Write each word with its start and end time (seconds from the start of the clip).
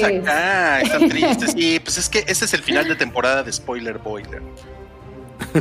tenerlos 0.00 0.28
acá. 0.28 0.80
Están 0.80 1.08
tristes. 1.08 1.52
Sí, 1.52 1.80
pues 1.80 1.98
es 1.98 2.08
que 2.08 2.20
ese 2.20 2.44
es 2.44 2.54
el 2.54 2.62
final 2.62 2.88
de 2.88 2.96
temporada 2.96 3.42
de 3.42 3.52
Spoiler 3.52 3.98
Boiler. 3.98 4.42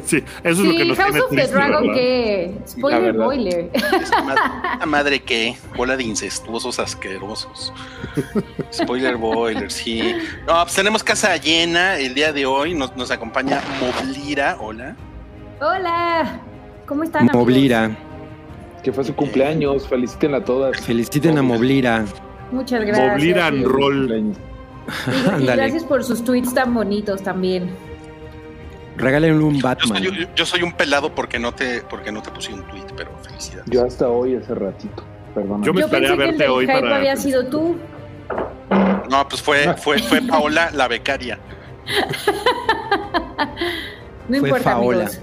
sí, 0.05 0.17
eso 0.17 0.23
es 0.43 0.57
lo 0.57 0.77
que 0.77 0.85
nos 0.85 0.97
House 0.97 1.11
tiene 1.11 1.21
of 1.21 1.29
the 1.29 1.35
tristes, 1.35 1.51
Dragon, 1.51 1.87
¿verdad? 1.87 2.67
Spoiler 2.67 3.13
boiler. 3.13 3.71
Madre, 4.85 5.21
que, 5.21 5.55
bola 5.75 5.97
de 5.97 6.03
incestuosos 6.03 6.79
asquerosos. 6.79 7.73
Spoiler 8.73 9.17
Boiler, 9.17 9.71
sí. 9.71 10.15
No, 10.47 10.61
pues 10.63 10.75
tenemos 10.75 11.03
casa 11.03 11.35
llena 11.37 11.97
el 11.97 12.13
día 12.13 12.33
de 12.33 12.45
hoy. 12.45 12.73
Nos, 12.73 12.95
nos 12.95 13.11
acompaña 13.11 13.61
Moblira. 13.79 14.57
Hola. 14.59 14.95
Hola. 15.61 16.41
¿Cómo 16.85 17.03
están? 17.03 17.21
amigos? 17.21 17.37
Moblira. 17.37 17.97
Que 18.83 18.93
fue 18.93 19.03
su 19.03 19.13
cumpleaños, 19.13 19.87
felicítenla 19.87 20.37
a 20.37 20.43
todas. 20.43 20.79
Feliciten 20.81 21.37
a 21.37 21.41
Moblira. 21.41 22.05
Muchas 22.51 22.83
gracias. 22.85 23.07
Moblira 23.11 23.47
and 23.47 23.65
roll. 23.65 24.11
Y, 24.11 25.43
y 25.43 25.45
gracias 25.45 25.83
por 25.83 26.03
sus 26.03 26.23
tweets 26.23 26.53
tan 26.53 26.73
bonitos 26.73 27.21
también. 27.21 27.69
Regálenle 28.97 29.41
un 29.43 29.55
Yo 29.55 29.61
Batman. 29.67 30.03
soy, 30.03 30.11
yo- 30.23 30.27
yo 30.35 30.45
soy 30.45 30.61
un 30.63 30.73
pelado 30.73 31.13
porque 31.15 31.39
no 31.39 31.53
te, 31.53 31.81
porque 31.83 32.11
no 32.11 32.21
te 32.21 32.31
puse 32.31 32.53
un 32.53 32.63
tweet, 32.63 32.83
pero 32.97 33.11
felicidades. 33.21 33.69
Yo 33.69 33.85
hasta 33.85 34.09
hoy, 34.09 34.35
hace 34.35 34.53
ratito. 34.55 35.03
Perdón. 35.33 35.63
Yo 35.63 35.73
me 35.73 35.81
Yo 35.81 35.85
esperé 35.85 36.07
pensé 36.07 36.13
a 36.13 36.17
que 36.17 36.23
el 36.23 36.29
verte 36.37 36.47
hoy 36.49 36.65
hype 36.65 36.79
para- 36.81 36.95
había 36.97 37.15
sido 37.15 37.45
tú. 37.47 37.77
No, 39.09 39.27
pues 39.27 39.41
fue, 39.41 39.73
fue, 39.77 39.99
fue 39.99 40.21
Paola 40.21 40.69
la 40.73 40.87
becaria. 40.87 41.39
No 44.27 44.37
Fue 44.39 44.49
importa, 44.49 44.71
Paola. 44.75 44.97
amigos. 45.05 45.19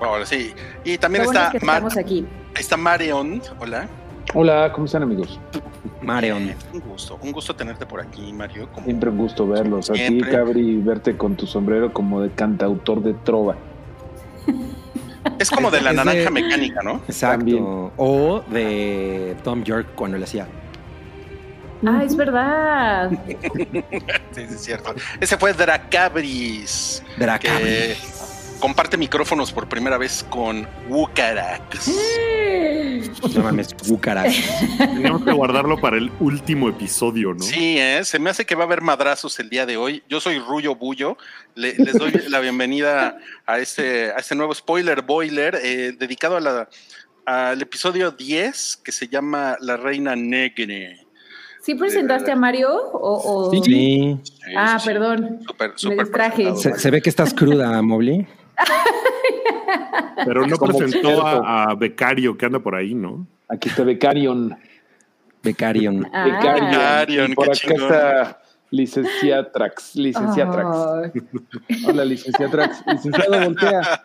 Ahora 0.00 0.26
sí. 0.26 0.52
Y 0.84 0.94
Lo 0.94 0.98
también 0.98 1.24
bueno 1.24 1.38
es 1.40 1.46
está, 1.46 1.58
que 1.58 1.64
Mar- 1.64 1.76
estamos 1.76 1.96
aquí. 1.96 2.26
está 2.58 2.76
Marion. 2.76 3.40
Hola. 3.60 3.86
Hola, 4.34 4.72
¿cómo 4.72 4.86
están 4.86 5.02
amigos? 5.04 5.38
Mareon. 6.04 6.54
Un 6.72 6.80
gusto, 6.80 7.18
un 7.22 7.32
gusto 7.32 7.54
tenerte 7.56 7.86
por 7.86 8.00
aquí, 8.00 8.32
Mario. 8.32 8.68
Como 8.72 8.84
Siempre 8.86 9.10
un 9.10 9.18
gusto 9.18 9.46
verlos. 9.46 9.90
A 9.90 9.94
ti, 9.94 10.00
Siempre. 10.00 10.30
Cabri, 10.30 10.76
verte 10.78 11.16
con 11.16 11.34
tu 11.36 11.46
sombrero 11.46 11.92
como 11.92 12.20
de 12.20 12.30
cantautor 12.30 13.02
de 13.02 13.14
trova. 13.14 13.56
Es 15.38 15.50
como 15.50 15.70
de 15.70 15.80
la 15.80 15.90
Es 15.90 15.96
de- 15.96 16.04
naranja 16.04 16.30
mecánica, 16.30 16.82
¿no? 16.82 16.96
Exacto. 17.08 17.38
También. 17.38 17.64
O 17.96 18.42
de 18.50 19.36
Tom 19.42 19.64
York 19.64 19.88
cuando 19.94 20.18
le 20.18 20.24
hacía. 20.24 20.46
Ah, 21.86 22.02
es 22.04 22.14
verdad. 22.16 23.10
Sí, 24.32 24.46
sí, 24.48 24.54
es 24.54 24.60
cierto. 24.62 24.94
Ese 25.20 25.36
fue 25.38 25.52
Dracabris, 25.52 27.02
Dracabri. 27.16 27.62
que 27.64 27.96
comparte 28.64 28.96
micrófonos 28.96 29.52
por 29.52 29.68
primera 29.68 29.98
vez 29.98 30.24
con 30.30 30.66
Wukarax. 30.88 31.90
No 33.34 33.42
mames, 33.42 33.76
Bucaras. 33.86 34.34
Teníamos 34.78 35.22
que 35.22 35.32
guardarlo 35.32 35.78
para 35.78 35.98
el 35.98 36.10
último 36.18 36.70
episodio, 36.70 37.34
¿no? 37.34 37.40
Sí, 37.42 37.76
¿eh? 37.78 38.00
se 38.04 38.18
me 38.18 38.30
hace 38.30 38.46
que 38.46 38.54
va 38.54 38.62
a 38.62 38.66
haber 38.66 38.80
madrazos 38.80 39.38
el 39.38 39.50
día 39.50 39.66
de 39.66 39.76
hoy. 39.76 40.02
Yo 40.08 40.18
soy 40.18 40.38
Ruyo 40.38 40.76
Bullo. 40.76 41.18
Le- 41.54 41.74
les 41.76 41.92
doy 41.98 42.10
la 42.30 42.40
bienvenida 42.40 43.18
a 43.44 43.58
este, 43.58 44.10
a 44.12 44.16
este 44.16 44.34
nuevo 44.34 44.54
spoiler 44.54 45.02
boiler 45.02 45.58
eh, 45.62 45.92
dedicado 45.98 46.38
a 46.38 46.40
la, 46.40 46.68
al 47.26 47.60
episodio 47.60 48.12
10 48.12 48.78
que 48.82 48.92
se 48.92 49.08
llama 49.08 49.58
La 49.60 49.76
Reina 49.76 50.16
Negre. 50.16 51.00
¿Sí 51.60 51.74
presentaste 51.74 52.32
a 52.32 52.36
Mario? 52.36 52.70
O, 52.74 53.48
o- 53.50 53.50
Sí. 53.52 53.60
Sí, 53.62 54.20
Ah, 54.56 54.78
sí, 54.78 54.84
sí. 54.84 54.88
perdón. 54.94 55.40
Súper, 55.46 55.70
Me 55.72 55.76
súper 55.78 55.98
distraje. 55.98 56.42
presentado, 56.44 56.78
Se, 56.78 56.90
ve 56.90 57.02
que 57.02 57.10
estás 57.10 57.34
cruda, 57.34 57.82
Mobli. 57.82 58.26
Pero 60.24 60.46
no 60.46 60.56
Como 60.56 60.76
presentó 60.78 61.08
experto. 61.10 61.26
a, 61.26 61.64
a 61.70 61.74
Becario 61.74 62.36
que 62.36 62.46
anda 62.46 62.58
por 62.60 62.74
ahí, 62.74 62.94
¿no? 62.94 63.26
Aquí 63.48 63.68
está 63.68 63.82
Becarion. 63.84 64.56
Becarion. 65.42 66.06
Ah. 66.12 66.24
Becarion. 66.26 66.70
Becarion, 66.70 67.32
Y 67.32 67.34
por 67.34 67.44
qué 67.46 67.52
acá 67.52 67.60
chingón. 67.60 67.82
está 67.92 68.40
licenciatrax. 68.70 69.96
Licenciatrax. 69.96 70.76
Ay, 71.04 71.22
Hola, 71.86 72.04
licenciatrax. 72.04 72.82
Licenciado, 72.86 73.40
voltea. 73.44 74.02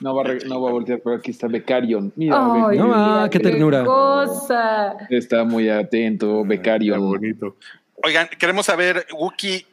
No 0.00 0.14
va, 0.14 0.22
a 0.22 0.24
re- 0.26 0.44
no 0.46 0.60
va 0.62 0.68
a 0.68 0.72
voltear, 0.72 1.00
pero 1.02 1.16
aquí 1.16 1.30
está 1.30 1.48
Becarion. 1.48 2.12
Mira, 2.16 2.36
ay, 2.36 2.78
No, 2.78 2.86
mira, 2.86 3.24
ah, 3.24 3.28
qué 3.30 3.40
ternura. 3.40 3.84
cosa. 3.84 4.94
está 5.10 5.44
muy 5.44 5.68
atento, 5.68 6.42
Qué 6.42 6.48
Becarion. 6.48 7.00
bonito. 7.00 7.56
Oigan, 8.04 8.28
queremos 8.38 8.66
saber, 8.66 9.06
Wookie, 9.16 9.66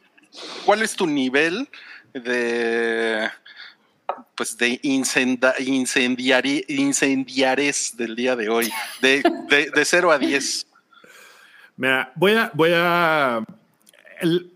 ¿cuál 0.64 0.82
es 0.82 0.96
tu 0.96 1.06
nivel 1.06 1.68
de 2.14 3.28
pues 4.36 4.56
de 4.56 4.78
incenda, 4.82 5.54
incendiari, 5.58 6.64
incendiares 6.68 7.96
del 7.96 8.16
día 8.16 8.36
de 8.36 8.48
hoy? 8.48 8.70
De, 9.00 9.22
de, 9.48 9.70
de 9.70 9.84
0 9.84 10.10
a 10.10 10.18
10. 10.18 10.66
Mira, 11.76 12.12
voy 12.14 12.32
a, 12.32 12.50
voy 12.54 12.70
a. 12.74 13.44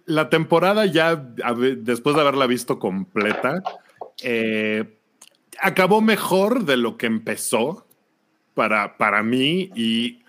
la 0.05 0.29
temporada 0.29 0.87
ya, 0.87 1.17
después 1.17 2.15
de 2.15 2.23
haberla 2.23 2.47
visto 2.47 2.79
completa, 2.79 3.63
eh, 4.23 4.99
acabó 5.61 6.01
mejor 6.01 6.65
de 6.65 6.77
lo 6.77 6.97
que 6.97 7.07
empezó 7.07 7.87
para, 8.55 8.97
para 8.97 9.23
mí 9.23 9.71
y. 9.75 10.23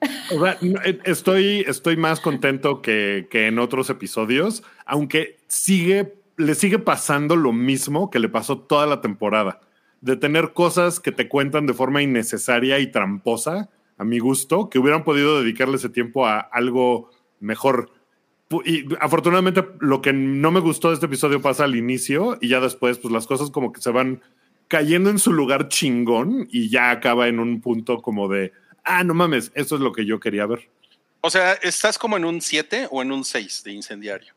eh, 0.00 1.00
estoy, 1.04 1.64
estoy 1.66 1.96
más 1.96 2.20
contento 2.20 2.82
que, 2.82 3.26
que 3.30 3.46
en 3.48 3.58
otros 3.58 3.90
episodios, 3.90 4.62
aunque 4.86 5.38
sigue, 5.46 6.14
le 6.36 6.54
sigue 6.54 6.78
pasando 6.78 7.36
lo 7.36 7.52
mismo 7.52 8.10
que 8.10 8.18
le 8.18 8.28
pasó 8.28 8.58
toda 8.58 8.86
la 8.86 9.00
temporada, 9.00 9.60
de 10.00 10.16
tener 10.16 10.52
cosas 10.52 11.00
que 11.00 11.12
te 11.12 11.28
cuentan 11.28 11.66
de 11.66 11.74
forma 11.74 12.02
innecesaria 12.02 12.78
y 12.78 12.90
tramposa, 12.90 13.70
a 13.96 14.04
mi 14.04 14.18
gusto, 14.18 14.68
que 14.68 14.78
hubieran 14.78 15.04
podido 15.04 15.40
dedicarle 15.40 15.76
ese 15.76 15.88
tiempo 15.88 16.26
a 16.26 16.40
algo 16.40 17.10
mejor. 17.40 17.90
Y 18.64 18.84
afortunadamente 19.00 19.64
lo 19.80 20.02
que 20.02 20.12
no 20.12 20.50
me 20.50 20.60
gustó 20.60 20.88
de 20.88 20.94
este 20.94 21.06
episodio 21.06 21.40
pasa 21.40 21.64
al 21.64 21.76
inicio 21.76 22.36
y 22.40 22.48
ya 22.48 22.60
después 22.60 22.98
pues 22.98 23.12
las 23.12 23.26
cosas 23.26 23.50
como 23.50 23.72
que 23.72 23.80
se 23.80 23.90
van 23.90 24.22
cayendo 24.68 25.10
en 25.10 25.18
su 25.18 25.32
lugar 25.32 25.68
chingón 25.68 26.48
y 26.50 26.68
ya 26.68 26.90
acaba 26.90 27.28
en 27.28 27.38
un 27.38 27.60
punto 27.60 28.02
como 28.02 28.28
de, 28.28 28.52
ah, 28.84 29.04
no 29.04 29.14
mames, 29.14 29.52
eso 29.54 29.76
es 29.76 29.80
lo 29.80 29.92
que 29.92 30.04
yo 30.04 30.20
quería 30.20 30.46
ver. 30.46 30.68
O 31.20 31.30
sea, 31.30 31.54
¿estás 31.54 31.98
como 31.98 32.16
en 32.16 32.24
un 32.24 32.40
7 32.40 32.88
o 32.90 33.00
en 33.00 33.10
un 33.10 33.24
6 33.24 33.64
de 33.64 33.72
incendiario? 33.72 34.34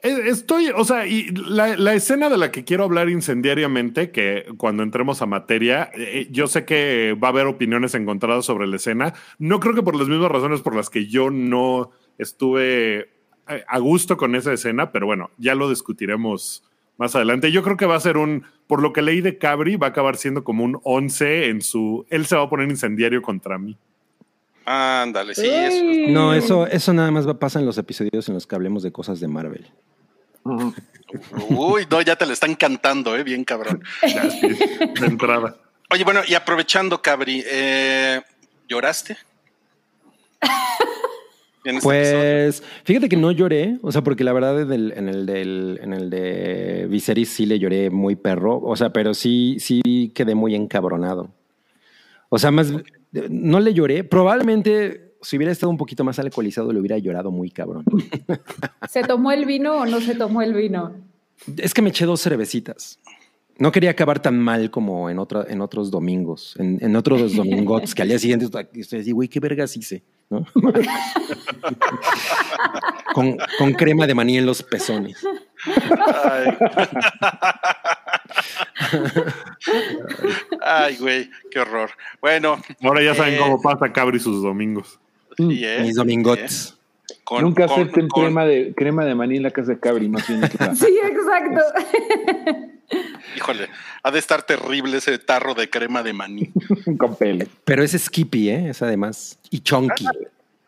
Eh, 0.00 0.28
Estoy, 0.28 0.68
o 0.68 0.84
sea, 0.84 1.06
y 1.06 1.26
la, 1.30 1.76
la 1.76 1.94
escena 1.94 2.28
de 2.28 2.38
la 2.38 2.52
que 2.52 2.64
quiero 2.64 2.84
hablar 2.84 3.08
incendiariamente, 3.08 4.10
que 4.10 4.46
cuando 4.56 4.82
entremos 4.82 5.22
a 5.22 5.26
materia, 5.26 5.90
eh, 5.94 6.28
yo 6.30 6.46
sé 6.46 6.64
que 6.64 7.16
va 7.22 7.28
a 7.28 7.30
haber 7.32 7.46
opiniones 7.46 7.94
encontradas 7.94 8.44
sobre 8.44 8.66
la 8.66 8.76
escena. 8.76 9.14
No 9.38 9.58
creo 9.58 9.74
que 9.74 9.82
por 9.82 9.96
las 9.96 10.08
mismas 10.08 10.30
razones 10.30 10.60
por 10.60 10.76
las 10.76 10.88
que 10.88 11.06
yo 11.06 11.30
no 11.30 11.90
estuve 12.16 13.10
eh, 13.48 13.64
a 13.66 13.78
gusto 13.78 14.16
con 14.16 14.36
esa 14.36 14.52
escena, 14.52 14.92
pero 14.92 15.06
bueno, 15.06 15.30
ya 15.36 15.54
lo 15.56 15.68
discutiremos 15.68 16.64
más 16.96 17.16
adelante. 17.16 17.50
Yo 17.50 17.62
creo 17.62 17.76
que 17.76 17.86
va 17.86 17.96
a 17.96 18.00
ser 18.00 18.18
un, 18.18 18.44
por 18.68 18.82
lo 18.82 18.92
que 18.92 19.02
leí 19.02 19.20
de 19.20 19.38
Cabri, 19.38 19.76
va 19.76 19.88
a 19.88 19.90
acabar 19.90 20.16
siendo 20.16 20.44
como 20.44 20.64
un 20.64 20.78
11 20.84 21.48
en 21.48 21.60
su, 21.60 22.06
él 22.10 22.26
se 22.26 22.36
va 22.36 22.42
a 22.42 22.50
poner 22.50 22.68
incendiario 22.68 23.20
contra 23.20 23.58
mí. 23.58 23.76
Ándale, 24.70 25.34
sí, 25.34 25.46
eso. 25.46 25.82
Uy. 25.82 26.08
No, 26.08 26.34
eso, 26.34 26.66
eso 26.66 26.92
nada 26.92 27.10
más 27.10 27.26
va 27.26 27.32
a 27.32 27.38
pasar 27.38 27.60
en 27.60 27.66
los 27.66 27.78
episodios 27.78 28.28
en 28.28 28.34
los 28.34 28.46
que 28.46 28.54
hablemos 28.54 28.82
de 28.82 28.92
cosas 28.92 29.18
de 29.18 29.26
Marvel. 29.26 29.66
Uy, 31.48 31.86
no, 31.90 32.02
ya 32.02 32.16
te 32.16 32.26
lo 32.26 32.34
están 32.34 32.54
cantando, 32.54 33.16
¿eh? 33.16 33.22
Bien 33.24 33.44
cabrón. 33.44 33.82
Ya, 34.02 34.28
sí, 34.30 34.46
de 34.46 35.06
entrada. 35.06 35.56
Oye, 35.88 36.04
bueno, 36.04 36.20
y 36.28 36.34
aprovechando, 36.34 37.00
Cabri, 37.00 37.42
eh, 37.46 38.20
¿lloraste? 38.68 39.16
Este 41.64 41.70
episodio. 41.70 41.82
Pues 41.82 42.62
fíjate 42.84 43.08
que 43.08 43.16
no 43.16 43.32
lloré, 43.32 43.78
o 43.80 43.90
sea, 43.90 44.02
porque 44.02 44.22
la 44.22 44.34
verdad 44.34 44.60
en 44.60 44.72
el, 44.72 44.92
en 44.94 45.08
el, 45.08 45.24
del, 45.24 45.80
en 45.82 45.94
el 45.94 46.10
de 46.10 46.86
Viserys 46.90 47.30
sí 47.30 47.46
le 47.46 47.58
lloré 47.58 47.88
muy 47.88 48.16
perro, 48.16 48.60
o 48.60 48.76
sea, 48.76 48.92
pero 48.92 49.14
sí, 49.14 49.56
sí 49.60 50.12
quedé 50.14 50.34
muy 50.34 50.54
encabronado. 50.54 51.30
O 52.28 52.38
sea, 52.38 52.50
más, 52.50 52.70
no 53.12 53.60
le 53.60 53.74
lloré, 53.74 54.04
probablemente 54.04 55.08
si 55.20 55.36
hubiera 55.36 55.52
estado 55.52 55.70
un 55.70 55.76
poquito 55.76 56.04
más 56.04 56.18
alcoholizado 56.18 56.72
le 56.72 56.80
hubiera 56.80 56.98
llorado 56.98 57.30
muy 57.30 57.50
cabrón. 57.50 57.84
¿Se 58.88 59.02
tomó 59.02 59.32
el 59.32 59.46
vino 59.46 59.78
o 59.78 59.86
no 59.86 60.00
se 60.00 60.14
tomó 60.14 60.42
el 60.42 60.54
vino? 60.54 60.94
Es 61.56 61.74
que 61.74 61.82
me 61.82 61.90
eché 61.90 62.04
dos 62.04 62.22
cervecitas. 62.22 62.98
No 63.58 63.72
quería 63.72 63.90
acabar 63.90 64.20
tan 64.20 64.38
mal 64.38 64.70
como 64.70 65.10
en, 65.10 65.18
otra, 65.18 65.44
en 65.48 65.60
otros 65.60 65.90
domingos, 65.90 66.54
en, 66.58 66.78
en 66.80 66.94
otros 66.94 67.34
domingots, 67.34 67.92
que 67.92 68.02
al 68.02 68.08
día 68.08 68.18
siguiente 68.20 68.46
estoy 68.74 69.00
así, 69.00 69.10
güey, 69.10 69.28
qué 69.28 69.40
vergas 69.40 69.76
hice, 69.76 70.04
¿no? 70.30 70.46
con, 73.14 73.36
con 73.58 73.72
crema 73.72 74.06
de 74.06 74.14
maní 74.14 74.38
en 74.38 74.46
los 74.46 74.62
pezones. 74.62 75.26
Ay. 80.62 80.96
Güey, 80.98 81.30
qué 81.50 81.60
horror. 81.60 81.90
Bueno, 82.20 82.60
Ahora 82.82 83.02
ya 83.02 83.14
saben 83.14 83.34
Eh, 83.34 83.38
cómo 83.38 83.60
pasa 83.60 83.92
Cabri 83.92 84.18
sus 84.20 84.42
domingos. 84.42 84.98
¿eh? 85.38 85.80
Mis 85.82 85.94
domingots. 85.96 86.74
Con- 87.24 87.42
Nunca 87.42 87.66
con- 87.66 87.80
acepten 87.80 88.08
con- 88.08 88.24
crema 88.24 88.44
de 88.44 88.72
crema 88.74 89.04
de 89.04 89.14
maní 89.14 89.36
en 89.36 89.42
la 89.42 89.50
casa 89.50 89.72
de 89.72 89.78
Cabri, 89.80 90.08
no 90.08 90.18
que 90.18 90.34
pasar. 90.58 90.76
Sí, 90.76 90.98
exacto. 91.02 91.62
Híjole, 93.36 93.68
ha 94.02 94.10
de 94.10 94.18
estar 94.18 94.42
terrible 94.42 94.96
ese 94.96 95.18
tarro 95.18 95.54
de 95.54 95.68
crema 95.68 96.02
de 96.02 96.12
maní. 96.14 96.50
con 96.98 97.16
pelo. 97.16 97.44
Pero 97.64 97.82
es 97.82 97.92
Skippy, 97.92 98.48
¿eh? 98.50 98.70
Es 98.70 98.82
además. 98.82 99.38
Y 99.50 99.60
Chunky. 99.60 100.06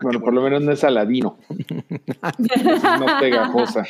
Bueno, 0.03 0.21
por 0.21 0.33
lo 0.33 0.43
menos 0.43 0.63
no 0.63 0.73
es 0.73 0.81
saladino. 0.81 1.39
Es 2.39 2.83
más 2.83 3.21
pegajosa. 3.21 3.85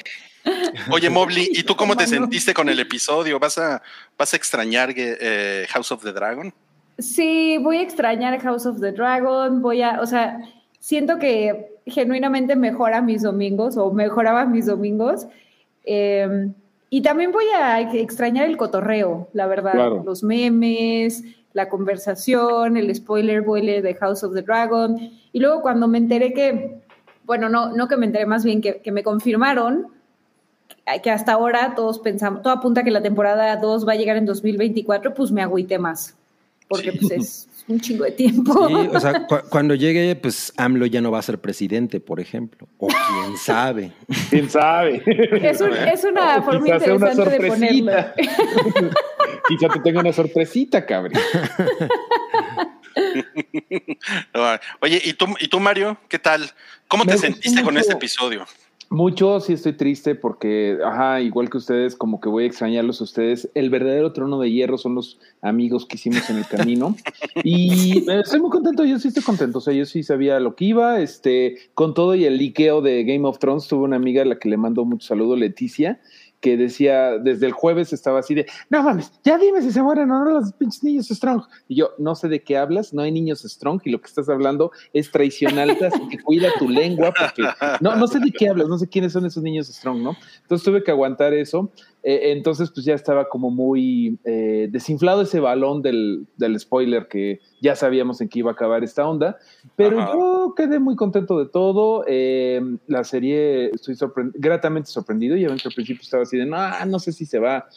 Oye, 0.90 1.10
Mobley, 1.10 1.48
¿y 1.52 1.62
tú 1.62 1.76
cómo 1.76 1.96
te 1.96 2.06
sentiste 2.06 2.54
con 2.54 2.68
el 2.68 2.78
episodio? 2.80 3.38
¿Vas 3.38 3.58
a, 3.58 3.82
vas 4.18 4.32
a 4.32 4.36
extrañar 4.36 4.92
eh, 4.96 5.66
House 5.70 5.92
of 5.92 6.02
the 6.02 6.12
Dragon? 6.12 6.52
Sí, 6.98 7.58
voy 7.58 7.78
a 7.78 7.82
extrañar 7.82 8.38
House 8.40 8.66
of 8.66 8.80
the 8.80 8.92
Dragon, 8.92 9.62
voy 9.62 9.82
a, 9.82 10.00
o 10.00 10.06
sea, 10.06 10.38
siento 10.78 11.18
que 11.18 11.78
genuinamente 11.86 12.56
mejora 12.56 13.00
mis 13.00 13.22
domingos 13.22 13.76
o 13.76 13.92
mejoraba 13.92 14.44
mis 14.44 14.66
domingos. 14.66 15.26
Eh, 15.84 16.48
y 16.90 17.02
también 17.02 17.32
voy 17.32 17.44
a 17.56 17.80
extrañar 17.80 18.46
el 18.46 18.56
cotorreo, 18.56 19.28
la 19.32 19.46
verdad, 19.46 19.72
Claro. 19.72 20.02
los 20.04 20.22
memes, 20.22 21.22
la 21.52 21.68
conversación, 21.68 22.76
el 22.76 22.94
spoiler 22.94 23.42
boiler 23.42 23.82
de 23.82 23.94
House 23.94 24.24
of 24.24 24.34
the 24.34 24.42
Dragon. 24.42 24.96
Y 25.32 25.38
luego 25.38 25.62
cuando 25.62 25.86
me 25.88 25.98
enteré 25.98 26.32
que, 26.32 26.80
bueno, 27.24 27.48
no, 27.48 27.70
no 27.74 27.88
que 27.88 27.96
me 27.96 28.06
enteré 28.06 28.26
más 28.26 28.44
bien, 28.44 28.60
que, 28.60 28.80
que 28.80 28.92
me 28.92 29.02
confirmaron 29.02 29.88
que 31.02 31.10
hasta 31.10 31.32
ahora 31.32 31.74
todos 31.76 31.98
pensamos, 32.00 32.42
todo 32.42 32.52
apunta 32.52 32.82
que 32.82 32.90
la 32.90 33.00
temporada 33.02 33.56
2 33.56 33.86
va 33.86 33.92
a 33.92 33.96
llegar 33.96 34.16
en 34.16 34.26
2024, 34.26 35.14
pues 35.14 35.30
me 35.30 35.42
agüité 35.42 35.78
más, 35.78 36.16
porque 36.68 36.92
Sí. 36.92 36.98
pues 36.98 37.10
es 37.12 37.46
un 37.68 37.80
chingo 37.80 38.04
de 38.04 38.10
tiempo. 38.10 38.66
Sí, 38.68 38.74
o 38.92 38.98
sea, 39.00 39.26
cu- 39.28 39.48
cuando 39.48 39.74
llegue, 39.76 40.16
pues 40.16 40.52
AMLO 40.56 40.86
ya 40.86 41.00
no 41.00 41.10
va 41.12 41.20
a 41.20 41.22
ser 41.22 41.38
presidente, 41.38 42.00
por 42.00 42.18
ejemplo. 42.18 42.66
O 42.78 42.88
quién 42.88 43.36
sabe. 43.38 43.92
¿Quién 44.28 44.50
sabe? 44.50 45.00
es, 45.06 45.60
un- 45.60 45.72
es 45.72 46.02
una 46.04 46.38
O 46.38 46.42
forma 46.42 46.60
una 46.66 46.74
interesante 46.76 47.38
de 47.38 47.48
ponerlo. 47.48 47.92
sorpresita. 47.92 48.14
Quizá 49.48 49.68
te 49.68 49.80
tenga 49.80 50.00
una 50.00 50.12
sorpresita, 50.12 50.84
Cabri. 50.84 51.14
Oye, 54.80 55.00
¿y 55.04 55.12
tú, 55.14 55.26
¿y 55.38 55.48
tú, 55.48 55.60
Mario? 55.60 55.96
¿Qué 56.08 56.18
tal? 56.18 56.50
¿Cómo 56.88 57.04
te 57.04 57.12
Me 57.12 57.18
sentiste 57.18 57.62
con 57.62 57.76
este 57.76 57.92
episodio? 57.92 58.46
Mucho 58.92 59.38
sí 59.38 59.52
estoy 59.52 59.74
triste 59.74 60.16
porque, 60.16 60.76
ajá, 60.84 61.20
igual 61.20 61.48
que 61.48 61.58
ustedes, 61.58 61.94
como 61.94 62.20
que 62.20 62.28
voy 62.28 62.42
a 62.42 62.46
extrañarlos 62.48 63.00
a 63.00 63.04
ustedes. 63.04 63.48
El 63.54 63.70
verdadero 63.70 64.12
trono 64.12 64.40
de 64.40 64.50
hierro 64.50 64.78
son 64.78 64.96
los 64.96 65.20
amigos 65.42 65.86
que 65.86 65.94
hicimos 65.94 66.28
en 66.28 66.38
el 66.38 66.46
camino. 66.46 66.96
Y 67.44 68.10
eh, 68.10 68.20
estoy 68.24 68.40
muy 68.40 68.50
contento, 68.50 68.84
yo 68.84 68.98
sí 68.98 69.08
estoy 69.08 69.22
contento. 69.22 69.58
O 69.58 69.60
sea, 69.60 69.72
yo 69.72 69.86
sí 69.86 70.02
sabía 70.02 70.40
lo 70.40 70.56
que 70.56 70.64
iba. 70.64 71.00
Este, 71.00 71.56
con 71.74 71.94
todo 71.94 72.16
y 72.16 72.24
el 72.24 72.36
liqueo 72.36 72.82
de 72.82 73.04
Game 73.04 73.26
of 73.28 73.38
Thrones, 73.38 73.68
tuve 73.68 73.84
una 73.84 73.94
amiga 73.94 74.22
a 74.22 74.24
la 74.24 74.40
que 74.40 74.48
le 74.48 74.56
mando 74.56 74.84
mucho 74.84 75.06
saludo, 75.06 75.36
Leticia, 75.36 76.00
que 76.40 76.56
decía, 76.56 77.18
desde 77.18 77.46
el 77.46 77.52
jueves 77.52 77.92
estaba 77.92 78.20
así 78.20 78.34
de, 78.34 78.46
no 78.70 78.82
mames, 78.82 79.12
ya 79.22 79.38
dime 79.38 79.60
si 79.62 79.70
se 79.70 79.82
mueren 79.82 80.10
o 80.10 80.24
no 80.24 80.30
los 80.30 80.52
pinches 80.54 80.82
niños 80.82 81.08
Strong. 81.08 81.42
Y 81.68 81.76
yo, 81.76 81.90
no 81.98 82.14
sé 82.14 82.28
de 82.28 82.42
qué 82.42 82.56
hablas, 82.56 82.94
no 82.94 83.02
hay 83.02 83.12
niños 83.12 83.42
Strong 83.42 83.82
y 83.84 83.90
lo 83.90 84.00
que 84.00 84.06
estás 84.06 84.28
hablando 84.28 84.72
es 84.92 85.10
traición 85.10 85.58
alta, 85.58 85.88
así 85.88 86.08
que 86.08 86.18
cuida 86.18 86.48
tu 86.58 86.68
lengua 86.68 87.12
porque 87.18 87.42
no, 87.80 87.96
no 87.96 88.06
sé 88.06 88.20
de 88.20 88.32
qué 88.32 88.48
hablas, 88.48 88.68
no 88.68 88.78
sé 88.78 88.88
quiénes 88.88 89.12
son 89.12 89.26
esos 89.26 89.42
niños 89.42 89.68
Strong, 89.68 90.02
¿no? 90.02 90.16
Entonces 90.42 90.64
tuve 90.64 90.82
que 90.82 90.90
aguantar 90.90 91.34
eso. 91.34 91.70
Eh, 92.02 92.32
entonces, 92.32 92.70
pues 92.74 92.86
ya 92.86 92.94
estaba 92.94 93.28
como 93.28 93.50
muy 93.50 94.18
eh, 94.24 94.68
desinflado 94.70 95.22
ese 95.22 95.40
balón 95.40 95.82
del, 95.82 96.26
del 96.36 96.58
spoiler 96.58 97.08
que 97.08 97.40
ya 97.60 97.76
sabíamos 97.76 98.20
en 98.20 98.28
qué 98.28 98.38
iba 98.38 98.50
a 98.50 98.54
acabar 98.54 98.82
esta 98.82 99.06
onda. 99.08 99.38
Pero 99.76 100.00
Ajá. 100.00 100.12
yo 100.14 100.54
quedé 100.56 100.78
muy 100.78 100.96
contento 100.96 101.38
de 101.38 101.46
todo. 101.46 102.04
Eh, 102.06 102.60
la 102.86 103.04
serie, 103.04 103.70
estoy 103.70 103.96
gratamente 104.34 104.90
sorprendido. 104.90 105.36
Ya 105.36 105.48
ven 105.48 105.58
que 105.58 105.68
al 105.68 105.74
principio 105.74 106.02
estaba 106.02 106.22
así 106.22 106.38
de, 106.38 106.46
no, 106.46 106.58
no 106.86 106.98
sé 106.98 107.12
si 107.12 107.26
se 107.26 107.38
va 107.38 107.68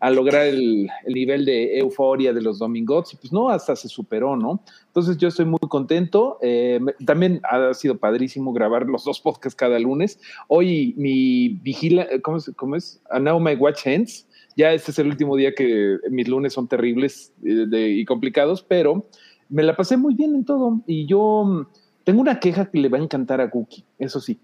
a 0.00 0.10
lograr 0.10 0.46
el, 0.46 0.88
el 1.06 1.14
nivel 1.14 1.44
de 1.44 1.78
euforia 1.78 2.32
de 2.32 2.40
los 2.40 2.58
Domingots. 2.58 3.14
Y 3.14 3.16
pues 3.16 3.32
no, 3.32 3.48
hasta 3.48 3.74
se 3.74 3.88
superó, 3.88 4.36
¿no? 4.36 4.62
Entonces 4.86 5.16
yo 5.18 5.28
estoy 5.28 5.44
muy 5.46 5.58
contento. 5.68 6.38
Eh, 6.40 6.78
también 7.04 7.40
ha 7.50 7.74
sido 7.74 7.96
padrísimo 7.98 8.52
grabar 8.52 8.86
los 8.86 9.04
dos 9.04 9.20
podcasts 9.20 9.56
cada 9.56 9.78
lunes. 9.78 10.20
Hoy 10.46 10.94
mi 10.96 11.48
vigila, 11.48 12.06
¿cómo 12.22 12.36
es? 12.36 12.50
¿Cómo 12.56 12.76
es? 12.76 13.00
Now 13.20 13.40
My 13.40 13.54
Watch 13.54 13.86
Ends. 13.86 14.26
Ya 14.56 14.72
este 14.72 14.90
es 14.90 14.98
el 14.98 15.06
último 15.08 15.36
día 15.36 15.54
que 15.54 15.98
mis 16.10 16.26
lunes 16.28 16.52
son 16.52 16.66
terribles 16.68 17.32
eh, 17.44 17.66
de- 17.68 17.90
y 17.90 18.04
complicados, 18.04 18.62
pero 18.62 19.06
me 19.48 19.62
la 19.62 19.76
pasé 19.76 19.96
muy 19.96 20.14
bien 20.14 20.34
en 20.34 20.44
todo. 20.44 20.80
Y 20.86 21.06
yo 21.06 21.44
mm, 21.44 21.66
tengo 22.04 22.20
una 22.20 22.38
queja 22.40 22.70
que 22.70 22.78
le 22.78 22.88
va 22.88 22.98
a 22.98 23.02
encantar 23.02 23.40
a 23.40 23.46
Guki, 23.46 23.84
eso 23.98 24.20
sí. 24.20 24.38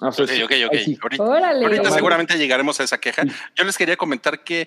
O 0.00 0.10
sea, 0.10 0.24
Ok, 0.24 0.30
ok, 0.46 0.52
ok. 0.66 0.74
sí. 0.84 0.98
Ahorita, 1.00 1.22
Órale. 1.22 1.64
ahorita 1.64 1.82
Vale. 1.84 1.94
seguramente 1.94 2.36
llegaremos 2.38 2.80
a 2.80 2.82
esa 2.82 2.98
queja. 2.98 3.22
Yo 3.54 3.64
les 3.64 3.78
quería 3.78 3.96
comentar 3.96 4.42
que 4.42 4.66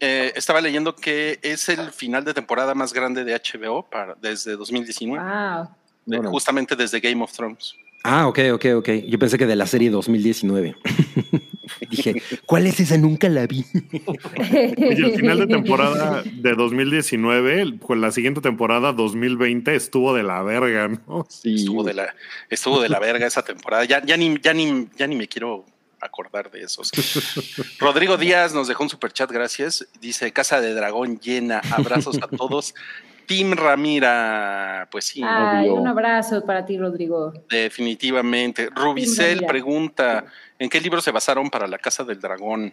eh, 0.00 0.32
estaba 0.36 0.60
leyendo 0.60 0.94
que 0.94 1.38
es 1.42 1.68
el 1.68 1.90
final 1.92 2.24
de 2.24 2.34
temporada 2.34 2.74
más 2.74 2.92
grande 2.92 3.24
de 3.24 3.34
HBO 3.34 3.82
para, 3.88 4.14
desde 4.20 4.56
2019, 4.56 5.22
Wow. 5.22 5.68
de- 6.06 6.28
justamente 6.28 6.76
desde 6.76 7.00
Game 7.00 7.22
of 7.22 7.32
Thrones. 7.32 7.74
Ah, 8.04 8.28
ok, 8.28 8.38
ok, 8.54 8.64
ok. 8.76 8.88
Yo 9.08 9.18
pensé 9.18 9.36
que 9.36 9.46
de 9.46 9.56
la 9.56 9.66
serie 9.66 9.90
2019. 9.90 10.76
Dije, 11.90 12.22
¿cuál 12.46 12.66
es 12.68 12.78
esa? 12.78 12.96
Nunca 12.96 13.28
la 13.28 13.46
vi. 13.48 13.64
Oye, 14.38 15.06
el 15.06 15.16
final 15.16 15.38
de 15.40 15.46
temporada 15.48 16.22
de 16.24 16.54
2019, 16.54 17.78
con 17.80 18.00
la 18.00 18.12
siguiente 18.12 18.40
temporada 18.40 18.92
2020 18.92 19.74
estuvo 19.74 20.14
de 20.14 20.22
la 20.22 20.42
verga, 20.42 20.88
¿no? 20.88 21.26
Sí, 21.28 21.56
Estuvo 21.56 21.82
de 21.82 21.94
la, 21.94 22.14
estuvo 22.48 22.80
de 22.80 22.88
la 22.88 23.00
verga 23.00 23.26
esa 23.26 23.42
temporada. 23.42 23.84
Ya, 23.84 24.04
ya, 24.04 24.16
ni, 24.16 24.38
ya, 24.40 24.54
ni, 24.54 24.88
ya 24.96 25.06
ni 25.08 25.16
me 25.16 25.26
quiero 25.26 25.64
acordar 26.00 26.50
de 26.50 26.62
esos. 26.62 26.90
Rodrigo 27.78 28.16
Díaz 28.16 28.54
nos 28.54 28.68
dejó 28.68 28.82
un 28.84 28.88
superchat, 28.90 29.30
gracias. 29.30 29.86
Dice, 30.00 30.32
Casa 30.32 30.60
de 30.60 30.74
Dragón 30.74 31.18
llena, 31.20 31.60
abrazos 31.70 32.18
a 32.22 32.28
todos. 32.28 32.74
Team 33.26 33.54
Ramira, 33.56 34.86
pues 34.92 35.06
sí, 35.06 35.20
Ay, 35.24 35.68
obvio. 35.68 35.80
un 35.80 35.88
abrazo 35.88 36.44
para 36.44 36.64
ti, 36.64 36.78
Rodrigo. 36.78 37.32
definitivamente. 37.50 38.68
Rubicel 38.72 39.44
pregunta, 39.46 40.26
¿en 40.60 40.68
qué 40.70 40.80
libro 40.80 41.00
se 41.00 41.10
basaron 41.10 41.50
para 41.50 41.66
la 41.66 41.78
Casa 41.78 42.04
del 42.04 42.20
Dragón? 42.20 42.72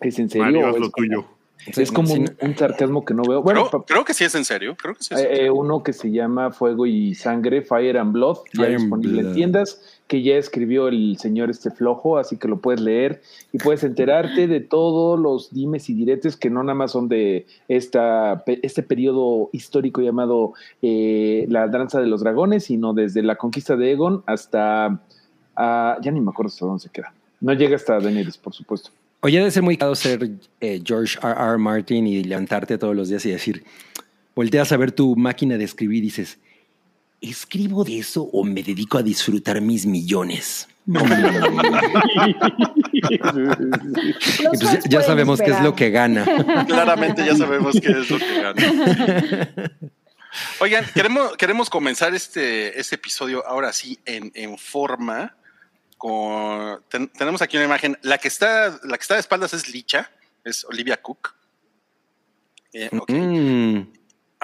¿Es 0.00 0.18
en 0.18 0.28
serio? 0.28 0.44
Mario, 0.44 0.68
es 0.70 0.80
lo 0.80 0.90
como- 0.90 1.06
tuyo. 1.06 1.24
Es 1.66 1.90
como 1.92 2.12
un, 2.12 2.36
un 2.40 2.56
sarcasmo 2.58 3.04
que 3.06 3.14
no 3.14 3.22
veo. 3.22 3.40
Bueno, 3.42 3.70
creo, 3.86 4.04
que 4.04 4.12
sí 4.12 4.22
es 4.24 4.34
en 4.34 4.44
serio, 4.44 4.76
creo 4.76 4.94
que 4.94 5.02
sí 5.02 5.14
es 5.14 5.20
en 5.20 5.26
eh, 5.26 5.28
serio. 5.30 5.46
eh, 5.46 5.50
uno 5.50 5.82
que 5.82 5.94
se 5.94 6.10
llama 6.10 6.50
Fuego 6.50 6.84
y 6.84 7.14
Sangre, 7.14 7.62
Fire 7.62 7.96
and 7.96 8.12
Blood, 8.12 8.38
ya 8.52 8.66
disponible 8.66 9.22
en 9.22 9.34
tiendas, 9.34 9.93
que 10.06 10.22
ya 10.22 10.36
escribió 10.36 10.88
el 10.88 11.16
señor 11.18 11.50
este 11.50 11.70
flojo, 11.70 12.18
así 12.18 12.36
que 12.36 12.46
lo 12.46 12.60
puedes 12.60 12.80
leer 12.80 13.22
y 13.52 13.58
puedes 13.58 13.84
enterarte 13.84 14.46
de 14.46 14.60
todos 14.60 15.18
los 15.18 15.52
dimes 15.52 15.88
y 15.88 15.94
diretes 15.94 16.36
que 16.36 16.50
no 16.50 16.62
nada 16.62 16.74
más 16.74 16.92
son 16.92 17.08
de 17.08 17.46
esta, 17.68 18.44
este 18.46 18.82
periodo 18.82 19.48
histórico 19.52 20.02
llamado 20.02 20.52
eh, 20.82 21.46
la 21.48 21.68
danza 21.68 22.00
de 22.00 22.06
los 22.06 22.20
dragones, 22.20 22.64
sino 22.64 22.92
desde 22.92 23.22
la 23.22 23.36
conquista 23.36 23.76
de 23.76 23.92
Egon 23.92 24.22
hasta, 24.26 25.00
ah, 25.56 25.98
ya 26.02 26.10
ni 26.10 26.20
me 26.20 26.30
acuerdo 26.30 26.48
hasta 26.48 26.66
dónde 26.66 26.82
se 26.82 26.90
queda. 26.90 27.14
No 27.40 27.52
llega 27.54 27.76
hasta 27.76 27.98
Daenerys, 27.98 28.36
por 28.36 28.52
supuesto. 28.52 28.90
Oye, 29.20 29.38
debe 29.38 29.50
ser 29.50 29.62
muy 29.62 29.78
caro 29.78 29.94
ser 29.94 30.30
eh, 30.60 30.82
George 30.84 31.18
R. 31.22 31.32
R. 31.32 31.58
Martin 31.58 32.06
y 32.06 32.22
levantarte 32.24 32.76
todos 32.76 32.94
los 32.94 33.08
días 33.08 33.24
y 33.24 33.30
decir, 33.30 33.64
volteas 34.36 34.70
a 34.70 34.76
ver 34.76 34.92
tu 34.92 35.16
máquina 35.16 35.56
de 35.56 35.64
escribir 35.64 35.98
y 35.98 36.06
dices, 36.08 36.38
¿escribo 37.30 37.84
de 37.84 37.98
eso 37.98 38.22
o 38.22 38.44
me 38.44 38.62
dedico 38.62 38.98
a 38.98 39.02
disfrutar 39.02 39.60
mis 39.60 39.86
millones? 39.86 40.68
Pues 40.84 41.04
ya, 44.88 45.02
sabemos 45.02 45.40
qué 45.40 45.50
es 45.50 45.60
lo 45.62 45.74
que 45.74 45.90
gana. 45.90 46.24
Claramente 46.66 47.24
ya 47.24 47.36
sabemos 47.36 47.74
qué 47.80 47.92
es 47.92 48.10
lo 48.10 48.18
que 48.18 48.40
gana. 48.42 49.52
Oigan, 50.60 50.84
queremos, 50.94 51.36
queremos 51.36 51.70
comenzar 51.70 52.14
este, 52.14 52.78
este 52.78 52.96
episodio 52.96 53.46
ahora 53.46 53.72
sí 53.72 53.98
en, 54.04 54.30
en 54.34 54.58
forma. 54.58 55.36
Con, 55.96 56.82
ten- 56.88 57.08
tenemos 57.08 57.40
aquí 57.40 57.56
una 57.56 57.66
imagen. 57.66 57.96
La 58.02 58.18
que 58.18 58.28
está, 58.28 58.78
la 58.82 58.96
que 58.98 59.02
está 59.02 59.14
de 59.14 59.20
espaldas 59.20 59.54
es 59.54 59.72
Licha, 59.72 60.10
es 60.44 60.64
Olivia 60.64 61.00
Cook. 61.00 61.34
Eh, 62.72 62.90
ok. 62.92 63.10
Mm, 63.10 63.78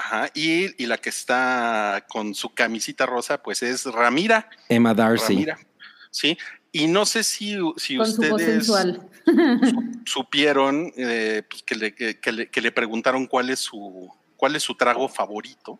Ajá. 0.00 0.30
Y, 0.34 0.82
y 0.82 0.86
la 0.86 0.96
que 0.98 1.10
está 1.10 2.06
con 2.08 2.34
su 2.34 2.54
camisita 2.54 3.04
rosa, 3.06 3.42
pues 3.42 3.62
es 3.62 3.84
Ramira. 3.84 4.48
Emma 4.68 4.94
Darcy. 4.94 5.34
Ramira. 5.34 5.58
Sí. 6.10 6.36
Y 6.72 6.86
no 6.86 7.04
sé 7.04 7.22
si, 7.22 7.56
si 7.76 7.96
Con 7.96 8.06
su 8.10 8.22
voz 8.22 8.40
ustedes 8.40 8.70
supieron 10.06 10.92
eh, 10.96 11.42
pues, 11.48 11.62
que, 11.62 11.74
le, 11.74 11.94
que, 11.94 12.18
que 12.18 12.32
le, 12.32 12.46
que 12.48 12.60
le 12.60 12.72
preguntaron 12.72 13.26
cuál 13.26 13.50
es 13.50 13.60
su 13.60 14.10
cuál 14.36 14.56
es 14.56 14.62
su 14.62 14.74
trago 14.74 15.08
favorito. 15.08 15.78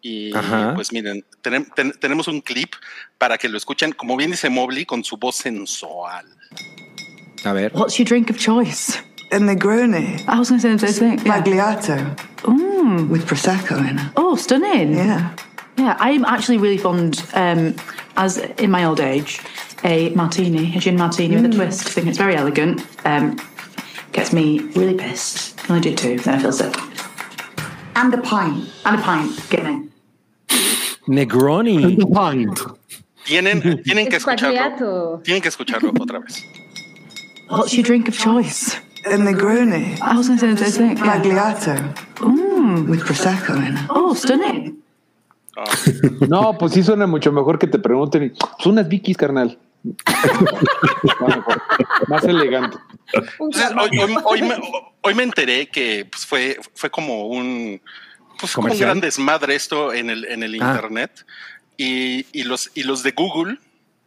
Y 0.00 0.32
Ajá. 0.36 0.72
pues 0.74 0.92
miren, 0.92 1.24
tenem- 1.42 1.72
ten- 1.74 1.92
tenemos 1.98 2.28
un 2.28 2.40
clip 2.40 2.74
para 3.18 3.36
que 3.38 3.48
lo 3.48 3.56
escuchen, 3.58 3.90
como 3.92 4.16
bien 4.16 4.30
dice 4.30 4.48
Mobley, 4.48 4.84
con 4.86 5.02
su 5.02 5.16
voz 5.16 5.34
sensual. 5.36 6.26
A 7.42 7.52
ver. 7.52 7.72
What's 7.74 7.96
your 7.98 8.06
drink 8.06 8.30
of 8.30 8.36
choice? 8.38 9.02
A 9.32 9.38
Negroni. 9.38 10.22
I 10.28 10.38
was 10.38 10.48
going 10.50 10.60
to 10.60 10.78
say 10.78 10.86
the 10.86 10.92
same 10.92 11.18
thing. 11.18 11.26
Yeah. 11.26 11.40
Magliato 11.42 12.16
Mm. 12.42 13.08
with 13.08 13.26
Prosecco 13.26 13.78
in 13.88 13.98
it. 13.98 14.12
Oh, 14.16 14.36
stunning. 14.36 14.94
Yeah. 14.94 15.34
Yeah, 15.76 15.96
I'm 15.98 16.24
actually 16.24 16.58
really 16.58 16.78
fond, 16.78 17.22
um, 17.34 17.74
as 18.16 18.38
in 18.38 18.70
my 18.70 18.84
old 18.84 19.00
age, 19.00 19.40
a 19.84 20.10
martini, 20.10 20.74
a 20.76 20.80
gin 20.80 20.96
martini 20.96 21.34
with 21.36 21.44
a 21.44 21.48
twist. 21.54 21.86
I 21.86 21.90
think 21.90 22.06
it's 22.06 22.18
very 22.18 22.34
elegant. 22.36 22.80
Um, 23.04 23.36
gets 24.12 24.32
me 24.32 24.60
really 24.74 24.94
pissed. 24.94 25.60
And 25.68 25.72
I 25.76 25.80
do 25.80 25.94
two, 25.94 26.18
then 26.20 26.34
I 26.36 26.38
feel 26.42 26.52
sick. 26.52 26.74
And 27.96 28.14
a 28.14 28.18
pint. 28.22 28.70
And 28.86 29.00
a 29.00 29.02
pint. 29.02 29.50
Get 29.50 29.64
me. 29.64 29.88
Negroni. 31.08 31.98
Pint. 32.12 32.58
Tienen, 33.26 33.60
tienen 33.82 34.08
que 34.08 34.18
escucharlo. 34.18 35.20
Tienen 35.24 35.42
que 35.42 35.48
escucharlo 35.50 35.90
otra 35.92 36.20
vez. 36.24 36.42
What's 37.48 37.74
your 37.74 37.82
drink 37.84 38.08
of 38.08 38.16
choice? 38.16 38.76
A 39.06 39.16
Negroni. 39.16 39.98
I 40.02 40.16
was 40.16 40.26
going 40.28 40.38
to 40.38 40.46
say 40.46 40.52
the 40.54 40.70
same 40.70 40.96
thing. 40.96 41.04
Yeah. 41.04 41.20
Spagliato. 41.22 42.88
With 42.88 43.02
Prosecco 43.04 43.56
in 43.56 43.76
it. 43.76 43.86
Oh, 43.90 44.14
stunning. 44.14 44.82
No, 46.28 46.52
pues 46.58 46.72
sí 46.72 46.82
suena 46.82 47.06
mucho 47.06 47.32
mejor 47.32 47.58
que 47.58 47.66
te 47.66 47.78
pregunten. 47.78 48.34
Son 48.58 48.72
unas 48.72 48.88
Vikis, 48.88 49.16
carnal. 49.16 49.58
Más 52.08 52.24
elegante. 52.24 52.76
Un 53.38 53.52
Entonces, 53.54 53.72
hoy, 53.80 53.98
hoy- 53.98 54.16
hoy 54.24 54.42
me, 54.42 54.56
hoy 55.02 55.14
me 55.14 55.22
enteré 55.22 55.68
que 55.68 56.04
pues, 56.10 56.26
fue, 56.26 56.58
fue 56.74 56.90
como 56.90 57.26
un, 57.28 57.80
pues, 58.38 58.52
como 58.52 58.70
un 58.72 58.78
gran 58.78 59.00
desmadre 59.00 59.54
esto 59.54 59.92
en 59.92 60.10
el, 60.10 60.24
en 60.26 60.42
el 60.42 60.60
Ah. 60.60 60.72
internet. 60.74 61.24
Y, 61.76 62.26
y 62.32 62.44
los, 62.44 62.70
y 62.74 62.82
los 62.82 63.02
de 63.02 63.12
Google, 63.12 63.58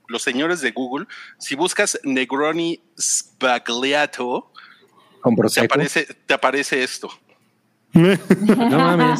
los 0.07 0.21
señores 0.23 0.61
de 0.61 0.71
Google, 0.71 1.05
si 1.37 1.55
buscas 1.55 1.99
Negroni 2.03 2.81
Spagliato, 2.99 4.48
Con 5.21 5.35
te 5.35 5.61
aparece, 5.61 6.07
te 6.25 6.33
aparece 6.33 6.83
esto. 6.83 7.09
No 7.93 8.07
mames. 8.77 9.19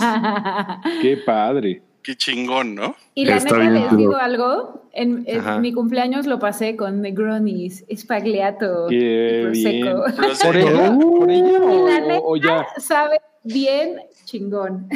Qué 1.02 1.18
padre. 1.18 1.82
Qué 2.02 2.16
chingón, 2.16 2.76
¿no? 2.76 2.96
Y 3.14 3.26
la 3.26 3.36
Está 3.36 3.58
neta 3.58 3.60
bien, 3.60 3.74
les 3.74 3.84
pero- 3.86 3.98
digo 3.98 4.16
algo. 4.16 4.90
En, 4.92 5.24
en 5.28 5.62
mi 5.62 5.72
cumpleaños 5.74 6.26
lo 6.26 6.40
pasé 6.40 6.76
con 6.76 7.02
Negronis, 7.02 7.86
Spagliato 7.96 8.88
Qué 8.90 9.40
y 9.40 9.44
Prosecco. 9.44 10.04
¿Por 10.44 10.58
ella? 10.58 10.96
¿Por 10.98 11.30
ella 11.30 11.60
o, 11.62 11.88
La 11.88 12.00
neta 12.00 12.20
o 12.24 12.36
ya? 12.38 12.66
sabe 12.78 13.20
bien 13.44 13.98
chingón. 14.26 14.88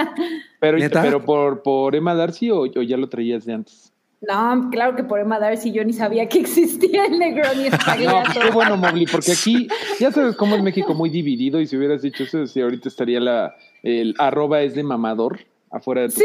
Pero, 0.60 0.78
¿Neta? 0.78 1.02
pero 1.02 1.24
por, 1.24 1.62
por 1.62 1.96
Emma 1.96 2.14
Darcy 2.14 2.50
o, 2.50 2.60
o 2.60 2.82
ya 2.82 2.96
lo 2.98 3.08
traías 3.08 3.44
de 3.46 3.54
antes. 3.54 3.89
No, 4.22 4.68
claro 4.70 4.96
que 4.96 5.02
por 5.04 5.18
Emma 5.18 5.38
Darcy 5.38 5.72
yo 5.72 5.82
ni 5.84 5.92
sabía 5.94 6.28
que 6.28 6.40
existía 6.40 7.06
el 7.06 7.18
Negroni 7.18 7.70
No, 8.04 8.22
qué 8.32 8.50
bueno, 8.52 8.76
Mowgli, 8.76 9.06
porque 9.06 9.32
aquí 9.32 9.66
ya 9.98 10.12
sabes 10.12 10.36
cómo 10.36 10.56
es 10.56 10.62
México 10.62 10.92
muy 10.94 11.08
dividido 11.08 11.58
y 11.60 11.66
si 11.66 11.76
hubieras 11.76 12.02
dicho 12.02 12.24
eso, 12.24 12.46
si 12.46 12.60
ahorita 12.60 12.88
estaría 12.88 13.18
la 13.20 13.54
el 13.82 14.14
arroba 14.18 14.60
es 14.60 14.74
de 14.74 14.82
mamador 14.82 15.40
afuera 15.70 16.02
de 16.02 16.08
tu 16.08 16.16
Sí, 16.16 16.24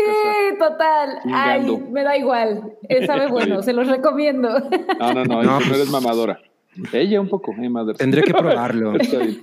casa. 0.57 0.69
total. 0.71 1.19
Ay, 1.33 1.77
me 1.91 2.03
da 2.03 2.17
igual. 2.17 2.73
Eh, 2.89 3.05
Sabe 3.05 3.27
bueno, 3.31 3.61
se 3.63 3.71
los 3.71 3.87
recomiendo. 3.87 4.49
No, 4.99 5.13
no, 5.13 5.23
no, 5.23 5.41
No, 5.41 5.43
no, 5.43 5.57
pues- 5.59 5.71
eres 5.71 5.89
mamadora. 5.89 6.39
Ella 6.91 7.21
un 7.21 7.29
poco, 7.29 7.53
Emma 7.57 7.85
Darcy. 7.85 7.99
Tendré 7.99 8.23
que 8.23 8.33
probarlo. 8.37 8.99
Está 8.99 9.19
bien. 9.19 9.41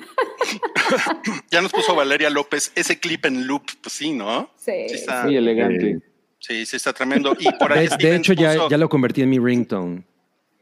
Ya 1.50 1.62
nos 1.62 1.72
puso 1.72 1.94
Valeria 1.94 2.28
López 2.28 2.70
ese 2.74 3.00
clip 3.00 3.24
en 3.24 3.46
loop, 3.46 3.62
pues 3.82 3.94
sí, 3.94 4.12
¿no? 4.12 4.50
Sí. 4.56 4.72
Sí 4.88 4.94
está, 4.96 5.24
Muy 5.24 5.36
elegante. 5.36 6.00
Sí, 6.42 6.66
sí 6.66 6.76
está 6.76 6.92
tremendo. 6.92 7.34
Y 7.38 7.50
por 7.52 7.72
ahí 7.72 7.88
De, 7.98 8.16
hecho, 8.16 8.32
ya, 8.34 8.54
puso- 8.54 8.68
ya 8.70 8.76
lo 8.76 8.88
convertí 8.88 9.22
en 9.22 9.30
mi 9.30 9.38
ringtone. 9.38 10.04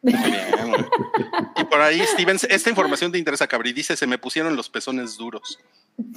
Y 0.03 1.65
por 1.65 1.81
ahí, 1.81 2.01
Stevens, 2.07 2.45
esta 2.45 2.71
información 2.71 3.13
te 3.13 3.19
interesa, 3.19 3.47
Cabri. 3.47 3.73
Dice, 3.73 3.97
se 3.97 4.07
me 4.07 4.19
pusieron 4.19 4.57
los 4.57 4.69
pezones 4.71 5.17
duros. 5.17 5.59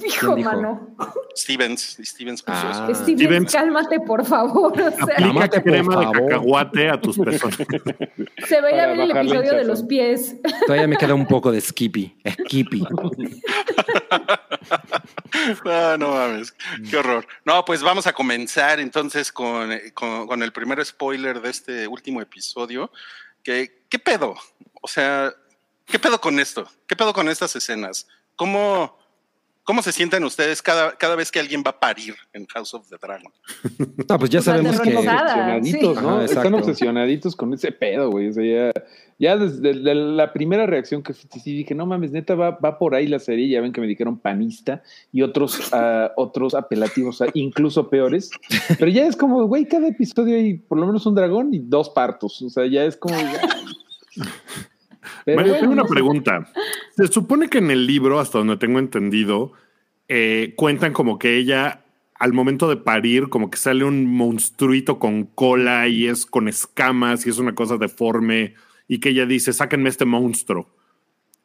Hijo, 0.04 0.34
dijo? 0.34 0.50
mano. 0.50 0.96
Stevens, 1.36 1.98
Stevens 2.02 2.42
puso 2.42 2.58
Ah. 2.62 2.88
eso. 2.90 3.02
Steven, 3.02 3.18
Stevens. 3.18 3.52
cálmate, 3.52 4.00
por 4.00 4.24
favor. 4.24 4.72
O 4.80 5.06
sea, 5.06 5.16
Aplica 5.28 5.62
crema 5.62 5.96
de 6.00 6.10
cacahuate 6.12 6.88
a 6.90 7.00
tus 7.00 7.18
pezones. 7.18 7.56
se 8.48 8.60
va 8.60 8.68
a 8.68 8.70
ir 8.72 8.80
a 8.80 8.84
Para 8.84 8.92
ver 8.92 9.00
el 9.00 9.10
episodio 9.10 9.54
de 9.54 9.64
los 9.64 9.82
pies. 9.84 10.36
Todavía 10.66 10.86
me 10.86 10.96
queda 10.96 11.14
un 11.14 11.26
poco 11.26 11.50
de 11.52 11.60
Skippy. 11.60 12.16
Skippy. 12.44 12.84
No, 15.64 15.96
no 15.98 16.08
mames, 16.10 16.52
qué 16.88 16.96
horror. 16.96 17.26
No, 17.44 17.64
pues 17.64 17.82
vamos 17.82 18.06
a 18.06 18.12
comenzar 18.12 18.80
entonces 18.80 19.30
con, 19.32 19.70
con, 19.92 20.26
con 20.26 20.42
el 20.42 20.52
primer 20.52 20.84
spoiler 20.84 21.40
de 21.40 21.50
este 21.50 21.86
último 21.88 22.20
episodio. 22.20 22.90
Que, 23.42 23.82
¿Qué 23.88 23.98
pedo? 23.98 24.34
O 24.80 24.88
sea, 24.88 25.32
¿qué 25.86 25.98
pedo 25.98 26.20
con 26.20 26.38
esto? 26.38 26.66
¿Qué 26.86 26.96
pedo 26.96 27.12
con 27.12 27.28
estas 27.28 27.54
escenas? 27.56 28.06
¿Cómo, 28.36 28.96
cómo 29.64 29.82
se 29.82 29.92
sienten 29.92 30.22
ustedes 30.24 30.62
cada, 30.62 30.92
cada 30.92 31.16
vez 31.16 31.32
que 31.32 31.40
alguien 31.40 31.62
va 31.66 31.70
a 31.70 31.80
parir 31.80 32.14
en 32.32 32.46
House 32.46 32.74
of 32.74 32.88
the 32.88 32.96
Dragon? 33.00 33.32
No, 34.08 34.18
pues 34.18 34.30
ya 34.30 34.38
Pues 34.38 34.44
sabemos 34.44 34.80
que. 34.80 34.94
obsesionaditos, 34.96 35.96
sí. 35.96 36.02
¿no? 36.02 36.10
Ajá, 36.16 36.24
Están 36.24 36.54
obsesionaditos 36.54 37.34
con 37.36 37.54
ese 37.54 37.72
pedo, 37.72 38.10
güey. 38.10 38.28
O 38.28 38.32
sea, 38.32 38.44
ya, 38.44 38.82
ya 39.18 39.36
desde 39.36 39.72
de 39.72 39.94
la 39.94 40.32
primera 40.32 40.66
reacción 40.66 41.02
que 41.02 41.14
sí 41.14 41.28
dije, 41.44 41.74
no 41.74 41.86
mames, 41.86 42.12
neta, 42.12 42.34
va, 42.34 42.50
va 42.52 42.78
por 42.78 42.94
ahí 42.94 43.06
la 43.06 43.18
serie. 43.18 43.48
Ya 43.48 43.60
ven 43.60 43.72
que 43.72 43.80
me 43.80 43.86
dijeron 43.86 44.18
panista 44.18 44.82
y 45.12 45.22
otros, 45.22 45.72
ah, 45.72 46.12
otros 46.16 46.54
apelativos, 46.54 47.22
incluso 47.32 47.88
peores. 47.88 48.30
Pero 48.78 48.90
ya 48.90 49.06
es 49.06 49.16
como, 49.16 49.44
güey, 49.46 49.66
cada 49.66 49.88
episodio 49.88 50.36
hay 50.36 50.54
por 50.54 50.78
lo 50.78 50.86
menos 50.86 51.06
un 51.06 51.14
dragón 51.14 51.54
y 51.54 51.60
dos 51.60 51.90
partos. 51.90 52.42
O 52.42 52.50
sea, 52.50 52.66
ya 52.66 52.84
es 52.84 52.96
como. 52.96 53.16
ya. 53.16 53.40
Pero 55.24 55.36
Mario, 55.36 55.52
bueno, 55.52 55.60
tengo 55.60 55.82
una 55.82 55.84
pregunta. 55.88 56.46
Se 56.96 57.08
supone 57.08 57.48
que 57.48 57.58
en 57.58 57.70
el 57.70 57.86
libro, 57.86 58.20
hasta 58.20 58.38
donde 58.38 58.56
tengo 58.56 58.78
entendido, 58.78 59.52
eh, 60.08 60.54
cuentan 60.56 60.92
como 60.92 61.18
que 61.18 61.36
ella, 61.36 61.84
al 62.14 62.32
momento 62.32 62.68
de 62.68 62.76
parir, 62.76 63.28
como 63.28 63.50
que 63.50 63.56
sale 63.56 63.84
un 63.84 64.06
monstruito 64.06 64.98
con 64.98 65.24
cola 65.24 65.88
y 65.88 66.06
es 66.06 66.24
con 66.24 66.46
escamas 66.46 67.26
y 67.26 67.30
es 67.30 67.38
una 67.38 67.54
cosa 67.54 67.78
deforme 67.78 68.54
y 68.86 69.00
que 69.00 69.10
ella 69.10 69.26
dice, 69.26 69.52
sáquenme 69.52 69.88
este 69.88 70.04
monstruo. 70.04 70.68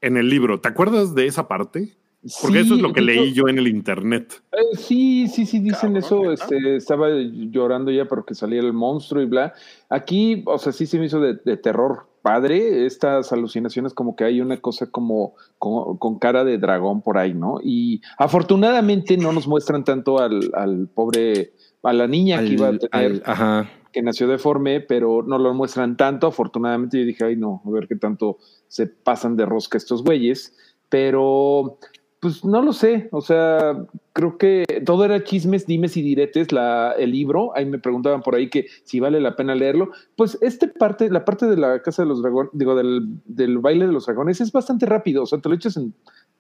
En 0.02 0.18
el 0.18 0.30
libro, 0.30 0.60
¿te 0.60 0.68
acuerdas 0.70 1.16
de 1.16 1.26
esa 1.26 1.48
parte? 1.48 1.96
Porque 2.42 2.60
eso 2.60 2.76
es 2.76 2.82
lo 2.82 2.92
que 2.92 3.02
leí 3.02 3.32
yo 3.32 3.48
en 3.48 3.58
el 3.58 3.68
internet. 3.68 4.42
Eh, 4.52 4.78
sí, 4.78 5.28
sí, 5.30 5.46
sí, 5.46 5.60
dicen 5.60 5.94
Cabrón, 5.94 5.98
eso. 5.98 6.32
Este, 6.34 6.76
estaba 6.76 7.08
llorando 7.10 7.92
ya 7.92 8.06
porque 8.06 8.36
salía 8.36 8.60
el 8.60 8.74
monstruo 8.74 9.22
y 9.22 9.26
bla. 9.26 9.54
Aquí, 9.90 10.44
o 10.46 10.60
sea, 10.60 10.74
sí 10.74 10.86
se 10.86 11.00
me 11.00 11.06
hizo 11.06 11.22
de, 11.22 11.36
de 11.46 11.58
terror 11.58 12.09
padre. 12.22 12.86
Estas 12.86 13.32
alucinaciones, 13.32 13.94
como 13.94 14.16
que 14.16 14.24
hay 14.24 14.42
una 14.42 14.58
cosa 14.58 14.90
como 14.92 15.34
con, 15.58 15.98
con 15.98 16.20
cara 16.20 16.44
de 16.44 16.58
dragón 16.58 17.02
por 17.02 17.18
ahí, 17.18 17.34
¿no? 17.34 17.60
Y 17.64 18.02
afortunadamente 18.18 19.18
no 19.18 19.32
nos 19.32 19.48
muestran 19.48 19.84
tanto 19.84 20.20
al, 20.20 20.52
al 20.54 20.88
pobre, 20.88 21.54
a 21.84 21.94
la 21.94 22.08
niña 22.08 22.40
que 22.40 22.48
iba 22.54 22.68
a 22.70 22.78
tener, 22.78 22.90
al- 22.92 23.24
ajá. 23.26 23.70
que 23.92 24.02
nació 24.02 24.28
deforme, 24.28 24.82
pero 24.82 25.24
no 25.24 25.38
lo 25.38 25.54
muestran 25.54 25.98
tanto. 25.98 26.28
Afortunadamente 26.28 27.00
yo 27.00 27.06
dije, 27.06 27.24
ay, 27.26 27.36
no, 27.36 27.62
a 27.66 27.70
ver 27.70 27.88
qué 27.88 27.96
tanto 27.96 28.38
se 28.68 28.88
pasan 28.88 29.36
de 29.36 29.46
rosca 29.46 29.78
estos 29.78 30.04
güeyes. 30.04 30.56
Pero 30.90 31.78
pues 32.20 32.44
no 32.44 32.62
lo 32.62 32.74
sé, 32.74 33.08
o 33.12 33.22
sea, 33.22 33.86
creo 34.14 34.38
que 34.38 34.66
todo 34.86 35.06
era 35.06 35.24
chismes, 35.24 35.66
dimes 35.66 35.96
y 35.96 36.02
diretes, 36.02 36.52
la, 36.52 36.92
el 36.98 37.12
libro, 37.12 37.56
ahí 37.56 37.66
me 37.66 37.80
preguntaban 37.80 38.22
por 38.22 38.36
ahí 38.36 38.50
que 38.50 38.68
si 38.84 39.00
vale 39.00 39.22
la 39.22 39.36
pena 39.36 39.56
leerlo, 39.56 39.92
pues 40.18 40.38
este 40.42 40.68
parte, 40.68 41.10
la 41.10 41.24
parte 41.24 41.46
de 41.46 41.56
la 41.56 41.82
casa 41.82 42.02
de 42.02 42.10
los 42.10 42.22
dragones, 42.22 42.52
digo, 42.54 42.76
del, 42.76 43.08
del 43.26 43.60
baile 43.60 43.88
de 43.88 43.94
los 43.94 44.06
dragones 44.06 44.42
es 44.42 44.52
bastante 44.52 44.86
rápido, 44.86 45.24
o 45.24 45.26
sea, 45.26 45.40
te 45.40 45.48
lo 45.48 45.56
echas 45.56 45.78
en 45.78 45.94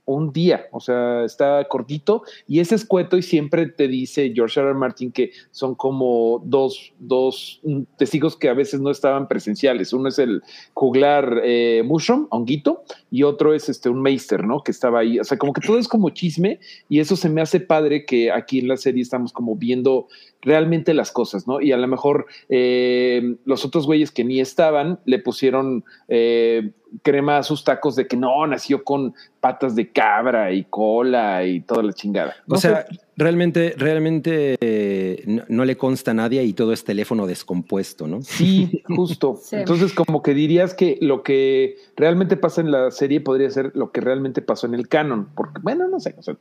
un 0.10 0.34
día, 0.34 0.66
o 0.72 0.80
sea, 0.80 1.24
está 1.24 1.64
cortito 1.68 2.24
y 2.48 2.60
es 2.60 2.72
escueto 2.72 3.16
y 3.16 3.22
siempre 3.22 3.68
te 3.68 3.88
dice 3.88 4.32
George 4.34 4.60
R. 4.60 4.74
Martin 4.74 5.12
que 5.12 5.32
son 5.52 5.76
como 5.76 6.42
dos, 6.46 6.94
dos 6.98 7.60
mm, 7.64 7.82
testigos 7.98 8.36
que 8.36 8.50
a 8.50 8.54
veces 8.54 8.82
no 8.82 8.90
estaban 8.90 9.28
presenciales. 9.28 9.94
Uno 9.94 10.10
es 10.10 10.18
el 10.18 10.42
juglar 10.74 11.42
eh, 11.44 11.84
Mushroom, 11.86 12.28
honguito, 12.32 12.84
y 13.12 13.24
otro 13.24 13.54
es 13.54 13.70
este 13.70 13.89
un 13.89 14.01
Meister, 14.01 14.44
¿no? 14.44 14.62
Que 14.63 14.72
estaba 14.72 15.00
ahí. 15.00 15.20
O 15.20 15.24
sea, 15.24 15.38
como 15.38 15.54
que 15.54 15.62
todo 15.62 15.78
es 15.78 15.88
como 15.88 16.10
chisme 16.12 16.60
y 16.88 17.00
eso 17.00 17.16
se 17.16 17.30
me 17.30 17.42
hace 17.42 17.60
padre 17.60 18.06
que 18.06 18.32
aquí 18.32 18.60
en 18.60 18.68
la 18.68 18.78
serie 18.78 19.01
estamos 19.01 19.34
como 19.34 19.56
viendo 19.56 20.08
realmente 20.42 20.94
las 20.94 21.12
cosas, 21.12 21.48
¿no? 21.48 21.62
Y 21.62 21.72
a 21.72 21.78
lo 21.78 21.88
mejor 21.88 22.28
eh, 22.50 23.36
los 23.46 23.66
otros 23.66 23.86
güeyes 23.86 24.12
que 24.12 24.24
ni 24.24 24.39
estaban 24.39 25.00
le 25.06 25.20
pusieron 25.20 25.84
eh, 26.08 26.72
crema 27.04 27.38
a 27.38 27.44
sus 27.44 27.63
tacos 27.63 27.96
de 27.96 28.08
que 28.08 28.18
no, 28.18 28.46
nació 28.48 28.84
con 28.84 29.13
patas 29.39 29.75
de 29.75 29.92
cabra 29.92 30.51
y 30.51 30.63
cola 30.66 31.46
y 31.46 31.62
toda 31.62 31.84
la 31.84 31.94
chingada. 31.94 32.36
O 32.48 32.58
sea, 32.58 32.86
realmente, 33.16 33.74
realmente 33.78 34.56
eh, 34.60 34.99
no, 35.25 35.44
no 35.48 35.66
le 35.66 35.78
consta 35.78 36.12
a 36.12 36.13
nadie 36.13 36.44
y 36.44 36.54
todo 36.54 36.74
es 36.74 36.84
teléfono 36.84 37.28
descompuesto, 37.28 38.08
¿no? 38.08 38.22
Sí, 38.22 38.84
justo. 38.88 39.39
Sí. 39.44 39.56
Entonces, 39.58 39.94
como 39.94 40.22
que 40.22 40.34
dirías 40.34 40.74
que 40.74 40.98
lo 41.01 41.24
que 41.24 41.78
realmente 41.96 42.38
pasa 42.38 42.62
en 42.62 42.72
la 42.72 42.92
serie 42.92 43.22
podría 43.22 43.50
ser 43.50 43.72
lo 43.75 43.92
que 43.92 44.01
realmente 44.01 44.42
pasó 44.42 44.68
en 44.68 44.74
el 44.75 44.88
canon. 44.88 45.30
Porque, 45.36 45.60
bueno, 45.62 45.88
no 45.88 46.00
sé, 46.00 46.16
o 46.18 46.22
sea, 46.22 46.36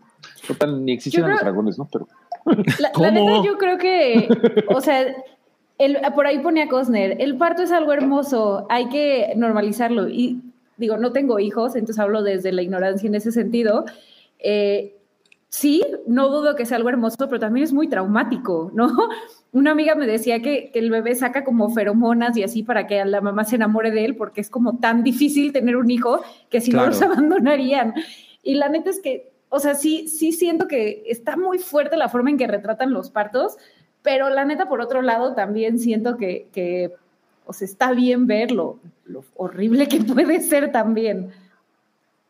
total, 0.47 0.85
ni 0.85 0.93
existían 0.93 1.25
Yo 1.25 1.29
los 1.29 1.41
creo- 1.41 1.53
dragones, 1.53 1.79
¿no? 1.79 1.89
Pero 1.93 2.07
La, 2.81 2.93
la 2.99 3.11
neta, 3.11 3.43
yo 3.45 3.57
creo 3.59 3.79
que, 3.79 4.29
o 4.69 4.81
sea, 4.81 5.07
el, 5.79 5.99
por 6.15 6.27
ahí 6.27 6.39
ponía 6.41 6.69
Cosner, 6.69 7.17
el 7.21 7.37
parto 7.37 7.63
es 7.63 7.71
algo 7.73 7.93
hermoso, 7.93 8.67
hay 8.69 8.89
que 8.89 9.33
normalizarlo. 9.37 10.09
Y 10.09 10.41
digo, 10.77 10.97
no 10.97 11.13
tengo 11.13 11.39
hijos, 11.39 11.75
entonces 11.77 11.99
hablo 11.99 12.23
desde 12.23 12.53
la 12.53 12.63
ignorancia 12.63 13.07
en 13.07 13.15
ese 13.15 13.33
sentido. 13.33 13.85
Eh, 14.39 14.95
sí, 15.49 15.83
no 16.07 16.29
dudo 16.29 16.55
que 16.55 16.67
sea 16.67 16.77
algo 16.77 16.89
hermoso, 16.89 17.17
pero 17.19 17.39
también 17.39 17.65
es 17.65 17.73
muy 17.73 17.89
traumático, 17.89 18.71
¿no? 18.75 18.89
Una 19.53 19.73
amiga 19.73 19.95
me 19.95 20.07
decía 20.07 20.43
que, 20.43 20.71
que 20.71 20.79
el 20.79 20.91
bebé 20.91 21.15
saca 21.15 21.45
como 21.45 21.71
feromonas 21.71 22.37
y 22.37 22.43
así 22.43 22.63
para 22.63 22.87
que 22.87 23.05
la 23.05 23.21
mamá 23.21 23.45
se 23.45 23.57
enamore 23.57 23.91
de 23.91 24.05
él, 24.05 24.17
porque 24.17 24.41
es 24.41 24.51
como 24.51 24.79
tan 24.79 25.03
difícil 25.03 25.53
tener 25.53 25.77
un 25.77 25.91
hijo 25.91 26.21
que 26.51 26.61
si 26.61 26.71
no 26.71 26.87
los 26.87 27.01
abandonarían. 27.03 27.95
Y 28.43 28.55
la 28.55 28.69
neta 28.69 28.91
es 28.91 29.01
que, 29.01 29.33
o 29.49 29.59
sea, 29.59 29.75
sí, 29.75 30.09
sí 30.09 30.33
siento 30.33 30.69
que 30.69 31.05
está 31.07 31.37
muy 31.37 31.59
fuerte 31.59 31.97
la 31.97 32.09
forma 32.09 32.31
en 32.31 32.37
que 32.37 32.47
retratan 32.47 32.93
los 32.93 33.11
partos, 33.11 33.57
pero 34.03 34.29
la 34.29 34.45
neta, 34.45 34.69
por 34.69 34.81
otro 34.81 35.03
lado, 35.03 35.35
también 35.35 35.79
siento 35.79 36.17
que, 36.17 36.49
que 36.53 36.93
o 37.47 37.53
sea, 37.53 37.65
está 37.65 37.93
bien 37.93 38.27
ver 38.27 38.53
lo, 38.53 38.79
lo 39.07 39.25
horrible 39.35 39.89
que 39.89 40.01
puede 40.15 40.41
ser 40.41 40.71
también. 40.71 41.31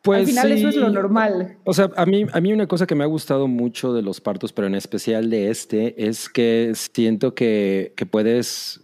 Pues 0.02 0.20
Al 0.20 0.26
final 0.26 0.52
eso 0.52 0.68
es 0.68 0.76
lo 0.76 0.90
normal. 0.90 1.58
O 1.64 1.74
sea, 1.74 1.90
a 1.96 2.06
mí, 2.06 2.24
a 2.32 2.40
mí 2.40 2.52
una 2.52 2.66
cosa 2.66 2.86
que 2.86 2.94
me 2.94 3.04
ha 3.04 3.08
gustado 3.08 3.48
mucho 3.48 3.92
de 3.92 4.02
los 4.02 4.20
partos, 4.20 4.52
pero 4.52 4.66
en 4.66 4.74
especial 4.74 5.28
de 5.28 5.50
este, 5.50 6.06
es 6.08 6.28
que 6.28 6.72
siento 6.74 7.34
que, 7.34 7.92
que 7.96 8.06
puedes, 8.06 8.80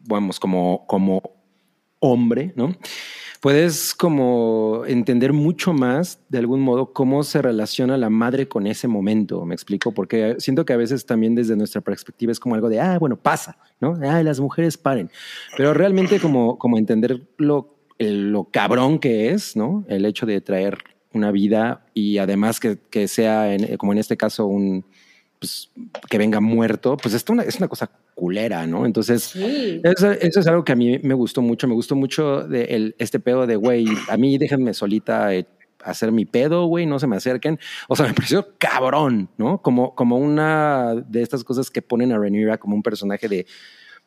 vamos, 0.00 0.38
como, 0.38 0.86
como 0.86 1.22
hombre, 2.00 2.52
¿no? 2.54 2.76
Puedes 3.40 3.94
como 3.94 4.82
entender 4.86 5.32
mucho 5.32 5.72
más, 5.72 6.20
de 6.28 6.38
algún 6.38 6.60
modo, 6.60 6.92
cómo 6.92 7.22
se 7.22 7.40
relaciona 7.42 7.96
la 7.96 8.10
madre 8.10 8.48
con 8.48 8.66
ese 8.66 8.88
momento, 8.88 9.44
me 9.44 9.54
explico, 9.54 9.92
porque 9.92 10.36
siento 10.38 10.64
que 10.64 10.72
a 10.72 10.76
veces 10.76 11.06
también 11.06 11.34
desde 11.34 11.54
nuestra 11.54 11.80
perspectiva 11.80 12.32
es 12.32 12.40
como 12.40 12.54
algo 12.54 12.68
de, 12.68 12.80
ah, 12.80 12.98
bueno, 12.98 13.16
pasa, 13.16 13.58
¿no? 13.80 13.98
Ah, 14.02 14.22
las 14.22 14.40
mujeres 14.40 14.76
paren. 14.76 15.10
Pero 15.56 15.74
realmente 15.74 16.18
como, 16.18 16.58
como 16.58 16.78
entender 16.78 17.28
lo, 17.36 17.75
el- 17.98 18.30
lo 18.32 18.44
cabrón 18.44 18.98
que 18.98 19.30
es, 19.30 19.56
¿no? 19.56 19.84
El 19.88 20.04
hecho 20.04 20.26
de 20.26 20.40
traer 20.40 20.78
una 21.12 21.30
vida 21.30 21.86
y 21.94 22.18
además 22.18 22.60
que, 22.60 22.78
que 22.90 23.08
sea, 23.08 23.54
en- 23.54 23.76
como 23.78 23.92
en 23.92 23.98
este 23.98 24.16
caso, 24.16 24.46
un, 24.46 24.84
pues, 25.38 25.70
que 26.10 26.18
venga 26.18 26.40
muerto, 26.40 26.96
pues 26.96 27.14
esto 27.14 27.32
una- 27.32 27.42
es 27.42 27.56
una 27.58 27.68
cosa 27.68 27.90
culera, 28.14 28.66
¿no? 28.66 28.86
Entonces, 28.86 29.22
Sí. 29.24 29.80
eso, 29.84 30.10
eso 30.12 30.40
es 30.40 30.46
algo 30.46 30.64
que 30.64 30.72
a 30.72 30.76
mí 30.76 30.98
me 31.02 31.14
gustó 31.14 31.42
mucho. 31.42 31.68
Me 31.68 31.74
gustó 31.74 31.94
mucho 31.94 32.42
de 32.46 32.64
el, 32.64 32.94
este 32.98 33.20
pedo 33.20 33.46
de, 33.46 33.56
güey, 33.56 33.86
a 34.08 34.16
mí 34.16 34.38
déjenme 34.38 34.72
solita 34.74 35.34
eh, 35.34 35.46
hacer 35.84 36.10
mi 36.12 36.24
pedo, 36.24 36.66
güey, 36.66 36.84
no 36.86 36.98
se 36.98 37.06
me 37.06 37.16
acerquen. 37.16 37.58
O 37.88 37.94
sea, 37.96 38.06
me 38.06 38.14
pareció 38.14 38.48
cabrón, 38.58 39.28
¿no? 39.38 39.60
Como, 39.62 39.94
como 39.94 40.16
una 40.18 40.94
de 40.94 41.22
estas 41.22 41.44
cosas 41.44 41.70
que 41.70 41.80
ponen 41.82 42.12
a 42.12 42.18
Rhaenyra 42.18 42.58
como 42.58 42.74
un 42.74 42.82
personaje 42.82 43.28
de, 43.28 43.46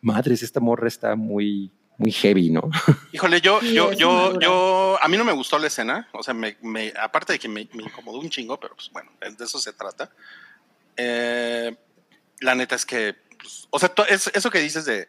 madres, 0.02 0.44
esta 0.44 0.60
morra 0.60 0.88
está 0.88 1.16
muy, 1.16 1.72
muy 2.00 2.12
heavy, 2.12 2.50
¿no? 2.50 2.70
Híjole, 3.14 3.40
yo, 3.42 3.60
Sí, 3.62 3.74
yo, 3.74 3.92
yo, 3.94 4.40
yo, 4.40 4.98
a 5.02 5.08
mí 5.08 5.18
no 5.18 5.24
me 5.26 5.34
gustó 5.34 5.60
la 5.60 5.68
escena, 5.68 6.08
o 6.14 6.24
sea, 6.24 6.34
me, 6.34 6.58
me- 6.62 6.94
aparte 7.00 7.34
de 7.34 7.40
que 7.40 7.48
me, 7.48 7.68
me 7.74 7.84
incomodó 7.84 8.20
un 8.20 8.30
chingo, 8.32 8.60
pero 8.60 8.74
pues 8.76 8.90
bueno, 8.92 9.12
de 9.20 9.44
eso 9.46 9.60
se 9.60 9.74
trata. 9.74 10.10
Eh, 10.98 11.76
la 12.40 12.56
neta 12.56 12.76
es 12.76 12.86
que, 12.86 13.16
pues, 13.38 13.68
o 13.70 13.78
sea, 13.80 13.90
to- 13.90 14.08
es- 14.08 14.32
eso 14.34 14.50
que 14.50 14.60
dices 14.60 14.86
de, 14.86 15.08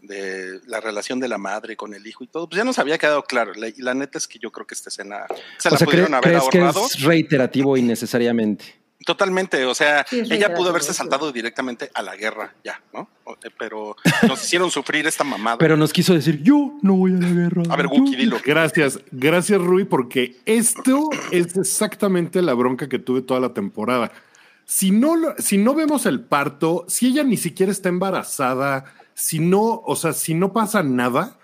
de 0.00 0.60
la 0.66 0.80
relación 0.80 1.18
de 1.18 1.26
la 1.28 1.38
madre 1.38 1.76
con 1.76 1.92
el 1.92 2.06
hijo 2.06 2.22
y 2.22 2.28
todo, 2.28 2.48
pues 2.48 2.56
ya 2.58 2.64
nos 2.64 2.78
había 2.78 2.98
quedado 2.98 3.24
claro. 3.24 3.52
La- 3.54 3.68
y 3.68 3.74
la 3.78 3.94
neta 3.94 4.16
es 4.18 4.28
que 4.28 4.38
yo 4.38 4.52
creo 4.52 4.66
que 4.66 4.74
esta 4.74 4.90
escena 4.90 5.26
se 5.58 5.68
o 5.68 5.72
la 5.72 5.78
sea, 5.78 5.86
¿cre- 5.86 5.90
pudieron 5.90 6.14
haber 6.14 6.30
¿crees 6.30 6.48
que 6.50 6.58
ahorrado. 6.58 6.86
es 6.86 7.02
reiterativo 7.02 7.76
innecesariamente? 7.76 8.77
Totalmente, 9.06 9.64
o 9.64 9.74
sea, 9.74 10.04
Sí, 10.08 10.22
ella 10.28 10.54
pudo 10.54 10.70
haberse 10.70 10.92
saltado 10.92 11.30
directamente 11.30 11.88
a 11.94 12.02
la 12.02 12.16
guerra, 12.16 12.54
ya, 12.64 12.82
¿no? 12.92 13.08
O- 13.24 13.34
eh, 13.44 13.50
Pero 13.56 13.94
nos 14.26 14.42
hicieron 14.44 14.70
sufrir 14.70 15.06
esta 15.06 15.22
mamada. 15.24 15.56
Pero 15.58 15.76
nos 15.76 15.92
quiso 15.92 16.14
decir, 16.14 16.42
yo 16.42 16.72
no 16.82 16.94
voy 16.94 17.12
a 17.12 17.16
la 17.18 17.28
guerra. 17.30 17.62
a 17.70 17.76
ver, 17.76 17.86
Wookie, 17.86 18.16
dilo. 18.16 18.38
Gracias, 18.44 18.98
gracias 19.12 19.60
Rui, 19.60 19.84
porque 19.84 20.36
esto 20.46 21.10
es 21.30 21.56
exactamente 21.56 22.42
la 22.42 22.54
bronca 22.54 22.88
que 22.88 22.98
tuve 22.98 23.22
toda 23.22 23.38
la 23.40 23.54
temporada. 23.54 24.10
Si 24.64 24.90
no, 24.90 25.16
lo- 25.16 25.34
si 25.38 25.58
no 25.58 25.74
vemos 25.74 26.04
el 26.04 26.20
parto, 26.20 26.84
si 26.88 27.06
ella 27.06 27.22
ni 27.22 27.36
siquiera 27.36 27.70
está 27.72 27.88
embarazada, 27.88 28.84
si 29.14 29.38
no, 29.38 29.80
o 29.86 29.96
sea, 29.96 30.12
si 30.12 30.34
no 30.34 30.52
pasa 30.52 30.82
nada, 30.82 31.38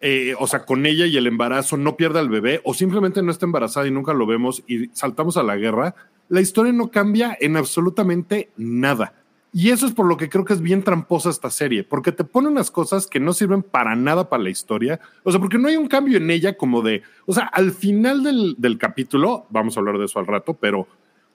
eh, 0.00 0.34
o 0.38 0.46
sea, 0.46 0.64
con 0.64 0.84
ella 0.84 1.06
y 1.06 1.16
el 1.16 1.26
embarazo 1.26 1.76
no 1.76 1.96
pierde 1.96 2.18
al 2.18 2.28
bebé, 2.28 2.60
o 2.64 2.74
simplemente 2.74 3.22
no 3.22 3.30
está 3.30 3.46
embarazada 3.46 3.86
y 3.86 3.90
nunca 3.90 4.12
lo 4.12 4.26
vemos 4.26 4.62
y 4.66 4.88
saltamos 4.92 5.36
a 5.36 5.42
la 5.42 5.56
guerra, 5.56 5.94
la 6.28 6.40
historia 6.40 6.72
no 6.72 6.90
cambia 6.90 7.36
en 7.40 7.56
absolutamente 7.56 8.50
nada. 8.56 9.14
Y 9.52 9.70
eso 9.70 9.86
es 9.86 9.92
por 9.92 10.06
lo 10.06 10.16
que 10.16 10.28
creo 10.28 10.44
que 10.44 10.52
es 10.52 10.60
bien 10.60 10.82
tramposa 10.82 11.30
esta 11.30 11.50
serie, 11.50 11.82
porque 11.82 12.12
te 12.12 12.24
pone 12.24 12.48
unas 12.48 12.70
cosas 12.70 13.06
que 13.06 13.18
no 13.18 13.32
sirven 13.32 13.62
para 13.62 13.96
nada 13.96 14.28
para 14.28 14.42
la 14.42 14.50
historia. 14.50 15.00
O 15.22 15.30
sea, 15.30 15.40
porque 15.40 15.58
no 15.58 15.68
hay 15.68 15.76
un 15.76 15.88
cambio 15.88 16.18
en 16.18 16.30
ella 16.30 16.56
como 16.56 16.82
de, 16.82 17.02
o 17.26 17.32
sea, 17.32 17.44
al 17.44 17.72
final 17.72 18.22
del, 18.22 18.56
del 18.58 18.76
capítulo, 18.76 19.46
vamos 19.48 19.76
a 19.76 19.80
hablar 19.80 19.98
de 19.98 20.04
eso 20.04 20.18
al 20.18 20.26
rato, 20.26 20.54
pero 20.54 20.86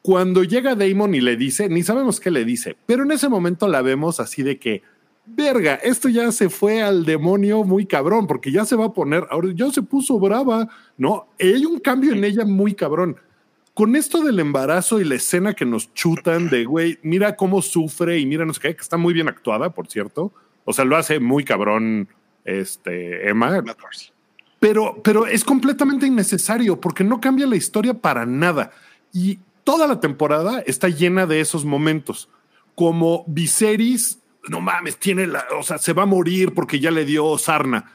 cuando 0.03 0.43
llega 0.43 0.75
Damon 0.75 1.15
y 1.15 1.21
le 1.21 1.37
dice, 1.37 1.69
ni 1.69 1.81
sabemos 1.81 2.19
qué 2.19 2.29
le 2.29 2.45
dice, 2.45 2.75
pero 2.85 3.03
en 3.03 3.11
ese 3.11 3.29
momento 3.29 3.67
la 3.67 3.81
vemos 3.81 4.19
así 4.19 4.43
de 4.43 4.59
que, 4.59 4.83
verga, 5.25 5.75
esto 5.75 6.09
ya 6.09 6.31
se 6.31 6.49
fue 6.49 6.83
al 6.83 7.05
demonio 7.05 7.63
muy 7.63 7.85
cabrón, 7.85 8.27
porque 8.27 8.51
ya 8.51 8.65
se 8.65 8.75
va 8.75 8.85
a 8.85 8.93
poner, 8.93 9.25
ahora 9.31 9.49
ya 9.55 9.71
se 9.71 9.81
puso 9.81 10.19
brava, 10.19 10.67
¿no? 10.97 11.29
Hay 11.39 11.65
un 11.65 11.79
cambio 11.79 12.11
en 12.11 12.23
ella 12.25 12.45
muy 12.45 12.73
cabrón. 12.73 13.15
Con 13.73 13.95
esto 13.95 14.21
del 14.21 14.39
embarazo 14.39 14.99
y 14.99 15.03
la 15.03 15.15
escena 15.15 15.53
que 15.53 15.65
nos 15.65 15.93
chutan 15.93 16.49
de, 16.49 16.65
güey, 16.65 16.99
mira 17.01 17.35
cómo 17.35 17.61
sufre 17.61 18.19
y 18.19 18.25
mira 18.25 18.45
no 18.45 18.53
sé 18.53 18.61
qué, 18.61 18.75
que 18.75 18.81
está 18.81 18.97
muy 18.97 19.13
bien 19.13 19.27
actuada, 19.27 19.71
por 19.71 19.87
cierto. 19.87 20.31
O 20.63 20.73
sea, 20.73 20.85
lo 20.85 20.95
hace 20.95 21.19
muy 21.19 21.43
cabrón 21.43 22.07
este, 22.45 23.29
Emma, 23.29 23.63
pero, 24.59 25.01
pero 25.03 25.27
es 25.27 25.43
completamente 25.43 26.07
innecesario 26.07 26.79
porque 26.79 27.03
no 27.03 27.19
cambia 27.19 27.45
la 27.47 27.57
historia 27.57 27.95
para 27.95 28.25
nada. 28.25 28.71
Y 29.11 29.39
toda 29.65 29.87
la 29.87 29.99
temporada 29.99 30.63
está 30.65 30.87
llena 30.87 31.25
de 31.25 31.41
esos 31.41 31.65
momentos. 31.65 32.29
Como 32.73 33.25
Viserys, 33.27 34.19
no 34.47 34.61
mames, 34.61 34.97
tiene 34.97 35.27
la, 35.27 35.45
o 35.59 35.63
sea, 35.63 35.79
se 35.79 35.91
va 35.91 36.03
a 36.03 36.05
morir 36.05 36.53
porque 36.53 36.79
ya 36.79 36.91
le 36.91 37.03
dio 37.03 37.37
sarna. 37.37 37.91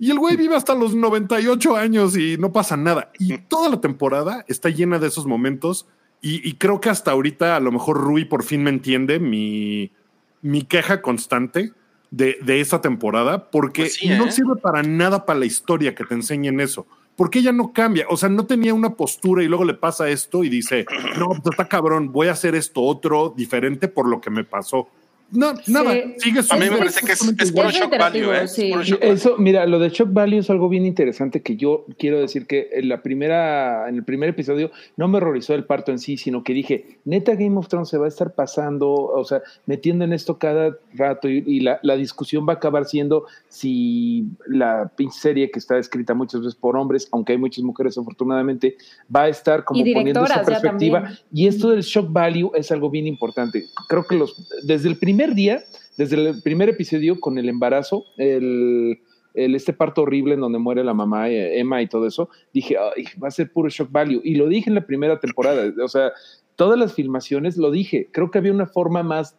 Y 0.00 0.10
el 0.10 0.18
güey 0.18 0.34
vive 0.36 0.56
hasta 0.56 0.74
los 0.74 0.94
98 0.94 1.76
años 1.76 2.16
y 2.16 2.38
no 2.38 2.52
pasa 2.52 2.74
nada. 2.74 3.12
Y 3.18 3.36
toda 3.36 3.68
la 3.68 3.82
temporada 3.82 4.46
está 4.48 4.70
llena 4.70 4.98
de 4.98 5.08
esos 5.08 5.26
momentos. 5.26 5.86
Y, 6.22 6.48
y 6.48 6.54
creo 6.54 6.80
que 6.80 6.88
hasta 6.88 7.10
ahorita 7.10 7.54
a 7.54 7.60
lo 7.60 7.70
mejor 7.70 7.98
Rui 7.98 8.24
por 8.24 8.42
fin 8.42 8.62
me 8.62 8.70
entiende 8.70 9.20
mi, 9.20 9.92
mi 10.40 10.62
queja 10.62 11.02
constante 11.02 11.74
de, 12.10 12.38
de 12.42 12.60
esta 12.60 12.80
temporada, 12.80 13.50
porque 13.50 13.82
Pues 13.82 13.94
sí, 13.94 14.08
no 14.08 14.24
¿eh? 14.24 14.32
sirve 14.32 14.56
para 14.56 14.82
nada 14.82 15.26
para 15.26 15.38
la 15.38 15.44
historia 15.46 15.94
que 15.94 16.04
te 16.04 16.14
enseñen 16.14 16.60
eso. 16.60 16.86
Porque 17.14 17.40
ella 17.40 17.52
no 17.52 17.74
cambia, 17.74 18.06
o 18.08 18.16
sea, 18.16 18.30
no 18.30 18.46
tenía 18.46 18.72
una 18.72 18.94
postura 18.94 19.42
y 19.42 19.48
luego 19.48 19.64
le 19.66 19.74
pasa 19.74 20.08
esto 20.08 20.42
y 20.44 20.48
dice, 20.48 20.86
no, 21.18 21.28
pues 21.28 21.52
está 21.52 21.68
cabrón, 21.68 22.10
voy 22.10 22.28
a 22.28 22.32
hacer 22.32 22.54
esto 22.54 22.80
otro 22.80 23.34
diferente 23.36 23.88
por 23.88 24.08
lo 24.08 24.22
que 24.22 24.30
me 24.30 24.44
pasó. 24.44 24.88
No, 25.32 25.54
nada, 25.66 25.94
sigue 26.18 26.40
A 26.48 26.56
mí 26.56 26.70
me 26.70 26.76
parece 26.76 27.06
que 27.06 27.12
es, 27.12 27.22
es 27.38 27.52
puro 27.52 27.68
Es 27.68 27.74
shock 27.76 27.96
value, 27.96 28.32
¿eh? 28.32 28.48
Sí. 28.48 28.70
puro 28.70 28.80
value. 28.80 28.98
Eso, 29.00 29.36
mira, 29.38 29.66
lo 29.66 29.78
de 29.78 29.90
Shock 29.90 30.12
Value 30.12 30.38
es 30.38 30.50
algo 30.50 30.68
bien 30.68 30.86
interesante 30.86 31.42
que 31.42 31.56
yo 31.56 31.86
quiero 31.98 32.20
decir 32.20 32.46
que 32.46 32.70
en 32.72 32.88
la 32.88 33.02
primera, 33.02 33.88
en 33.88 33.96
el 33.96 34.04
primer 34.04 34.30
episodio 34.30 34.70
no 34.96 35.08
me 35.08 35.18
horrorizó 35.18 35.54
el 35.54 35.64
parto 35.64 35.92
en 35.92 35.98
sí, 35.98 36.16
sino 36.16 36.42
que 36.42 36.52
dije, 36.52 36.98
neta 37.04 37.34
Game 37.34 37.56
of 37.56 37.68
Thrones 37.68 37.88
se 37.88 37.98
va 37.98 38.06
a 38.06 38.08
estar 38.08 38.34
pasando, 38.34 38.90
o 38.92 39.24
sea, 39.24 39.42
metiendo 39.66 40.04
en 40.04 40.12
esto 40.12 40.38
cada 40.38 40.76
rato 40.94 41.28
y, 41.28 41.44
y 41.46 41.60
la, 41.60 41.78
la 41.82 41.96
discusión 41.96 42.46
va 42.48 42.54
a 42.54 42.56
acabar 42.56 42.86
siendo 42.86 43.26
si 43.48 44.26
la 44.46 44.90
pinche 44.96 45.18
serie 45.18 45.50
que 45.50 45.58
está 45.58 45.78
escrita 45.78 46.14
muchas 46.14 46.40
veces 46.40 46.54
por 46.54 46.76
hombres, 46.76 47.08
aunque 47.12 47.32
hay 47.32 47.38
muchas 47.38 47.62
mujeres 47.64 47.96
afortunadamente, 47.98 48.76
va 49.14 49.22
a 49.22 49.28
estar 49.28 49.64
como 49.64 49.80
poniendo 49.80 50.24
esa 50.24 50.42
perspectiva. 50.42 51.10
Y 51.32 51.46
esto 51.46 51.70
del 51.70 51.82
shock 51.82 52.10
value 52.10 52.50
es 52.54 52.72
algo 52.72 52.90
bien 52.90 53.06
importante. 53.06 53.66
Creo 53.88 54.04
que 54.06 54.16
los 54.16 54.48
desde 54.62 54.88
el 54.88 54.96
primer 54.96 55.19
día, 55.28 55.62
desde 55.96 56.16
el 56.16 56.42
primer 56.42 56.68
episodio 56.68 57.20
con 57.20 57.38
el 57.38 57.48
embarazo, 57.48 58.04
el, 58.16 58.98
este 59.34 59.72
parto 59.72 60.02
horrible 60.02 60.34
en 60.34 60.40
donde 60.40 60.58
muere 60.58 60.82
la 60.82 60.94
mamá, 60.94 61.28
eh, 61.28 61.58
Emma 61.60 61.82
y 61.82 61.86
todo 61.88 62.06
eso, 62.06 62.28
dije, 62.52 62.76
"Ay, 62.78 63.04
va 63.22 63.28
a 63.28 63.30
ser 63.30 63.52
puro 63.52 63.68
shock 63.68 63.90
value. 63.92 64.20
Y 64.24 64.34
lo 64.36 64.48
dije 64.48 64.68
en 64.70 64.74
la 64.74 64.86
primera 64.86 65.20
temporada. 65.20 65.72
O 65.84 65.88
sea, 65.88 66.12
todas 66.56 66.78
las 66.78 66.94
filmaciones 66.94 67.56
lo 67.56 67.70
dije. 67.70 68.08
Creo 68.12 68.30
que 68.30 68.38
había 68.38 68.52
una 68.52 68.66
forma 68.66 69.02
más 69.02 69.36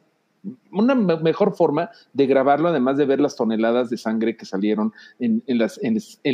una 0.72 0.96
me- 0.96 1.18
mejor 1.18 1.56
forma 1.56 1.92
de 2.14 2.26
grabarlo, 2.26 2.70
además 2.70 2.98
de 2.98 3.06
ver 3.06 3.20
las 3.20 3.36
toneladas 3.36 3.92
de 3.92 3.98
sangre 3.98 4.36
que 4.36 4.46
salieron 4.46 4.92
en 5.20 5.44
la 5.46 5.68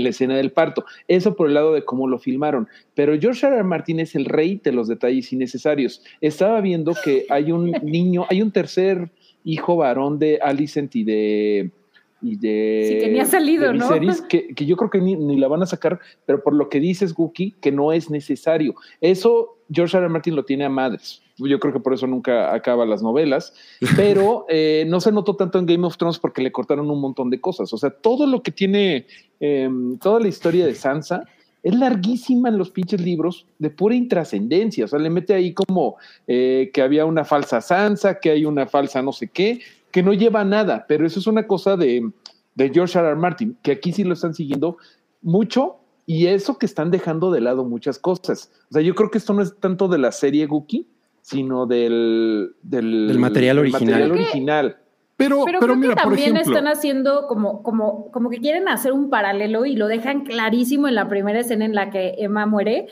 escena 0.10 0.38
del 0.38 0.54
parto. 0.54 0.86
Eso 1.10 1.36
por 1.36 1.50
el 1.50 1.56
lado 1.56 1.74
de 1.74 1.84
cómo 1.84 2.08
lo 2.08 2.18
filmaron. 2.18 2.70
Pero 2.96 3.20
George 3.20 3.46
R. 3.46 3.56
R. 3.58 3.64
Martin 3.66 4.00
es 4.00 4.16
el 4.16 4.24
rey 4.24 4.62
de 4.64 4.72
los 4.72 4.88
detalles 4.88 5.34
innecesarios. 5.34 6.02
Estaba 6.22 6.62
viendo 6.62 6.94
que 7.04 7.26
hay 7.30 7.52
un 7.52 7.72
niño, 7.84 8.26
hay 8.30 8.42
un 8.42 8.52
tercer 8.52 9.12
hijo 9.48 9.78
varón 9.78 10.20
de 10.20 10.40
Alicent 10.42 10.96
y 10.96 11.04
de. 11.04 11.72
Y 12.20 12.36
de 12.36 12.88
Sí, 12.90 13.00
que 13.00 13.12
ni 13.12 13.20
ha 13.20 13.26
salido, 13.26 13.72
de 13.72 13.74
¿no? 13.74 13.88
Viserys, 13.88 14.22
que, 14.22 14.48
que 14.56 14.66
yo 14.66 14.76
creo 14.76 14.90
que 14.90 15.00
ni, 15.00 15.16
ni 15.16 15.38
la 15.38 15.48
van 15.48 15.62
a 15.62 15.68
sacar, 15.68 16.00
pero 16.26 16.42
por 16.42 16.54
lo 16.54 16.68
que 16.68 16.80
dices, 16.80 17.14
Wookie, 17.16 17.56
que 17.62 17.72
no 17.72 17.94
es 17.94 18.10
necesario. 18.10 18.74
Eso 19.02 19.60
George 19.72 19.96
R. 19.96 20.06
R. 20.06 20.12
Martin 20.12 20.36
lo 20.36 20.44
tiene 20.44 20.66
a 20.66 20.70
madres. 20.70 21.22
Yo 21.38 21.60
creo 21.60 21.72
que 21.72 21.80
por 21.80 21.94
eso 21.94 22.08
nunca 22.08 22.54
acaba 22.56 22.88
las 22.88 23.04
novelas, 23.04 23.54
pero 23.96 24.46
eh, 24.50 24.86
no 24.88 25.00
se 25.00 25.12
notó 25.12 25.36
tanto 25.36 25.60
en 25.60 25.68
Game 25.68 25.86
of 25.86 25.98
Thrones 25.98 26.18
porque 26.18 26.42
le 26.42 26.52
cortaron 26.52 26.90
un 26.90 27.00
montón 27.00 27.30
de 27.30 27.40
cosas. 27.40 27.72
O 27.72 27.78
sea, 27.78 27.92
todo 27.92 28.26
lo 28.26 28.42
que 28.42 28.52
tiene, 28.52 29.06
eh, 29.40 29.70
toda 30.02 30.20
la 30.20 30.28
historia 30.28 30.66
de 30.66 30.74
Sansa 30.74 31.24
es 31.68 31.76
larguísima 31.76 32.50
en 32.50 32.58
los 32.58 32.70
pinches 32.72 33.02
libros 33.02 33.46
de 33.60 33.70
pura 33.70 33.94
intrascendencia. 33.96 34.86
O 34.86 34.88
sea, 34.88 35.00
le 35.00 35.10
mete 35.10 35.34
ahí 35.34 35.54
como 35.54 35.98
eh, 36.28 36.70
que 36.74 36.82
había 36.82 37.06
una 37.06 37.26
falsa 37.26 37.60
Sansa, 37.62 38.20
que 38.20 38.32
hay 38.32 38.46
una 38.46 38.68
falsa 38.68 39.02
no 39.02 39.12
sé 39.12 39.28
qué, 39.28 39.60
que 39.92 40.02
no 40.04 40.14
lleva 40.14 40.42
a 40.42 40.46
nada, 40.46 40.86
pero 40.88 41.06
eso 41.06 41.20
es 41.20 41.28
una 41.28 41.46
cosa 41.48 41.76
de, 41.76 42.10
de 42.56 42.70
George 42.70 42.98
R. 42.98 43.08
R. 43.10 43.16
Martin, 43.18 43.58
que 43.62 43.72
aquí 43.72 43.92
sí 43.92 44.04
lo 44.04 44.14
están 44.14 44.34
siguiendo 44.34 44.78
mucho 45.22 45.78
y 46.06 46.28
eso 46.28 46.58
que 46.58 46.66
están 46.66 46.90
dejando 46.92 47.32
de 47.32 47.42
lado 47.42 47.66
muchas 47.66 48.00
cosas. 48.00 48.50
O 48.70 48.74
sea, 48.74 48.82
yo 48.82 48.96
creo 48.96 49.12
que 49.12 49.18
esto 49.18 49.34
no 49.34 49.42
es 49.42 49.58
tanto 49.60 49.88
de 49.90 49.98
la 49.98 50.12
serie 50.12 50.46
Gookie, 50.46 50.88
sino 51.22 51.66
del, 51.66 52.56
del, 52.62 53.08
Del 53.08 53.20
material 53.20 53.60
original. 53.60 53.82
material 53.84 54.10
Creo 54.10 54.18
que- 54.18 54.24
original. 54.24 54.78
Pero, 55.18 55.44
Pero, 55.46 55.60
pero, 55.60 55.74
creo 55.74 55.76
mira, 55.76 55.96
que 55.96 56.02
por 56.04 56.12
también 56.14 56.38
ejemplo, 56.38 56.56
están 56.58 56.72
haciendo 56.72 57.28
como, 57.28 57.64
como, 57.64 58.12
como 58.12 58.30
que 58.30 58.38
quieren 58.40 58.68
hacer 58.70 58.94
un 58.94 59.10
paralelo 59.10 59.66
y 59.66 59.76
lo 59.76 59.88
dejan 59.88 60.22
clarísimo 60.24 60.88
en 60.88 60.94
la 60.96 61.08
primera 61.10 61.40
escena 61.40 61.66
en 61.66 61.74
la 61.74 61.90
que 61.90 62.16
Emma 62.20 62.46
muere, 62.46 62.88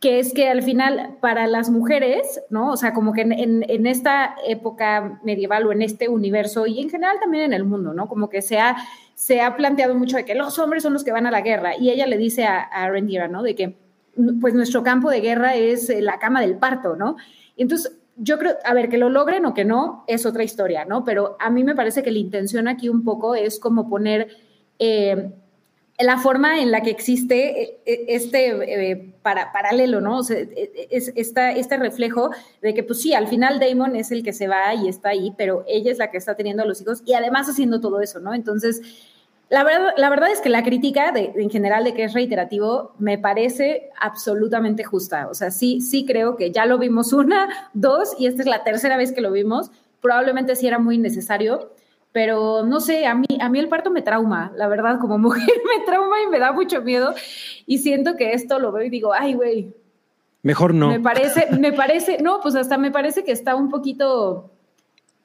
que 0.00 0.18
es 0.18 0.32
que 0.32 0.48
al 0.48 0.62
final 0.62 1.18
para 1.20 1.46
las 1.46 1.68
mujeres, 1.70 2.40
¿no? 2.50 2.70
O 2.72 2.76
sea, 2.76 2.92
como 2.94 3.12
que 3.12 3.20
en, 3.20 3.32
en- 3.32 3.64
en 3.68 3.86
esta 3.86 4.34
época 4.48 5.20
medieval 5.22 5.66
o 5.66 5.72
en 5.72 5.82
este 5.82 6.08
universo 6.08 6.66
y 6.66 6.80
en 6.80 6.88
general 6.90 7.18
también 7.20 7.44
en 7.44 7.52
el 7.52 7.64
mundo, 7.64 7.92
¿no? 7.94 8.08
Como 8.08 8.28
que 8.30 8.40
se 8.42 8.58
ha, 8.58 8.76
se 9.14 9.42
ha 9.42 9.54
planteado 9.54 9.94
mucho 9.94 10.16
de 10.16 10.24
que 10.24 10.34
los 10.34 10.58
hombres 10.58 10.82
son 10.82 10.94
los 10.94 11.04
que 11.04 11.12
van 11.12 11.26
a 11.26 11.30
la 11.30 11.42
guerra 11.42 11.76
y 11.76 11.90
ella 11.90 12.06
le 12.06 12.16
dice 12.16 12.44
a, 12.44 12.60
a 12.62 12.88
Rhaenyra, 12.88 13.28
¿no? 13.28 13.42
De 13.42 13.54
que 13.54 13.76
pues 14.40 14.54
nuestro 14.54 14.82
campo 14.82 15.08
de 15.10 15.20
guerra 15.20 15.54
es 15.54 15.88
eh, 15.90 16.02
la 16.02 16.18
cama 16.18 16.40
del 16.40 16.56
parto, 16.56 16.96
¿no? 16.96 17.16
Y 17.56 17.62
entonces 17.62 17.98
yo 18.16 18.38
creo, 18.38 18.56
a 18.64 18.74
ver, 18.74 18.88
que 18.88 18.98
lo 18.98 19.08
logren 19.08 19.46
o 19.46 19.54
que 19.54 19.64
no, 19.64 20.04
es 20.06 20.26
otra 20.26 20.44
historia, 20.44 20.84
¿no? 20.84 21.04
Pero 21.04 21.36
a 21.40 21.50
mí 21.50 21.64
me 21.64 21.74
parece 21.74 22.02
que 22.02 22.10
la 22.10 22.18
intención 22.18 22.68
aquí 22.68 22.88
un 22.88 23.04
poco 23.04 23.34
es 23.34 23.58
como 23.58 23.88
poner 23.88 24.28
eh, 24.78 25.32
la 25.98 26.18
forma 26.18 26.60
en 26.60 26.70
la 26.70 26.82
que 26.82 26.90
existe 26.90 27.62
eh, 27.62 27.80
eh, 27.86 28.04
este 28.08 28.90
eh, 28.90 29.14
para, 29.22 29.52
paralelo, 29.52 30.00
¿no? 30.00 30.18
O 30.18 30.22
sea, 30.22 30.38
eh, 30.38 30.88
es, 30.90 31.12
esta, 31.16 31.52
este 31.52 31.76
reflejo 31.76 32.30
de 32.60 32.74
que, 32.74 32.82
pues 32.82 33.00
sí, 33.00 33.14
al 33.14 33.28
final 33.28 33.60
Damon 33.60 33.96
es 33.96 34.10
el 34.10 34.22
que 34.22 34.32
se 34.32 34.48
va 34.48 34.74
y 34.74 34.88
está 34.88 35.10
ahí, 35.10 35.32
pero 35.36 35.64
ella 35.68 35.90
es 35.90 35.98
la 35.98 36.10
que 36.10 36.18
está 36.18 36.34
teniendo 36.34 36.62
a 36.62 36.66
los 36.66 36.80
hijos 36.80 37.02
y 37.04 37.14
además 37.14 37.48
haciendo 37.48 37.80
todo 37.80 38.00
eso, 38.00 38.20
¿no? 38.20 38.34
Entonces, 38.34 38.80
la 39.52 39.64
verdad, 39.64 39.92
la 39.98 40.08
verdad 40.08 40.30
es 40.30 40.40
que 40.40 40.48
la 40.48 40.62
crítica 40.62 41.12
de, 41.12 41.30
en 41.36 41.50
general 41.50 41.84
de 41.84 41.92
que 41.92 42.04
es 42.04 42.14
reiterativo 42.14 42.94
me 42.98 43.18
parece 43.18 43.90
absolutamente 44.00 44.82
justa. 44.82 45.28
O 45.28 45.34
sea, 45.34 45.50
sí, 45.50 45.82
sí 45.82 46.06
creo 46.06 46.36
que 46.36 46.50
ya 46.50 46.64
lo 46.64 46.78
vimos 46.78 47.12
una, 47.12 47.68
dos, 47.74 48.16
y 48.18 48.24
esta 48.24 48.40
es 48.40 48.48
la 48.48 48.64
tercera 48.64 48.96
vez 48.96 49.12
que 49.12 49.20
lo 49.20 49.30
vimos. 49.30 49.70
Probablemente 50.00 50.56
sí 50.56 50.66
era 50.66 50.78
muy 50.78 50.96
necesario, 50.96 51.70
pero 52.12 52.64
no 52.64 52.80
sé, 52.80 53.04
a 53.06 53.14
mí, 53.14 53.26
a 53.42 53.50
mí 53.50 53.58
el 53.58 53.68
parto 53.68 53.90
me 53.90 54.00
trauma, 54.00 54.52
la 54.56 54.68
verdad, 54.68 54.98
como 54.98 55.18
mujer 55.18 55.44
me 55.78 55.84
trauma 55.84 56.16
y 56.26 56.30
me 56.30 56.38
da 56.38 56.52
mucho 56.52 56.80
miedo. 56.80 57.14
Y 57.66 57.76
siento 57.76 58.16
que 58.16 58.32
esto 58.32 58.58
lo 58.58 58.72
veo 58.72 58.86
y 58.86 58.88
digo, 58.88 59.12
ay, 59.12 59.34
güey, 59.34 59.74
Mejor 60.42 60.72
no. 60.72 60.88
me 60.88 61.00
parece, 61.00 61.48
me 61.58 61.74
parece, 61.74 62.22
no, 62.22 62.40
pues 62.40 62.54
hasta 62.54 62.78
me 62.78 62.90
parece 62.90 63.22
que 63.22 63.32
está 63.32 63.54
un 63.54 63.68
poquito 63.68 64.50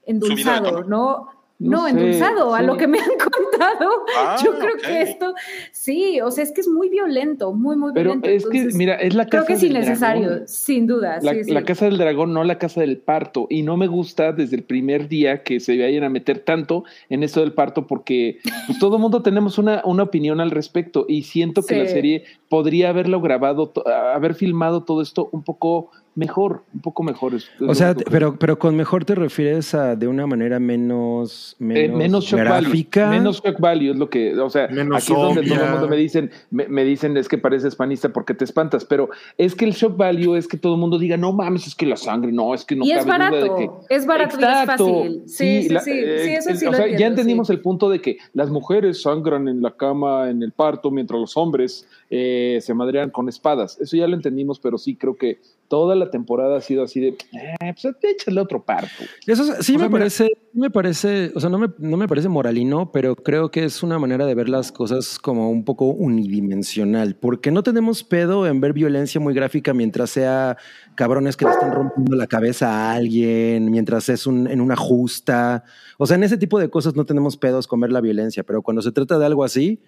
endulzado. 0.05 0.83
¿no? 0.83 1.29
No 1.59 1.71
No, 1.77 1.83
sé, 1.85 1.89
endulzado, 1.89 2.53
a 2.53 2.61
lo 2.61 2.77
que 2.77 2.87
me 2.87 2.99
han 2.99 3.09
contado. 3.17 3.89
Ah, 4.17 4.37
Yo 4.43 4.59
creo 4.59 4.77
que 4.77 5.01
esto, 5.01 5.33
sí, 5.71 6.21
o 6.21 6.29
sea, 6.29 6.43
es 6.43 6.51
que 6.51 6.61
es 6.61 6.67
muy 6.67 6.87
violento, 6.89 7.51
muy, 7.53 7.75
muy 7.75 7.93
Pero 7.93 8.11
violento. 8.15 8.29
es 8.29 8.45
que, 8.47 8.77
mira, 8.77 8.93
es 8.95 9.15
la 9.15 9.25
creo 9.25 9.41
casa 9.41 9.47
que 9.47 9.53
es 9.53 9.61
del 9.61 9.71
innecesario, 9.71 10.27
dragón. 10.29 10.47
sin 10.47 10.85
duda. 10.85 11.19
La, 11.23 11.33
sí, 11.33 11.43
sí. 11.45 11.51
la 11.51 11.63
casa 11.63 11.85
del 11.85 11.97
dragón, 11.97 12.31
no 12.33 12.43
la 12.43 12.59
casa 12.59 12.81
del 12.81 12.97
parto. 12.97 13.47
Y 13.49 13.63
no 13.63 13.75
me 13.75 13.87
gusta 13.87 14.33
desde 14.33 14.55
el 14.55 14.63
primer 14.63 15.07
día 15.07 15.41
que 15.43 15.59
se 15.59 15.77
vayan 15.79 16.03
a 16.03 16.09
meter 16.09 16.39
tanto 16.39 16.83
en 17.09 17.23
eso 17.23 17.39
del 17.41 17.53
parto, 17.53 17.87
porque 17.87 18.37
pues, 18.67 18.77
todo 18.77 18.97
el 18.97 19.01
mundo 19.01 19.23
tenemos 19.23 19.57
una, 19.57 19.81
una 19.83 20.03
opinión 20.03 20.39
al 20.39 20.51
respecto. 20.51 21.05
Y 21.09 21.23
siento 21.23 21.63
que 21.63 21.73
Sí. 21.73 21.79
la 21.81 21.87
serie 21.87 22.23
podría 22.49 22.89
haberlo 22.89 23.19
grabado, 23.19 23.73
haber 24.13 24.35
filmado 24.35 24.83
todo 24.83 25.01
esto 25.01 25.29
un 25.31 25.43
poco 25.43 25.89
mejor, 26.17 26.63
un 26.73 26.81
poco 26.81 27.03
mejor. 27.03 27.35
Es- 27.35 27.43
es 27.45 27.61
O 27.69 27.75
sea, 27.75 27.95
pero, 28.11 28.37
pero 28.37 28.57
con 28.59 28.75
mejor 28.75 29.05
te 29.05 29.13
refieres 29.15 29.73
a 29.75 29.95
de 29.95 30.07
una 30.07 30.25
manera 30.27 30.59
menos, 30.59 31.55
menos, 31.59 31.83
Eh, 31.83 31.87
menos 31.95 32.25
shock 32.25 32.39
gráfica. 32.39 33.05
value. 33.05 33.17
Menos 33.19 33.41
shock 33.43 33.59
value 33.59 33.91
es 33.91 33.97
lo 33.97 34.09
que, 34.09 34.37
o 34.37 34.49
sea, 34.49 34.67
Menos 34.67 34.97
aquí 35.03 35.13
es 35.13 35.19
donde 35.19 35.43
todo 35.43 35.63
el 35.63 35.71
mundo 35.71 35.87
me 35.87 35.95
dicen, 35.95 36.31
me, 36.49 36.67
me 36.67 36.83
dicen 36.83 37.15
es 37.17 37.27
que 37.29 37.37
pareces 37.37 37.75
panista 37.75 38.09
porque 38.09 38.33
te 38.33 38.43
espantas, 38.45 38.83
pero 38.83 39.09
es 39.37 39.53
que 39.55 39.65
el 39.65 39.71
shock 39.73 39.95
value 39.95 40.35
es 40.35 40.47
que 40.47 40.57
todo 40.57 40.73
el 40.73 40.79
mundo 40.79 40.97
diga, 40.97 41.17
no 41.17 41.31
mames, 41.33 41.67
es 41.67 41.75
que 41.75 41.85
la 41.85 41.95
sangre, 41.97 42.31
no, 42.31 42.53
es 42.53 42.65
que 42.65 42.75
no 42.75 42.83
y 42.83 42.91
es 42.91 43.05
duda 43.05 43.17
barato, 43.17 43.35
de 43.35 43.49
que 43.55 43.95
es 43.95 44.05
barato 44.05 44.37
y 44.39 44.43
es 44.43 44.65
fácil. 44.65 45.21
Sí, 45.27 45.63
sí, 45.63 45.69
la- 45.69 45.79
sí, 45.81 45.91
eh, 45.93 46.19
sí, 46.23 46.29
eso 46.31 46.55
sí 46.55 46.65
o 46.65 46.71
lo 46.71 46.77
sea, 46.77 46.85
entiendo, 46.85 46.99
ya 46.99 47.07
entendimos 47.07 47.47
sí. 47.47 47.53
el 47.53 47.59
punto 47.61 47.89
de 47.89 48.01
que 48.01 48.17
las 48.33 48.49
mujeres 48.49 49.01
sangran 49.03 49.47
en 49.47 49.61
la 49.61 49.71
cama, 49.71 50.29
en 50.31 50.41
el 50.41 50.51
parto, 50.51 50.89
mientras 50.89 51.19
los 51.19 51.37
hombres 51.37 51.87
eh, 52.09 52.59
se 52.61 52.73
madrean 52.73 53.09
con 53.09 53.27
espadas. 53.29 53.77
Eso 53.79 53.97
ya 53.97 54.07
lo 54.07 54.15
entendimos, 54.15 54.59
pero 54.59 54.77
sí 54.77 54.95
creo 54.95 55.15
que 55.15 55.39
toda 55.67 55.95
la 55.95 56.09
temporada 56.09 56.57
ha 56.57 56.61
sido 56.61 56.83
así 56.83 57.01
de, 57.01 57.07
eh, 57.09 57.73
pues 57.81 57.93
échale 58.01 58.39
otro 58.39 58.63
parto. 58.63 59.03
Eso 59.25 59.43
sí 59.43 59.51
O 59.51 59.63
sea, 59.63 59.73
me 59.79 59.83
mira- 59.87 59.89
parece, 59.99 60.29
me 60.53 60.69
parece, 60.69 61.31
o 61.35 61.41
sea, 61.41 61.49
no 61.49 61.57
me, 61.57 61.67
no 61.77 61.97
me 61.97 62.07
parece 62.07 62.29
moralino, 62.29 62.89
pero 62.93 63.17
creo 63.17 63.51
que 63.51 63.65
es 63.65 63.83
una 63.83 63.99
manera 63.99 64.25
de 64.25 64.33
ver 64.33 64.47
las 64.47 64.71
cosas 64.71 65.19
como 65.19 65.51
un 65.51 65.65
poco 65.65 65.87
unidimensional, 65.87 67.15
porque 67.15 67.51
no 67.51 67.63
tenemos 67.63 68.03
pedo 68.05 68.47
en 68.47 68.61
ver 68.61 68.71
violencia 68.73 69.19
muy 69.19 69.33
gráfica 69.33 69.73
mientras 69.73 70.09
sea 70.11 70.55
cabrones 70.95 71.35
que 71.35 71.43
le 71.45 71.51
están 71.51 71.73
rompiendo 71.73 72.15
la 72.15 72.27
cabeza 72.27 72.69
a 72.71 72.93
alguien, 72.93 73.69
mientras 73.69 74.07
es 74.09 74.25
un, 74.27 74.47
en 74.47 74.61
una 74.61 74.75
justa. 74.77 75.63
O 75.97 76.05
sea, 76.07 76.15
en 76.15 76.23
ese 76.23 76.37
tipo 76.37 76.59
de 76.59 76.69
cosas 76.69 76.95
no 76.95 77.05
tenemos 77.05 77.35
pedos 77.37 77.67
con 77.67 77.79
ver 77.81 77.91
la 77.91 77.99
violencia, 78.01 78.43
pero 78.43 78.61
cuando 78.61 78.81
se 78.81 78.91
trata 78.93 79.19
de 79.19 79.25
algo 79.25 79.43
así, 79.43 79.79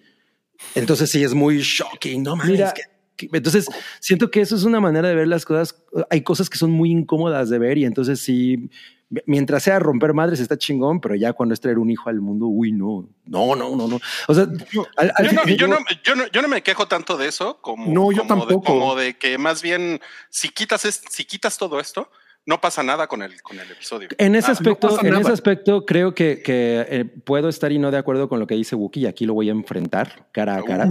entonces 0.74 1.10
sí 1.10 1.22
es 1.22 1.34
muy 1.34 1.58
shocking, 1.60 2.22
no 2.22 2.36
mames. 2.36 2.52
Mira. 2.52 2.72
que- 2.72 2.82
que- 3.28 3.36
entonces 3.36 3.66
siento 4.00 4.30
que 4.30 4.40
eso 4.40 4.56
es 4.56 4.64
una 4.64 4.80
manera 4.80 5.08
de 5.08 5.14
ver 5.14 5.28
las 5.28 5.44
cosas. 5.44 5.82
Hay 6.08 6.22
cosas 6.22 6.48
que 6.48 6.56
son 6.58 6.70
muy 6.70 6.90
incómodas 6.90 7.50
de 7.50 7.58
ver 7.58 7.76
y 7.78 7.84
entonces 7.84 8.20
sí, 8.20 8.70
mientras 9.26 9.64
sea 9.64 9.78
romper 9.78 10.14
madres 10.14 10.40
está 10.40 10.56
chingón, 10.56 11.00
pero 11.00 11.16
ya 11.16 11.32
cuando 11.34 11.52
es 11.52 11.60
traer 11.60 11.78
un 11.78 11.90
hijo 11.90 12.08
al 12.08 12.20
mundo, 12.20 12.46
uy, 12.46 12.72
no, 12.72 13.08
no, 13.26 13.56
no, 13.56 13.76
no, 13.76 13.88
no. 13.88 14.00
O 14.28 14.34
sea, 14.34 14.44
al- 14.96 15.12
al 15.16 15.26
Yo 15.26 15.32
no, 15.32 15.44
yo, 15.46 15.66
no, 15.66 15.76
yo, 16.04 16.14
no, 16.14 16.26
yo 16.28 16.40
no 16.42 16.48
me 16.48 16.62
quejo 16.62 16.86
tanto 16.88 17.16
de 17.18 17.26
eso 17.28 17.60
como, 17.60 17.92
No, 17.92 18.12
yo 18.12 18.22
como 18.26 18.46
de- 18.46 18.54
tampoco. 18.54 18.64
como 18.72 18.94
de 18.96 19.18
que 19.18 19.36
más 19.36 19.60
bien 19.62 20.00
si 20.30 20.48
quitas, 20.48 20.84
es- 20.86 21.02
si 21.10 21.24
quitas 21.24 21.58
todo 21.58 21.78
esto, 21.80 22.10
no 22.46 22.60
pasa 22.60 22.82
nada 22.82 23.06
con 23.06 23.22
el, 23.22 23.40
con 23.42 23.58
el 23.60 23.70
episodio. 23.70 24.08
En 24.18 24.34
ese 24.34 24.48
Ah, 24.48 24.52
aspecto, 24.52 24.88
pasa 24.88 25.02
en 25.02 25.08
nada. 25.10 25.20
ese 25.22 25.32
aspecto, 25.32 25.84
creo 25.86 26.14
que, 26.14 26.42
que, 26.42 26.84
eh, 26.88 27.04
puedo 27.04 27.48
estar 27.48 27.70
y 27.70 27.78
no 27.78 27.90
de 27.90 27.98
acuerdo 27.98 28.28
con 28.28 28.40
lo 28.40 28.46
que 28.46 28.54
dice 28.54 28.74
Wookie 28.76 29.00
y 29.02 29.06
aquí 29.06 29.26
lo 29.26 29.34
voy 29.34 29.48
a 29.48 29.52
enfrentar 29.52 30.28
cara 30.32 30.56
a 30.56 30.62
cara. 30.62 30.86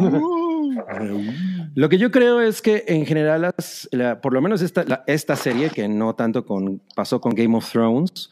Lo 1.75 1.89
que 1.89 1.97
yo 1.97 2.12
creo 2.12 2.41
es 2.41 2.62
que 2.62 2.83
en 2.88 3.05
general, 3.05 3.41
las- 3.41 3.89
la- 3.91 4.21
por 4.21 4.33
lo 4.33 4.41
menos 4.41 4.62
esta, 4.62 4.83
la- 4.83 5.03
esta 5.07 5.35
serie, 5.35 5.69
que 5.69 5.88
no 5.88 6.15
tanto 6.15 6.45
con, 6.45 6.81
pasó 6.95 7.19
con 7.19 7.33
Game 7.33 7.55
of 7.57 7.69
Thrones, 7.71 8.29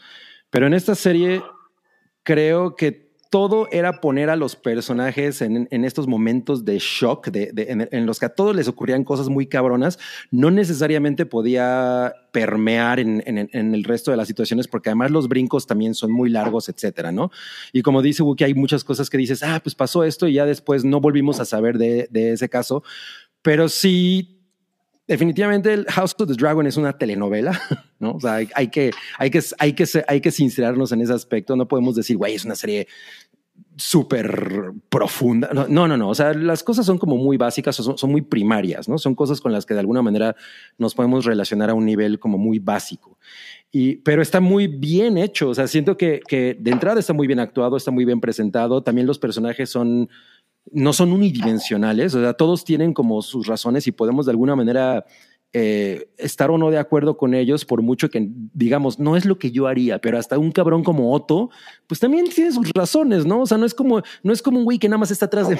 pero 0.49 0.67
en 0.67 0.73
esta 0.73 0.95
serie 0.95 1.41
creo 2.23 2.75
que 2.75 3.06
todo 3.29 3.67
era 3.71 3.99
poner 4.01 4.29
a 4.29 4.35
los 4.35 4.55
personajes 4.55 5.41
en, 5.41 5.67
estos 5.85 6.07
momentos 6.07 6.65
de 6.65 6.79
shock, 6.79 7.27
de, 7.27 7.51
en, 7.91 8.05
los 8.05 8.19
que 8.19 8.27
a 8.27 8.29
todos 8.29 8.55
les 8.55 8.67
ocurrían 8.67 9.03
cosas 9.03 9.29
muy 9.29 9.47
cabronas, 9.47 9.99
no 10.31 10.51
necesariamente 10.51 11.25
podía 11.25 12.13
permear 12.31 12.99
en, 12.99 13.21
el 13.25 13.83
resto 13.83 14.11
de 14.11 14.17
las 14.17 14.27
situaciones, 14.27 14.67
porque 14.67 14.89
además 14.89 15.11
los 15.11 15.27
brincos 15.27 15.67
también 15.67 15.95
son 15.95 16.11
muy 16.11 16.29
largos, 16.29 16.69
etcétera, 16.69 17.11
¿no? 17.11 17.31
Y 17.73 17.81
como 17.81 18.01
dice 18.01 18.23
Wookie, 18.23 18.45
hay 18.45 18.53
muchas 18.53 18.83
cosas 18.83 19.09
que 19.09 19.17
dices, 19.17 19.43
ah, 19.43 19.59
pues 19.61 19.75
pasó 19.75 20.03
esto 20.03 20.27
y 20.27 20.33
ya 20.33 20.45
después 20.45 20.85
no 20.85 21.01
volvimos 21.01 21.39
a 21.39 21.45
saber 21.45 21.77
de 21.77 22.07
ese 22.13 22.49
caso, 22.49 22.83
pero 23.41 23.69
sí. 23.69 24.36
Definitivamente 25.07 25.73
el 25.73 25.85
House 25.85 26.15
of 26.19 26.27
the 26.27 26.33
Dragon 26.33 26.67
es 26.67 26.75
una 26.75 26.97
telenovela, 26.97 27.59
¿no? 27.99 28.11
O 28.11 28.19
sea, 28.19 28.35
hay, 28.35 28.47
que, 28.67 28.91
hay, 29.17 29.29
que, 29.29 29.41
hay, 29.57 29.73
que, 29.73 29.85
hay 30.07 30.21
que 30.21 30.31
sincerarnos 30.31 30.91
en 30.91 31.01
ese 31.01 31.13
aspecto. 31.13 31.55
No 31.55 31.67
podemos 31.67 31.95
decir, 31.95 32.17
güey, 32.17 32.35
es 32.35 32.43
una 32.43 32.55
serie 32.55 32.87
súper 33.77 34.73
profunda. 34.89 35.51
No, 35.53 35.87
no, 35.87 35.95
no. 35.95 36.09
O 36.09 36.15
sea, 36.15 36.33
las 36.33 36.63
cosas 36.63 36.85
son 36.85 36.97
como 36.97 37.15
muy 37.15 37.37
básicas, 37.37 37.75
son, 37.75 37.97
son 37.97 38.11
muy 38.11 38.21
primarias, 38.21 38.89
¿no? 38.89 38.97
Son 38.97 39.15
cosas 39.15 39.39
con 39.39 39.51
las 39.51 39.65
que 39.65 39.73
de 39.73 39.79
alguna 39.79 40.01
manera 40.01 40.35
nos 40.77 40.95
podemos 40.95 41.25
relacionar 41.25 41.69
a 41.69 41.73
un 41.73 41.85
nivel 41.85 42.19
como 42.19 42.37
muy 42.37 42.59
básico. 42.59 43.17
Y, 43.71 43.97
pero 43.97 44.21
está 44.21 44.39
muy 44.39 44.67
bien 44.67 45.17
hecho. 45.17 45.49
O 45.49 45.55
sea, 45.55 45.67
siento 45.67 45.95
que, 45.95 46.21
que 46.27 46.57
de 46.59 46.71
entrada 46.71 46.99
está 46.99 47.13
muy 47.13 47.27
bien 47.27 47.39
actuado, 47.39 47.77
está 47.77 47.91
muy 47.91 48.05
bien 48.05 48.19
presentado. 48.19 48.81
También 48.81 49.05
los 49.05 49.19
personajes 49.19 49.69
son, 49.69 50.09
no 50.71 50.93
son 50.93 51.11
unidimensionales. 51.11 52.13
O 52.15 52.21
sea, 52.21 52.33
todos 52.33 52.63
tienen 52.63 52.93
como 52.93 53.21
sus 53.21 53.47
razones 53.47 53.87
y 53.87 53.91
podemos 53.91 54.25
de 54.25 54.31
alguna 54.31 54.55
manera 54.55 55.05
eh, 55.53 56.09
estar 56.17 56.51
o 56.51 56.57
no 56.57 56.69
de 56.69 56.77
acuerdo 56.77 57.15
con 57.15 57.33
ellos, 57.33 57.63
por 57.63 57.81
mucho 57.81 58.09
que 58.09 58.29
digamos, 58.53 58.99
no 58.99 59.15
es 59.15 59.23
lo 59.23 59.39
que 59.39 59.49
yo 59.49 59.67
haría, 59.67 59.97
pero 59.99 60.19
hasta 60.19 60.37
un 60.37 60.51
cabrón 60.51 60.83
como 60.83 61.13
Otto, 61.13 61.49
pues 61.87 62.01
también 62.01 62.27
tiene 62.27 62.51
sus 62.51 62.69
razones, 62.73 63.25
¿no? 63.25 63.41
O 63.41 63.45
sea, 63.45 63.57
no 63.57 63.65
es 63.65 63.73
como, 63.73 64.01
no 64.23 64.33
es 64.33 64.41
como 64.41 64.59
un 64.59 64.65
güey 64.65 64.77
que 64.77 64.89
nada 64.89 64.97
más 64.97 65.09
está 65.09 65.25
atrás 65.25 65.47
de, 65.47 65.57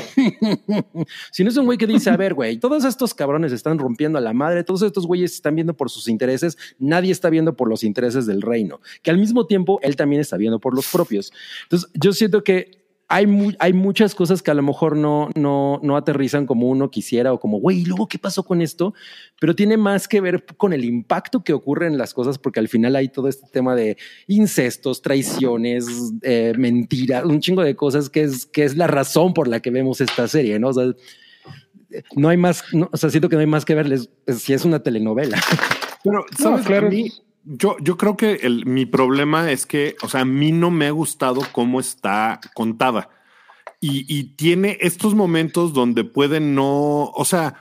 sino 1.32 1.50
es 1.50 1.58
un 1.58 1.66
güey 1.66 1.78
que 1.78 1.88
dice, 1.88 2.10
a 2.10 2.18
ver, 2.18 2.34
güey, 2.34 2.58
todos 2.58 2.84
estos 2.84 3.14
cabrones 3.14 3.54
están 3.54 3.80
rompiendo 3.80 4.18
a 4.18 4.22
la 4.22 4.34
madre, 4.34 4.66
todos 4.66 4.82
estos 4.82 5.08
güeyes 5.08 5.34
están 5.34 5.56
viendo 5.56 5.74
por 5.74 5.90
sus 5.90 6.10
intereses, 6.10 6.58
nadie 6.78 7.14
está 7.14 7.30
viendo 7.30 7.56
por 7.56 7.70
los 7.70 7.84
intereses 7.84 8.26
del 8.26 8.42
reino, 8.42 8.82
que 9.02 9.10
al 9.10 9.18
mismo 9.18 9.48
tiempo 9.48 9.80
él 9.82 9.96
también 9.96 10.20
está 10.20 10.36
viendo 10.36 10.60
por 10.60 10.76
los 10.76 10.92
propios. 10.92 11.32
Entonces, 11.64 11.90
yo 11.94 12.12
siento 12.12 12.44
que 12.44 12.87
hay, 13.10 13.26
mu- 13.26 13.54
hay 13.60 13.72
muchas 13.72 14.14
cosas 14.14 14.42
que 14.44 14.52
a 14.52 14.54
lo 14.54 14.62
mejor 14.64 14.98
no, 14.98 15.30
no, 15.36 15.80
no 15.82 15.96
aterrizan 15.96 16.46
como 16.46 16.68
uno 16.68 16.92
quisiera 16.92 17.32
o 17.32 17.40
como, 17.40 17.60
güey, 17.60 17.80
¿y 17.80 17.86
luego 17.86 18.08
qué 18.08 18.20
pasó 18.20 18.44
con 18.44 18.62
esto? 18.62 18.94
Pero 19.40 19.56
tiene 19.56 19.78
más 19.78 20.08
que 20.10 20.20
ver 20.20 20.46
con 20.58 20.74
el 20.74 20.84
impacto 20.84 21.44
que 21.44 21.54
ocurre 21.54 21.88
en 21.88 21.98
las 21.98 22.14
cosas, 22.14 22.38
porque 22.38 22.60
al 22.60 22.68
final 22.68 22.96
hay 22.98 23.08
todo 23.08 23.30
este 23.30 23.48
tema 23.52 23.76
de 23.76 23.98
incestos, 24.28 25.02
traiciones, 25.02 25.86
eh, 26.22 26.54
mentiras, 26.58 27.24
un 27.24 27.40
chingo 27.40 27.64
de 27.64 27.76
cosas 27.78 28.10
que 28.10 28.24
es, 28.24 28.46
que 28.46 28.66
es 28.66 28.76
la 28.76 28.88
razón 28.88 29.34
por 29.34 29.48
la 29.48 29.62
que 29.62 29.72
vemos 29.72 30.02
esta 30.02 30.28
serie, 30.28 30.60
¿no? 30.60 30.70
O 30.70 30.74
sea, 30.74 30.92
no 32.16 32.28
hay 32.28 32.36
más, 32.38 32.66
no, 32.74 32.90
o 32.92 32.98
sea, 32.98 33.10
siento 33.10 33.30
que 33.30 33.38
no 33.38 33.40
hay 33.40 33.48
más 33.48 33.64
que 33.64 33.74
verles 33.76 34.10
si 34.28 34.52
es 34.54 34.66
una 34.66 34.84
telenovela. 34.84 35.40
Pero, 36.04 36.26
¿sabes? 36.38 36.66
claro. 36.66 36.88
A 36.88 36.90
mí, 36.90 37.10
yo, 37.48 37.78
yo 37.80 37.98
creo 37.98 38.18
que 38.18 38.34
el, 38.44 38.66
mi 38.66 38.86
problema 38.86 39.52
es 39.52 39.66
que, 39.66 39.96
o 40.02 40.10
sea, 40.10 40.22
a 40.22 40.26
mí 40.26 40.52
no 40.52 40.70
me 40.70 40.88
ha 40.88 40.92
gustado 40.92 41.42
cómo 41.52 41.80
está 41.80 42.40
contada. 42.54 43.10
Y, 43.80 44.06
y 44.08 44.36
tiene 44.36 44.78
estos 44.82 45.16
momentos 45.16 45.74
donde 45.74 46.04
puede 46.04 46.40
no, 46.40 47.06
o 47.06 47.26
sea, 47.26 47.56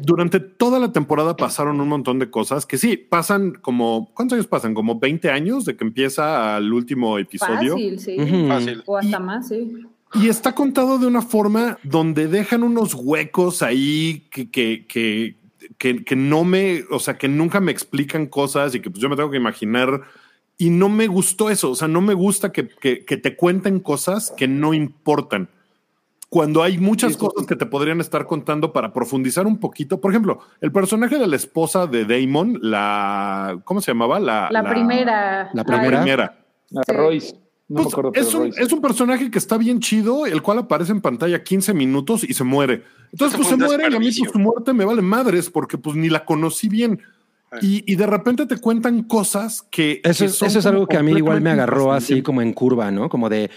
durante 0.00 0.40
toda 0.40 0.78
la 0.78 0.92
temporada 0.92 1.36
pasaron 1.36 1.80
un 1.80 1.88
montón 1.88 2.18
de 2.18 2.30
cosas 2.30 2.64
que 2.66 2.78
sí, 2.78 2.96
pasan 2.96 3.52
como, 3.60 4.10
¿cuántos 4.14 4.36
años 4.36 4.46
pasan? 4.46 4.74
Como 4.74 4.98
20 4.98 5.30
años 5.30 5.64
de 5.64 5.76
que 5.76 5.84
empieza 5.84 6.56
al 6.56 6.72
último 6.72 7.18
episodio. 7.18 7.72
Fácil, 7.74 7.98
sí. 8.00 8.16
Fácil. 8.48 8.82
O 8.86 8.96
hasta 8.96 9.18
Y- 9.18 9.22
más, 9.22 9.48
sí. 9.48 9.86
Y 10.14 10.28
está 10.28 10.56
contado 10.56 10.98
de 10.98 11.06
una 11.06 11.22
forma 11.22 11.78
donde 11.84 12.26
dejan 12.26 12.64
unos 12.64 12.94
huecos 12.94 13.62
ahí 13.62 14.26
que, 14.32 14.50
que, 14.50 14.84
que, 14.88 15.36
que, 15.78 16.04
que 16.04 16.16
no 16.16 16.44
me, 16.44 16.84
o 16.90 16.98
sea, 16.98 17.16
que 17.18 17.28
nunca 17.28 17.60
me 17.60 17.72
explican 17.72 18.26
cosas 18.26 18.74
y 18.74 18.80
que 18.80 18.90
pues 18.90 19.00
yo 19.02 19.08
me 19.08 19.16
tengo 19.16 19.30
que 19.30 19.36
imaginar. 19.36 20.02
Y 20.58 20.68
no 20.70 20.88
me 20.90 21.06
gustó 21.06 21.48
eso. 21.48 21.70
O 21.70 21.74
sea, 21.74 21.88
no 21.88 22.00
me 22.02 22.12
gusta 22.14 22.52
que, 22.52 22.68
que, 22.68 23.04
que 23.04 23.16
te 23.16 23.34
cuenten 23.34 23.80
cosas 23.80 24.32
que 24.36 24.46
no 24.46 24.74
importan. 24.74 25.48
Cuando 26.28 26.62
hay 26.62 26.78
muchas 26.78 27.16
cosas 27.16 27.46
que 27.46 27.56
te 27.56 27.66
podrían 27.66 28.00
estar 28.00 28.24
contando 28.26 28.72
para 28.72 28.92
profundizar 28.92 29.46
un 29.46 29.58
poquito. 29.58 30.00
Por 30.00 30.12
ejemplo, 30.12 30.40
el 30.60 30.70
personaje 30.70 31.18
de 31.18 31.26
la 31.26 31.34
esposa 31.36 31.86
de 31.88 32.04
Damon, 32.04 32.58
la, 32.62 33.58
¿cómo 33.64 33.80
se 33.80 33.90
llamaba? 33.90 34.20
La, 34.20 34.48
La, 34.52 34.62
primera. 34.70 35.44
la 35.46 35.50
La 35.54 35.64
primera. 35.64 35.98
primera. 36.02 36.24
A 36.76 36.82
Sí. 36.86 36.92
Royce. 36.92 37.36
No 37.70 37.76
Pues, 37.82 37.86
me 37.86 37.90
acuerdo, 37.92 38.12
es, 38.14 38.34
un, 38.34 38.52
es 38.58 38.72
un 38.72 38.80
personaje 38.82 39.30
que 39.30 39.38
está 39.38 39.56
bien 39.56 39.78
chido, 39.78 40.26
el 40.26 40.42
cual 40.42 40.58
aparece 40.58 40.90
en 40.90 41.00
pantalla 41.00 41.42
15 41.42 41.72
minutos 41.72 42.24
y 42.24 42.34
se 42.34 42.42
muere. 42.44 42.82
Entonces, 43.12 43.36
pues 43.36 43.48
se 43.48 43.56
muere 43.56 43.84
y 43.84 43.94
a 43.94 43.98
mí 44.00 44.10
pues, 44.18 44.30
su 44.32 44.38
muerte 44.40 44.72
me 44.72 44.84
vale 44.84 45.02
madres 45.02 45.48
porque 45.48 45.78
pues 45.78 45.94
ni 45.96 46.08
la 46.08 46.24
conocí 46.24 46.68
bien. 46.68 47.00
Y, 47.62 47.82
y 47.90 47.96
de 47.96 48.06
repente 48.06 48.46
te 48.46 48.56
cuentan 48.58 49.04
cosas 49.04 49.62
que... 49.70 50.00
Eso, 50.04 50.24
que 50.24 50.46
eso 50.46 50.58
es 50.58 50.66
algo 50.66 50.86
que 50.86 50.96
a 50.96 51.02
mí 51.02 51.12
igual 51.12 51.40
me 51.40 51.50
agarró 51.50 51.92
así 51.92 52.22
como 52.22 52.42
en 52.42 52.52
curva, 52.52 52.90
¿no? 52.90 53.08
Como 53.08 53.28
de, 53.28 53.50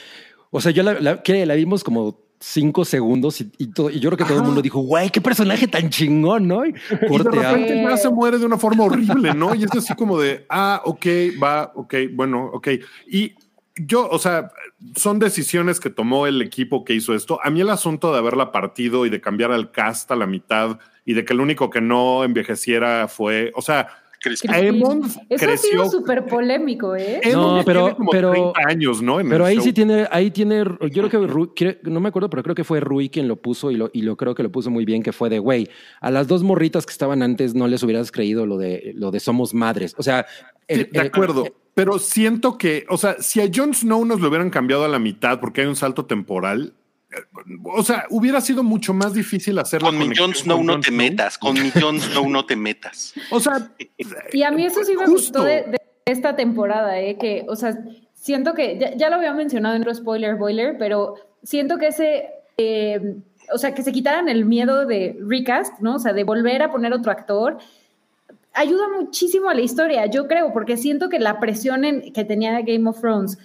o 0.52 0.62
sea, 0.62 0.72
yo 0.72 0.84
la, 0.84 1.00
la, 1.00 1.22
que 1.24 1.46
la 1.46 1.56
vimos 1.56 1.84
como 1.84 2.20
cinco 2.40 2.86
segundos 2.86 3.40
y, 3.42 3.52
y 3.58 3.68
todo, 3.68 3.90
y 3.90 4.00
yo 4.00 4.10
creo 4.10 4.18
que 4.18 4.24
todo 4.26 4.34
el 4.34 4.40
Ajá. 4.40 4.48
mundo 4.48 4.62
dijo, 4.62 4.80
güey, 4.82 5.10
qué 5.12 5.22
personaje 5.22 5.68
tan 5.68 5.90
chingón, 5.90 6.48
¿no? 6.48 6.66
Y 6.66 6.70
Y 6.70 6.96
de 6.96 7.08
corte 7.08 7.40
a- 7.40 7.52
repente 7.54 7.82
ya 7.84 7.96
se 7.98 8.10
muere 8.10 8.38
de 8.38 8.46
una 8.46 8.58
forma 8.58 8.84
horrible, 8.84 9.34
¿no? 9.34 9.56
Y 9.56 9.64
es 9.64 9.72
así 9.76 9.96
como 9.96 10.20
de, 10.20 10.46
ah, 10.50 10.82
ok, 10.86 11.06
va, 11.42 11.72
ok, 11.76 11.94
bueno, 12.14 12.50
ok. 12.54 12.68
Y 13.08 13.34
yo, 13.76 14.08
o 14.10 14.20
sea, 14.20 14.52
son 14.96 15.20
decisiones 15.20 15.80
que 15.80 15.90
tomó 15.90 16.28
el 16.28 16.42
equipo 16.42 16.84
que 16.86 16.94
hizo 16.94 17.14
esto. 17.16 17.40
A 17.44 17.50
mí 17.50 17.62
el 17.62 17.70
asunto 17.70 18.12
de 18.12 18.20
haberla 18.20 18.52
partido 18.52 19.06
y 19.06 19.10
de 19.10 19.20
cambiar 19.22 19.52
al 19.52 19.72
cast 19.72 20.12
a 20.12 20.16
la 20.16 20.28
mitad 20.28 20.80
y 21.06 21.14
de 21.14 21.26
que 21.26 21.34
el 21.34 21.40
único 21.42 21.70
que 21.70 21.82
no 21.82 22.24
envejeciera 22.24 23.08
fue, 23.08 23.52
o 23.56 23.62
sea, 23.62 23.88
Crispin. 24.22 24.52
Crispin. 24.52 24.74
Aemon 24.74 25.02
Eso 25.28 25.52
ha 25.52 25.58
sido 25.58 25.90
súper 25.92 26.26
polémico, 26.26 26.96
¿eh? 26.96 27.20
No, 27.34 27.62
pero- 27.66 27.82
tiene 27.82 27.96
como 27.98 28.10
pero- 28.12 28.32
30 28.32 28.60
años, 28.70 29.02
¿no? 29.02 29.20
En 29.20 29.28
Pero 29.28 29.44
ahí 29.44 29.56
show. 29.56 29.66
sí 29.66 29.74
tiene, 29.74 30.08
ahí 30.12 30.32
tiene, 30.32 30.64
yo 30.64 31.08
creo 31.08 31.10
que, 31.10 31.18
Ru- 31.18 31.54
cre- 31.54 31.80
no 31.84 32.00
me 32.00 32.08
acuerdo, 32.08 32.30
pero 32.30 32.42
creo 32.42 32.56
que 32.56 32.64
fue 32.64 32.80
Rui 32.80 33.10
quien 33.10 33.28
lo 33.28 33.36
puso 33.42 33.70
y 33.70 33.76
lo, 33.76 33.90
y 33.92 34.04
lo 34.04 34.16
creo 34.16 34.34
que 34.34 34.44
lo 34.44 34.50
puso 34.50 34.70
muy 34.70 34.86
bien, 34.86 35.04
que 35.04 35.12
fue 35.12 35.30
de, 35.30 35.40
güey, 35.40 35.68
a 36.00 36.10
las 36.10 36.30
dos 36.30 36.42
morritas 36.42 36.86
que 36.86 36.92
estaban 36.94 37.22
antes 37.22 37.54
no 37.54 37.68
les 37.68 37.84
hubieras 37.84 38.14
creído 38.14 38.46
lo 38.46 38.58
de, 38.58 38.94
lo 38.96 39.12
de 39.12 39.20
somos 39.20 39.54
madres. 39.54 39.94
O 39.98 40.04
sea, 40.04 40.26
Sí, 40.30 40.46
el- 40.70 40.90
de 40.90 41.00
el- 41.02 41.08
acuerdo. 41.08 41.44
Pero 41.74 41.98
siento 42.00 42.58
que, 42.58 42.86
o 42.90 42.98
sea, 42.98 43.16
si 43.20 43.42
a 43.42 43.50
Jon 43.54 43.74
Snow 43.74 44.06
nos 44.06 44.22
lo 44.22 44.28
hubieran 44.28 44.50
cambiado 44.50 44.86
a 44.86 44.88
la 44.88 45.00
mitad 45.00 45.40
porque 45.40 45.62
hay 45.62 45.68
un 45.68 45.76
salto 45.76 46.06
temporal, 46.06 46.74
eh, 47.12 47.16
o 47.64 47.84
sea, 47.84 48.06
hubiera 48.10 48.42
sido 48.42 48.64
mucho 48.64 48.94
más 48.94 49.14
difícil 49.14 49.58
hacerlo. 49.58 49.88
Con 49.88 49.98
mi 49.98 50.16
Jon 50.16 50.36
Snow 50.36 50.64
no 50.64 50.80
te 50.80 50.92
metas, 50.92 51.38
con 51.38 51.54
mi 51.54 51.72
Jon 51.72 52.00
Snow 52.00 52.30
no 52.30 52.46
te 52.46 52.56
metas. 52.56 53.14
O 53.32 53.40
sea, 53.40 53.72
Y 54.32 54.44
a 54.44 54.52
mí 54.52 54.66
eso 54.66 54.84
sí 54.84 54.96
me 54.96 55.06
Justo. 55.08 55.40
gustó 55.40 55.44
de, 55.44 55.64
de 55.64 55.78
esta 56.06 56.36
temporada, 56.36 57.00
¿eh? 57.00 57.18
que, 57.18 57.46
o 57.48 57.56
sea, 57.56 57.78
siento 58.14 58.54
que, 58.54 58.78
ya, 58.78 58.96
ya 58.96 59.10
lo 59.10 59.16
había 59.16 59.34
mencionado 59.34 59.76
en 59.76 59.82
otro 59.82 59.94
spoiler 59.94 60.36
boiler, 60.36 60.78
pero 60.78 61.16
siento 61.44 61.78
que 61.78 61.88
ese, 61.88 62.30
eh, 62.58 63.16
o 63.52 63.58
sea, 63.58 63.74
que 63.74 63.84
se 63.84 63.92
quitaran 63.92 64.30
el 64.30 64.46
miedo 64.46 64.86
de 64.86 65.18
recast, 65.28 65.80
¿no? 65.80 65.96
O 65.96 66.00
sea, 66.00 66.14
de 66.14 66.24
volver 66.24 66.62
a 66.62 66.72
poner 66.72 66.94
otro 66.94 67.12
actor, 67.12 67.58
ayuda 68.54 68.88
muchísimo 68.90 69.50
a 69.50 69.54
la 69.54 69.62
historia, 69.62 70.06
yo 70.06 70.28
creo, 70.28 70.54
porque 70.54 70.78
siento 70.78 71.10
que 71.10 71.20
la 71.20 71.40
presión 71.40 71.86
en, 71.86 72.14
que 72.14 72.24
tenía 72.24 72.62
Game 72.62 72.90
of 72.90 73.00
Thrones 73.00 73.38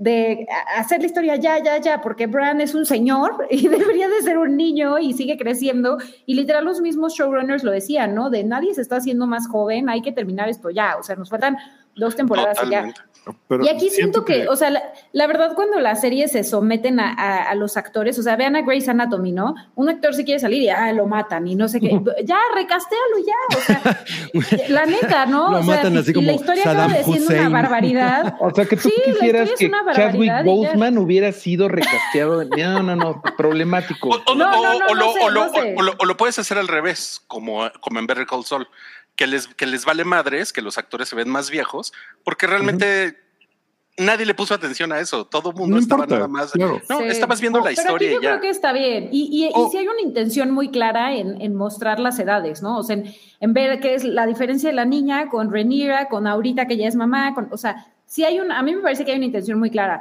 de 0.00 0.46
hacer 0.78 1.00
la 1.00 1.06
historia 1.06 1.36
ya, 1.36 1.62
ya, 1.62 1.76
ya, 1.76 2.00
porque 2.00 2.26
Bran 2.26 2.62
es 2.62 2.74
un 2.74 2.86
señor 2.86 3.46
y 3.50 3.68
debería 3.68 4.08
de 4.08 4.22
ser 4.22 4.38
un 4.38 4.56
niño 4.56 4.98
y 4.98 5.12
sigue 5.12 5.36
creciendo. 5.36 5.98
Y 6.24 6.34
literal 6.34 6.64
los 6.64 6.80
mismos 6.80 7.12
showrunners 7.14 7.62
lo 7.64 7.70
decían, 7.70 8.14
¿no? 8.14 8.30
De 8.30 8.42
nadie 8.42 8.74
se 8.74 8.80
está 8.80 8.96
haciendo 8.96 9.26
más 9.26 9.46
joven, 9.46 9.90
hay 9.90 10.00
que 10.00 10.10
terminar 10.10 10.48
esto 10.48 10.70
ya. 10.70 10.96
O 10.98 11.02
sea, 11.02 11.16
nos 11.16 11.28
faltan 11.28 11.58
dos 11.96 12.16
temporadas 12.16 12.58
y 12.66 12.70
ya. 12.70 12.94
Pero 13.48 13.64
Y 13.64 13.68
aquí 13.68 13.90
siento 13.90 14.24
que, 14.24 14.48
o 14.48 14.56
sea, 14.56 14.70
la, 14.70 14.82
la 15.12 15.26
verdad 15.26 15.52
cuando 15.54 15.78
las 15.78 16.00
series 16.00 16.32
se 16.32 16.42
someten 16.42 16.98
a, 17.00 17.12
a- 17.12 17.50
a 17.50 17.54
los 17.54 17.76
actores, 17.76 18.18
o 18.18 18.22
sea, 18.22 18.34
vean 18.36 18.56
a 18.56 18.62
Grey's 18.62 18.88
Anatomy, 18.88 19.30
¿no? 19.32 19.54
Un 19.74 19.88
actor 19.88 20.14
se 20.14 20.24
quiere 20.24 20.40
salir 20.40 20.62
y 20.62 20.68
ah, 20.70 20.92
lo 20.92 21.06
matan 21.06 21.46
y 21.46 21.54
no 21.54 21.68
sé 21.68 21.80
qué. 21.80 21.88
ya, 22.24 22.38
recastéalo 22.54 23.16
ya, 23.26 23.58
o 23.58 23.60
sea, 23.60 24.04
la 24.68 24.86
neta, 24.86 25.26
¿no? 25.26 25.50
Lo 25.52 25.58
o 25.58 25.62
sea, 25.62 25.76
matan 25.76 25.94
y- 25.94 25.98
así 25.98 26.10
y 26.10 26.14
como 26.14 26.26
la 26.28 26.32
historia 26.32 26.62
Saddam 26.64 26.90
acaba 26.90 26.98
de 26.98 27.04
siendo 27.04 27.26
una 27.26 27.34
Hussein. 27.36 27.52
barbaridad. 27.52 28.34
O 28.40 28.50
sea, 28.54 28.64
que 28.64 28.76
tú 28.76 28.88
Sí, 28.88 28.94
quisieras 29.04 29.50
que 29.58 29.66
una 29.66 29.84
Chadwick 29.92 30.30
barbaridad 30.30 30.44
y 30.44 30.46
ya. 30.46 30.52
Boseman 30.70 30.98
hubiera 30.98 31.32
sido 31.32 31.68
recasteado. 31.68 32.44
No, 32.44 32.82
no, 32.82 32.96
no, 32.96 33.22
problemático. 33.36 34.08
O 35.98 36.04
lo 36.04 36.16
puedes 36.16 36.38
hacer 36.38 36.58
al 36.58 36.68
revés, 36.68 37.22
como, 37.26 37.70
como 37.80 37.98
en 37.98 38.06
Better 38.06 38.26
Call 38.26 38.44
Saul, 38.44 38.66
que 39.20 39.26
les, 39.26 39.48
que 39.48 39.66
les 39.66 39.84
vale 39.84 40.02
madres, 40.06 40.50
que 40.50 40.62
los 40.62 40.78
actores 40.78 41.06
se 41.10 41.14
ven 41.14 41.28
más 41.28 41.50
viejos, 41.50 41.92
porque 42.24 42.46
realmente 42.46 43.18
nadie 43.98 44.24
le 44.24 44.32
puso 44.32 44.54
atención 44.54 44.92
a 44.92 44.98
eso. 44.98 45.26
Todo 45.26 45.50
el 45.50 45.56
mundo 45.56 45.74
No 45.76 45.82
estaba 45.82 46.04
importa, 46.04 46.14
nada 46.14 46.26
más. 46.28 46.52
claro. 46.52 46.80
No, 46.88 47.00
Sí. 47.00 47.04
estabas 47.08 47.38
viendo 47.38 47.58
No, 47.58 47.66
la 47.66 47.70
pero 47.72 47.82
historia 47.82 48.08
aquí 48.08 48.14
yo 48.14 48.22
ya. 48.22 48.28
creo 48.30 48.40
que 48.40 48.48
está 48.48 48.72
bien. 48.72 49.10
Y, 49.12 49.28
y, 49.30 49.48
y 49.48 49.50
Oh. 49.52 49.68
sí 49.70 49.76
hay 49.76 49.88
una 49.88 50.00
intención 50.00 50.52
muy 50.52 50.70
clara 50.70 51.14
en, 51.14 51.38
en 51.42 51.54
mostrar 51.54 52.00
las 52.00 52.18
edades, 52.18 52.62
¿no? 52.62 52.78
O 52.78 52.82
sea, 52.82 52.96
en, 52.96 53.12
en 53.40 53.52
ver 53.52 53.78
qué 53.80 53.94
es 53.94 54.04
la 54.04 54.24
diferencia 54.24 54.70
de 54.70 54.74
la 54.74 54.86
niña 54.86 55.28
con 55.28 55.52
Renira, 55.52 56.08
con 56.08 56.26
ahorita 56.26 56.66
que 56.66 56.78
ya 56.78 56.88
es 56.88 56.96
mamá, 56.96 57.34
con, 57.34 57.48
o 57.52 57.58
sea, 57.58 57.88
sí 58.06 58.24
hay 58.24 58.40
una, 58.40 58.58
a 58.58 58.62
mí 58.62 58.74
me 58.74 58.80
parece 58.80 59.04
que 59.04 59.10
hay 59.10 59.18
una 59.18 59.26
intención 59.26 59.58
muy 59.58 59.68
clara. 59.70 60.00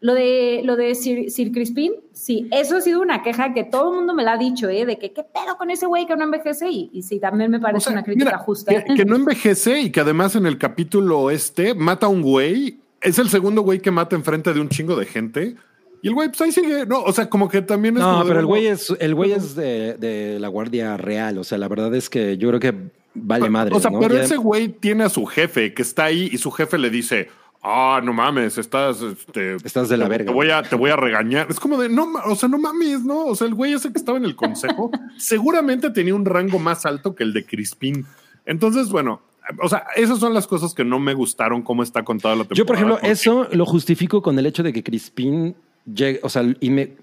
Lo 0.00 0.14
de, 0.14 0.60
lo 0.64 0.76
de 0.76 0.94
Sir, 0.94 1.28
Sir 1.28 1.50
Crispin, 1.50 1.92
sí, 2.12 2.46
eso 2.52 2.76
ha 2.76 2.80
sido 2.80 3.00
una 3.02 3.22
queja 3.24 3.52
que 3.52 3.64
todo 3.64 3.90
el 3.90 3.96
mundo 3.96 4.14
me 4.14 4.22
la 4.22 4.34
ha 4.34 4.38
dicho, 4.38 4.68
¿eh? 4.68 4.86
De 4.86 4.96
que 4.96 5.12
qué 5.12 5.24
pedo 5.24 5.56
con 5.58 5.70
ese 5.72 5.86
güey 5.86 6.06
que 6.06 6.16
no 6.16 6.22
envejece 6.22 6.68
y, 6.70 6.88
y 6.92 7.02
sí, 7.02 7.18
también 7.18 7.50
me 7.50 7.58
parece 7.58 7.78
O 7.78 7.80
sea, 7.80 7.92
una 7.94 8.04
crítica 8.04 8.26
mira, 8.26 8.38
justa. 8.38 8.84
Que, 8.84 8.94
que 8.94 9.04
no 9.04 9.16
envejece 9.16 9.80
y 9.80 9.90
que 9.90 9.98
además 10.00 10.36
en 10.36 10.46
el 10.46 10.56
capítulo 10.56 11.30
este 11.30 11.74
mata 11.74 12.06
a 12.06 12.10
un 12.10 12.22
güey. 12.22 12.78
Es 13.00 13.18
el 13.18 13.28
segundo 13.28 13.62
güey 13.62 13.80
que 13.80 13.90
mata 13.90 14.14
enfrente 14.14 14.52
de 14.52 14.60
un 14.60 14.68
chingo 14.68 14.94
de 14.94 15.06
gente. 15.06 15.56
Y 16.00 16.06
el 16.08 16.14
güey, 16.14 16.28
pues 16.28 16.40
ahí 16.42 16.52
sigue. 16.52 16.86
No, 16.86 17.02
o 17.02 17.12
sea, 17.12 17.28
como 17.28 17.48
que 17.48 17.60
también 17.62 17.96
es. 17.96 18.00
No, 18.00 18.10
como 18.12 18.22
de, 18.24 18.28
pero 18.28 18.40
el 18.40 18.46
güey 18.46 18.66
es, 18.68 18.94
el 19.00 19.16
güey 19.16 19.32
es 19.32 19.56
de, 19.56 19.94
de 19.94 20.38
la 20.38 20.46
Guardia 20.46 20.96
Real. 20.96 21.38
O 21.38 21.44
sea, 21.44 21.58
la 21.58 21.66
verdad 21.66 21.92
es 21.96 22.08
que 22.08 22.38
yo 22.38 22.48
creo 22.50 22.60
que 22.60 22.72
vale 23.14 23.42
pero- 23.42 23.52
madre. 23.52 23.74
O 23.76 23.80
sea, 23.80 23.90
¿no? 23.90 23.98
pero 23.98 24.14
Ya- 24.14 24.22
ese 24.22 24.36
güey 24.36 24.68
tiene 24.68 25.02
a 25.02 25.08
su 25.08 25.26
jefe 25.26 25.74
que 25.74 25.82
está 25.82 26.04
ahí 26.04 26.28
y 26.32 26.38
su 26.38 26.52
jefe 26.52 26.78
le 26.78 26.90
dice. 26.90 27.30
Ah, 27.62 28.00
no 28.02 28.12
mames, 28.12 28.56
estás, 28.56 29.02
este, 29.02 29.56
Estás 29.56 29.88
de 29.88 29.96
la 29.96 30.06
verga. 30.08 30.26
Te 30.30 30.32
voy 30.34 30.50
a, 30.50 30.62
te 30.62 30.76
voy 30.76 30.90
a 30.90 30.96
regañar. 30.96 31.48
Es 31.50 31.58
como 31.58 31.76
de, 31.76 31.88
no, 31.88 32.06
o 32.26 32.34
sea, 32.36 32.48
no 32.48 32.58
mames, 32.58 33.02
no. 33.04 33.26
O 33.26 33.34
sea, 33.34 33.46
el 33.48 33.54
güey 33.54 33.72
ese 33.72 33.90
que 33.92 33.98
estaba 33.98 34.16
en 34.18 34.24
el 34.24 34.36
consejo 34.36 34.90
seguramente 35.18 35.90
tenía 35.90 36.14
un 36.14 36.24
rango 36.24 36.58
más 36.58 36.86
alto 36.86 37.14
que 37.14 37.24
el 37.24 37.32
de 37.32 37.44
Crispin. 37.44 38.06
Entonces, 38.46 38.88
bueno, 38.90 39.20
o 39.60 39.68
sea, 39.68 39.84
esas 39.96 40.18
son 40.20 40.34
las 40.34 40.46
cosas 40.46 40.72
que 40.72 40.84
no 40.84 40.98
me 41.00 41.14
gustaron 41.14 41.62
cómo 41.62 41.82
está 41.82 42.04
contada 42.04 42.34
la 42.36 42.44
temporada. 42.44 42.58
Yo, 42.58 42.66
por 42.66 42.76
ejemplo, 42.76 42.98
eso 43.02 43.48
lo 43.52 43.66
justifico 43.66 44.22
con 44.22 44.38
el 44.38 44.46
hecho 44.46 44.62
de 44.62 44.72
que 44.72 44.82
Crispin, 44.82 45.54
llegue- 45.84 46.20
o 46.22 46.28
sea, 46.28 46.44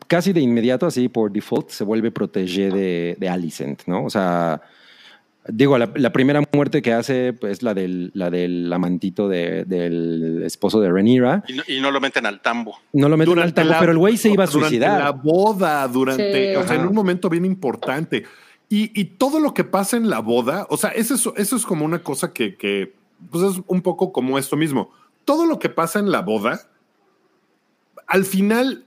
casi 0.07 0.31
de 0.31 0.39
inmediato, 0.41 0.85
así 0.85 1.09
por 1.09 1.31
default, 1.31 1.69
se 1.69 1.83
vuelve 1.83 2.11
protégé 2.11 2.69
de, 2.69 3.17
de 3.19 3.29
Alicent, 3.29 3.83
¿no? 3.87 4.05
O 4.05 4.09
sea, 4.09 4.61
digo, 5.47 5.77
la, 5.77 5.91
la 5.95 6.11
primera 6.11 6.41
muerte 6.53 6.81
que 6.81 6.93
hace 6.93 7.33
pues, 7.33 7.53
es 7.53 7.63
la 7.63 7.73
del, 7.73 8.11
la 8.13 8.29
del 8.29 8.71
amantito 8.73 9.27
de- 9.27 9.63
del 9.65 10.41
esposo 10.43 10.79
de 10.79 10.91
Renira. 10.91 11.43
Y 11.47 11.53
no, 11.53 11.63
y 11.67 11.79
no 11.81 11.91
lo 11.91 12.01
meten 12.01 12.25
al 12.25 12.41
tambo. 12.41 12.77
No 12.93 13.09
lo 13.09 13.17
meten 13.17 13.39
al 13.39 13.53
tambo, 13.53 13.71
la- 13.73 13.79
pero 13.79 13.91
el 13.91 13.97
güey 13.97 14.17
se 14.17 14.29
iba 14.29 14.43
a 14.43 14.47
durante 14.47 14.69
suicidar. 14.69 15.01
la 15.03 15.11
boda, 15.11 15.87
durante, 15.87 16.51
Sí. 16.51 16.55
o 16.55 16.65
sea, 16.67 16.75
en 16.77 16.87
un 16.87 16.93
momento 16.95 17.29
bien 17.29 17.45
importante. 17.45 18.23
Y, 18.69 18.99
y 18.99 19.05
todo 19.05 19.39
lo 19.39 19.53
que 19.53 19.63
pasa 19.63 19.95
en 19.97 20.09
la 20.09 20.19
boda, 20.19 20.65
o 20.69 20.77
sea, 20.77 20.89
eso 20.89 21.13
es, 21.13 21.29
eso 21.37 21.55
es 21.55 21.65
como 21.65 21.85
una 21.85 21.99
cosa 21.99 22.33
que, 22.33 22.55
que, 22.55 22.93
pues 23.29 23.43
es 23.43 23.61
un 23.67 23.81
poco 23.81 24.11
como 24.11 24.39
esto 24.39 24.57
mismo. 24.57 24.89
Todo 25.23 25.45
lo 25.45 25.59
que 25.59 25.69
pasa 25.69 25.99
en 25.99 26.11
la 26.11 26.21
boda, 26.21 26.61
al 28.07 28.25
final 28.25 28.85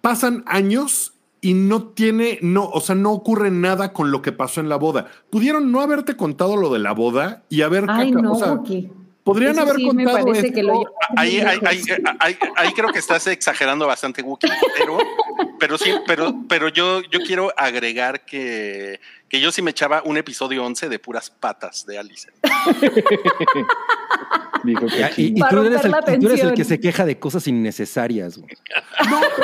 pasan 0.00 0.42
años 0.46 1.14
y 1.40 1.54
no 1.54 1.82
tiene, 1.88 2.38
no, 2.42 2.68
o 2.68 2.80
sea, 2.80 2.94
no 2.94 3.12
ocurre 3.12 3.50
nada 3.50 3.92
con 3.92 4.10
lo 4.10 4.20
que 4.22 4.32
pasó 4.32 4.60
en 4.60 4.68
la 4.68 4.76
boda. 4.76 5.06
Pudieron 5.30 5.72
no 5.72 5.80
haberte 5.80 6.16
contado 6.16 6.56
lo 6.56 6.70
de 6.72 6.78
la 6.80 6.92
boda 6.92 7.42
y 7.48 7.62
haber, 7.62 7.86
Ay, 7.88 8.10
caca- 8.12 8.22
no, 8.22 8.32
o 8.32 8.38
sea, 8.38 8.60
podrían 9.24 9.52
Eso 9.52 9.62
haber 9.62 9.76
sí 9.76 9.86
contado 9.86 10.32
esto. 10.34 10.52
que 10.54 10.62
lo- 10.62 10.84
Ahí, 11.16 11.40
ahí, 11.40 11.58
ahí, 11.66 11.80
ahí- 12.20 12.36
ahí 12.56 12.72
creo 12.72 12.92
que 12.92 12.98
estás 12.98 13.26
exagerando 13.26 13.86
bastante, 13.86 14.22
Wookie, 14.22 14.48
pero, 14.78 14.98
pero 15.58 15.78
sí, 15.78 15.90
pero, 16.06 16.34
pero 16.48 16.68
yo, 16.68 17.00
yo 17.10 17.20
quiero 17.26 17.52
agregar 17.56 18.24
que, 18.24 19.00
que 19.30 19.40
yo 19.40 19.52
sí 19.52 19.62
me 19.62 19.70
echaba 19.70 20.02
un 20.04 20.16
episodio 20.16 20.64
11 20.64 20.88
de 20.88 20.98
puras 20.98 21.30
patas 21.30 21.86
de 21.86 21.98
Alice. 21.98 22.28
Dijo 24.64 24.86
que 24.86 24.98
Ya, 24.98 25.10
y, 25.16 25.34
tú, 25.34 25.60
eres 25.60 25.84
el, 25.84 25.92
romper 25.92 26.10
la 26.10 26.16
y 26.16 26.18
tú 26.18 26.26
eres 26.26 26.40
el 26.40 26.48
tensión. 26.48 26.54
que 26.56 26.64
se 26.64 26.80
queja 26.80 27.06
de 27.06 27.18
cosas 27.18 27.46
innecesarias. 27.46 28.38
güey. 28.38 28.50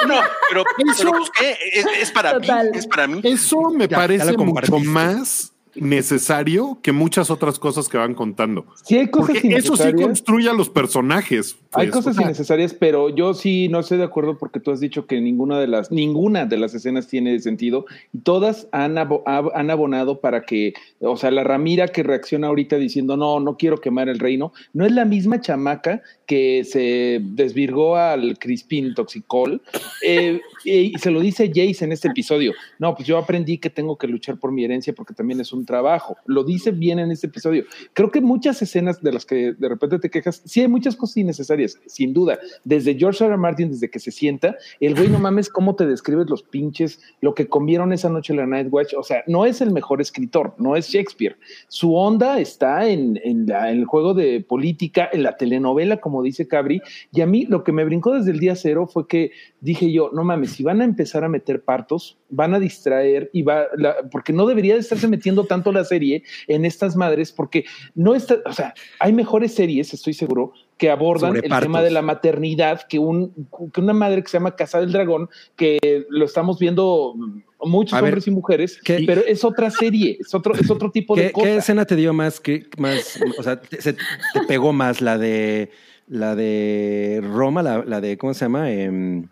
No, 0.09 0.17
pero, 0.49 0.65
pero 0.99 1.11
pues, 1.13 1.31
¿qué? 1.39 1.57
Es, 1.73 1.87
es 2.01 2.11
para 2.11 2.33
Total. 2.33 2.71
mí, 2.73 2.79
es 2.79 2.87
para 2.87 3.07
mí. 3.07 3.21
Eso 3.23 3.71
me 3.71 3.85
Ya, 3.85 3.91
ya 3.91 3.97
parece 3.97 4.33
lo 4.33 4.45
mucho 4.45 4.79
más 4.81 5.53
necesario 5.77 6.79
que 6.83 6.93
muchas 6.93 7.31
otras 7.31 7.59
cosas 7.59 7.89
que 7.89 7.97
van 7.97 8.15
contando. 8.15 8.67
Sí, 8.85 8.99
hay 8.99 9.09
cosas 9.09 9.37
Porque 9.37 9.57
eso 9.57 9.77
sí 9.77 9.93
construye 9.93 10.51
a 10.51 10.53
los 10.53 10.69
personajes. 10.69 11.57
Hay 11.77 11.89
cosas 11.91 12.17
innecesarias, 12.25 12.75
pero 12.75 13.09
yo 13.09 13.35
sí 13.35 13.69
no 13.69 13.81
estoy 13.81 13.99
de 13.99 14.05
acuerdo 14.05 14.39
porque 14.39 14.61
tú 14.61 14.71
has 14.71 14.81
dicho 14.81 15.07
que 15.07 15.21
ninguna 15.21 15.59
de 15.61 15.67
las 15.67 15.91
ninguna 15.93 16.47
de 16.47 16.57
las 16.57 16.75
escenas 16.75 17.07
tiene 17.07 17.39
sentido 17.41 17.87
y 18.13 18.19
todas 18.19 18.69
han, 18.73 18.97
ab- 18.97 19.51
han 19.55 19.71
abonado 19.71 20.21
para 20.21 20.43
que, 20.43 20.75
o 21.01 21.17
sea, 21.17 21.31
la 21.31 21.45
Ramira 21.45 21.89
que 21.89 22.03
reacciona 22.03 22.49
ahorita 22.49 22.77
diciendo 22.77 23.17
no, 23.17 23.41
no 23.41 23.57
quiero 23.57 23.79
quemar 23.79 24.09
el 24.09 24.19
reino, 24.19 24.53
no 24.73 24.85
es 24.87 24.93
la 24.93 25.05
misma 25.05 25.41
chamaca 25.41 26.03
que 26.27 26.65
se 26.65 27.21
desvirgó 27.23 27.97
al 27.97 28.39
Crispín 28.39 28.95
Toxicol 28.95 29.63
eh, 30.05 30.41
y 30.65 30.93
se 30.99 31.11
lo 31.11 31.21
dice 31.21 31.49
Jace 31.55 31.85
en 31.85 31.93
este 31.93 32.09
episodio. 32.09 32.53
No, 32.79 32.95
pues 32.95 33.07
yo 33.07 33.17
aprendí 33.19 33.59
que 33.59 33.71
tengo 33.71 33.97
que 33.97 34.07
luchar 34.09 34.39
por 34.39 34.53
mi 34.53 34.65
herencia 34.65 34.93
porque 34.95 35.15
también 35.15 35.41
es 35.41 35.53
un 35.53 35.65
trabajo. 35.65 36.17
Lo 36.27 36.45
dice 36.45 36.71
bien 36.73 36.99
en 36.99 37.11
este 37.11 37.29
episodio. 37.29 37.65
Creo 37.93 38.11
que 38.11 38.21
muchas 38.21 38.61
escenas 38.63 39.03
de 39.03 39.13
las 39.13 39.25
que 39.25 39.53
de 39.53 39.69
repente 39.69 39.99
te 39.99 40.11
quejas, 40.11 40.43
sí 40.45 40.61
hay 40.61 40.69
muchas 40.69 40.97
cosas 40.97 41.17
innecesarias, 41.19 41.66
sin 41.87 42.13
duda. 42.13 42.39
Desde 42.65 42.95
George 42.97 43.25
R. 43.25 43.37
Martin, 43.37 43.71
desde 43.71 43.91
que 43.91 43.99
se 43.99 44.11
sienta, 44.11 44.57
el 44.81 44.95
güey 44.95 45.09
no 45.09 45.19
mames 45.19 45.49
cómo 45.49 45.75
te 45.77 45.87
describes 45.87 46.29
los 46.29 46.43
pinches, 46.43 47.01
lo 47.21 47.35
que 47.35 47.49
comieron 47.49 47.93
esa 47.93 48.09
noche 48.09 48.33
en 48.33 48.39
la 48.39 48.47
Night 48.47 48.69
Watch. 48.71 48.95
O 48.97 49.03
sea, 49.03 49.23
no 49.27 49.45
es 49.47 49.61
el 49.61 49.71
mejor 49.73 50.01
escritor, 50.01 50.55
no 50.59 50.77
es 50.77 50.89
Shakespeare. 50.89 51.37
Su 51.69 51.95
onda 51.95 52.39
está 52.41 52.89
en, 52.89 53.21
en 53.25 53.47
la- 53.47 53.71
el 53.71 53.85
juego 53.85 54.15
de 54.15 54.41
política, 54.41 55.09
en 55.13 55.23
la 55.23 55.37
telenovela, 55.37 55.99
como 55.99 56.23
dice 56.23 56.47
Cabri. 56.49 56.81
Y 57.13 57.21
a 57.21 57.27
mí 57.27 57.47
lo 57.47 57.65
que 57.65 57.73
me 57.73 57.85
brincó 57.85 58.15
desde 58.15 58.31
el 58.31 58.39
día 58.41 58.55
cero 58.57 58.87
fue 58.87 59.07
que 59.07 59.31
dije 59.61 59.91
yo, 59.93 60.11
no 60.13 60.25
mames, 60.25 60.53
si 60.53 60.63
van 60.63 60.81
a 60.81 60.85
empezar 60.85 61.25
a 61.25 61.29
meter 61.29 61.63
partos, 61.63 62.19
van 62.31 62.55
a 62.55 62.61
distraer 62.61 63.31
y 63.33 63.43
va, 63.43 63.67
la- 63.77 63.97
porque 64.11 64.33
no 64.33 64.47
debería 64.47 64.75
de 64.75 64.81
estarse 64.81 65.09
metiendo 65.09 65.45
tanto 65.45 65.73
la 65.73 65.85
serie 65.85 66.23
en 66.49 66.65
estas 66.65 66.97
madres, 66.97 67.33
porque 67.33 67.65
no 67.95 68.15
está, 68.15 68.37
o 68.47 68.53
sea, 68.53 68.75
hay 69.01 69.13
mejores 69.13 69.55
series, 69.55 69.93
estoy 69.95 70.13
seguro, 70.15 70.53
que 70.79 70.91
abordan 70.91 71.31
Sobre 71.31 71.41
el 71.41 71.49
partos. 71.49 71.65
tema 71.67 71.83
de 71.83 71.91
la 71.91 72.03
maternidad 72.03 72.83
que, 72.89 72.99
un, 72.99 73.33
que 73.73 73.81
una 73.81 73.93
madre 73.95 74.23
que 74.23 74.29
se 74.29 74.37
llama 74.39 74.55
Casa 74.57 74.79
del 74.81 74.93
Dragón, 74.93 75.29
que 75.57 76.07
lo 76.11 76.25
estamos 76.27 76.59
viendo 76.59 77.15
muchos 77.61 77.95
A 77.95 78.03
ver, 78.03 78.11
hombres 78.11 78.27
y 78.27 78.31
mujeres, 78.31 78.79
¿qué- 78.85 79.05
pero 79.07 79.23
es 79.27 79.43
otra 79.45 79.71
serie, 79.71 80.19
es 80.21 80.35
otro, 80.35 80.55
es 80.55 80.71
otro 80.71 80.91
tipo 80.91 81.17
de 81.17 81.29
¿Qué, 81.29 81.33
cosa. 81.33 81.47
qué 81.47 81.57
escena 81.57 81.85
te 81.87 81.97
dio 81.97 82.13
más, 82.13 82.39
que, 82.41 82.67
más 82.79 83.19
o 83.39 83.43
sea, 83.43 83.61
te, 83.61 83.81
se- 83.81 83.95
te 83.95 84.41
pegó 84.47 84.73
más 84.75 85.01
la 85.01 85.17
de 85.19 85.71
la 86.09 86.37
de 86.37 87.21
Roma, 87.25 87.63
la, 87.63 87.83
la 87.85 88.01
de, 88.01 88.17
¿cómo 88.19 88.33
se 88.35 88.45
llama? 88.45 88.71
Em, 88.71 89.27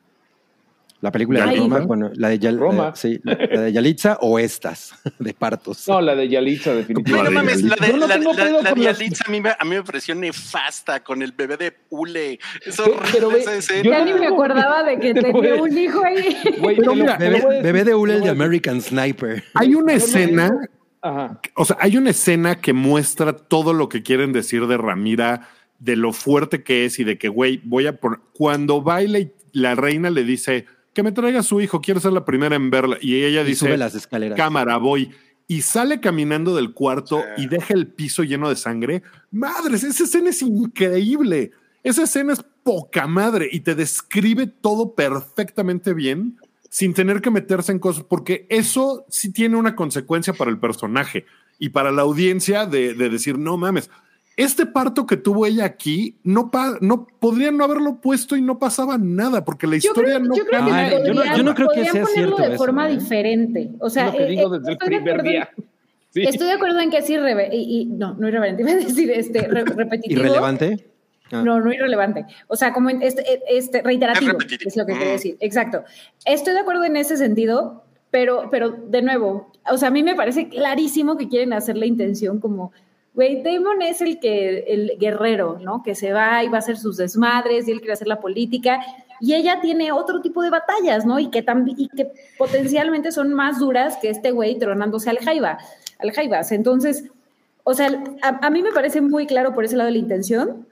la 1.00 1.12
película 1.12 1.44
de. 1.46 1.56
Roma, 1.56 1.80
bueno, 1.80 2.10
la 2.14 2.28
de, 2.30 2.40
Yal- 2.40 2.58
Roma. 2.58 2.84
la- 2.84 2.96
sí, 2.96 3.20
la 3.24 3.34
de 3.60 3.72
Yalitza 3.72 4.16
o 4.22 4.38
estas 4.38 4.94
de 5.18 5.34
partos. 5.34 5.86
No, 5.86 6.00
la 6.00 6.14
de 6.14 6.28
Yalitza, 6.28 6.70
No, 6.70 6.76
definitivamente. 6.76 7.30
no 7.30 7.40
mames, 7.40 7.62
la 7.62 7.76
de, 7.76 7.92
no 7.92 8.06
la, 8.06 8.16
de 8.18 8.62
las- 8.62 8.74
Yalitza 8.98 9.24
a 9.26 9.30
mí, 9.30 9.40
me, 9.40 9.50
a 9.50 9.64
mí 9.64 9.70
me 9.70 9.82
pareció 9.82 10.14
nefasta 10.14 11.02
con 11.04 11.20
el 11.22 11.32
bebé 11.32 11.56
de 11.58 11.74
Ule. 11.90 12.38
Es 12.64 12.76
Pero- 12.78 12.96
horrible 12.96 13.10
pero 13.12 13.30
esa 13.32 13.54
escena. 13.56 13.82
yo 13.82 13.90
Ya 13.90 13.98
no- 13.98 14.04
ni 14.06 14.12
me 14.20 14.26
acordaba 14.28 14.82
de 14.82 14.98
que 14.98 15.12
Te 15.14 15.20
tenía 15.22 15.54
un 15.56 15.76
hijo 15.78 16.02
ahí. 16.04 16.36
Güey, 16.60 16.76
Pero 16.76 16.94
mira, 16.94 17.16
Bebé, 17.16 17.40
decir, 17.62 17.84
de 17.84 17.94
Ule, 17.94 18.14
el 18.16 18.22
de. 18.22 18.28
American 18.30 18.80
Sniper. 18.80 19.44
Hay 19.54 19.74
una 19.74 19.92
escena, 19.92 20.50
Ajá. 21.02 21.38
o 21.56 21.64
sea, 21.66 21.76
hay 21.80 21.96
una 21.98 22.10
escena 22.10 22.60
que 22.60 22.72
muestra 22.72 23.34
todo 23.36 23.72
lo 23.74 23.88
que 23.90 24.02
quieren 24.02 24.32
decir 24.32 24.66
de 24.66 24.76
Ramira, 24.78 25.48
de 25.78 25.96
lo 25.96 26.12
fuerte 26.14 26.62
que 26.62 26.86
es 26.86 26.98
y 26.98 27.04
de 27.04 27.18
que, 27.18 27.28
güey, 27.28 27.60
voy 27.64 27.86
a 27.86 27.96
poner. 27.96 28.20
Cuando 28.32 28.80
baila 28.80 29.18
y 29.18 29.32
la 29.52 29.74
reina 29.74 30.08
le 30.10 30.24
dice 30.24 30.64
que 30.94 31.02
me 31.02 31.12
traiga 31.12 31.40
a 31.40 31.42
su 31.42 31.60
hijo, 31.60 31.80
quiero 31.80 32.00
ser 32.00 32.12
la 32.12 32.24
primera 32.24 32.56
en 32.56 32.70
verla. 32.70 32.96
Y 33.00 33.24
ella 33.24 33.42
Y 33.42 33.46
dice, 33.46 33.66
sube 33.66 33.76
las 33.76 33.94
escaleras. 33.94 34.36
cámara, 34.36 34.76
voy. 34.78 35.10
Y 35.46 35.60
sale 35.60 36.00
caminando 36.00 36.56
del 36.56 36.72
cuarto 36.72 37.22
y 37.36 37.48
deja 37.48 37.74
el 37.74 37.88
piso 37.88 38.22
lleno 38.22 38.48
de 38.48 38.56
sangre. 38.56 39.02
Madres, 39.30 39.84
esa 39.84 40.04
escena 40.04 40.30
es 40.30 40.40
increíble. 40.40 41.50
Esa 41.82 42.04
escena 42.04 42.32
es 42.32 42.42
poca 42.62 43.06
madre 43.06 43.48
y 43.52 43.60
te 43.60 43.74
describe 43.74 44.46
todo 44.46 44.94
perfectamente 44.94 45.92
bien 45.92 46.38
sin 46.70 46.94
tener 46.94 47.20
que 47.20 47.30
meterse 47.30 47.70
en 47.72 47.78
cosas, 47.78 48.04
porque 48.04 48.46
eso 48.48 49.04
sí 49.08 49.32
tiene 49.32 49.56
una 49.56 49.76
consecuencia 49.76 50.32
para 50.32 50.50
el 50.50 50.58
personaje 50.58 51.24
y 51.58 51.68
para 51.68 51.92
la 51.92 52.02
audiencia 52.02 52.66
de, 52.66 52.94
de 52.94 53.08
decir, 53.10 53.38
no 53.38 53.56
mames, 53.56 53.90
este 54.36 54.66
parto 54.66 55.06
que 55.06 55.16
tuvo 55.16 55.46
ella 55.46 55.64
aquí, 55.64 56.16
no, 56.24 56.50
pa- 56.50 56.78
no 56.80 57.06
podrían 57.06 57.56
no 57.56 57.64
haberlo 57.64 58.00
puesto 58.00 58.36
y 58.36 58.42
no 58.42 58.58
pasaba 58.58 58.98
nada, 58.98 59.44
porque 59.44 59.66
la 59.66 59.72
Yo 59.74 59.90
historia 59.90 60.16
creo, 60.16 60.28
no 60.28 60.36
yo 60.36 60.44
creo 60.44 60.64
que 60.64 60.70
Ay, 60.72 60.90
yo 60.90 60.98
no- 60.98 61.14
podrían, 61.14 61.36
yo 61.36 61.42
no 61.44 61.54
creo 61.54 61.68
que 61.68 61.82
sea 61.84 61.92
ponerlo 62.02 62.06
cierto 62.14 62.36
de 62.42 62.48
eso, 62.48 62.56
forma 62.56 62.88
¿eh? 62.90 62.96
diferente. 62.96 63.70
O 63.80 63.88
sea, 63.90 64.08
Es 64.08 64.12
lo 64.12 64.18
que 64.18 64.24
eh, 64.24 64.28
digo 64.28 64.54
eh, 64.54 64.58
desde 64.58 64.68
el 64.68 64.72
estoy 64.74 64.88
de 64.90 64.96
primer 64.96 65.14
acuerdo- 65.20 65.30
día. 65.30 65.48
Sí. 66.14 66.22
Estoy 66.22 66.46
de 66.46 66.52
acuerdo 66.52 66.78
en 66.78 66.90
que 66.90 66.98
es 66.98 67.10
irreverente. 67.10 67.56
Y, 67.56 67.80
y- 67.80 67.84
no, 67.86 68.14
no 68.14 68.28
irreverente, 68.28 68.62
iba 68.62 68.70
a 68.70 68.74
decir 68.76 69.10
este, 69.10 69.48
re- 69.48 69.64
repetitivo. 69.76 70.20
¿Irrelevante? 70.20 70.86
Ah. 71.32 71.42
No, 71.44 71.58
no 71.60 71.72
irrelevante. 71.72 72.24
O 72.46 72.54
sea, 72.54 72.72
como 72.72 72.88
este, 72.90 73.24
este 73.50 73.82
reiterativo, 73.82 74.38
Es 74.38 74.52
es 74.64 74.76
lo 74.76 74.86
que 74.86 74.92
quiero 74.92 75.08
Mm. 75.10 75.12
decir. 75.14 75.36
Exacto. 75.40 75.82
Estoy 76.24 76.52
de 76.54 76.60
acuerdo 76.60 76.84
en 76.84 76.96
ese 76.96 77.16
sentido, 77.16 77.82
pero, 78.12 78.48
pero 78.48 78.70
de 78.70 79.02
nuevo, 79.02 79.50
o 79.68 79.76
sea, 79.76 79.88
a 79.88 79.90
mí 79.90 80.04
me 80.04 80.14
parece 80.14 80.48
clarísimo 80.48 81.16
que 81.16 81.28
quieren 81.28 81.52
hacer 81.52 81.76
la 81.76 81.86
intención 81.86 82.38
como, 82.38 82.70
güey, 83.14 83.42
Damon 83.42 83.80
es 83.82 84.00
el 84.00 84.18
que, 84.18 84.64
el 84.66 84.96
guerrero, 84.98 85.58
¿no? 85.60 85.82
Que 85.82 85.94
se 85.94 86.12
va 86.12 86.42
y 86.42 86.48
va 86.48 86.56
a 86.56 86.58
hacer 86.58 86.76
sus 86.76 86.96
desmadres 86.96 87.68
y 87.68 87.70
él 87.70 87.78
quiere 87.78 87.92
hacer 87.92 88.08
la 88.08 88.20
política. 88.20 88.80
Y 89.20 89.34
ella 89.34 89.60
tiene 89.60 89.92
otro 89.92 90.20
tipo 90.20 90.42
de 90.42 90.50
batallas, 90.50 91.06
¿no? 91.06 91.20
Y 91.20 91.30
que, 91.30 91.44
y 91.76 91.88
que 91.88 92.10
potencialmente 92.36 93.12
son 93.12 93.32
más 93.32 93.60
duras 93.60 93.96
que 93.98 94.10
este 94.10 94.32
güey 94.32 94.58
tronándose 94.58 95.10
al 95.10 95.18
Jaiba, 95.18 95.58
al 96.00 96.10
Jaibas. 96.10 96.50
Entonces, 96.50 97.04
o 97.62 97.72
sea, 97.72 98.02
a, 98.22 98.46
a 98.46 98.50
mí 98.50 98.62
me 98.62 98.72
parece 98.72 99.00
muy 99.00 99.26
claro 99.26 99.54
por 99.54 99.64
ese 99.64 99.76
lado 99.76 99.90
la 99.90 99.98
intención. 99.98 100.66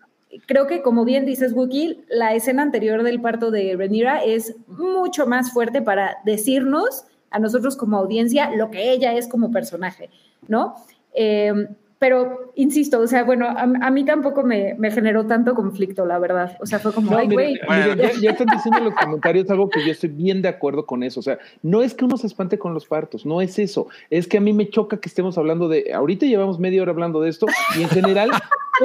Creo 0.46 0.66
que, 0.66 0.83
como 0.83 1.05
bien 1.05 1.24
dices, 1.24 1.52
Wookie, 1.52 2.05
la 2.09 2.35
escena 2.35 2.62
anterior 2.62 3.05
del 3.05 3.20
parto 3.20 3.52
de 3.52 3.76
Rhaenyra 3.76 4.24
es 4.24 4.57
mucho 4.66 5.26
más 5.26 5.52
fuerte 5.52 5.81
para 5.81 6.16
decirnos 6.24 7.05
a 7.31 7.38
nosotros 7.38 7.76
como 7.76 7.98
audiencia 7.98 8.50
lo 8.57 8.70
que 8.70 8.90
ella 8.92 9.12
es 9.14 9.28
como 9.28 9.52
personaje, 9.52 10.11
¿no? 10.48 10.74
Eh, 11.14 11.68
pero, 12.02 12.52
insisto, 12.56 12.98
o 12.98 13.06
sea, 13.06 13.22
bueno, 13.22 13.46
a, 13.46 13.62
a 13.62 13.90
mí 13.92 14.04
tampoco 14.04 14.42
me, 14.42 14.74
me, 14.76 14.90
generó 14.90 15.24
tanto 15.24 15.54
conflicto, 15.54 16.04
la 16.04 16.18
verdad. 16.18 16.58
O 16.58 16.66
sea, 16.66 16.80
fue 16.80 16.92
como, 16.92 17.12
No, 17.12 17.18
ay, 17.18 17.28
güey. 17.28 17.60
ya, 17.68 18.10
ya, 18.20 18.30
están 18.32 18.48
diciendo 18.48 18.78
en 18.78 18.86
los 18.86 18.94
comentarios 18.96 19.48
algo 19.50 19.70
que 19.70 19.86
yo 19.86 19.92
estoy 19.92 20.08
bien 20.08 20.42
de 20.42 20.48
acuerdo 20.48 20.84
con 20.84 21.04
eso. 21.04 21.20
O 21.20 21.22
sea, 21.22 21.38
no 21.62 21.80
es 21.80 21.94
que 21.94 22.04
uno 22.04 22.16
se 22.16 22.26
espante 22.26 22.58
con 22.58 22.74
los 22.74 22.86
partos, 22.86 23.24
no 23.24 23.40
es 23.40 23.56
eso. 23.60 23.86
Es 24.10 24.26
que 24.26 24.38
a 24.38 24.40
mí 24.40 24.52
me 24.52 24.68
choca 24.68 24.96
que 24.96 25.08
estemos 25.08 25.38
hablando 25.38 25.68
de. 25.68 25.92
Ahorita 25.94 26.27
llevamos 26.27 26.58
media 26.58 26.83
hora 26.83 26.90
hablando 26.90 27.20
de 27.20 27.31
esto 27.31 27.46
y 27.79 27.83
en 27.83 27.88
general 27.88 28.31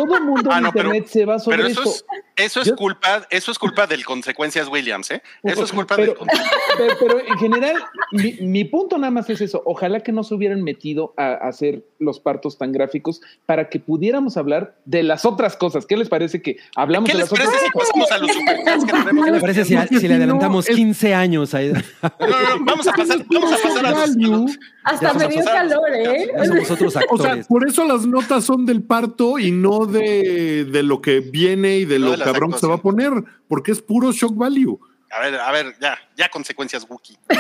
todo 0.06 0.18
el 0.18 0.24
mundo 0.24 0.50
Ah, 0.52 0.58
en 0.58 0.64
no, 0.64 0.72
pero- 0.72 0.90
internet 0.90 1.10
se 1.12 1.26
va 1.26 1.40
sobre 1.40 1.58
Pero 1.58 1.70
eso 1.70 1.80
esto. 1.84 1.92
es, 2.36 2.46
eso 2.46 2.62
es 2.62 2.68
Yo- 2.68 2.76
culpa, 2.76 3.26
eso 3.30 3.52
es 3.52 3.60
culpa 3.60 3.88
del 3.88 4.06
consecuencias 4.06 4.68
Williams, 4.68 5.12
¿eh? 5.12 5.22
Eso 5.44 5.64
es 5.64 5.72
culpa 5.72 5.96
pero, 5.96 6.14
del 6.14 6.18
consecuencias. 6.18 6.62
pero, 6.78 6.94
pero 7.00 7.20
en 7.20 7.38
general, 7.40 7.76
mi, 8.12 8.34
mi 8.42 8.64
punto 8.66 8.98
nada 8.98 9.12
más 9.12 9.30
es 9.30 9.42
eso. 9.42 9.62
Ojalá 9.66 10.02
que 10.02 10.12
no 10.12 10.24
se 10.24 10.36
hubieran 10.36 10.64
metido 10.64 11.14
a, 11.18 11.30
a 11.34 11.48
hacer 11.50 11.84
los 12.00 12.20
partos 12.20 12.58
tan 12.58 12.72
gráficos 12.72 13.22
para 13.46 13.70
que 13.70 13.80
pudiéramos 13.80 14.38
hablar 14.38 14.76
de 14.86 15.04
las 15.04 15.26
otras 15.26 15.56
cosas. 15.58 15.86
¿Qué 15.86 15.98
les 15.98 16.10
parece 16.10 16.42
que 16.42 16.58
hablamos 16.76 17.08
¿Qué 17.10 17.14
de 17.18 17.24
les 17.24 17.32
las 17.32 17.34
otras 17.34 17.48
parece 17.48 17.66
si 17.66 17.72
cosas? 17.72 17.88
pasamos 17.90 18.12
a 18.12 18.18
los 18.20 18.32
superchats 18.34 18.86
que 18.86 18.92
tenemos? 18.94 19.26
¿Qué 19.26 19.32
le 19.32 19.40
parece 19.42 19.66
si, 19.66 19.76
le 19.76 19.88
si 20.00 20.08
no, 20.08 20.16
adelantamos 20.16 20.70
es- 20.70 20.76
15 20.76 21.14
años 21.16 21.54
ahí? 21.54 21.72
No, 21.72 21.82
no, 22.20 22.28
no, 22.60 22.66
vamos 22.66 22.88
a 22.88 22.92
pasar, 22.94 23.18
vamos 23.30 23.52
a 23.54 23.58
pasar 23.58 23.86
a 23.86 23.92
los, 23.92 24.00
a 24.02 24.08
los- 24.08 24.60
Hasta 24.84 25.14
me 25.16 25.28
dio 25.28 25.40
a 25.40 25.52
a 25.52 25.54
calor, 25.54 25.82
¿eh? 25.94 26.06
superchats. 26.28 26.38
Ya 26.38 26.46
somos 26.46 26.72
otros 26.72 26.96
O 27.10 27.18
sea, 27.18 27.38
por 27.48 27.68
eso 27.68 27.86
las 27.86 28.06
notas 28.06 28.44
son 28.44 28.66
del 28.66 28.84
parto 28.84 29.40
y 29.40 29.52
no 29.52 29.86
de, 29.88 30.66
de 30.66 30.84
lo 30.84 31.02
que 31.02 31.20
viene 31.20 31.78
y 31.78 31.86
de 31.86 32.00
No 32.00 32.08
lo 32.08 32.18
de 32.18 32.24
cabrón 32.24 32.52
que 32.52 32.60
se 32.60 32.68
va 32.68 32.76
a 32.76 32.82
poner, 32.82 33.12
porque 33.48 33.72
es 33.72 33.82
puro 33.82 34.12
shock 34.12 34.36
value. 34.36 34.80
A 35.10 35.22
ver, 35.22 35.36
a 35.36 35.52
ver, 35.52 35.76
ya, 35.80 35.98
ya 36.16 36.30
consecuencias 36.30 36.86
Wookie. 36.90 37.18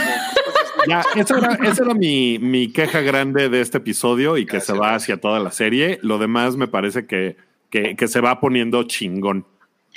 Ya, 0.88 1.04
esa 1.16 1.38
era, 1.40 1.54
esa 1.70 1.84
era 1.84 1.94
mi, 1.96 2.38
mi 2.40 2.72
queja 2.72 3.02
grande 3.02 3.50
de 3.50 3.62
este 3.62 3.80
episodio 3.80 4.38
y 4.38 4.46
que 4.46 4.62
se 4.62 4.74
va 4.74 4.94
hacia 4.94 5.20
toda 5.20 5.40
la 5.40 5.52
serie. 5.52 6.00
Lo 6.04 6.20
demás 6.20 6.56
me 6.56 6.68
parece 6.68 7.08
que, 7.08 7.36
que, 7.72 7.96
que 7.96 8.08
se 8.08 8.22
va 8.22 8.40
poniendo 8.40 8.84
chingón. 8.84 9.46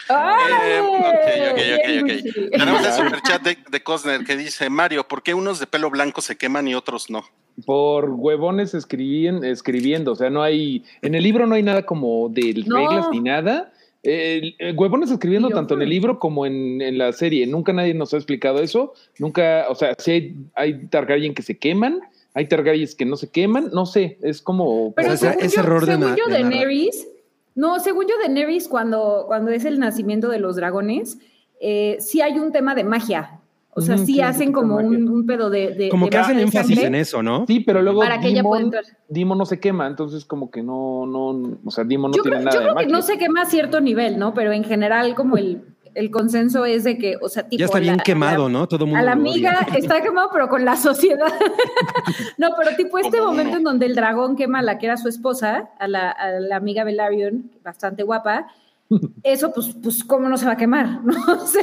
Eh, 0.08 0.80
ok, 0.80 1.52
ok, 1.52 1.60
ok, 1.78 2.02
ok. 2.02 2.50
Tenemos 2.58 2.86
el 2.86 2.92
superchat 2.92 3.42
de, 3.42 3.58
de 3.70 3.82
Cosner 3.82 4.24
que 4.24 4.36
dice, 4.36 4.70
Mario, 4.70 5.06
¿por 5.06 5.22
qué 5.22 5.34
unos 5.34 5.60
de 5.60 5.66
pelo 5.66 5.90
blanco 5.90 6.20
se 6.20 6.36
queman 6.36 6.66
y 6.68 6.74
otros 6.74 7.10
no? 7.10 7.24
Por 7.66 8.08
huevones 8.10 8.74
escribien- 8.74 9.44
escribiendo, 9.44 10.12
o 10.12 10.16
sea, 10.16 10.30
no 10.30 10.42
hay, 10.42 10.84
en 11.02 11.14
el 11.14 11.22
libro 11.22 11.46
no 11.46 11.54
hay 11.54 11.62
nada 11.62 11.84
como 11.84 12.28
de 12.30 12.64
No. 12.66 12.76
reglas 12.76 13.06
ni 13.12 13.20
nada. 13.20 13.72
Eh, 14.02 14.54
eh, 14.58 14.72
huevones 14.72 15.10
escribiendo 15.10 15.50
tanto 15.50 15.74
en 15.74 15.82
el 15.82 15.90
libro 15.90 16.18
como 16.18 16.46
en, 16.46 16.80
en 16.80 16.96
la 16.96 17.12
serie. 17.12 17.46
Nunca 17.46 17.72
nadie 17.74 17.92
nos 17.92 18.14
ha 18.14 18.16
explicado 18.16 18.60
eso. 18.62 18.94
Nunca, 19.18 19.66
o 19.68 19.74
sea, 19.74 19.94
sí 19.98 20.10
hay, 20.10 20.34
hay 20.54 20.86
Targaryen 20.86 21.34
que 21.34 21.42
se 21.42 21.58
queman, 21.58 22.00
hay 22.32 22.46
Targaryens 22.48 22.94
que 22.94 23.04
no 23.04 23.16
se 23.16 23.30
queman, 23.30 23.68
no 23.74 23.84
sé, 23.84 24.16
es 24.22 24.40
como... 24.40 24.94
Pero 24.94 25.12
O 25.12 25.16
sea, 25.18 25.32
según 25.32 25.44
ese 25.44 25.56
yo, 25.56 25.62
error 25.62 25.84
de 25.84 25.92
según 25.96 26.16
yo, 26.16 26.24
de 26.28 26.30
narrar. 26.30 26.50
Daenerys, 26.50 27.06
no, 27.54 27.78
según 27.80 28.06
yo, 28.06 28.14
Daenerys, 28.20 28.68
cuando, 28.68 29.24
cuando 29.26 29.50
es 29.50 29.64
el 29.64 29.78
nacimiento 29.78 30.28
de 30.28 30.38
los 30.38 30.56
dragones, 30.56 31.18
eh, 31.60 31.96
sí 32.00 32.20
hay 32.20 32.38
un 32.38 32.52
tema 32.52 32.74
de 32.74 32.84
magia. 32.84 33.36
O 33.72 33.80
sea, 33.80 33.94
Ujú, 33.94 34.04
sí 34.06 34.20
hacen 34.20 34.50
como 34.52 34.76
un, 34.78 35.24
pedo 35.26 35.48
de. 35.48 35.74
de- 35.74 35.88
Como 35.90 36.06
de 36.06 36.10
que 36.10 36.18
hacen 36.18 36.40
énfasis 36.40 36.74
sangre. 36.74 36.86
en 36.88 36.94
eso, 36.96 37.22
¿no? 37.22 37.44
Sí, 37.46 37.60
pero 37.60 37.80
luego 37.82 38.00
Para 38.00 38.18
que 38.20 38.26
ella 38.28 38.42
pueda 38.42 38.58
Demon, 38.64 38.74
entrar. 38.80 38.96
Demon 39.08 39.38
no 39.38 39.46
se 39.46 39.60
quema, 39.60 39.86
entonces 39.86 40.24
como 40.24 40.50
que 40.50 40.60
no, 40.62 41.06
no, 41.06 41.58
o 41.64 41.70
sea, 41.70 41.84
Demon 41.84 42.10
no 42.10 42.16
yo 42.16 42.22
tiene 42.24 42.38
creo, 42.38 42.44
nada 42.46 42.56
yo 42.56 42.60
creo 42.62 42.74
de 42.74 42.80
que 42.80 42.86
magia. 42.86 42.96
no 42.96 43.02
se 43.02 43.16
quema 43.16 43.42
a 43.42 43.46
cierto 43.46 43.80
nivel, 43.80 44.18
¿no? 44.18 44.34
Pero 44.34 44.50
en 44.52 44.64
general, 44.64 45.14
como 45.14 45.36
el, 45.36 45.62
el 45.94 46.10
consenso 46.10 46.64
es 46.64 46.84
de 46.84 46.96
que, 46.98 47.16
o 47.20 47.28
sea, 47.28 47.42
tipo. 47.48 47.58
Ya 47.60 47.66
está 47.66 47.78
bien 47.80 47.96
la- 47.98 48.02
quemado, 48.02 48.48
la- 48.48 48.52
¿no? 48.60 48.68
Todo 48.68 48.84
el 48.84 48.90
mundo 48.90 48.98
A 49.00 49.02
la 49.02 49.12
odia. 49.12 49.20
amiga 49.30 49.66
está 49.76 50.00
quemado, 50.02 50.30
pero 50.32 50.48
con 50.48 50.64
la 50.64 50.76
sociedad. 50.76 51.26
no, 52.38 52.50
pero 52.58 52.76
tipo 52.76 52.98
este 52.98 53.20
momento 53.20 53.56
en 53.56 53.64
donde 53.64 53.86
el 53.86 53.94
dragón 53.94 54.36
quema 54.36 54.60
a 54.60 54.62
la 54.62 54.78
que 54.78 54.86
era 54.86 54.96
su 54.96 55.08
esposa, 55.08 55.70
a 55.78 55.88
la, 55.88 56.10
a 56.10 56.30
la 56.40 56.56
amiga 56.56 56.84
Velaryon, 56.84 57.50
bastante 57.62 58.02
guapa. 58.02 58.46
Eso, 59.22 59.52
pues, 59.52 59.68
pues, 59.80 60.02
¿cómo 60.02 60.28
no 60.28 60.36
se 60.36 60.46
va 60.46 60.52
a 60.52 60.56
quemar? 60.56 61.04
¿no? 61.04 61.14
O 61.32 61.46
sea, 61.46 61.62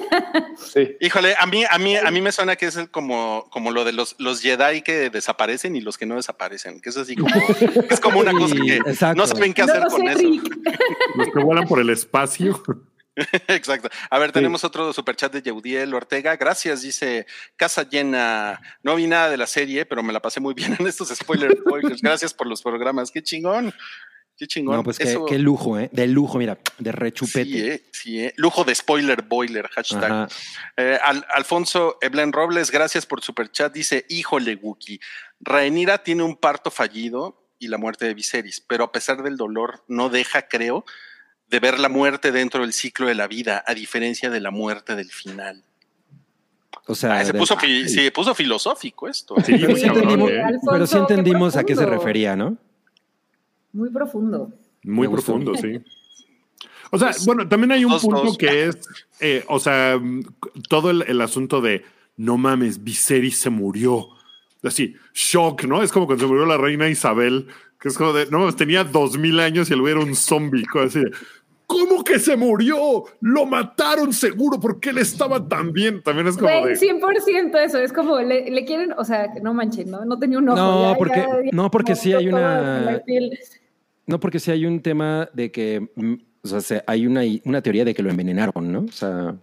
Sí. 0.56 0.96
Híjole, 1.02 1.36
a 1.38 1.46
mí, 1.46 1.64
a 1.70 1.78
mí, 1.78 1.96
a 1.98 2.10
mí 2.10 2.22
me 2.22 2.32
suena 2.32 2.56
que 2.56 2.68
es 2.68 2.80
como, 2.90 3.46
como 3.52 3.72
lo 3.72 3.84
de 3.84 3.92
los, 3.92 4.16
los 4.18 4.40
Jedi 4.42 4.82
que 4.82 5.10
desaparecen 5.10 5.76
y 5.76 5.82
los 5.82 5.98
que 5.98 6.06
no 6.06 6.16
desaparecen, 6.16 6.80
que 6.80 6.90
es 6.90 6.96
así 6.98 7.16
como, 7.18 7.36
es 7.90 8.00
como 8.00 8.20
una 8.22 8.32
cosa 8.32 8.56
que 8.56 8.78
exacto. 8.78 9.16
no 9.22 9.28
saben 9.28 9.54
qué 9.54 9.64
no 9.64 9.72
hacer 9.74 9.84
lo 9.84 9.90
con 9.90 10.00
sé, 10.08 10.12
eso. 10.14 10.20
Rick. 10.20 10.58
Los 11.16 11.28
que 11.30 11.40
vuelan 11.44 11.68
por 11.68 11.80
el 11.82 11.90
espacio. 11.90 12.62
Exacto. 13.48 13.90
A 14.10 14.20
ver, 14.20 14.32
tenemos 14.32 14.64
otro 14.64 14.94
superchat 14.94 15.34
de 15.34 15.42
Yeudiel 15.42 15.94
Ortega. 15.94 16.36
Gracias, 16.36 16.82
dice 16.82 17.26
Casa 17.56 17.84
Llena. 17.90 18.62
No 18.84 18.96
vi 18.96 19.08
nada 19.08 19.30
de 19.30 19.38
la 19.38 19.48
serie, 19.48 19.86
pero 19.86 20.04
me 20.04 20.14
la 20.14 20.22
pasé 20.22 20.40
muy 20.40 20.54
bien 20.54 20.76
en 20.80 20.88
estos 20.88 21.10
spoilers. 21.10 21.56
Gracias 22.02 22.34
por 22.34 22.48
los 22.48 22.62
programas. 22.62 23.12
Qué 23.12 23.22
chingón. 23.24 23.74
Qué 24.38 24.46
chingón. 24.46 24.76
No, 24.76 24.84
pues 24.84 25.00
qué, 25.00 25.06
Eso- 25.06 25.26
qué 25.26 25.40
lujo, 25.40 25.80
¿eh? 25.80 25.90
De 25.92 26.06
lujo, 26.06 26.38
mira, 26.38 26.60
de 26.78 26.92
rechupete. 26.92 27.46
Sí, 27.50 27.60
eh, 27.68 27.84
sí, 27.92 28.20
eh. 28.24 28.34
Lujo 28.38 28.64
de 28.64 28.76
spoiler 28.76 29.24
boiler, 29.24 29.68
hashtag. 29.70 30.30
Eh, 30.78 31.00
Al- 31.02 31.26
Alfonso 31.34 31.98
Eblen 32.02 32.32
Robles, 32.32 32.70
gracias 32.70 33.08
por 33.08 33.24
superchat. 33.24 33.74
Dice, 33.74 34.06
híjole, 34.10 34.54
Wookie, 34.62 35.00
Rhaenyra 35.40 36.04
tiene 36.04 36.22
un 36.22 36.36
parto 36.36 36.70
fallido 36.70 37.44
y 37.58 37.68
la 37.68 37.80
muerte 37.80 38.06
de 38.06 38.14
Viserys, 38.14 38.62
pero 38.62 38.84
a 38.84 38.92
pesar 38.92 39.24
del 39.24 39.38
dolor 39.38 39.84
no 39.88 40.10
deja, 40.10 40.44
creo, 40.48 40.86
de 41.50 41.60
ver 41.60 41.80
la 41.80 41.90
muerte 41.90 42.32
dentro 42.32 42.62
del 42.62 42.74
ciclo 42.74 43.08
de 43.08 43.16
la 43.16 43.28
vida, 43.28 43.64
a 43.66 43.74
diferencia 43.74 44.30
de 44.30 44.40
la 44.42 44.52
muerte 44.52 44.96
del 44.96 45.10
final. 45.10 45.64
O 46.88 46.96
sea, 46.96 47.20
Ah, 47.20 47.26
se 47.26 47.34
puso, 47.34 47.58
fi- 47.58 47.88
sí, 47.90 48.10
puso 48.12 48.34
filosófico 48.34 49.08
esto. 49.08 49.36
Sí, 49.46 49.56
pero, 49.60 49.76
sí 49.76 49.86
entendimos, 49.86 50.32
¿eh? 50.32 50.42
Pero 50.72 50.88
sí 50.88 50.94
qué 50.96 51.00
entendimos 51.00 51.56
a 51.58 51.64
qué 51.64 51.76
se 51.76 51.86
refería, 51.86 52.36
¿no? 52.36 52.58
Muy 53.74 53.90
profundo. 53.90 54.52
Muy 54.84 55.08
profundo, 55.08 55.54
sí. 55.56 55.82
O 56.92 56.98
sea, 56.98 57.12
bueno, 57.26 57.48
también 57.48 57.74
hay 57.74 57.84
un 57.84 57.92
Dos, 57.92 58.02
punto 58.04 58.24
dos. 58.24 58.38
que 58.38 58.66
es, 58.68 58.78
eh, 59.20 59.44
o 59.50 59.60
sea, 59.60 60.00
todo 60.70 60.90
el, 60.90 61.02
el 61.08 61.20
asunto 61.20 61.60
de 61.60 61.84
no 62.16 62.38
mames, 62.38 62.84
Viserys 62.84 63.38
se 63.40 63.50
murió. 63.50 64.08
Así, 64.64 64.96
shock, 65.14 65.66
¿no? 65.66 65.84
Es 65.84 65.92
como 65.92 66.06
cuando 66.08 66.24
se 66.24 66.30
murió 66.30 66.46
la 66.46 66.58
reina 66.58 66.88
Isabel, 66.88 67.48
que 67.82 67.90
es 67.90 67.98
como 67.98 68.14
de, 68.14 68.28
no 68.28 68.40
mames, 68.40 68.56
tenía 68.56 68.86
dos 68.86 69.18
mil 69.18 69.40
años 69.42 69.70
y 69.70 69.74
el 69.74 69.82
güey 69.82 69.92
era 69.94 70.02
un 70.04 70.16
zombie, 70.16 70.64
así 70.82 71.00
de, 71.02 71.12
¿Cómo 71.68 72.02
que 72.04 72.18
se 72.18 72.38
murió? 72.38 73.04
Lo 73.20 73.46
mataron 73.46 74.14
seguro 74.14 74.58
porque 74.60 74.90
él 74.92 75.00
estaba 75.00 75.46
tan 75.48 75.74
bien. 75.74 76.02
También 76.02 76.28
es 76.28 76.38
como 76.38 76.48
Güey, 76.62 76.76
de. 76.76 76.80
100% 76.80 77.58
eso. 77.66 77.78
Es 77.78 77.92
como, 77.92 78.20
le, 78.22 78.50
le 78.50 78.64
quieren, 78.66 78.94
o 78.98 79.04
sea, 79.04 79.34
que 79.34 79.42
no 79.42 79.54
manchen, 79.54 79.92
¿no? 79.92 80.06
No 80.06 80.18
tenía 80.18 80.38
un 80.40 80.48
ojo. 80.48 80.58
No, 80.58 80.92
ya- 80.94 80.98
porque- 80.98 81.20
ya- 81.20 81.44
ya 81.44 81.50
no, 81.52 81.70
porque 81.70 81.96
sí 81.96 82.14
hay 82.14 82.30
una-. 82.30 83.02
No, 84.06 84.20
porque 84.20 84.40
sí 84.40 84.50
hay 84.52 84.66
un 84.66 84.82
tema 84.82 85.30
de 85.34 85.52
que, 85.52 85.90
mm, 85.96 86.14
o 86.44 86.48
sea, 86.48 86.62
se- 86.62 86.84
hay 86.88 87.06
una, 87.06 87.22
una 87.44 87.62
teoría 87.62 87.84
de 87.84 87.94
que 87.94 88.02
lo 88.02 88.10
envenenaron, 88.10 88.72
¿no? 88.72 88.80
O 88.88 88.92
sea, 88.92 89.36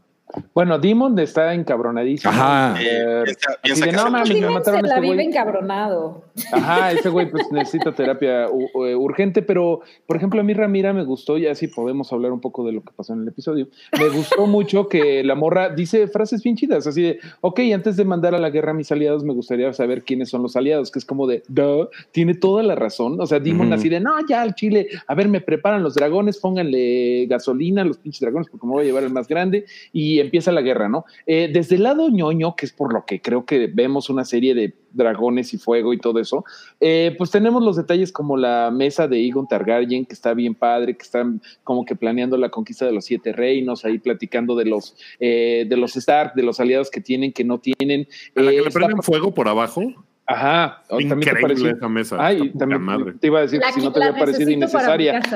Bueno, 0.55 0.79
Demon 0.79 1.19
está 1.19 1.55
encabronadísimo. 1.55 2.33
Ajá. 2.33 2.75
Eh, 2.81 3.25
Piensa- 3.63 3.85
de, 3.87 3.91
que 3.91 3.97
no 3.97 4.11
mames, 4.11 4.29
me 4.29 4.35
chingaron". 4.35 4.35
Steven 4.35 4.53
mataron 4.55 4.81
se 4.81 4.87
a 4.87 4.89
la 4.89 4.95
este 4.95 5.01
vive 5.01 5.15
güey. 5.15 5.27
encabronado. 5.27 6.25
Ajá, 6.53 6.93
ese 6.93 7.09
güey 7.09 7.31
pues 7.31 7.51
necesita 7.53 7.93
terapia 7.93 8.45
eh, 8.47 8.95
urgente, 8.97 9.43
pero 9.43 9.81
por 10.07 10.17
ejemplo 10.17 10.41
a 10.41 10.45
mí 10.45 10.53
Ramira 10.55 10.93
me 10.93 11.05
gustó, 11.05 11.39
ya 11.39 11.55
si 11.55 11.69
podemos 11.69 12.13
hablar 12.13 12.33
un 12.33 12.41
poco 12.41 12.65
de 12.67 12.73
lo 12.73 12.83
que 12.83 12.93
pasó 12.95 13.13
en 13.13 13.23
el 13.23 13.29
episodio, 13.29 13.69
me 13.99 14.09
gustó 14.09 14.47
mucho 14.47 14.89
que 14.89 15.23
la 15.25 15.35
morra 15.35 15.69
dice 15.71 16.09
frases 16.09 16.43
bien 16.43 16.57
chidas, 16.57 16.87
así 16.87 17.03
de, 17.03 17.21
ok, 17.41 17.61
antes 17.73 17.97
de 17.97 18.05
mandar 18.05 18.35
a 18.35 18.39
la 18.39 18.51
guerra 18.51 18.73
a 18.73 18.75
mis 18.75 18.91
aliados 18.91 19.23
me 19.25 19.33
gustaría 19.33 19.73
saber 19.73 20.03
quiénes 20.03 20.29
son 20.31 20.43
los 20.43 20.57
aliados, 20.57 20.91
que 20.91 20.99
es 20.99 21.05
como 21.05 21.27
de, 21.27 21.43
duh, 21.49 21.89
tiene 22.13 22.35
toda 22.35 22.63
la 22.63 22.75
razón, 22.75 23.21
o 23.21 23.27
sea, 23.27 23.39
Dimon 23.39 23.69
Ujú. 23.69 23.75
así 23.77 23.89
de, 23.89 24.01
no, 24.01 24.13
ya 24.29 24.43
al 24.43 24.55
chile, 24.55 24.89
a 25.07 25.15
ver, 25.15 25.29
me 25.29 25.41
preparan 25.41 25.83
los 25.83 25.95
dragones, 25.95 26.39
pónganle 26.39 27.27
gasolina 27.27 27.83
a 27.83 27.85
los 27.85 27.99
pinches 27.99 28.21
dragones 28.21 28.49
porque 28.49 28.67
me 28.67 28.73
voy 28.73 28.83
a 28.83 28.87
llevar 28.87 29.05
el 29.05 29.11
más 29.13 29.29
grande 29.29 29.67
y 29.93 30.21
empieza 30.25 30.53
la 30.53 30.61
guerra, 30.63 30.89
¿no? 30.89 31.05
Eh, 31.27 31.49
desde 31.53 31.77
el 31.77 31.85
lado 31.85 32.09
ñoño, 32.09 32.57
que 32.57 32.67
es 32.67 32.73
por 32.73 32.93
lo 32.93 33.05
que 33.07 33.21
creo 33.23 33.45
que 33.47 33.69
vemos 33.73 34.11
una 34.11 34.25
serie 34.25 34.55
de 34.55 34.75
dragones 34.93 35.53
y 35.55 35.59
fuego 35.59 35.93
y 35.93 35.99
todo 35.99 36.21
eso, 36.21 36.45
eh, 36.81 37.15
pues 37.19 37.31
tenemos 37.31 37.63
los 37.65 37.77
detalles 37.77 38.13
como 38.13 38.37
la 38.37 38.71
mesa 38.73 39.09
de 39.09 39.27
Egon 39.27 39.49
Targaryen, 39.49 40.07
que 40.07 40.15
está 40.15 40.35
bien 40.35 40.55
padre, 40.55 40.97
que 40.97 41.03
están 41.03 41.43
como 41.65 41.85
que 41.85 41.97
planeando 41.97 42.37
la 42.37 42.49
conquista 42.51 42.87
de 42.87 42.93
los 42.93 43.05
siete 43.05 43.33
reinos, 43.33 43.85
ahí 43.85 43.99
platicando 43.99 44.55
de 44.55 44.67
los, 44.67 44.97
eh, 45.19 45.67
de 45.69 45.77
los 45.77 45.97
Stark, 45.97 46.35
de 46.35 46.43
los 46.45 46.61
aliados 46.61 46.91
que 46.91 47.01
tienen, 47.01 47.33
que 47.33 47.43
no 47.45 47.59
tienen. 47.59 48.07
A 48.37 48.43
la 48.43 48.51
Eh, 48.53 48.55
que 48.57 48.61
le 48.63 48.69
está- 48.69 48.79
prenden 48.81 49.03
fuego 49.03 49.35
por 49.35 49.49
abajo. 49.49 49.83
Ajá, 50.27 50.83
también 50.89 51.09
te 51.11 51.15
Increíble 51.17 51.43
pareció. 51.43 51.71
esa 51.77 51.89
mesa. 51.89 52.17
Ay, 52.19 52.51
también 52.59 52.81
madre. 52.81 53.13
te 53.21 53.27
iba 53.27 53.41
a 53.41 53.43
decir 53.43 53.61
La, 53.61 53.67
que 53.67 53.73
si 53.75 53.81
no 53.83 53.93
te 53.93 54.03
había 54.03 54.19
parecido 54.19 54.51
innecesaria. 54.51 55.21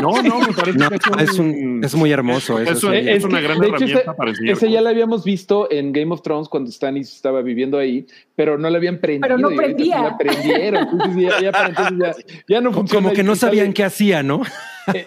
No, 0.00 0.22
no, 0.22 0.40
me 0.40 0.52
parece 0.52 0.78
no, 0.78 0.88
que 0.88 0.96
es, 1.24 1.38
un, 1.38 1.82
es 1.84 1.94
muy 1.96 2.12
hermoso 2.12 2.58
eso. 2.60 2.92
Es, 2.92 3.06
Es 3.06 3.24
una 3.24 3.38
que, 3.40 3.44
gran 3.44 3.58
de 3.58 3.66
hecho, 3.66 3.76
herramienta 3.76 4.00
ese- 4.02 4.12
para 4.16 4.30
el 4.30 4.36
Ese 4.36 4.60
señor. 4.60 4.72
ya 4.74 4.80
la 4.82 4.90
habíamos 4.90 5.24
visto 5.24 5.68
en 5.70 5.92
Game 5.92 6.12
of 6.14 6.22
Thrones 6.22 6.48
cuando 6.48 6.70
Stannis 6.70 7.12
estaba 7.12 7.42
viviendo 7.42 7.76
ahí, 7.76 8.06
pero 8.36 8.56
no 8.56 8.70
la 8.70 8.78
habían 8.78 8.98
prendido. 8.98 9.22
Pero 9.22 9.38
no 9.38 9.54
prendía. 9.56 10.00
La 10.02 10.16
prendieron. 10.16 10.88
Entonces 10.92 11.22
ya, 11.22 11.40
ya 11.40 11.52
para 11.52 11.68
entonces 11.88 11.98
ya, 11.98 12.34
ya 12.48 12.60
no 12.60 12.72
funciona. 12.72 13.02
Como 13.04 13.14
que 13.14 13.22
no 13.24 13.34
sabían 13.34 13.72
qué 13.72 13.84
hacía, 13.84 14.22
¿no? 14.22 14.42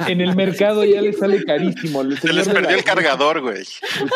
En 0.08 0.22
el 0.22 0.36
mercado 0.36 0.84
ya 0.86 1.02
le 1.02 1.14
sale 1.14 1.44
carísimo. 1.44 2.02
El 2.02 2.18
Se 2.18 2.32
les 2.32 2.48
perdió 2.48 2.70
la- 2.72 2.76
el 2.78 2.84
cargador, 2.84 3.42
güey. 3.42 3.58
El 3.58 3.66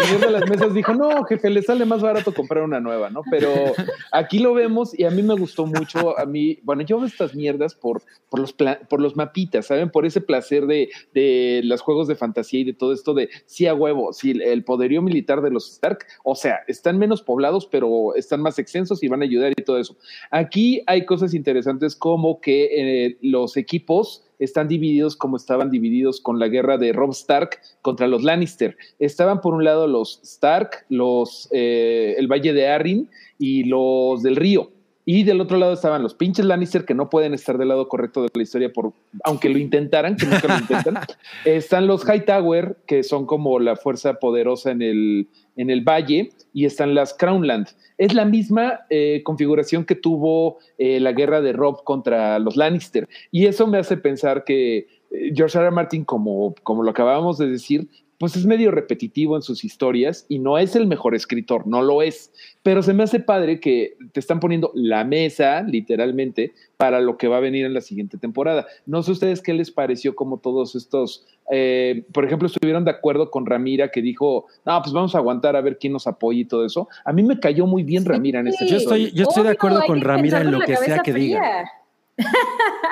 señor 0.05 0.19
de 0.21 0.31
las 0.31 0.49
mesas 0.49 0.73
dijo, 0.73 0.93
no, 0.93 1.23
jefe, 1.23 1.49
le 1.49 1.61
sale 1.61 1.85
más 1.85 2.01
barato 2.01 2.33
comprar 2.33 2.63
una 2.63 2.79
nueva, 2.79 3.09
¿no? 3.09 3.21
Pero 3.29 3.73
aquí 4.11 4.39
lo 4.39 4.53
vemos 4.53 4.97
y 4.97 5.03
a 5.05 5.09
mí 5.11 5.23
me 5.23 5.33
gustó 5.35 5.65
mucho, 5.65 6.17
a 6.17 6.25
mí, 6.25 6.59
bueno, 6.63 6.83
yo 6.83 6.97
veo 6.97 7.07
estas 7.07 7.35
mierdas 7.35 7.75
por, 7.75 8.01
por, 8.29 8.39
los, 8.39 8.53
por 8.53 9.01
los 9.01 9.15
mapitas, 9.15 9.65
¿saben? 9.67 9.89
Por 9.89 10.05
ese 10.05 10.21
placer 10.21 10.65
de, 10.67 10.89
de 11.13 11.61
los 11.63 11.81
juegos 11.81 12.07
de 12.07 12.15
fantasía 12.15 12.59
y 12.61 12.63
de 12.63 12.73
todo 12.73 12.93
esto 12.93 13.13
de, 13.13 13.29
sí 13.45 13.67
a 13.67 13.73
huevo, 13.73 14.13
sí, 14.13 14.31
el 14.43 14.63
poderío 14.63 15.01
militar 15.01 15.41
de 15.41 15.51
los 15.51 15.69
Stark, 15.71 16.05
o 16.23 16.35
sea, 16.35 16.59
están 16.67 16.97
menos 16.97 17.21
poblados, 17.21 17.65
pero 17.67 18.15
están 18.15 18.41
más 18.41 18.59
extensos 18.59 19.03
y 19.03 19.07
van 19.07 19.21
a 19.21 19.25
ayudar 19.25 19.53
y 19.55 19.63
todo 19.63 19.79
eso. 19.79 19.97
Aquí 20.31 20.81
hay 20.87 21.05
cosas 21.05 21.33
interesantes 21.33 21.95
como 21.95 22.39
que 22.41 23.05
eh, 23.05 23.17
los 23.21 23.57
equipos 23.57 24.23
están 24.39 24.67
divididos 24.67 25.15
como 25.15 25.37
estaban 25.37 25.69
divididos 25.69 26.21
con 26.21 26.39
la 26.39 26.47
guerra 26.47 26.77
de 26.77 26.93
Rob 26.93 27.11
Stark 27.11 27.59
contra 27.81 28.07
los 28.07 28.23
Lannister. 28.23 28.77
Estaban 28.99 29.41
por 29.41 29.53
un 29.53 29.63
lado 29.63 29.87
los 29.87 30.19
Stark, 30.23 30.85
los 30.89 31.47
eh, 31.51 32.15
el 32.17 32.27
Valle 32.27 32.53
de 32.53 32.67
Arryn 32.67 33.09
y 33.37 33.63
los 33.63 34.23
del 34.23 34.35
Río. 34.35 34.71
Y 35.09 35.23
del 35.23 35.39
otro 35.39 35.55
lado 35.55 35.71
estaban 35.71 36.03
los 36.03 36.15
pinches 36.15 36.45
Lannister 36.45 36.83
que 36.83 36.93
no 36.93 37.09
pueden 37.09 37.33
estar 37.33 37.57
del 37.57 37.69
lado 37.69 37.87
correcto 37.87 38.23
de 38.23 38.29
la 38.33 38.43
historia 38.43 38.73
por 38.73 38.91
aunque 39.23 39.47
lo 39.47 39.57
intentaran, 39.57 40.17
que 40.17 40.25
nunca 40.25 40.49
lo 40.49 40.57
intentan. 40.57 40.97
están 41.45 41.87
los 41.87 42.03
Hightower 42.03 42.75
que 42.85 43.03
son 43.03 43.25
como 43.25 43.57
la 43.59 43.77
fuerza 43.77 44.15
poderosa 44.15 44.71
en 44.71 44.81
el 44.81 45.29
en 45.57 45.69
el 45.69 45.81
valle 45.81 46.29
y 46.53 46.65
están 46.65 46.95
las 46.95 47.13
Crownland. 47.13 47.67
Es 47.97 48.13
la 48.13 48.25
misma 48.25 48.81
eh, 48.89 49.21
configuración 49.23 49.83
que 49.83 49.95
tuvo 49.95 50.59
eh, 50.77 50.99
la 50.99 51.11
guerra 51.11 51.41
de 51.41 51.51
Rob 51.51 51.83
contra 51.83 52.39
los 52.39 52.55
Lannister. 52.55 53.09
Y 53.31 53.47
eso 53.47 53.67
me 53.67 53.79
hace 53.79 53.97
pensar 53.97 54.43
que 54.43 54.77
eh, 54.77 55.31
George 55.35 55.57
R. 55.57 55.67
R. 55.67 55.75
Martin, 55.75 56.05
como, 56.05 56.55
como 56.63 56.83
lo 56.83 56.91
acabábamos 56.91 57.37
de 57.37 57.49
decir, 57.49 57.89
pues 58.17 58.35
es 58.35 58.45
medio 58.45 58.71
repetitivo 58.71 59.35
en 59.35 59.41
sus 59.41 59.63
historias 59.63 60.25
y 60.27 60.39
no 60.39 60.57
es 60.57 60.75
el 60.75 60.87
mejor 60.87 61.13
escritor, 61.13 61.67
no 61.67 61.81
lo 61.81 62.01
es. 62.01 62.31
Pero 62.63 62.81
se 62.81 62.93
me 62.93 63.03
hace 63.03 63.19
padre 63.19 63.59
que 63.59 63.95
te 64.11 64.19
están 64.19 64.39
poniendo 64.39 64.71
la 64.73 65.03
mesa, 65.03 65.61
literalmente, 65.61 66.53
para 66.77 66.99
lo 66.99 67.17
que 67.17 67.27
va 67.27 67.37
a 67.37 67.41
venir 67.41 67.65
en 67.65 67.73
la 67.73 67.81
siguiente 67.81 68.17
temporada. 68.17 68.65
No 68.85 69.03
sé 69.03 69.11
ustedes 69.11 69.41
qué 69.41 69.53
les 69.53 69.71
pareció 69.71 70.15
como 70.15 70.39
todos 70.39 70.75
estos, 70.75 71.25
eh, 71.51 72.05
por 72.11 72.25
ejemplo, 72.25 72.47
estuvieron 72.47 72.85
de 72.85 72.91
acuerdo 72.91 73.29
con 73.29 73.45
Ramira 73.45 73.89
que 73.89 74.01
dijo, 74.01 74.47
no, 74.65 74.81
pues 74.81 74.93
vamos 74.93 75.13
a 75.13 75.19
aguantar 75.19 75.55
a 75.55 75.61
ver 75.61 75.77
quién 75.77 75.93
nos 75.93 76.07
apoya 76.07 76.41
y 76.41 76.45
todo 76.45 76.65
eso. 76.65 76.87
A 77.05 77.13
mí 77.13 77.21
me 77.23 77.39
cayó 77.39 77.67
muy 77.67 77.83
bien 77.83 78.05
Ramira 78.05 78.39
en 78.39 78.47
este 78.47 78.67
Yo 78.67 78.77
estoy, 78.77 79.11
yo 79.11 79.23
estoy 79.23 79.43
de 79.43 79.51
acuerdo 79.51 79.81
con 79.85 80.01
Ramira 80.01 80.41
en 80.41 80.51
lo 80.51 80.59
que 80.59 80.75
sea 80.75 80.99
que 80.99 81.13
diga. 81.13 81.63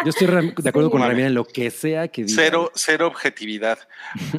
Yo 0.03 0.09
estoy 0.09 0.27
de 0.27 0.69
acuerdo 0.69 0.91
con 0.91 0.99
Vale. 1.01 1.11
Ramira 1.13 1.27
en 1.27 1.33
lo 1.33 1.45
que 1.45 1.71
sea 1.71 2.07
que 2.07 2.23
diga. 2.23 2.35
Cero, 2.43 2.71
cero 2.75 3.07
objetividad. 3.07 3.79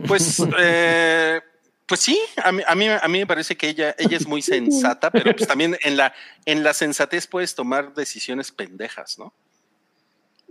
Pues, 0.07 0.43
eh, 0.61 1.41
pues 1.87 2.01
sí, 2.01 2.19
a 2.43 2.53
mí, 2.53 2.63
a, 2.67 2.75
mí, 2.75 2.87
a 2.89 3.09
mí 3.09 3.19
me 3.19 3.27
parece 3.27 3.57
que 3.57 3.69
ella, 3.69 3.95
ella 3.99 4.17
es 4.17 4.27
muy 4.27 4.43
sensata, 4.43 5.11
pero 5.11 5.35
pues 5.35 5.49
también 5.49 5.77
en 5.83 5.97
la, 5.97 6.13
en 6.45 6.63
la 6.63 6.73
sensatez 6.73 7.27
puedes 7.27 7.55
tomar 7.55 7.95
decisiones 7.95 8.53
pendejas, 8.53 9.19
¿no? 9.19 9.33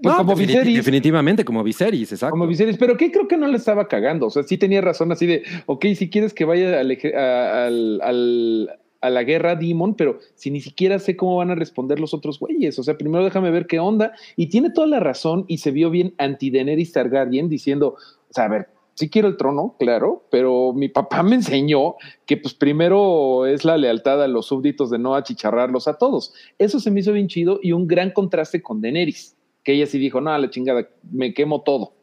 Pues 0.01 0.11
No, 0.13 0.17
como 0.25 0.35
Viserys. 0.35 0.75
definitivamente, 0.75 1.45
como 1.45 1.63
Viserys, 1.63 2.11
exacto. 2.11 2.31
Como 2.31 2.47
Viserys, 2.47 2.77
pero 2.77 2.97
que 2.97 3.09
creo 3.11 3.29
que 3.29 3.37
no 3.37 3.47
le 3.47 3.55
estaba 3.55 3.87
cagando. 3.87 4.27
O 4.27 4.29
sea, 4.29 4.43
sí 4.43 4.57
tenía 4.57 4.81
razón 4.81 5.09
así 5.13 5.25
de, 5.25 5.43
ok, 5.67 5.85
si 5.97 6.09
quieres 6.09 6.33
que 6.33 6.43
vaya 6.43 6.81
al 6.81 6.91
al- 7.15 8.01
al- 8.03 8.79
a 9.05 9.09
la 9.09 9.23
guerra 9.23 9.55
Demon, 9.55 9.95
pero 9.95 10.19
si 10.35 10.51
ni 10.51 10.61
siquiera 10.61 10.99
sé 10.99 11.15
cómo 11.15 11.37
van 11.37 11.51
a 11.51 11.55
responder 11.55 11.99
los 11.99 12.13
otros 12.13 12.39
güeyes. 12.39 12.77
O 12.79 12.83
sea, 12.83 12.97
primero 12.97 13.23
déjame 13.23 13.51
ver 13.51 13.67
qué 13.67 13.79
onda. 13.79 14.13
Y 14.35 14.47
tiene 14.47 14.69
toda 14.69 14.87
la 14.87 14.99
razón 14.99 15.45
y 15.47 15.59
se 15.59 15.71
vio 15.71 15.89
bien 15.89 16.13
anti-Daenerys 16.17 16.91
Targaryen 16.91 17.49
diciendo, 17.49 17.95
o 18.29 18.33
sea, 18.33 18.45
a 18.45 18.49
ver, 18.49 18.69
sí 18.95 19.09
quiero 19.09 19.27
el 19.27 19.37
trono, 19.37 19.75
claro, 19.77 20.25
pero 20.31 20.73
mi 20.73 20.89
papá 20.89 21.21
me 21.21 21.35
enseñó 21.35 21.95
que 22.25 22.37
pues 22.37 22.53
primero 22.53 23.45
es 23.45 23.63
la 23.63 23.77
lealtad 23.77 24.23
a 24.23 24.27
los 24.27 24.47
súbditos 24.47 24.89
de 24.89 24.97
no 24.97 25.15
achicharrarlos 25.15 25.87
a 25.87 25.97
todos. 25.97 26.33
Eso 26.57 26.79
se 26.79 26.89
me 26.91 27.01
hizo 27.01 27.13
bien 27.13 27.27
chido 27.27 27.59
y 27.61 27.73
un 27.73 27.87
gran 27.87 28.11
contraste 28.11 28.61
con 28.61 28.81
Daenerys, 28.81 29.37
que 29.63 29.73
ella 29.73 29.85
sí 29.85 29.99
dijo, 29.99 30.21
no, 30.21 30.31
a 30.31 30.39
la 30.39 30.49
chingada, 30.49 30.87
me 31.11 31.33
quemo 31.33 31.61
todo. 31.61 31.93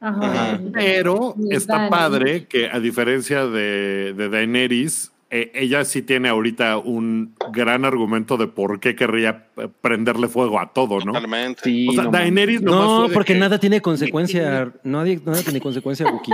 Ajá. 0.00 0.52
Ajá. 0.52 0.60
Pero 0.72 1.34
está 1.50 1.88
padre 1.88 2.46
que 2.46 2.68
a 2.68 2.80
diferencia 2.80 3.46
de, 3.46 4.14
de 4.14 4.28
Daenerys, 4.28 5.12
eh, 5.30 5.50
ella 5.54 5.84
sí 5.84 6.00
tiene 6.02 6.28
ahorita 6.30 6.78
un 6.78 7.34
gran 7.52 7.84
argumento 7.84 8.36
de 8.38 8.46
por 8.46 8.80
qué 8.80 8.96
querría 8.96 9.46
eh, 9.58 9.68
prenderle 9.82 10.28
fuego 10.28 10.58
a 10.58 10.72
todo, 10.72 11.00
¿no? 11.00 11.12
Totalmente. 11.12 11.60
Sí, 11.64 11.86
O 11.88 11.92
sea, 11.92 12.04
no 12.04 12.10
Daenerys 12.10 12.62
No, 12.62 13.08
porque 13.12 13.34
que- 13.34 13.38
nada 13.38 13.58
tiene 13.60 13.80
consecuencia. 13.82 14.72
Nadie, 14.84 15.20
nada 15.24 15.42
tiene 15.42 15.60
consecuencia, 15.60 16.06
Wookie. 16.10 16.32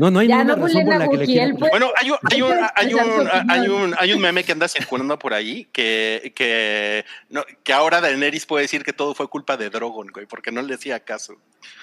No, 0.00 0.10
no 0.10 0.18
hay 0.18 0.28
Ya 0.28 0.38
ninguna 0.38 0.56
no 0.56 0.66
razón 0.66 0.84
por 0.84 0.94
a 0.94 0.98
la 0.98 1.08
que 1.08 1.16
le 1.16 1.24
quiera. 1.26 1.54
Bueno, 1.70 1.88
hay 1.96 2.10
un, 2.10 2.16
hay 2.30 2.42
un, 2.42 2.52
hay 2.74 2.94
un, 2.94 3.28
hay 3.50 3.68
un, 3.68 3.94
hay 3.98 4.12
un 4.12 4.20
meme 4.20 4.42
que 4.44 4.52
anda 4.52 4.66
circulando 4.68 5.18
por 5.18 5.32
ahí 5.34 5.68
que, 5.72 6.32
que, 6.34 7.04
no, 7.30 7.42
que 7.62 7.72
ahora 7.72 8.00
Daenerys 8.00 8.46
puede 8.46 8.62
decir 8.62 8.82
que 8.82 8.92
todo 8.92 9.14
fue 9.14 9.28
culpa 9.28 9.56
de 9.56 9.70
Drogon, 9.70 10.08
güey, 10.12 10.26
porque 10.26 10.50
no 10.52 10.62
le 10.62 10.74
hacía 10.74 11.00
caso. 11.00 11.34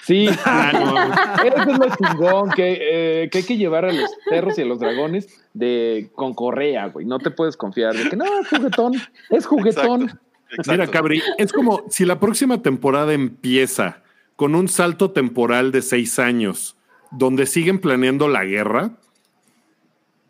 Sí, 0.04 0.28
Ah, 0.44 0.70
no. 0.72 1.44
eso 1.44 1.70
es 1.70 1.78
lo 1.78 1.96
chingón, 1.96 2.50
que, 2.50 2.78
eh, 3.22 3.28
que 3.30 3.38
hay 3.38 3.44
que 3.44 3.56
llevar 3.56 3.84
a 3.84 3.92
los 3.92 4.10
perros 4.28 4.58
y 4.58 4.62
a 4.62 4.64
los 4.66 4.78
dragones 4.80 5.28
de 5.52 6.10
con 6.14 6.25
correa, 6.34 6.86
güey. 6.88 7.06
No 7.06 7.18
te 7.18 7.30
puedes 7.30 7.56
confiar 7.56 7.94
de 7.94 8.08
que 8.08 8.16
no, 8.16 8.24
es 8.40 8.48
juguetón, 8.48 8.94
es 9.30 9.46
juguetón. 9.46 10.02
Exacto. 10.02 10.26
Exacto. 10.48 10.72
Mira, 10.72 10.86
Cabri, 10.86 11.22
es 11.38 11.52
como 11.52 11.82
si 11.90 12.04
la 12.04 12.20
próxima 12.20 12.62
temporada 12.62 13.12
empieza 13.12 14.02
con 14.36 14.54
un 14.54 14.68
salto 14.68 15.10
temporal 15.10 15.72
de 15.72 15.82
seis 15.82 16.18
años, 16.18 16.76
donde 17.10 17.46
siguen 17.46 17.80
planeando 17.80 18.28
la 18.28 18.44
guerra. 18.44 18.92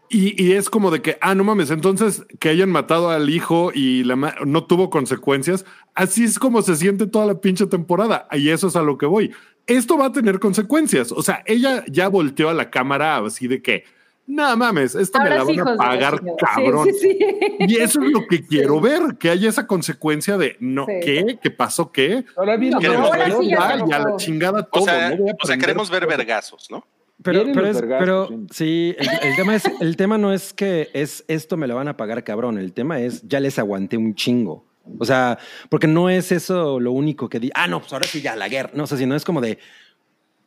Y, 0.08 0.40
y 0.42 0.52
es 0.52 0.70
como 0.70 0.90
de 0.92 1.02
que, 1.02 1.18
ah, 1.20 1.34
no 1.34 1.42
mames, 1.42 1.70
entonces 1.70 2.24
que 2.38 2.48
hayan 2.48 2.70
matado 2.70 3.10
al 3.10 3.28
hijo 3.28 3.72
y 3.74 4.04
la 4.04 4.14
ma- 4.14 4.36
no 4.46 4.64
tuvo 4.64 4.88
consecuencias. 4.88 5.66
Así 5.94 6.24
es 6.24 6.38
como 6.38 6.62
se 6.62 6.76
siente 6.76 7.06
toda 7.08 7.26
la 7.26 7.40
pinche 7.40 7.66
temporada. 7.66 8.28
Y 8.32 8.48
eso 8.50 8.68
es 8.68 8.76
a 8.76 8.82
lo 8.82 8.98
que 8.98 9.06
voy. 9.06 9.32
Esto 9.66 9.98
va 9.98 10.06
a 10.06 10.12
tener 10.12 10.38
consecuencias. 10.38 11.10
O 11.10 11.22
sea, 11.22 11.42
ella 11.44 11.84
ya 11.88 12.06
volteó 12.08 12.48
a 12.48 12.54
la 12.54 12.70
cámara 12.70 13.16
así 13.16 13.48
de 13.48 13.60
que, 13.60 13.84
no 14.26 14.56
mames, 14.56 14.94
esta 14.94 15.22
me 15.22 15.30
la 15.30 15.44
sí, 15.44 15.56
van 15.56 15.68
a 15.68 15.76
pagar, 15.76 16.20
cabrón. 16.36 16.88
Sí, 16.92 16.98
sí, 17.00 17.18
sí. 17.18 17.56
Y 17.60 17.76
eso 17.76 18.02
es 18.02 18.10
lo 18.10 18.26
que 18.26 18.42
quiero 18.46 18.80
ver, 18.80 19.16
que 19.18 19.30
haya 19.30 19.48
esa 19.48 19.66
consecuencia 19.66 20.36
de 20.36 20.56
no, 20.60 20.86
Sí. 20.86 20.92
¿qué? 21.04 21.38
¿Qué 21.40 21.50
pasó? 21.50 21.92
¿Qué? 21.92 22.24
Ahora 22.36 22.56
bien, 22.56 22.72
No, 22.72 22.80
no, 22.80 23.06
ahora 23.06 23.26
sí 23.26 23.48
ya 23.48 23.76
y 23.86 23.92
a 23.92 23.98
la 23.98 24.16
chingada 24.16 24.62
todo. 24.64 24.82
O 24.82 24.86
sea, 24.86 25.10
no 25.14 25.24
o 25.24 25.58
queremos 25.58 25.90
ver 25.90 26.06
vergazos, 26.06 26.70
¿no? 26.70 26.84
Pero, 27.22 27.44
pero, 27.44 27.66
es, 27.66 27.76
vergazos, 27.80 28.28
pero 28.28 28.46
sí. 28.50 28.94
el, 28.98 29.08
el 29.22 29.36
tema 29.36 29.54
es, 29.54 29.64
el 29.80 29.96
tema 29.96 30.18
no 30.18 30.32
es 30.32 30.52
que 30.52 30.90
es 30.92 31.24
esto 31.28 31.56
me 31.56 31.66
lo 31.66 31.74
van 31.74 31.88
a 31.88 31.96
pagar 31.96 32.22
cabrón. 32.24 32.58
El 32.58 32.72
tema 32.72 33.00
es 33.00 33.22
ya 33.26 33.40
les 33.40 33.58
aguanté 33.58 33.96
un 33.96 34.14
chingo. 34.14 34.66
O 34.98 35.04
sea, 35.04 35.38
porque 35.68 35.86
no 35.86 36.10
es 36.10 36.32
eso 36.32 36.78
lo 36.80 36.92
único 36.92 37.28
que 37.28 37.40
di. 37.40 37.50
Ah, 37.54 37.66
no, 37.66 37.80
pues 37.80 37.92
ahora 37.92 38.06
sí 38.06 38.20
ya 38.20 38.36
la 38.36 38.48
guerra. 38.48 38.70
No 38.74 38.86
sé 38.86 38.96
si 38.96 39.06
no 39.06 39.16
es 39.16 39.24
como 39.24 39.40
de 39.40 39.58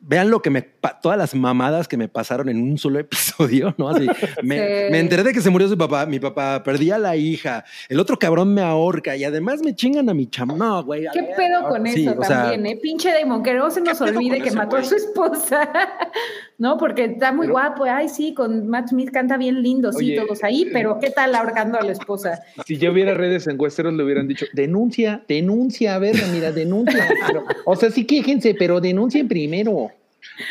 vean 0.00 0.30
lo 0.30 0.40
que 0.42 0.50
me 0.50 0.62
todas 1.02 1.18
las 1.18 1.34
mamadas 1.34 1.88
que 1.88 1.96
me 1.96 2.08
pasaron 2.08 2.48
en 2.48 2.60
un 2.62 2.78
solo 2.78 2.98
episodio, 3.00 3.74
¿no? 3.78 3.88
Así, 3.90 4.06
me, 4.42 4.56
Sí. 4.56 4.92
me 4.92 4.98
enteré 5.00 5.22
de 5.22 5.32
que 5.32 5.40
se 5.40 5.50
murió 5.50 5.68
su 5.68 5.76
papá, 5.78 6.06
mi 6.06 6.18
papá, 6.18 6.62
perdí 6.62 6.90
a 6.90 6.98
la 6.98 7.16
hija, 7.16 7.64
el 7.88 8.00
otro 8.00 8.18
cabrón 8.18 8.52
me 8.54 8.62
ahorca 8.62 9.16
y 9.16 9.24
además 9.24 9.60
me 9.62 9.74
chingan 9.74 10.08
a 10.08 10.14
mi 10.14 10.26
cham. 10.26 10.56
No, 10.56 10.82
güey. 10.84 11.04
¿Qué 11.12 11.22
ver, 11.22 11.36
pedo 11.36 11.68
con 11.68 11.86
sí, 11.86 12.06
eso 12.06 12.18
o 12.18 12.24
sea, 12.24 12.42
también, 12.42 12.66
eh? 12.66 12.78
Pinche 12.82 13.12
Damon, 13.12 13.42
que 13.42 13.54
no 13.54 13.70
se 13.70 13.80
nos 13.80 13.98
¿Qué 13.98 14.04
pedo 14.06 14.18
olvide 14.18 14.40
que 14.40 14.50
mató 14.52 14.76
a 14.76 14.84
su 14.84 14.94
esposa, 14.96 15.70
¿no? 16.58 16.76
Porque 16.78 17.04
está 17.04 17.32
muy 17.32 17.46
guapo, 17.48 17.84
ay, 17.84 18.08
sí, 18.08 18.34
con 18.34 18.68
Matt 18.68 18.88
Smith 18.88 19.10
canta 19.10 19.36
bien 19.36 19.62
lindo, 19.62 19.92
sí, 19.92 20.06
Oye, 20.06 20.20
todos 20.20 20.42
ahí, 20.44 20.68
pero 20.72 20.98
¿qué 20.98 21.10
tal 21.10 21.34
ahorcando 21.34 21.78
a 21.78 21.82
la 21.82 21.92
esposa? 21.92 22.42
Si 22.66 22.76
yo 22.78 22.92
hubiera 22.92 23.14
redes 23.14 23.46
en 23.46 23.58
Westeros, 23.60 23.92
le 23.94 24.04
hubieran 24.04 24.28
dicho, 24.28 24.46
denuncia, 24.52 25.22
denuncia, 25.26 25.94
a 25.94 25.98
ver, 25.98 26.14
mira, 26.32 26.52
denuncia. 26.52 27.08
Pero, 27.26 27.44
o 27.64 27.74
sea, 27.74 27.90
sí 27.90 28.04
quéjense, 28.04 28.54
pero 28.54 28.80
denuncien 28.80 29.26
primero. 29.28 29.89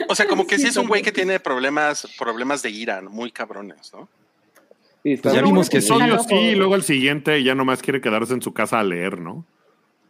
O 0.08 0.16
sea, 0.16 0.28
como 0.28 0.46
que 0.48 0.56
sí, 0.58 0.64
Sí, 0.64 0.68
es 0.70 0.78
un 0.78 0.88
güey 0.88 1.02
que 1.02 1.12
tiene 1.12 1.40
problemas, 1.40 2.08
problemas 2.18 2.62
de 2.62 2.70
ira, 2.72 3.02
¿no? 3.02 3.10
muy 3.10 3.32
cabrones, 3.32 3.92
¿no? 3.94 4.08
Pues 5.04 5.22
ya 5.22 5.42
vimos 5.42 5.70
que 5.70 5.82
sí. 5.82 5.94
Sí, 6.28 6.36
y 6.36 6.56
luego 6.56 6.76
el 6.76 6.84
siguiente 6.84 7.42
ya 7.44 7.56
nomás 7.56 7.82
quiere 7.82 8.02
quedarse 8.02 8.34
en 8.34 8.42
su 8.42 8.54
casa 8.54 8.80
a 8.80 8.84
leer, 8.84 9.20
¿no? 9.22 9.46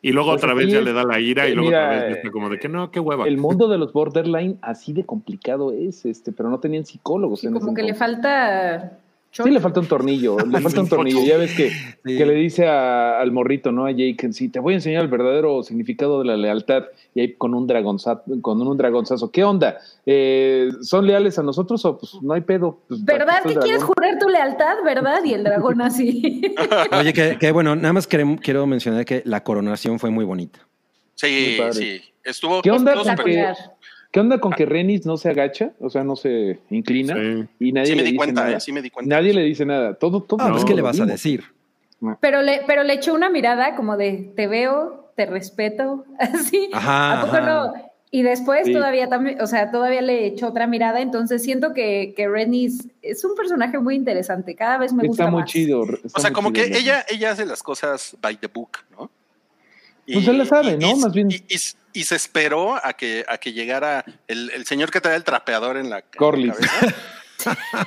Y 0.02 0.14
luego 0.14 0.32
Pues 0.32 0.44
otra 0.44 0.54
vez 0.54 0.70
ya 0.72 0.80
es. 0.80 0.86
le 0.86 0.94
da 0.94 1.04
la 1.04 1.20
ira 1.20 1.48
y 1.48 1.52
Eh, 1.52 1.56
luego 1.56 1.70
mira, 1.70 1.86
otra 1.88 2.06
vez 2.08 2.18
está 2.18 2.32
como 2.32 2.50
de 2.50 2.58
que 2.58 2.70
no, 2.70 2.90
qué 2.90 3.00
hueva. 3.00 3.28
El 3.28 3.38
mundo 3.38 3.68
de 3.68 3.78
los 3.78 3.92
borderline 3.94 4.58
así 4.62 4.94
de 4.94 5.06
complicado 5.06 5.74
es, 5.74 6.06
este, 6.06 6.32
pero 6.32 6.50
no 6.50 6.60
tenían 6.60 6.86
psicólogos. 6.86 7.42
Sí, 7.42 7.48
en 7.48 7.54
como 7.54 7.68
ese 7.68 7.76
que 7.76 7.84
le 7.84 7.94
falta... 7.94 8.98
Sí, 9.32 9.50
le 9.52 9.60
falta 9.60 9.80
un 9.80 9.86
tornillo, 9.88 10.38
le 10.40 10.60
falta 10.62 10.82
un 10.82 10.90
tornillo. 10.90 11.24
Ya 11.24 11.38
ves 11.38 11.54
que, 11.56 11.70
Sí. 11.70 12.18
que 12.18 12.26
le 12.26 12.34
dice 12.34 12.68
a- 12.68 13.20
al 13.20 13.32
morrito, 13.32 13.72
¿no? 13.72 13.86
A 13.86 13.92
Jake, 13.92 14.34
sí, 14.34 14.50
te 14.50 14.60
voy 14.60 14.74
a 14.74 14.78
enseñar 14.78 15.04
el 15.04 15.08
verdadero 15.08 15.62
significado 15.64 16.20
de 16.20 16.26
la 16.26 16.36
lealtad. 16.38 16.86
Y 17.14 17.22
ahí 17.22 17.34
con 17.34 17.54
un 17.54 17.68
dragonzazo, 17.68 18.24
con 18.42 18.62
un 18.62 18.78
dragonzazo. 18.78 19.32
¿Qué 19.32 19.44
onda? 19.44 19.78
Eh, 20.06 20.70
¿Son 20.82 21.06
leales 21.06 21.38
a 21.40 21.44
nosotros 21.44 21.84
o 21.86 21.98
pues 21.98 22.14
no 22.22 22.34
hay 22.34 22.42
pedo? 22.42 22.80
Pues, 22.88 23.04
¿Verdad 23.06 23.44
que 23.44 23.56
quieres 23.56 23.84
jurar 23.84 24.18
tu 24.20 24.30
lealtad, 24.30 24.76
verdad? 24.84 25.24
Y 25.24 25.34
el 25.34 25.44
dragón 25.44 25.82
así. 25.82 26.42
Oye, 26.98 27.14
que, 27.14 27.38
que 27.38 27.52
bueno, 27.52 27.76
nada 27.76 27.94
más 27.94 28.08
quiero 28.08 28.66
mencionar 28.68 29.06
que 29.06 29.22
la 29.26 29.44
coronación 29.44 30.00
fue 30.00 30.10
muy 30.10 30.26
bonita. 30.26 30.60
Sí, 31.16 31.58
Muy 31.62 31.74
sí. 31.74 32.02
Estuvo. 32.24 32.62
¿Qué 32.62 32.72
onda 32.72 32.94
estuvo 32.94 33.16
con 33.16 33.26
que. 33.26 33.54
¿Qué 34.12 34.20
onda 34.20 34.40
con 34.40 34.52
que 34.54 34.66
Renis 34.66 35.06
no 35.06 35.18
se 35.18 35.30
agacha? 35.30 35.72
O 35.80 35.90
sea, 35.90 36.04
no 36.04 36.16
se 36.16 36.60
inclina 36.72 37.14
Sí. 37.16 37.46
y 37.60 37.72
nadie 37.72 37.88
Sí 37.88 37.92
me 37.94 37.98
le 37.98 38.04
di 38.04 38.12
dice 38.12 38.18
cuenta, 38.18 38.44
nada. 38.44 38.58
¿eh? 38.58 38.60
Sí 38.60 38.72
me 38.72 38.82
di 38.82 38.90
cuenta. 38.90 39.16
Nadie 39.16 39.34
le 39.34 39.44
dice 39.44 39.66
nada. 39.66 39.94
Todo, 39.94 40.24
todo. 40.24 40.40
Ah, 40.42 40.50
pues, 40.50 40.64
no, 40.64 40.68
¿qué 40.68 40.74
le 40.76 40.82
vas 40.82 41.00
a 41.00 41.06
decir? 41.06 41.44
Pero 42.22 42.42
le, 42.42 42.62
pero 42.66 42.84
le 42.84 42.94
echó 42.94 43.14
una 43.14 43.30
mirada 43.30 43.76
como 43.76 43.98
de 43.98 44.32
te 44.36 44.48
veo, 44.48 45.12
te 45.16 45.26
respeto, 45.28 46.06
así. 46.20 46.70
Ajá, 46.74 47.20
¿A 47.20 47.26
poco 47.26 47.36
ajá. 47.38 47.46
no? 47.46 47.74
Y 48.12 48.24
después 48.24 48.66
Sí. 48.66 48.74
todavía 48.74 49.08
también, 49.08 49.40
o 49.40 49.46
sea, 49.46 49.70
todavía 49.70 50.02
le 50.02 50.26
echó 50.26 50.48
otra 50.48 50.66
mirada, 50.66 51.00
entonces 51.02 51.44
siento 51.44 51.74
que, 51.76 52.16
que 52.18 52.28
Renny 52.28 52.68
es 53.04 53.24
un 53.24 53.36
personaje 53.36 53.78
muy 53.78 53.94
interesante, 53.94 54.56
cada 54.56 54.80
vez 54.80 54.92
me 54.94 55.06
gusta 55.06 55.26
Está 55.26 55.32
muy 55.32 55.42
más. 55.42 55.52
chido. 55.52 55.84
está 55.84 56.08
O 56.16 56.20
sea, 56.20 56.30
muy 56.32 56.36
como 56.36 56.50
chido, 56.52 56.64
que 56.66 56.72
¿no? 56.72 56.78
ella, 56.78 57.06
ella 57.08 57.32
hace 57.32 57.46
las 57.46 57.62
cosas 57.62 58.18
by 58.20 58.38
the 58.38 58.48
book, 58.48 58.80
¿no? 58.98 59.12
Pues 60.12 60.28
él 60.28 60.40
la 60.40 60.46
sabe, 60.46 60.76
¿no? 60.76 60.96
Más 60.96 61.14
bien- 61.14 61.30
Y, 61.30 61.44
y- 61.94 62.04
se 62.04 62.16
esperó 62.16 62.76
a 62.76 62.94
que, 62.94 63.26
a 63.28 63.38
que 63.38 63.54
llegara 63.54 64.04
el, 64.28 64.52
el 64.52 64.66
señor 64.66 64.92
que 64.92 65.02
trae 65.02 65.16
el 65.16 65.24
trapeador 65.24 65.78
en 65.78 65.90
la, 65.90 65.98
en 66.00 66.04
la 66.12 66.18
Corlys. 66.18 66.54
cabeza. 66.56 66.96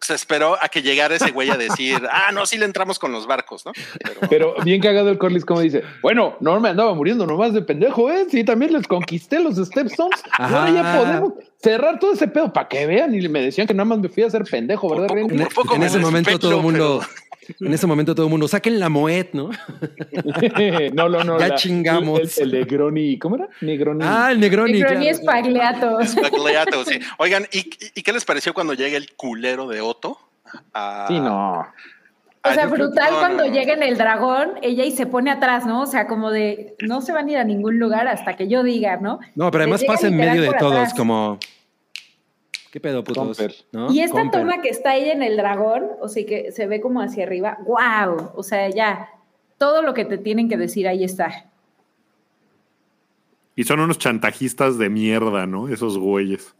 se 0.00 0.14
esperó 0.14 0.56
a 0.60 0.68
que 0.68 0.82
llegara 0.82 1.14
ese 1.16 1.30
güey 1.30 1.50
a 1.50 1.56
decir, 1.56 2.00
ah, 2.10 2.30
no, 2.32 2.46
sí 2.46 2.58
le 2.58 2.64
entramos 2.64 2.98
con 2.98 3.12
los 3.12 3.26
barcos, 3.26 3.64
¿no? 3.66 3.72
Pero, 4.02 4.20
Pero 4.28 4.54
bien 4.64 4.80
cagado 4.80 5.10
el 5.10 5.18
Corlys, 5.18 5.44
como 5.44 5.60
dice, 5.60 5.82
bueno, 6.00 6.36
no 6.40 6.58
me 6.60 6.68
andaba 6.68 6.94
muriendo 6.94 7.26
nomás 7.26 7.52
de 7.54 7.62
pendejo, 7.62 8.10
¿eh? 8.10 8.26
Sí, 8.30 8.44
también 8.44 8.72
les 8.72 8.86
conquisté 8.86 9.38
los 9.40 9.56
Stepstones. 9.56 10.20
Ahora 10.38 10.70
ya 10.70 10.96
podemos 10.96 11.32
cerrar 11.60 11.98
todo 11.98 12.12
ese 12.14 12.28
pedo 12.28 12.52
para 12.52 12.68
que 12.68 12.86
vean. 12.86 13.14
Y 13.14 13.28
me 13.28 13.42
decían 13.42 13.66
que 13.66 13.74
nada 13.74 13.84
más 13.84 13.98
me 13.98 14.08
fui 14.08 14.22
a 14.22 14.26
hacer 14.26 14.42
pendejo, 14.44 14.88
¿verdad, 14.90 15.06
Por 15.08 15.18
poco- 15.20 15.28
Renny? 15.30 15.42
En, 15.42 15.48
Por 15.48 15.54
poco 15.54 15.74
en 15.74 15.80
me 15.80 15.86
ese 15.86 15.98
momento 15.98 16.38
todo 16.38 16.56
el 16.56 16.62
mundo, 16.62 17.00
En 17.60 17.72
ese 17.74 17.86
momento 17.86 18.14
todo 18.14 18.26
el 18.26 18.30
mundo, 18.30 18.46
saquen 18.48 18.78
la 18.78 18.88
Moet, 18.88 19.28
¿no? 19.32 19.50
no, 20.94 21.08
no, 21.08 21.24
no. 21.24 21.38
Ya 21.38 21.48
la- 21.48 21.54
chingamos. 21.56 22.38
El, 22.38 22.44
el 22.44 22.50
de 22.52 22.64
Groni, 22.64 23.18
¿cómo 23.18 23.36
era? 23.36 23.48
Negroni. 23.60 24.00
Ah, 24.06 24.28
el 24.32 24.40
Negroni. 24.40 24.72
Negroni 24.74 25.04
claro. 25.06 25.18
Spagliato. 25.18 26.04
Spagliato, 26.06 26.84
sí. 26.84 26.98
Oigan, 27.18 27.44
¿y, 27.52 27.68
y 27.94 28.02
qué 28.02 28.12
les 28.12 28.24
pareció 28.24 28.54
cuando 28.54 28.74
llega 28.74 28.96
el 28.96 29.12
culero 29.14 29.66
de 29.68 29.80
Otto? 29.80 30.18
Sí, 31.08 31.18
no. 31.18 31.60
O 31.60 31.66
Ah, 32.44 32.54
sea, 32.54 32.66
creo- 32.68 32.70
brutal 32.88 33.10
cuando 33.20 33.46
llega 33.46 33.72
en 33.74 33.84
el 33.84 33.96
dragón, 33.96 34.54
ella 34.62 34.84
y 34.84 34.90
se 34.90 35.06
pone 35.06 35.30
atrás, 35.30 35.64
¿no? 35.64 35.82
O 35.82 35.86
sea, 35.86 36.08
como 36.08 36.30
de 36.32 36.74
no 36.80 37.00
se 37.00 37.12
van 37.12 37.28
a 37.28 37.30
ir 37.32 37.38
a 37.38 37.44
ningún 37.44 37.78
lugar 37.78 38.08
hasta 38.08 38.34
que 38.36 38.48
yo 38.48 38.64
diga, 38.64 38.96
¿no? 38.96 39.20
No, 39.36 39.50
pero 39.52 39.62
además 39.62 39.84
pasa 39.86 40.08
en 40.08 40.16
medio 40.16 40.42
de 40.42 40.52
todos, 40.58 40.72
atrás. 40.74 40.94
como. 40.94 41.38
¿Qué 42.72 42.80
pedo, 42.80 43.04
putos? 43.04 43.36
Comper. 43.38 43.54
¿No? 43.70 43.92
Y 43.92 44.00
esta 44.00 44.22
Comper. 44.22 44.40
toma 44.40 44.62
que 44.62 44.70
está 44.70 44.96
ella 44.96 45.12
en 45.12 45.22
el 45.22 45.36
dragón, 45.36 45.90
o 46.00 46.08
sea, 46.08 46.24
que 46.26 46.50
se 46.50 46.66
ve 46.66 46.80
como 46.80 47.00
hacia 47.02 47.22
arriba, 47.24 47.58
wow, 47.66 48.30
o 48.34 48.42
sea, 48.42 48.68
ya, 48.70 49.10
todo 49.58 49.82
lo 49.82 49.92
que 49.94 50.04
te 50.06 50.18
tienen 50.18 50.48
que 50.48 50.56
decir 50.56 50.88
ahí 50.88 51.04
está. 51.04 51.50
Y 53.54 53.64
son 53.64 53.80
unos 53.80 53.98
chantajistas 53.98 54.78
de 54.78 54.88
mierda, 54.88 55.46
¿no? 55.46 55.68
Esos 55.68 55.98
güeyes. 55.98 56.54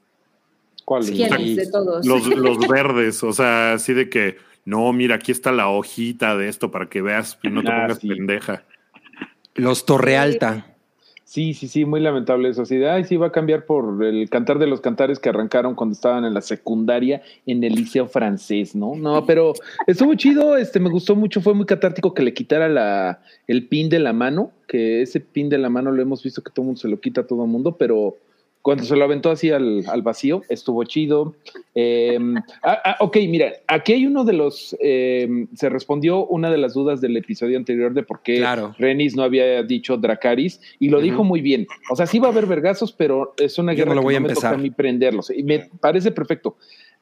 ¿Cuál? 0.85 1.03
Sí. 1.05 1.15
¿Quién 1.15 1.33
Sí. 1.39 1.51
es 1.53 1.57
de 1.57 1.71
todos? 1.73 2.05
Los, 2.07 2.27
los 2.37 2.59
verdes, 2.69 3.23
o 3.23 3.33
sea, 3.33 3.73
así 3.73 3.95
de 3.95 4.11
que, 4.11 4.37
no, 4.67 4.93
mira, 4.93 5.15
aquí 5.15 5.33
está 5.33 5.51
la 5.51 5.69
hojita 5.69 6.37
de 6.37 6.49
esto 6.49 6.71
para 6.71 6.91
que 6.91 7.01
veas 7.01 7.39
y 7.43 7.49
no 7.49 7.63
te 7.63 7.71
Ah, 7.73 7.83
pongas 7.83 7.99
sí. 7.99 8.09
pendeja. 8.09 8.65
Los 9.55 9.87
Torrealta. 9.87 10.72
Sí, 11.33 11.55
sí, 11.55 11.66
sí, 11.66 11.87
muy 11.87 12.01
lamentable 12.01 12.51
eso. 12.51 12.61
Así 12.61 12.76
de, 12.76 12.91
ay, 12.91 13.05
sí, 13.05 13.16
va 13.16 13.28
a 13.28 13.33
cambiar 13.33 13.64
por 13.64 14.05
el 14.05 14.28
cantar 14.28 14.59
de 14.59 14.66
los 14.66 14.83
cantares 14.83 15.18
que 15.18 15.30
arrancaron 15.30 15.74
cuando 15.74 15.95
estaban 15.95 16.26
en 16.26 16.35
la 16.35 16.43
secundaria 16.43 17.22
en 17.47 17.64
el 17.64 17.72
liceo 17.72 18.07
francés, 18.07 18.76
¿no? 18.76 18.95
No, 18.97 19.24
pero 19.26 19.55
estuvo 19.87 20.14
chido, 20.14 20.59
este, 20.59 20.78
me 20.78 20.91
gustó 20.91 21.16
mucho, 21.16 21.41
fue 21.41 21.55
muy 21.55 21.64
catártico 21.64 22.12
que 22.12 22.22
le 22.22 22.35
quitara 22.35 22.68
la, 22.68 23.22
el 23.47 23.66
pin 23.66 23.89
de 23.89 24.01
la 24.01 24.12
mano, 24.12 24.51
que 24.68 25.01
ese 25.01 25.20
pin 25.20 25.49
de 25.49 25.57
la 25.57 25.70
mano 25.70 25.91
lo 25.91 26.03
hemos 26.03 26.22
visto 26.22 26.43
que 26.43 26.51
todo 26.51 26.64
el 26.64 26.66
mundo 26.66 26.80
se 26.83 26.89
lo 26.89 27.01
quita 27.01 27.22
a 27.22 27.26
todo 27.26 27.45
el 27.45 27.51
mundo, 27.51 27.78
pero 27.78 28.18
cuando 28.63 28.85
se 28.85 28.95
lo 28.97 29.05
aventó 29.05 29.31
así 29.31 29.51
al, 29.51 29.85
al 29.89 30.03
vacío, 30.03 30.43
estuvo 30.49 30.85
chido. 30.85 31.35
Eh, 31.75 32.17
ah, 32.63 32.79
ah, 32.85 32.97
ok, 33.01 33.17
mira, 33.29 33.53
aquí 33.67 33.93
hay 33.93 34.07
uno 34.07 34.25
de 34.25 34.33
los, 34.33 34.77
eh, 34.81 35.47
se 35.55 35.69
respondió 35.69 36.27
una 36.27 36.51
de 36.51 36.59
las 36.59 36.75
dudas 36.75 37.01
del 37.01 37.17
episodio 37.17 37.59
anterior 37.59 37.93
de 37.93 38.05
por 38.05 38.23
qué 38.23 38.37
Claro. 38.37 38.75
Renis 38.79 39.17
no 39.17 39.25
había 39.25 39.63
dicho 39.65 39.97
Dracaris 39.97 40.61
y 40.79 40.89
lo 40.91 41.01
dijo 41.01 41.25
muy 41.25 41.41
bien. 41.41 41.67
O 41.91 41.97
sea, 41.97 42.07
sí 42.07 42.19
va 42.21 42.29
a 42.29 42.31
haber 42.31 42.47
vergazos, 42.47 42.93
pero 42.93 43.35
es 43.37 43.59
una 43.59 43.73
Yo 43.73 43.79
guerra 43.79 43.91
no 43.91 43.95
lo 43.97 44.01
que 44.03 44.05
voy 44.05 44.15
a 44.15 44.21
no 44.21 44.29
me 44.29 44.35
toca 44.35 44.49
empezar. 44.49 44.55
a 44.55 44.63
mí 44.63 44.71
prenderlos. 44.71 45.31
Y 45.37 45.43
me 45.43 45.69
parece 45.81 46.13
perfecto. 46.13 46.57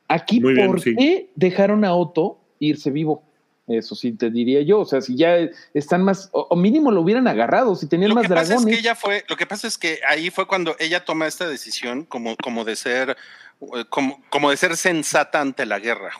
Aquí, 0.09 0.41
Muy 0.41 0.55
bien, 0.55 0.67
¿por 0.67 0.81
sí. 0.81 0.95
qué 0.97 1.31
dejaron 1.37 1.85
a 1.85 1.95
Otto 1.95 2.39
irse 2.59 2.91
vivo? 2.91 3.23
Eso 3.71 3.95
sí 3.95 4.12
te 4.12 4.31
diría 4.31 4.62
yo. 4.62 4.81
O 4.81 4.85
sea, 4.85 5.01
si 5.01 5.16
ya 5.16 5.37
están 5.75 6.03
más, 6.03 6.29
o, 6.33 6.57
mínimo 6.57 6.91
lo 6.91 7.03
hubieran 7.03 7.29
agarrado, 7.29 7.77
si 7.77 7.87
tenían 7.87 8.11
Lo 8.11 8.16
más 8.16 8.27
que 8.27 8.35
pasa 8.35 8.55
dragones. 8.55 8.73
es 8.73 8.75
que 8.75 8.81
ella 8.81 8.95
fue, 8.95 9.25
lo 9.29 9.37
que 9.37 9.47
pasa 9.47 9.68
es 9.68 9.79
que 9.79 10.01
ahí 10.09 10.31
fue 10.31 10.47
cuando 10.47 10.75
ella 10.79 11.05
toma 11.05 11.27
esta 11.27 11.49
decisión 11.49 12.05
como, 12.05 12.37
como 12.37 12.64
de 12.64 12.75
ser, 12.77 13.16
eh, 13.61 13.85
como, 13.89 14.23
como 14.29 14.51
de 14.51 14.57
ser 14.57 14.77
sensata 14.77 15.41
ante 15.41 15.66
la 15.66 15.79
guerra. 15.79 16.11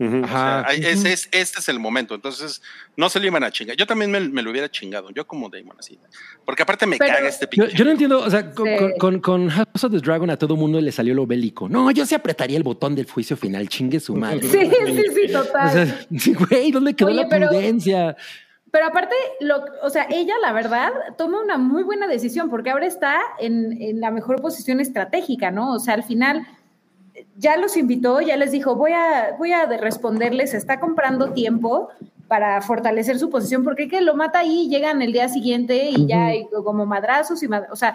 O 0.00 0.26
sea, 0.26 0.66
ese 0.76 1.12
es, 1.12 1.28
este 1.30 1.60
es 1.60 1.68
el 1.68 1.78
momento. 1.78 2.14
Entonces, 2.16 2.60
no 2.96 3.08
se 3.08 3.20
lo 3.20 3.26
iban 3.26 3.44
a 3.44 3.52
chingar. 3.52 3.76
Yo 3.76 3.86
también 3.86 4.10
me, 4.10 4.18
me 4.20 4.42
lo 4.42 4.50
hubiera 4.50 4.68
chingado. 4.68 5.10
Yo 5.10 5.26
como 5.28 5.48
Damon 5.48 5.76
así. 5.78 5.96
Porque 6.44 6.64
aparte 6.64 6.86
me 6.86 6.96
Pero- 6.96 7.14
caga 7.14 7.28
este 7.28 7.46
pinche. 7.46 7.76
yo 7.76 7.84
no 7.84 7.92
entiendo, 7.92 8.18
o 8.18 8.28
sea, 8.30 8.50
con, 8.50 8.66
Sí. 8.66 8.74
con- 8.78 8.92
con- 8.98 9.20
con 9.20 9.48
House 9.50 9.84
of 9.84 9.92
the 9.92 9.98
Dragon 9.98 10.28
a 10.30 10.36
todo 10.36 10.56
mundo 10.56 10.80
le 10.80 10.90
salió 10.90 11.14
lo 11.14 11.24
bélico. 11.26 11.68
No, 11.68 11.88
yo 11.92 12.04
sí 12.04 12.16
apretaría 12.16 12.56
el 12.56 12.64
botón 12.64 12.96
del 12.96 13.08
juicio 13.08 13.36
final, 13.36 13.68
chingue 13.68 14.00
su 14.00 14.16
madre. 14.16 14.42
Sí, 14.42 14.48
sí, 14.86 15.04
sí, 15.28 15.34
O 15.34 15.42
total. 15.44 15.70
sea, 15.72 16.06
sí, 16.18 16.34
güey, 16.34 16.72
¿dónde 16.72 16.94
quedó 16.94 17.08
Oye, 17.10 17.22
la 17.22 17.28
prudencia? 17.28 18.16
Pero 18.72 18.86
aparte, 18.86 19.14
lo, 19.40 19.62
o 19.82 19.90
sea, 19.90 20.06
ella, 20.10 20.34
la 20.40 20.50
verdad, 20.52 20.90
toma 21.18 21.42
una 21.42 21.58
muy 21.58 21.82
buena 21.82 22.08
decisión 22.08 22.48
porque 22.48 22.70
ahora 22.70 22.86
está 22.86 23.20
en, 23.38 23.80
en 23.80 24.00
la 24.00 24.10
mejor 24.10 24.40
posición 24.40 24.80
estratégica, 24.80 25.50
¿no? 25.50 25.74
O 25.74 25.78
sea, 25.78 25.92
al 25.94 26.02
final 26.02 26.46
ya 27.36 27.56
los 27.56 27.76
invitó, 27.76 28.20
ya 28.20 28.36
les 28.36 28.52
dijo, 28.52 28.76
voy 28.76 28.92
a, 28.92 29.36
voy 29.38 29.52
a 29.52 29.66
responderles, 29.66 30.54
está 30.54 30.80
comprando 30.80 31.32
tiempo 31.32 31.88
para 32.28 32.60
fortalecer 32.62 33.18
su 33.18 33.28
posición, 33.28 33.64
porque 33.64 33.88
que 33.88 34.00
lo 34.00 34.14
mata 34.14 34.38
ahí, 34.38 34.68
llegan 34.68 35.02
el 35.02 35.12
día 35.12 35.28
siguiente 35.28 35.90
y 35.90 36.06
ya 36.06 36.26
hay 36.26 36.46
como 36.64 36.86
madrazos 36.86 37.42
y 37.42 37.48
mad- 37.48 37.70
o 37.70 37.76
sea, 37.76 37.94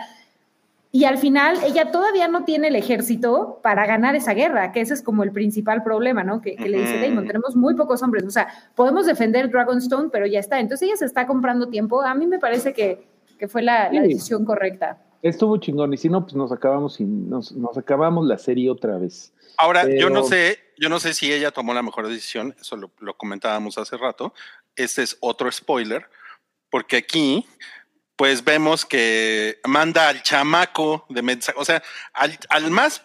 y 0.91 1.03
al 1.03 1.17
final 1.17 1.57
ella 1.65 1.91
todavía 1.91 2.27
no 2.27 2.43
tiene 2.43 2.69
el 2.69 2.75
ejército 2.75 3.59
para 3.61 3.85
ganar 3.85 4.15
esa 4.15 4.33
guerra, 4.33 4.71
que 4.71 4.81
ese 4.81 4.93
es 4.93 5.01
como 5.01 5.23
el 5.23 5.31
principal 5.31 5.83
problema, 5.83 6.23
¿no? 6.23 6.41
Que, 6.41 6.55
que 6.55 6.69
le 6.69 6.79
dice. 6.79 6.99
Damon, 7.01 7.27
tenemos 7.27 7.55
muy 7.55 7.75
pocos 7.75 8.01
hombres, 8.03 8.23
o 8.25 8.31
sea, 8.31 8.47
podemos 8.73 9.05
defender 9.05 9.49
Dragonstone, 9.49 10.09
pero 10.09 10.25
ya 10.25 10.39
está. 10.39 10.59
Entonces 10.59 10.87
ella 10.87 10.97
se 10.97 11.05
está 11.05 11.27
comprando 11.27 11.67
tiempo. 11.67 12.01
A 12.01 12.15
mí 12.15 12.25
me 12.25 12.39
parece 12.39 12.73
que, 12.73 13.05
que 13.37 13.47
fue 13.47 13.61
la, 13.61 13.89
decisión 13.89 14.45
correcta. 14.45 14.97
Estuvo 15.21 15.57
chingón. 15.57 15.93
Y 15.93 15.97
si 15.97 16.09
no, 16.09 16.23
pues 16.23 16.35
nos 16.35 16.51
acabamos 16.51 16.99
y 16.99 17.05
nos, 17.05 17.51
nos 17.51 17.77
acabamos 17.77 18.25
la 18.25 18.37
serie 18.37 18.69
otra 18.69 18.97
vez. 18.97 19.33
Ahora, 19.57 19.87
yo 19.89 20.09
no 20.09 20.23
sé, 20.23 20.59
yo 20.77 20.87
no 20.87 20.99
sé 20.99 21.13
si 21.13 21.33
ella 21.33 21.51
tomó 21.51 21.73
la 21.73 21.81
mejor 21.81 22.07
decisión, 22.07 22.55
eso 22.59 22.77
lo, 22.77 22.91
lo 22.99 23.17
comentábamos 23.17 23.77
hace 23.77 23.97
rato. 23.97 24.33
Este 24.75 25.01
es 25.01 25.17
otro 25.19 25.51
spoiler, 25.51 26.05
porque 26.69 26.97
aquí, 26.97 27.47
pues 28.15 28.43
vemos 28.43 28.85
que 28.85 29.59
manda 29.67 30.09
al 30.09 30.21
chamaco 30.21 31.05
de 31.09 31.23
mensaje, 31.23 31.57
o 31.59 31.65
sea, 31.65 31.81
al, 32.13 32.37
al 32.49 32.69
más 32.69 33.01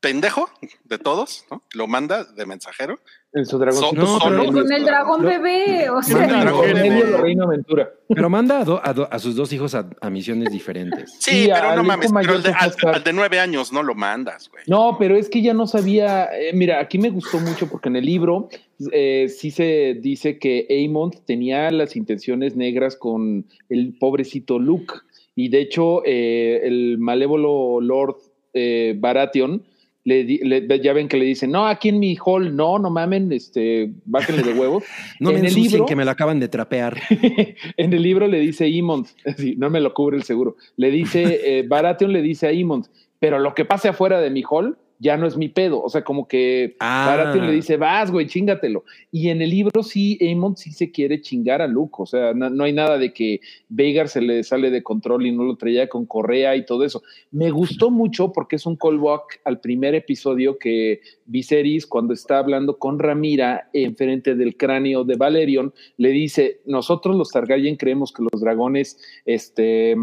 pendejo 0.00 0.50
de 0.82 0.98
todos, 0.98 1.46
¿no? 1.50 1.62
Lo 1.72 1.86
manda 1.86 2.24
de 2.24 2.46
mensajero. 2.46 2.98
En 3.34 3.46
su 3.46 3.58
dragoncito. 3.58 3.94
No, 4.02 4.18
con 4.18 4.30
pero- 4.30 4.42
el- 4.42 4.52
Con 4.52 4.72
el 4.72 4.84
dragón 4.84 5.22
bebé, 5.22 5.88
o 5.88 6.02
sea, 6.02 6.18
Manda 6.18 6.40
dragón 6.42 6.66
bebé. 6.66 6.90
medio 6.90 7.06
de 7.06 7.16
Reino 7.16 7.44
Aventura. 7.44 7.90
Pero 8.08 8.28
manda 8.28 8.60
a, 8.60 8.64
do- 8.64 8.80
a 8.84 8.92
do- 8.92 9.08
a 9.10 9.18
sus 9.18 9.34
dos 9.34 9.50
hijos 9.54 9.74
a, 9.74 9.88
a 10.02 10.10
misiones 10.10 10.52
diferentes. 10.52 11.12
Sí, 11.18 11.44
Sí, 11.44 11.50
pero 11.50 11.76
no 11.76 11.82
mames, 11.82 12.12
pero 12.12 12.34
al 12.34 12.42
de, 12.42 12.52
al- 12.92 13.04
de 13.04 13.12
nueve 13.14 13.40
años 13.40 13.72
no 13.72 13.82
lo 13.82 13.94
mandas, 13.94 14.50
güey. 14.50 14.64
No, 14.66 14.96
pero 14.98 15.16
es 15.16 15.30
que 15.30 15.40
ya 15.40 15.54
no 15.54 15.66
sabía. 15.66 16.24
eh, 16.26 16.50
mira, 16.52 16.78
aquí 16.80 16.98
me 16.98 17.08
gustó 17.08 17.38
mucho 17.40 17.68
porque 17.68 17.88
en 17.88 17.96
el 17.96 18.04
libro 18.04 18.50
eh, 18.92 19.28
sí 19.34 19.50
se 19.50 19.96
dice 19.98 20.38
que 20.38 20.66
Aemond 20.68 21.24
tenía 21.24 21.70
las 21.70 21.96
intenciones 21.96 22.54
negras 22.56 22.96
con 22.96 23.46
el 23.70 23.94
pobrecito 23.98 24.58
Luke. 24.58 24.92
Y 25.34 25.48
de 25.48 25.60
hecho, 25.62 26.02
eh, 26.04 26.60
el 26.64 26.98
malévolo 26.98 27.80
Lord 27.80 28.16
eh, 28.52 28.94
Baratheon. 28.98 29.62
Le, 30.04 30.24
le- 30.24 30.80
ya 30.80 30.92
ven 30.92 31.06
que 31.06 31.16
le 31.16 31.24
dicen, 31.24 31.52
no, 31.52 31.66
aquí 31.66 31.88
en 31.90 32.00
mi 32.00 32.16
hall, 32.24 32.56
no, 32.56 32.78
no 32.78 32.90
mamen, 32.90 33.30
este, 33.32 33.92
bájenle 34.04 34.42
de 34.42 34.52
huevos. 34.52 34.82
No 35.20 35.30
me 35.30 35.38
en 35.38 35.44
el 35.44 35.50
ensucien 35.50 35.72
libro, 35.72 35.86
que 35.86 35.94
me 35.96 36.04
lo 36.04 36.10
acaban 36.10 36.40
de 36.40 36.48
trapear. 36.48 37.00
en 37.76 37.92
el 37.92 38.02
libro 38.02 38.26
le 38.26 38.40
dice 38.40 38.68
Imond, 38.68 39.06
sí, 39.36 39.54
no 39.56 39.70
me 39.70 39.80
lo 39.80 39.94
cubre 39.94 40.16
el 40.16 40.24
seguro, 40.24 40.56
le 40.76 40.90
dice, 40.90 41.40
eh, 41.58 41.62
Baratheon 41.66 42.12
le 42.12 42.20
dice 42.22 42.48
a 42.48 42.52
Imond, 42.52 42.86
pero 43.20 43.38
lo 43.38 43.54
que 43.54 43.64
pase 43.64 43.88
afuera 43.88 44.20
de 44.20 44.30
mi 44.30 44.42
hall 44.48 44.76
ya 45.02 45.16
no 45.16 45.26
es 45.26 45.36
mi 45.36 45.48
pedo. 45.48 45.82
O 45.82 45.88
sea, 45.88 46.04
como 46.04 46.28
que 46.28 46.76
Ah. 46.78 47.06
Baratheon 47.08 47.46
le 47.46 47.52
dice, 47.52 47.76
vas, 47.76 48.10
güey, 48.10 48.26
chingatelo. 48.26 48.84
Y 49.10 49.28
en 49.28 49.42
el 49.42 49.50
libro 49.50 49.82
sí, 49.82 50.16
Aemond 50.20 50.56
sí 50.56 50.70
se 50.70 50.92
quiere 50.92 51.20
chingar 51.20 51.60
a 51.60 51.66
Luke. 51.66 51.96
O 51.98 52.06
sea, 52.06 52.32
no, 52.34 52.48
no 52.48 52.64
hay 52.64 52.72
nada 52.72 52.98
de 52.98 53.12
que 53.12 53.40
Veigar 53.68 54.08
se 54.08 54.20
le 54.20 54.44
sale 54.44 54.70
de 54.70 54.82
control 54.82 55.26
y 55.26 55.32
no 55.32 55.42
lo 55.42 55.56
traía 55.56 55.88
con 55.88 56.06
correa 56.06 56.54
y 56.54 56.64
todo 56.64 56.84
eso. 56.84 57.02
Me 57.32 57.50
gustó 57.50 57.90
mucho 58.02 58.32
porque 58.32 58.56
es 58.56 58.64
un 58.64 58.76
callback 58.76 59.40
al 59.44 59.60
primer 59.60 59.94
episodio 59.96 60.56
que 60.58 61.00
Viserys, 61.26 61.86
cuando 61.86 62.14
está 62.14 62.38
hablando 62.38 62.78
con 62.78 63.00
Ramira 63.00 63.68
enfrente 63.72 64.36
del 64.36 64.56
cráneo 64.56 65.02
de 65.02 65.16
Valerion, 65.16 65.74
le 65.96 66.10
dice, 66.10 66.60
nosotros 66.64 67.16
los 67.16 67.30
Targaryen 67.30 67.76
creemos 67.76 68.12
que 68.12 68.22
los 68.22 68.40
dragones, 68.40 68.98
este 69.24 69.96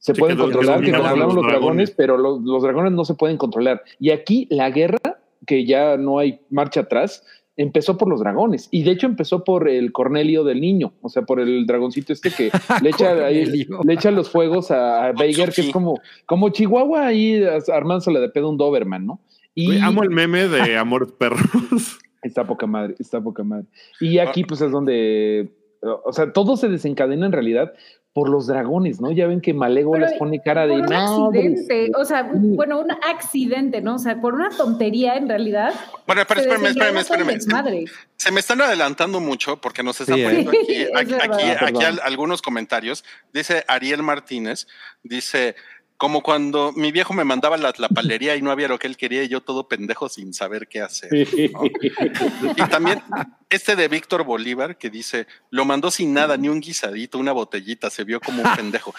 se 0.00 0.14
Sí, 0.14 0.20
pueden 0.20 0.36
que 0.36 0.42
controlar, 0.42 0.80
que 0.80 0.90
controlamos 0.92 1.34
los 1.36 1.46
dragones, 1.46 1.90
pero 1.92 2.18
los, 2.18 2.40
los 2.42 2.62
dragones 2.62 2.90
no 2.92 3.04
se 3.04 3.14
pueden 3.14 3.36
controlar. 3.36 3.82
Y 4.00 4.10
aquí 4.10 4.48
la 4.50 4.70
guerra, 4.70 4.98
que 5.46 5.64
ya 5.64 5.96
no 5.96 6.18
hay 6.18 6.40
marcha 6.50 6.80
atrás, 6.80 7.24
empezó 7.56 7.98
por 7.98 8.08
los 8.08 8.20
dragones. 8.20 8.68
Y 8.70 8.82
de 8.82 8.92
hecho 8.92 9.06
empezó 9.06 9.44
por 9.44 9.68
el 9.68 9.92
Cornelio 9.92 10.42
del 10.44 10.60
niño, 10.60 10.94
o 11.02 11.08
sea, 11.10 11.22
por 11.22 11.38
el 11.40 11.66
dragoncito 11.66 12.12
este 12.12 12.30
que 12.30 12.50
le 12.82 12.90
echa, 12.90 13.12
ahí- 13.26 13.66
le 13.84 13.92
echa 13.92 14.10
los 14.10 14.30
fuegos 14.30 14.70
a, 14.70 15.08
a 15.08 15.14
que 15.14 15.28
es 15.28 15.70
como, 15.72 16.00
como 16.26 16.48
Chihuahua 16.48 17.06
ahí 17.06 17.42
armándole 17.72 18.20
de 18.20 18.30
pedo 18.30 18.48
un 18.48 18.56
Doberman, 18.56 19.04
¿no? 19.06 19.20
Y 19.54 19.78
amo 19.80 20.02
el 20.02 20.10
meme 20.10 20.48
de 20.48 20.76
Amores 20.78 21.12
Perros. 21.12 21.98
Está 22.22 22.46
poca 22.46 22.66
madre, 22.66 22.94
está 22.98 23.20
poca 23.20 23.42
madre. 23.44 23.66
Y 24.00 24.18
aquí 24.18 24.44
pues 24.44 24.60
es 24.62 24.70
donde, 24.70 25.52
o 25.82 26.12
sea, 26.12 26.32
todo 26.32 26.56
se 26.56 26.68
desencadena 26.68 27.26
en 27.26 27.32
realidad 27.32 27.72
por 28.12 28.28
los 28.28 28.48
dragones, 28.48 29.00
¿no? 29.00 29.12
Ya 29.12 29.28
ven 29.28 29.40
que 29.40 29.54
Malego 29.54 29.96
les 29.96 30.12
pone 30.14 30.42
cara 30.42 30.66
de 30.66 30.80
un 30.80 30.92
accidente, 30.92 31.92
o 31.96 32.04
sea, 32.04 32.28
bueno, 32.32 32.80
un 32.80 32.90
accidente, 32.90 33.80
¿no? 33.80 33.94
O 33.94 33.98
sea, 33.98 34.20
por 34.20 34.34
una 34.34 34.50
tontería 34.50 35.14
en 35.16 35.28
realidad. 35.28 35.72
Bueno, 36.08 36.22
pero 36.26 36.40
espérame, 36.40 36.66
espérame, 36.66 36.96
espérame. 36.98 37.26
desmadre. 37.34 37.84
Se 38.16 38.32
me 38.32 38.40
están 38.40 38.60
adelantando 38.62 39.20
mucho 39.20 39.60
porque 39.60 39.82
nos 39.84 40.00
están 40.00 40.16
Sí, 40.16 40.22
¿eh? 40.22 40.24
poniendo 40.24 40.50
aquí, 40.50 40.82
aquí, 40.94 41.14
aquí, 41.14 41.14
Ah, 41.22 41.52
aquí 41.52 41.58
perdón. 41.64 41.84
al- 41.84 42.00
algunos 42.02 42.42
comentarios. 42.42 43.04
Dice 43.32 43.64
Ariel 43.68 44.02
Martínez, 44.02 44.66
dice, 45.04 45.54
Como 46.00 46.22
cuando 46.22 46.72
mi 46.72 46.92
viejo 46.92 47.12
me 47.12 47.24
mandaba 47.24 47.58
la, 47.58 47.74
la 47.76 47.90
palería 47.90 48.34
y 48.34 48.40
no 48.40 48.50
había 48.50 48.68
lo 48.68 48.78
que 48.78 48.86
él 48.86 48.96
quería 48.96 49.22
y 49.22 49.28
yo 49.28 49.42
todo 49.42 49.68
pendejo 49.68 50.08
sin 50.08 50.32
saber 50.32 50.66
qué 50.66 50.80
hacer. 50.80 51.10
Y 51.12 52.68
también 52.70 53.02
este 53.50 53.76
de 53.76 53.86
Víctor 53.86 54.24
Bolívar 54.24 54.78
que 54.78 54.88
dice, 54.88 55.26
lo 55.50 55.66
mandó 55.66 55.90
sin 55.90 56.14
nada, 56.14 56.38
ni 56.38 56.48
un 56.48 56.62
guisadito, 56.62 57.18
una 57.18 57.32
botellita, 57.32 57.90
se 57.90 58.04
vio 58.04 58.18
como 58.18 58.42
un 58.42 58.56
pendejo. 58.56 58.94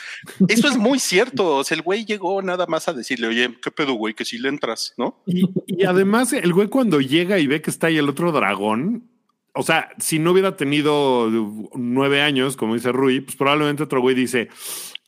Eso 0.48 0.68
es 0.68 0.78
muy 0.78 1.00
cierto. 1.00 1.56
O 1.56 1.64
sea, 1.64 1.76
el 1.76 1.82
güey 1.82 2.06
llegó 2.06 2.40
nada 2.44 2.68
más 2.68 2.88
a 2.88 2.94
decirle, 2.94 3.26
oye, 3.26 3.58
¿qué 3.64 3.72
pedo, 3.72 3.94
güey? 3.94 4.14
Que 4.14 4.24
si 4.24 4.38
le 4.38 4.50
entras, 4.50 4.94
¿no? 4.96 5.24
Y, 5.26 5.50
y 5.66 5.86
además, 5.86 6.34
el 6.34 6.54
güey 6.54 6.68
cuando 6.68 7.02
llega 7.02 7.40
y 7.40 7.48
ve 7.48 7.64
que 7.64 7.72
está 7.72 7.88
ahí 7.88 7.98
el 7.98 8.10
otro 8.10 8.32
dragón, 8.32 9.10
o 9.54 9.64
sea, 9.64 9.90
si 10.00 10.20
no 10.20 10.32
hubiera 10.32 10.56
tenido 10.56 11.30
nueve 11.76 12.22
años, 12.22 12.56
como 12.58 12.74
dice 12.76 12.92
Rui, 12.92 13.22
pues 13.22 13.36
probablemente 13.36 13.84
otro 13.84 14.02
güey 14.02 14.16
dice, 14.16 14.48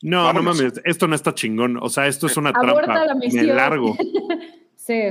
no, 0.02 0.24
Vámonos. 0.24 0.58
no 0.58 0.64
mames, 0.64 0.80
esto 0.84 1.06
no 1.08 1.14
está 1.14 1.34
chingón. 1.34 1.78
O 1.80 1.88
sea, 1.88 2.06
esto 2.06 2.26
es 2.26 2.36
una 2.36 2.50
Aborta 2.50 2.82
trampa. 2.84 3.06
la 3.06 3.14
Me 3.14 3.26
misión. 3.26 3.46
largo. 3.56 3.96
Sí. 4.76 5.10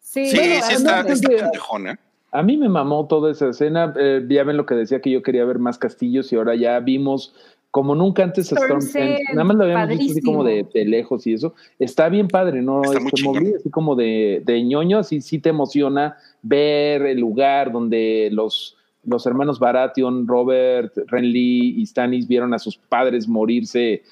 Sí, 0.00 0.26
Sí, 0.30 0.36
Bueno, 0.36 0.64
sí 0.66 0.74
está, 0.74 1.04
pendejón, 1.04 1.88
¿eh? 1.88 1.98
A 2.32 2.42
mí 2.42 2.58
me 2.58 2.68
mamó 2.68 3.06
toda 3.06 3.30
esa 3.30 3.48
escena. 3.48 3.94
eh, 3.98 4.22
ya 4.28 4.44
ven 4.44 4.58
lo 4.58 4.66
que 4.66 4.74
decía 4.74 5.00
que 5.00 5.10
yo 5.10 5.22
quería 5.22 5.44
ver 5.46 5.58
más 5.58 5.78
castillos 5.78 6.30
y 6.32 6.36
ahora 6.36 6.54
ya 6.54 6.78
vimos 6.80 7.34
como 7.70 7.94
nunca 7.94 8.24
antes 8.24 8.50
a 8.52 8.56
Storm 8.56 8.80
Storm 8.80 8.82
Sand. 8.82 9.16
Sand, 9.16 9.28
Nada 9.30 9.44
más 9.44 9.56
lo 9.56 9.64
habíamos 9.64 9.88
visto 9.88 10.12
así 10.12 10.22
como 10.22 10.44
de, 10.44 10.66
lejos 10.86 11.26
y 11.26 11.34
eso. 11.34 11.54
Está 11.78 12.08
bien 12.08 12.28
padre, 12.28 12.62
¿no? 12.62 12.82
Está 12.82 13.00
muy 13.00 13.10
Este 13.14 13.22
movie, 13.22 13.54
así 13.56 13.70
como 13.70 13.94
de, 13.94 14.42
de 14.44 14.62
ñoño, 14.62 14.98
así 14.98 15.20
sí 15.20 15.38
te 15.38 15.50
emociona 15.50 16.16
ver 16.42 17.02
el 17.02 17.18
lugar 17.18 17.72
donde 17.72 18.30
los, 18.32 18.76
los 19.04 19.26
hermanos 19.26 19.58
Baratheon, 19.58 20.26
Robert, 20.26 20.96
Renly 21.06 21.80
y 21.80 21.86
Stannis 21.86 22.26
vieron 22.26 22.54
a 22.54 22.58
sus 22.58 22.76
padres 22.76 23.28
morirse 23.28 24.02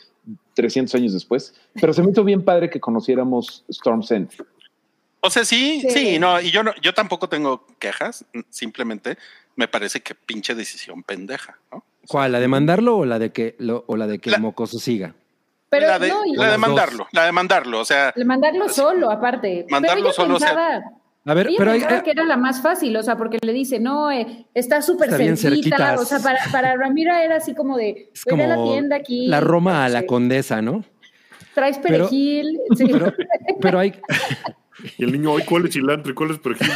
300 0.55 0.95
años 0.95 1.13
después. 1.13 1.55
Pero 1.81 1.93
se 1.93 2.03
me 2.03 2.11
hizo 2.11 2.25
bien 2.25 2.45
padre 2.45 2.69
que 2.69 2.81
conociéramos 2.81 3.65
Storm 3.69 4.03
Sand. 4.03 4.31
O 5.21 5.31
sea, 5.31 5.45
sí, 5.45 5.81
sí, 5.81 5.91
Sí. 5.91 6.19
no, 6.19 6.41
y 6.41 6.51
yo 6.51 6.63
no, 6.63 6.73
yo 6.83 6.95
tampoco 6.95 7.29
tengo 7.29 7.65
quejas, 7.79 8.25
simplemente 8.51 9.17
me 9.57 9.67
parece 9.67 10.01
que 10.01 10.15
pinche 10.15 10.55
decisión 10.55 11.03
pendeja, 11.03 11.59
¿no? 11.73 11.83
¿Cuál? 12.09 12.33
¿La 12.33 12.41
de 12.41 12.49
mandarlo 12.49 12.97
o 12.99 13.05
la 13.05 13.19
de 13.19 13.31
que, 13.33 13.57
lo- 13.59 13.85
o 13.87 13.97
la 13.97 14.07
de 14.07 14.19
que 14.19 14.31
La- 14.31 14.37
el 14.37 14.43
mocoso 14.43 14.79
siga? 14.79 15.15
Pero 15.69 15.89
la 15.89 15.99
de, 15.99 16.09
no, 16.09 16.25
y 16.25 16.35
la 16.37 16.53
de 16.53 16.59
mandarlo, 16.59 17.09
la 17.13 17.25
de 17.25 17.33
mandarlo, 17.33 17.81
o 17.81 17.85
sea, 17.85 18.13
le 18.15 18.25
mandarlo 18.25 18.69
solo, 18.69 19.11
aparte. 19.11 19.67
Mandarlo 19.69 19.97
pero 20.05 20.09
ella 20.11 20.15
solo, 20.15 20.37
o 20.37 20.39
sea, 20.39 20.49
pensaba, 20.51 20.81
A 21.25 21.35
ver, 21.35 21.49
ella 21.49 21.57
pero 21.59 21.73
hay, 21.73 21.81
pensaba 21.81 22.03
que 22.05 22.11
era 22.13 22.25
la 22.25 22.37
más 22.37 22.63
fácil, 22.63 22.97
o 22.97 23.03
sea, 23.03 23.17
porque 23.17 23.39
le 23.43 23.53
dice, 23.53 23.81
no, 23.81 24.13
eh, 24.13 24.47
está 24.55 24.81
súper 24.81 25.11
cerquita. 25.37 25.97
O 25.99 26.05
sea, 26.05 26.21
para, 26.21 26.39
para 26.53 26.77
Ramira 26.77 27.25
era 27.25 27.37
así 27.37 27.53
como 27.53 27.77
de, 27.77 28.11
es 28.15 28.23
voy 28.25 28.41
a 28.41 28.47
como 28.47 28.47
la 28.65 28.71
tienda 28.73 28.97
aquí. 28.97 29.27
la 29.27 29.41
Roma 29.41 29.85
a 29.85 29.89
la 29.89 30.07
condesa, 30.07 30.63
¿no? 30.63 30.85
Traes 31.53 31.79
pero- 31.79 32.05
perejil. 32.09 32.61
sí. 32.77 32.85
Pero, 32.87 33.13
pero 33.61 33.79
hay, 33.81 33.93
Y 34.99 35.05
el 35.05 35.13
niño, 35.13 35.33
hoy 35.33 35.43
¿cuál 35.47 35.67
es 35.67 35.73
cilantro 35.75 36.13
y 36.13 36.15
cuál 36.15 36.31
es 36.33 36.39
perejil? 36.39 36.69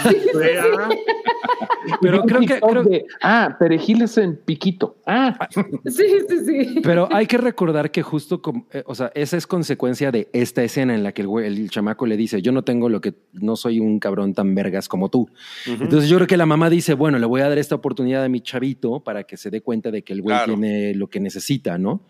Pero 2.01 2.23
creo 2.23 2.41
que, 2.41 2.61
creo- 2.61 2.83
de, 2.85 3.05
ah, 3.23 3.57
perejiles 3.59 4.17
en 4.19 4.37
piquito. 4.37 4.97
Ah, 5.07 5.49
sí, 5.87 6.03
sí, 6.29 6.37
sí. 6.47 6.81
pero 6.83 7.09
hay 7.13 7.27
que 7.27 7.39
recordar 7.39 7.91
que 7.91 8.03
justo, 8.03 8.41
como, 8.43 8.67
eh, 8.73 8.83
o 8.87 8.95
sea, 8.95 9.11
esa 9.15 9.37
es 9.37 9.47
consecuencia 9.47 10.11
de 10.13 10.29
esta 10.33 10.63
escena 10.63 10.95
en 10.95 11.03
la 11.03 11.13
que 11.13 11.23
el, 11.23 11.29
güey- 11.29 11.45
el 11.47 11.71
chamaco 11.71 12.07
le 12.07 12.17
dice, 12.17 12.43
yo 12.43 12.53
no 12.53 12.63
tengo 12.63 12.89
lo 12.89 13.01
que, 13.01 13.15
no 13.33 13.57
soy 13.57 13.81
un 13.81 13.99
cabrón 13.99 14.35
tan 14.35 14.55
vergas 14.55 14.89
como 14.89 15.09
tú. 15.09 15.29
Entonces 15.67 16.09
yo 16.09 16.17
creo 16.17 16.27
que 16.29 16.37
la 16.37 16.47
mamá 16.47 16.71
dice, 16.71 16.95
bueno, 16.95 17.19
le 17.19 17.27
voy 17.27 17.41
a 17.41 17.49
dar 17.49 17.59
esta 17.59 17.75
oportunidad 17.75 18.25
a 18.25 18.29
mi 18.29 18.41
chavito 18.41 19.01
para 19.01 19.25
que 19.25 19.37
se 19.37 19.51
dé 19.51 19.61
cuenta 19.63 19.91
de 19.91 20.03
que 20.03 20.13
el 20.13 20.23
güey 20.23 20.37
Claro. 20.37 20.55
tiene 20.55 20.95
lo 20.95 21.09
que 21.09 21.19
necesita, 21.21 21.77
¿no? 21.79 22.07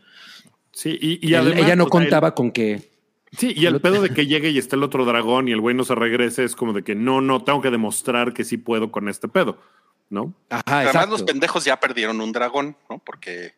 Sí, 0.72 0.96
y, 1.00 1.26
y 1.26 1.34
Él- 1.34 1.40
además, 1.40 1.64
ella 1.64 1.76
no 1.76 1.86
contaba 1.86 2.34
con 2.34 2.50
que... 2.52 2.89
Sí, 3.36 3.52
y 3.56 3.66
el 3.66 3.80
pedo 3.80 4.02
de 4.02 4.10
que 4.14 4.26
llegue 4.26 4.50
y 4.50 4.58
esté 4.58 4.76
el 4.76 4.82
otro 4.82 5.04
dragón 5.04 5.48
y 5.48 5.52
el 5.52 5.60
güey 5.60 5.74
no 5.74 5.84
se 5.84 5.94
regrese 5.94 6.44
es 6.44 6.56
como 6.56 6.72
de 6.72 6.82
que 6.82 6.94
no, 6.94 7.20
no, 7.20 7.42
tengo 7.42 7.60
que 7.60 7.70
demostrar 7.70 8.32
que 8.32 8.44
sí 8.44 8.56
puedo 8.56 8.90
con 8.90 9.08
este 9.08 9.28
pedo, 9.28 9.58
¿no? 10.08 10.34
Ajá, 10.50 10.62
además 10.66 10.94
exacto. 10.94 11.10
los 11.10 11.22
pendejos 11.22 11.64
ya 11.64 11.78
perdieron 11.78 12.20
un 12.20 12.32
dragón, 12.32 12.76
¿no? 12.88 12.98
Porque 12.98 13.54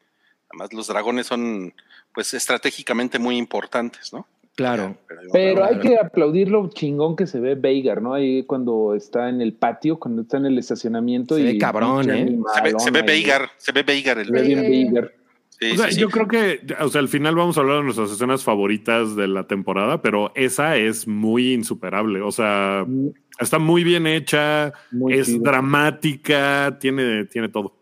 además 0.51 0.73
los 0.73 0.89
dragones 0.89 1.27
son, 1.27 1.75
pues, 2.15 2.35
estratégicamente 2.35 3.19
muy 3.19 3.39
importantes, 3.39 4.13
¿no? 4.13 4.27
Claro. 4.55 4.99
Pero, 5.09 5.21
Pero 5.33 5.65
hay 5.65 5.79
que 5.79 5.97
aplaudir 5.97 6.51
lo 6.51 6.69
chingón 6.69 7.17
que 7.17 7.27
se 7.27 7.41
ve 7.41 7.55
Veigar, 7.55 8.03
¿no? 8.03 8.13
Ahí 8.13 8.45
cuando 8.45 8.95
está 8.95 9.31
en 9.31 9.41
el 9.41 9.55
patio, 9.55 9.99
cuando 9.99 10.23
está 10.23 10.37
en 10.37 10.45
el 10.45 10.59
estacionamiento. 10.59 11.37
Se 11.37 11.41
y 11.41 11.45
ve 11.45 11.59
cabrón, 11.59 12.11
¿eh? 12.11 12.39
se 12.55 12.61
ve, 12.61 12.75
se 12.79 12.91
ve. 12.91 13.01
Veigar, 13.01 13.51
se 13.57 13.73
ve 13.73 13.83
Veigar 13.83 14.19
el. 14.19 14.31
Veigar. 14.31 15.15
Sí, 15.63 15.71
o 15.73 15.77
sea, 15.77 15.87
sí, 15.89 15.95
sí. 15.95 16.01
yo 16.01 16.09
creo 16.09 16.27
que, 16.29 16.61
o 16.81 16.89
sea, 16.89 17.01
al 17.01 17.09
final 17.09 17.35
vamos 17.37 17.57
a 17.57 17.61
hablar 17.61 17.79
de 17.79 17.85
nuestras 17.85 18.11
escenas 18.11 18.43
favoritas 18.43 19.15
de 19.17 19.29
la 19.29 19.47
temporada, 19.47 20.03
pero 20.03 20.33
esa 20.35 20.77
es 20.77 21.07
muy 21.07 21.53
insuperable. 21.53 22.21
O 22.21 22.33
sea, 22.33 22.85
está 23.39 23.59
muy 23.59 23.85
bien 23.85 24.07
hecha, 24.07 24.73
Muy 24.91 25.15
es 25.15 25.27
chido. 25.27 25.43
dramática, 25.43 26.79
tiene, 26.81 27.25
tiene 27.27 27.49
todo. 27.49 27.77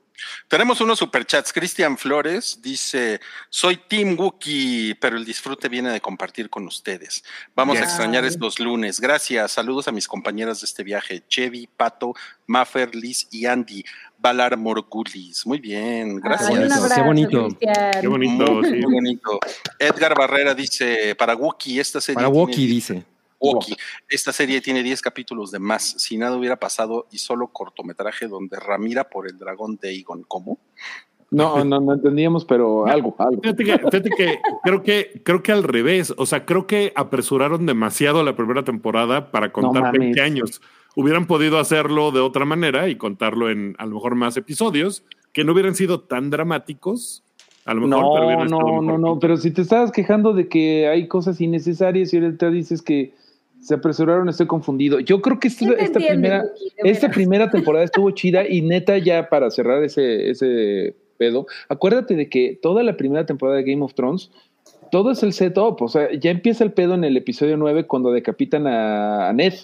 Tenemos 0.49 0.81
unos 0.81 0.99
superchats. 0.99 1.53
Cristian 1.53 1.97
Flores 1.99 2.61
dice: 2.62 3.21
Soy 3.49 3.77
Team 3.77 4.16
Wookie, 4.18 4.95
pero 5.01 5.16
el 5.16 5.25
disfrute 5.25 5.68
viene 5.68 5.91
de 5.91 6.01
compartir 6.01 6.51
con 6.51 6.66
ustedes. 6.66 7.23
Vamos 7.55 7.79
a 7.79 7.85
extrañar 7.85 8.25
estos 8.25 8.59
lunes. 8.61 9.01
Gracias. 9.01 9.53
Saludos 9.53 9.89
a 9.89 9.93
mis 9.93 10.07
compañeras 10.09 10.61
de 10.61 10.66
este 10.66 10.83
viaje: 10.83 11.23
Chevy, 11.29 11.66
Pato, 11.66 12.14
Maffer, 12.47 12.95
Liz 12.95 13.29
y 13.31 13.47
Andy. 13.47 13.85
Valar 14.18 14.57
Morgulis. 14.59 15.47
Muy 15.47 15.61
bien, 15.61 16.16
gracias. 16.16 16.51
abrazo, 16.51 16.95
qué 16.95 17.01
bonito. 17.01 17.49
Cristian. 17.49 17.91
Qué 18.03 18.07
bonito, 18.07 18.53
Muy, 18.53 18.64
sí. 18.64 18.77
muy 18.77 18.95
bonito. 18.95 19.39
Edgar 19.79 20.14
Barrera 20.14 20.55
dice: 20.55 21.14
Para 21.14 21.35
Wookie, 21.35 21.81
esta 21.81 22.01
serie. 22.01 22.16
Para 22.16 22.29
10 22.29 22.57
dice. 22.57 23.05
Esta 24.09 24.32
serie 24.32 24.61
tiene 24.61 24.82
10 24.82 25.01
capítulos 25.03 25.51
de 25.51 25.59
más. 25.59 25.95
Si 25.99 26.16
nada 26.16 26.36
hubiera 26.36 26.57
pasado 26.57 27.07
y 27.11 27.18
solo 27.18 27.49
cortometraje 27.49 28.28
donde 28.28 28.59
Ramira 28.59 29.05
por 29.05 29.28
el 29.28 29.38
dragón 29.38 29.78
de 29.80 29.88
Aegon. 29.88 30.24
¿Cómo? 30.28 30.59
No, 31.30 31.64
no, 31.64 31.80
no 31.80 31.95
entendíamos, 31.95 32.45
pero 32.45 32.86
algo, 32.86 33.14
algo. 33.18 33.41
Fíjate 33.41 33.64
que, 33.64 33.78
fíjate 33.78 34.11
que 34.11 34.38
creo 34.64 34.82
que 34.82 35.22
creo 35.24 35.43
que 35.43 35.53
al 35.53 35.62
revés, 35.62 36.12
o 36.16 36.26
sea, 36.26 36.45
creo 36.45 36.66
que 36.66 36.93
apresuraron 36.97 37.66
demasiado 37.66 38.24
la 38.24 38.34
primera 38.34 38.64
temporada 38.64 39.30
para 39.30 39.53
contar 39.53 39.82
mames. 39.82 40.01
20 40.01 40.20
años. 40.20 40.61
Hubieran 40.97 41.28
podido 41.28 41.61
hacerlo 41.61 42.11
de 42.11 42.18
otra 42.18 42.45
manera 42.45 42.88
y 42.88 42.97
contarlo 42.97 43.49
en 43.49 43.76
a 43.78 43.86
lo 43.86 43.95
mejor 43.95 44.16
más 44.16 44.36
episodios 44.36 45.05
que 45.32 45.45
no 45.45 45.53
hubieran 45.53 45.76
sido 45.76 46.01
tan 46.01 46.30
dramáticos. 46.30 47.22
A 47.64 47.74
lo 47.74 47.82
mejor, 47.86 48.09
pero 48.12 48.24
No, 48.24 48.26
hubieran 48.26 48.47
estado 48.49 48.62
no, 48.62 48.74
no, 48.74 48.82
mejor. 48.82 49.01
no, 49.01 49.18
pero 49.20 49.36
si 49.36 49.53
te 49.53 49.62
estabas 49.62 49.93
quejando 49.93 50.32
de 50.32 50.49
que 50.49 50.88
hay 50.88 51.07
cosas 51.07 51.41
innecesarias 51.41 52.12
y 52.12 52.16
ahorita 52.18 52.51
dices 52.51 52.82
que 52.82 53.14
se 53.61 53.75
apresuraron, 53.75 54.29
estoy 54.29 54.47
confundido. 54.47 55.01
Yo 55.01 55.21
creo 55.21 55.39
que 55.39 55.49
esta, 55.49 55.67
¿Quién 55.67 55.77
te 55.77 55.85
esta 55.85 55.99
entiende, 55.99 56.29
primera, 56.29 56.45
esta 56.79 57.11
primera 57.11 57.51
temporada 57.51 57.85
estuvo 57.85 58.11
chida 58.13 58.49
y 58.49 58.63
neta 58.63 58.99
ya 58.99 59.29
para 59.29 59.51
cerrar 59.51 59.83
ese, 59.85 60.31
ese 60.31 60.95
pedo, 61.19 61.47
acuérdate 61.69 62.17
de 62.17 62.29
que 62.29 62.59
toda 62.61 62.83
la 62.83 62.97
primera 62.97 63.27
temporada 63.27 63.59
de 63.59 63.65
Game 63.71 63.85
of 63.85 63.95
Thrones, 63.95 64.31
todo 64.91 65.11
es 65.13 65.23
el 65.23 65.33
setup, 65.33 65.81
o 65.83 65.89
sea, 65.89 66.13
ya 66.13 66.31
empieza 66.31 66.65
el 66.65 66.73
pedo 66.73 66.95
en 66.95 67.05
el 67.05 67.17
episodio 67.17 67.57
9 67.57 67.87
cuando 67.87 68.11
decapitan 68.11 68.67
a, 68.67 69.29
a 69.29 69.33
Ned. 69.33 69.55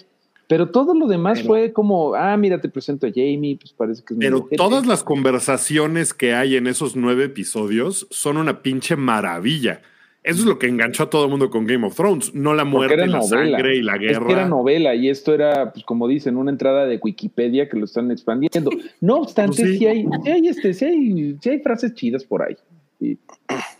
Pero 0.49 0.69
todo 0.69 0.93
lo 0.93 1.07
demás 1.07 1.39
Pero- 1.39 1.47
fue 1.49 1.73
como, 1.73 2.15
ah, 2.15 2.37
mira, 2.37 2.61
te 2.61 2.69
presento 2.69 3.05
a 3.05 3.09
Jamie, 3.09 3.57
pues 3.59 3.73
parece 3.73 4.01
que 4.05 4.13
es 4.13 4.19
Pero 4.19 4.47
todas 4.55 4.85
las 4.87 5.03
conversaciones 5.03 6.13
que 6.13 6.33
hay 6.33 6.55
en 6.55 6.67
esos 6.67 6.95
nueve 6.95 7.25
episodios 7.25 8.07
son 8.11 8.37
una 8.37 8.61
pinche 8.61 8.95
maravilla. 8.95 9.81
Eso 10.27 10.39
es 10.41 10.45
lo 10.45 10.59
que 10.59 10.67
enganchó 10.67 11.03
a 11.03 11.09
todo 11.09 11.23
el 11.25 11.31
mundo 11.31 11.49
con 11.49 11.65
Game 11.65 11.87
of 11.87 11.95
Thrones, 11.95 12.35
no 12.35 12.53
la 12.53 12.65
muerte, 12.65 12.97
la 12.97 13.05
novela. 13.07 13.23
sangre 13.23 13.77
y 13.77 13.81
la 13.81 13.93
Es 13.95 13.99
que 13.99 14.07
guerra. 14.07 14.31
era 14.31 14.47
novela 14.47 14.93
y 14.93 15.09
esto 15.09 15.33
era, 15.33 15.71
pues 15.71 15.85
como 15.85 16.07
dicen, 16.07 16.35
una 16.37 16.51
entrada 16.51 16.85
de 16.85 16.97
Wikipedia 17.01 17.69
que 17.69 17.77
lo 17.77 17.85
están 17.85 18.11
expandiendo. 18.11 18.69
No 19.01 19.17
obstante, 19.21 19.55
Pues 19.61 19.69
sí. 19.71 19.77
sí. 19.79 19.85
hay, 19.87 20.05
sí 20.23 20.29
hay 20.31 20.47
este, 20.47 20.73
sí 20.73 20.85
hay, 20.85 21.37
sí 21.41 21.49
hay 21.49 21.59
frases 21.59 21.93
chidas 21.93 22.23
por 22.25 22.41
ahí. 22.43 22.55
Sí 22.99 23.17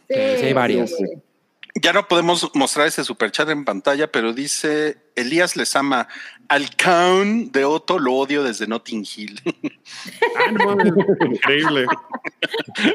hay 0.10 0.54
varias. 0.54 0.96
Ya 1.82 1.94
no 1.94 2.08
podemos 2.08 2.50
mostrar 2.56 2.88
ese 2.88 3.04
superchat 3.04 3.50
en 3.50 3.64
pantalla, 3.66 4.12
pero 4.12 4.34
dice 4.34 4.98
Elías 5.16 5.56
les 5.56 5.76
ama 5.76 6.08
al 6.48 6.76
Count 6.76 7.52
de 7.54 7.66
Otto, 7.66 8.00
lo 8.00 8.14
odio 8.16 8.44
desde 8.44 8.68
Notting 8.68 9.06
Hill. 9.16 9.42
Ah, 10.40 10.52
no 10.52 10.66
mames, 10.76 10.94
increíble. 11.32 11.86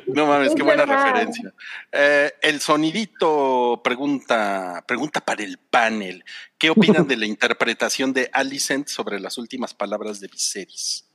no 0.06 0.26
mames, 0.26 0.48
Es 0.48 0.54
qué 0.54 0.62
buena 0.62 0.84
verdad. 0.84 1.06
referencia. 1.06 1.52
Eh, 1.90 2.32
el 2.42 2.60
sonidito 2.60 3.80
pregunta, 3.82 4.84
pregunta 4.86 5.20
para 5.20 5.42
el 5.42 5.58
panel. 5.58 6.24
¿Qué 6.58 6.70
opinan 6.70 7.08
de 7.08 7.16
la 7.16 7.26
interpretación 7.34 8.12
de 8.12 8.30
Alicent 8.32 8.88
sobre 8.88 9.18
las 9.20 9.38
últimas 9.38 9.74
palabras 9.74 10.20
de 10.20 10.28
Viserys? 10.28 11.06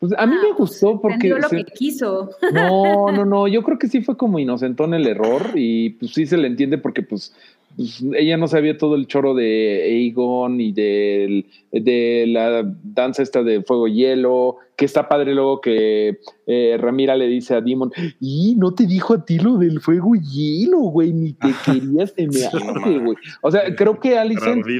Pues 0.00 0.12
a 0.16 0.26
mí 0.26 0.34
me 0.42 0.52
gustó 0.54 0.98
porque... 1.00 1.28
Entendió 1.28 1.38
lo 1.38 1.48
se- 1.48 1.56
que 1.56 1.72
quiso. 1.72 2.30
No, 2.52 3.12
no, 3.12 3.24
no, 3.24 3.46
yo 3.48 3.62
creo 3.62 3.78
que 3.78 3.86
sí 3.86 4.00
fue 4.00 4.16
como 4.16 4.38
inocentón 4.38 4.94
el 4.94 5.06
error 5.06 5.42
y 5.54 5.90
pues 5.90 6.12
sí 6.14 6.26
se 6.26 6.38
le 6.38 6.46
entiende 6.48 6.78
porque 6.78 7.02
pues 7.02 7.34
pues, 7.80 8.04
ella 8.14 8.36
no 8.36 8.46
sabía 8.46 8.76
todo 8.76 8.94
el 8.94 9.06
choro 9.06 9.32
de 9.34 9.84
Aegon 9.86 10.60
y 10.60 10.70
del, 10.70 11.46
de 11.72 12.26
la 12.28 12.62
danza 12.84 13.22
esta 13.22 13.42
de 13.42 13.62
fuego 13.62 13.88
y 13.88 13.94
hielo, 13.94 14.56
que 14.76 14.84
está 14.84 15.08
padre 15.08 15.34
luego 15.34 15.62
que 15.62 16.18
eh, 16.46 16.76
Ramira 16.78 17.16
le 17.16 17.26
dice 17.26 17.54
a 17.54 17.62
Demon, 17.62 17.90
y 18.20 18.54
no 18.58 18.74
te 18.74 18.86
dijo 18.86 19.14
a 19.14 19.24
ti 19.24 19.38
lo 19.38 19.56
del 19.56 19.80
fuego 19.80 20.14
y 20.14 20.20
hielo, 20.60 20.80
güey, 20.80 21.14
ni 21.14 21.32
te 21.32 21.48
querías 21.64 22.14
de 22.14 22.26
me 22.28 22.98
güey. 22.98 23.16
O 23.40 23.50
sea, 23.50 23.74
creo 23.74 23.98
que 23.98 24.18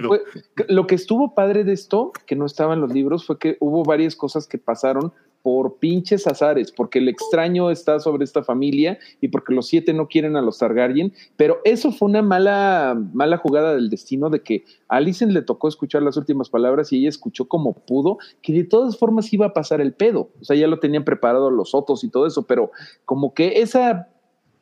fue- 0.08 0.20
lo 0.68 0.86
que 0.86 0.94
estuvo 0.94 1.34
padre 1.34 1.64
de 1.64 1.72
esto, 1.72 2.12
que 2.26 2.36
no 2.36 2.44
estaba 2.44 2.74
en 2.74 2.82
los 2.82 2.92
libros, 2.92 3.24
fue 3.24 3.38
que 3.38 3.56
hubo 3.60 3.82
varias 3.82 4.14
cosas 4.14 4.46
que 4.46 4.58
pasaron 4.58 5.10
por 5.42 5.78
pinches 5.78 6.26
azares, 6.26 6.72
porque 6.72 6.98
el 6.98 7.08
extraño 7.08 7.70
está 7.70 7.98
sobre 7.98 8.24
esta 8.24 8.42
familia 8.42 8.98
y 9.20 9.28
porque 9.28 9.54
los 9.54 9.66
siete 9.66 9.92
no 9.92 10.08
quieren 10.08 10.36
a 10.36 10.42
los 10.42 10.58
Targaryen, 10.58 11.12
pero 11.36 11.58
eso 11.64 11.92
fue 11.92 12.08
una 12.08 12.22
mala, 12.22 13.00
mala 13.12 13.38
jugada 13.38 13.74
del 13.74 13.90
destino 13.90 14.30
de 14.30 14.42
que 14.42 14.64
a 14.88 15.00
le 15.00 15.42
tocó 15.42 15.68
escuchar 15.68 16.02
las 16.02 16.16
últimas 16.16 16.50
palabras 16.50 16.92
y 16.92 16.98
ella 16.98 17.08
escuchó 17.08 17.48
como 17.48 17.72
pudo, 17.72 18.18
que 18.42 18.52
de 18.52 18.64
todas 18.64 18.96
formas 18.98 19.32
iba 19.32 19.46
a 19.46 19.52
pasar 19.52 19.80
el 19.80 19.92
pedo, 19.92 20.30
o 20.40 20.44
sea, 20.44 20.56
ya 20.56 20.66
lo 20.66 20.78
tenían 20.78 21.04
preparado 21.04 21.50
los 21.50 21.74
otros 21.74 22.04
y 22.04 22.10
todo 22.10 22.26
eso, 22.26 22.46
pero 22.46 22.70
como 23.04 23.34
que 23.34 23.60
esa 23.60 24.08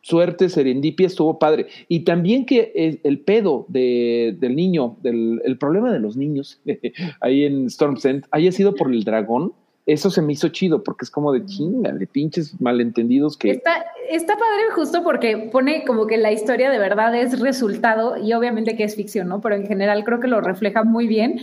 suerte, 0.00 0.48
serendipia 0.48 1.06
estuvo 1.06 1.38
padre. 1.38 1.66
Y 1.88 2.00
también 2.00 2.46
que 2.46 3.00
el, 3.02 3.20
pedo 3.20 3.66
de, 3.68 4.36
del 4.38 4.56
niño, 4.56 4.96
el 5.02 5.58
problema 5.58 5.92
de 5.92 5.98
los 5.98 6.16
niños 6.16 6.62
ahí 7.20 7.44
en 7.44 7.66
Storm's 7.66 8.04
End 8.04 8.24
haya 8.30 8.52
sido 8.52 8.74
por 8.74 8.90
el 8.90 9.04
dragón, 9.04 9.52
eso 9.88 10.10
se 10.10 10.20
me 10.20 10.34
hizo 10.34 10.48
chido 10.48 10.84
porque 10.84 11.06
es 11.06 11.10
como 11.10 11.32
de 11.32 11.46
chinga, 11.46 11.92
de 11.92 12.06
pinches 12.06 12.60
malentendidos 12.60 13.38
que... 13.38 13.52
Está, 13.52 13.86
está 14.10 14.34
padre 14.34 14.70
justo 14.74 15.02
porque 15.02 15.48
pone 15.50 15.84
como 15.86 16.06
que 16.06 16.18
la 16.18 16.30
historia 16.30 16.70
de 16.70 16.78
verdad 16.78 17.14
es 17.14 17.40
resultado 17.40 18.18
y 18.18 18.34
obviamente 18.34 18.76
que 18.76 18.84
es 18.84 18.94
ficción, 18.94 19.28
¿no? 19.28 19.40
Pero 19.40 19.54
en 19.54 19.66
general 19.66 20.04
creo 20.04 20.20
que 20.20 20.28
lo 20.28 20.42
refleja 20.42 20.84
muy 20.84 21.08
bien. 21.08 21.40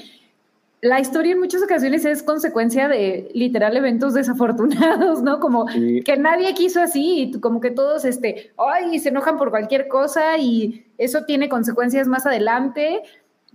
La 0.81 0.99
historia 0.99 1.31
en 1.31 1.39
muchas 1.39 1.63
ocasiones 1.63 2.05
es 2.05 2.21
consecuencia 2.21 2.87
de 2.87 3.31
literal 3.33 3.75
eventos 3.77 4.13
desafortunados, 4.13 5.23
¿no? 5.23 5.39
Como 5.39 5.67
Sí. 5.69 6.01
que 6.05 6.15
nadie 6.15 6.53
quiso 6.53 6.79
así 6.79 7.31
y 7.33 7.39
como 7.39 7.59
que 7.59 7.71
todos, 7.71 8.05
este, 8.05 8.51
ay, 8.57 8.99
se 8.99 9.09
enojan 9.09 9.39
por 9.39 9.49
cualquier 9.49 9.87
cosa 9.87 10.37
y 10.37 10.85
eso 10.99 11.23
tiene 11.25 11.49
consecuencias 11.49 12.07
más 12.07 12.27
adelante, 12.27 13.01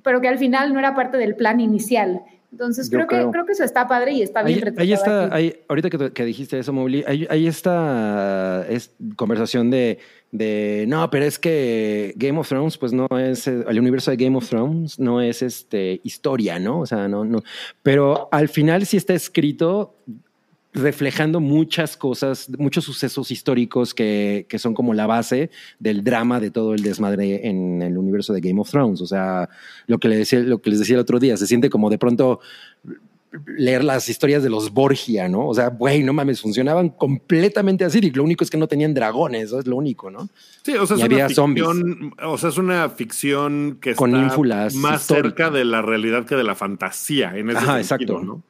pero 0.03 0.21
que 0.21 0.27
al 0.27 0.39
final 0.39 0.73
no 0.73 0.81
era 0.81 0.97
parte 0.97 1.17
del 1.17 1.37
plan 1.37 1.61
inicial. 1.61 2.23
Entonces 2.53 2.91
creo, 2.91 3.07
creo. 3.07 3.27
que 3.27 3.33
creo 3.33 3.47
que 3.47 3.53
eso 3.53 3.63
está 3.65 3.87
padre 3.87 4.13
y 4.13 4.23
está 4.23 4.43
bien 4.43 4.59
Ahí, 4.59 4.61
retratado 4.65 4.83
ahí 4.83 4.93
está, 4.93 5.25
aquí. 5.27 5.35
ahí- 5.37 5.57
ahorita 5.69 5.91
que, 5.91 6.13
que 6.13 6.25
dijiste 6.25 6.59
eso, 6.59 6.73
Mowgli, 6.73 7.05
hay, 7.07 7.27
hay 7.31 7.47
esta 7.47 8.67
es, 8.69 8.93
conversación 9.17 9.71
de, 9.71 9.99
de, 10.33 10.85
no, 10.89 11.09
pero 11.11 11.25
es 11.27 11.39
que 11.39 12.13
Game 12.17 12.39
of 12.41 12.49
Thrones, 12.49 12.77
pues 12.77 12.93
no 12.93 13.07
es, 13.19 13.47
eh, 13.47 13.65
el 13.69 13.79
universo 13.79 14.11
de 14.11 14.17
Game 14.17 14.37
of 14.37 14.49
Thrones 14.49 14.99
no 14.99 15.21
es 15.21 15.43
este, 15.43 16.01
historia, 16.03 16.59
¿no? 16.59 16.81
O 16.81 16.87
sea, 16.87 17.07
no, 17.07 17.25
no. 17.25 17.41
Pero 17.85 18.29
al 18.33 18.49
final 18.49 18.85
sí 18.85 18.97
está 18.97 19.15
escrito 19.15 19.95
reflejando 20.73 21.41
muchas 21.41 21.97
cosas, 21.97 22.49
muchos 22.59 22.85
sucesos 22.85 23.31
históricos 23.31 23.93
que, 23.93 24.47
que 24.49 24.59
son 24.59 24.75
como 24.75 24.95
la 24.95 25.07
base 25.07 25.51
del 25.79 26.05
drama 26.05 26.39
de 26.39 26.51
todo 26.51 26.75
el 26.75 26.83
desmadre 26.83 27.49
en 27.49 27.83
el 27.83 27.99
universo 27.99 28.33
de 28.33 28.41
Game 28.41 28.61
of 28.61 28.71
Thrones. 28.71 29.01
O 29.01 29.07
sea, 29.07 29.49
lo 29.87 29.99
que, 29.99 30.09
le 30.09 30.17
decía, 30.17 30.39
lo 30.41 30.61
que 30.61 30.71
les 30.71 30.79
decía 30.79 30.95
el 30.95 31.01
otro 31.01 31.19
día, 31.19 31.37
se 31.37 31.47
siente 31.47 31.71
como 31.71 31.91
de 31.91 31.99
pronto 31.99 32.41
leer 33.47 33.85
las 33.85 34.09
historias 34.09 34.43
de 34.43 34.51
los 34.51 34.73
Borgia, 34.73 35.29
¿no? 35.29 35.47
O 35.47 35.55
sea, 35.55 35.69
güey, 35.69 36.03
no 36.03 36.13
mames, 36.13 36.41
funcionaban 36.41 36.89
completamente 36.89 37.85
así. 37.85 37.99
Y 38.03 38.11
lo 38.11 38.25
único 38.25 38.45
es 38.45 38.51
que 38.51 38.57
no 38.57 38.67
tenían 38.67 38.93
dragones, 38.95 39.45
eso 39.45 39.61
es 39.61 39.67
lo 39.67 39.77
único, 39.77 40.11
¿no? 40.11 40.29
Sí, 40.63 40.73
o 40.75 40.87
sea, 40.87 40.97
Y 40.97 41.03
es 41.03 41.09
una 41.09 41.29
zombies. 41.29 41.67
ficción, 41.67 42.15
o 42.23 42.39
sea, 42.39 42.49
es 42.49 42.59
una 42.59 42.89
ficción 42.91 43.79
que 43.81 43.95
Con 43.95 44.15
está 44.15 44.69
más 44.75 45.03
cerca 45.03 45.51
de 45.51 45.65
la 45.65 45.83
realidad 45.83 46.27
que 46.27 46.35
de 46.35 46.45
la 46.45 46.55
fantasía 46.55 47.37
en 47.37 47.51
ese 47.51 47.59
Ajá, 47.59 47.83
sentido, 47.83 48.19
exacto. 48.19 48.23
¿no? 48.25 48.43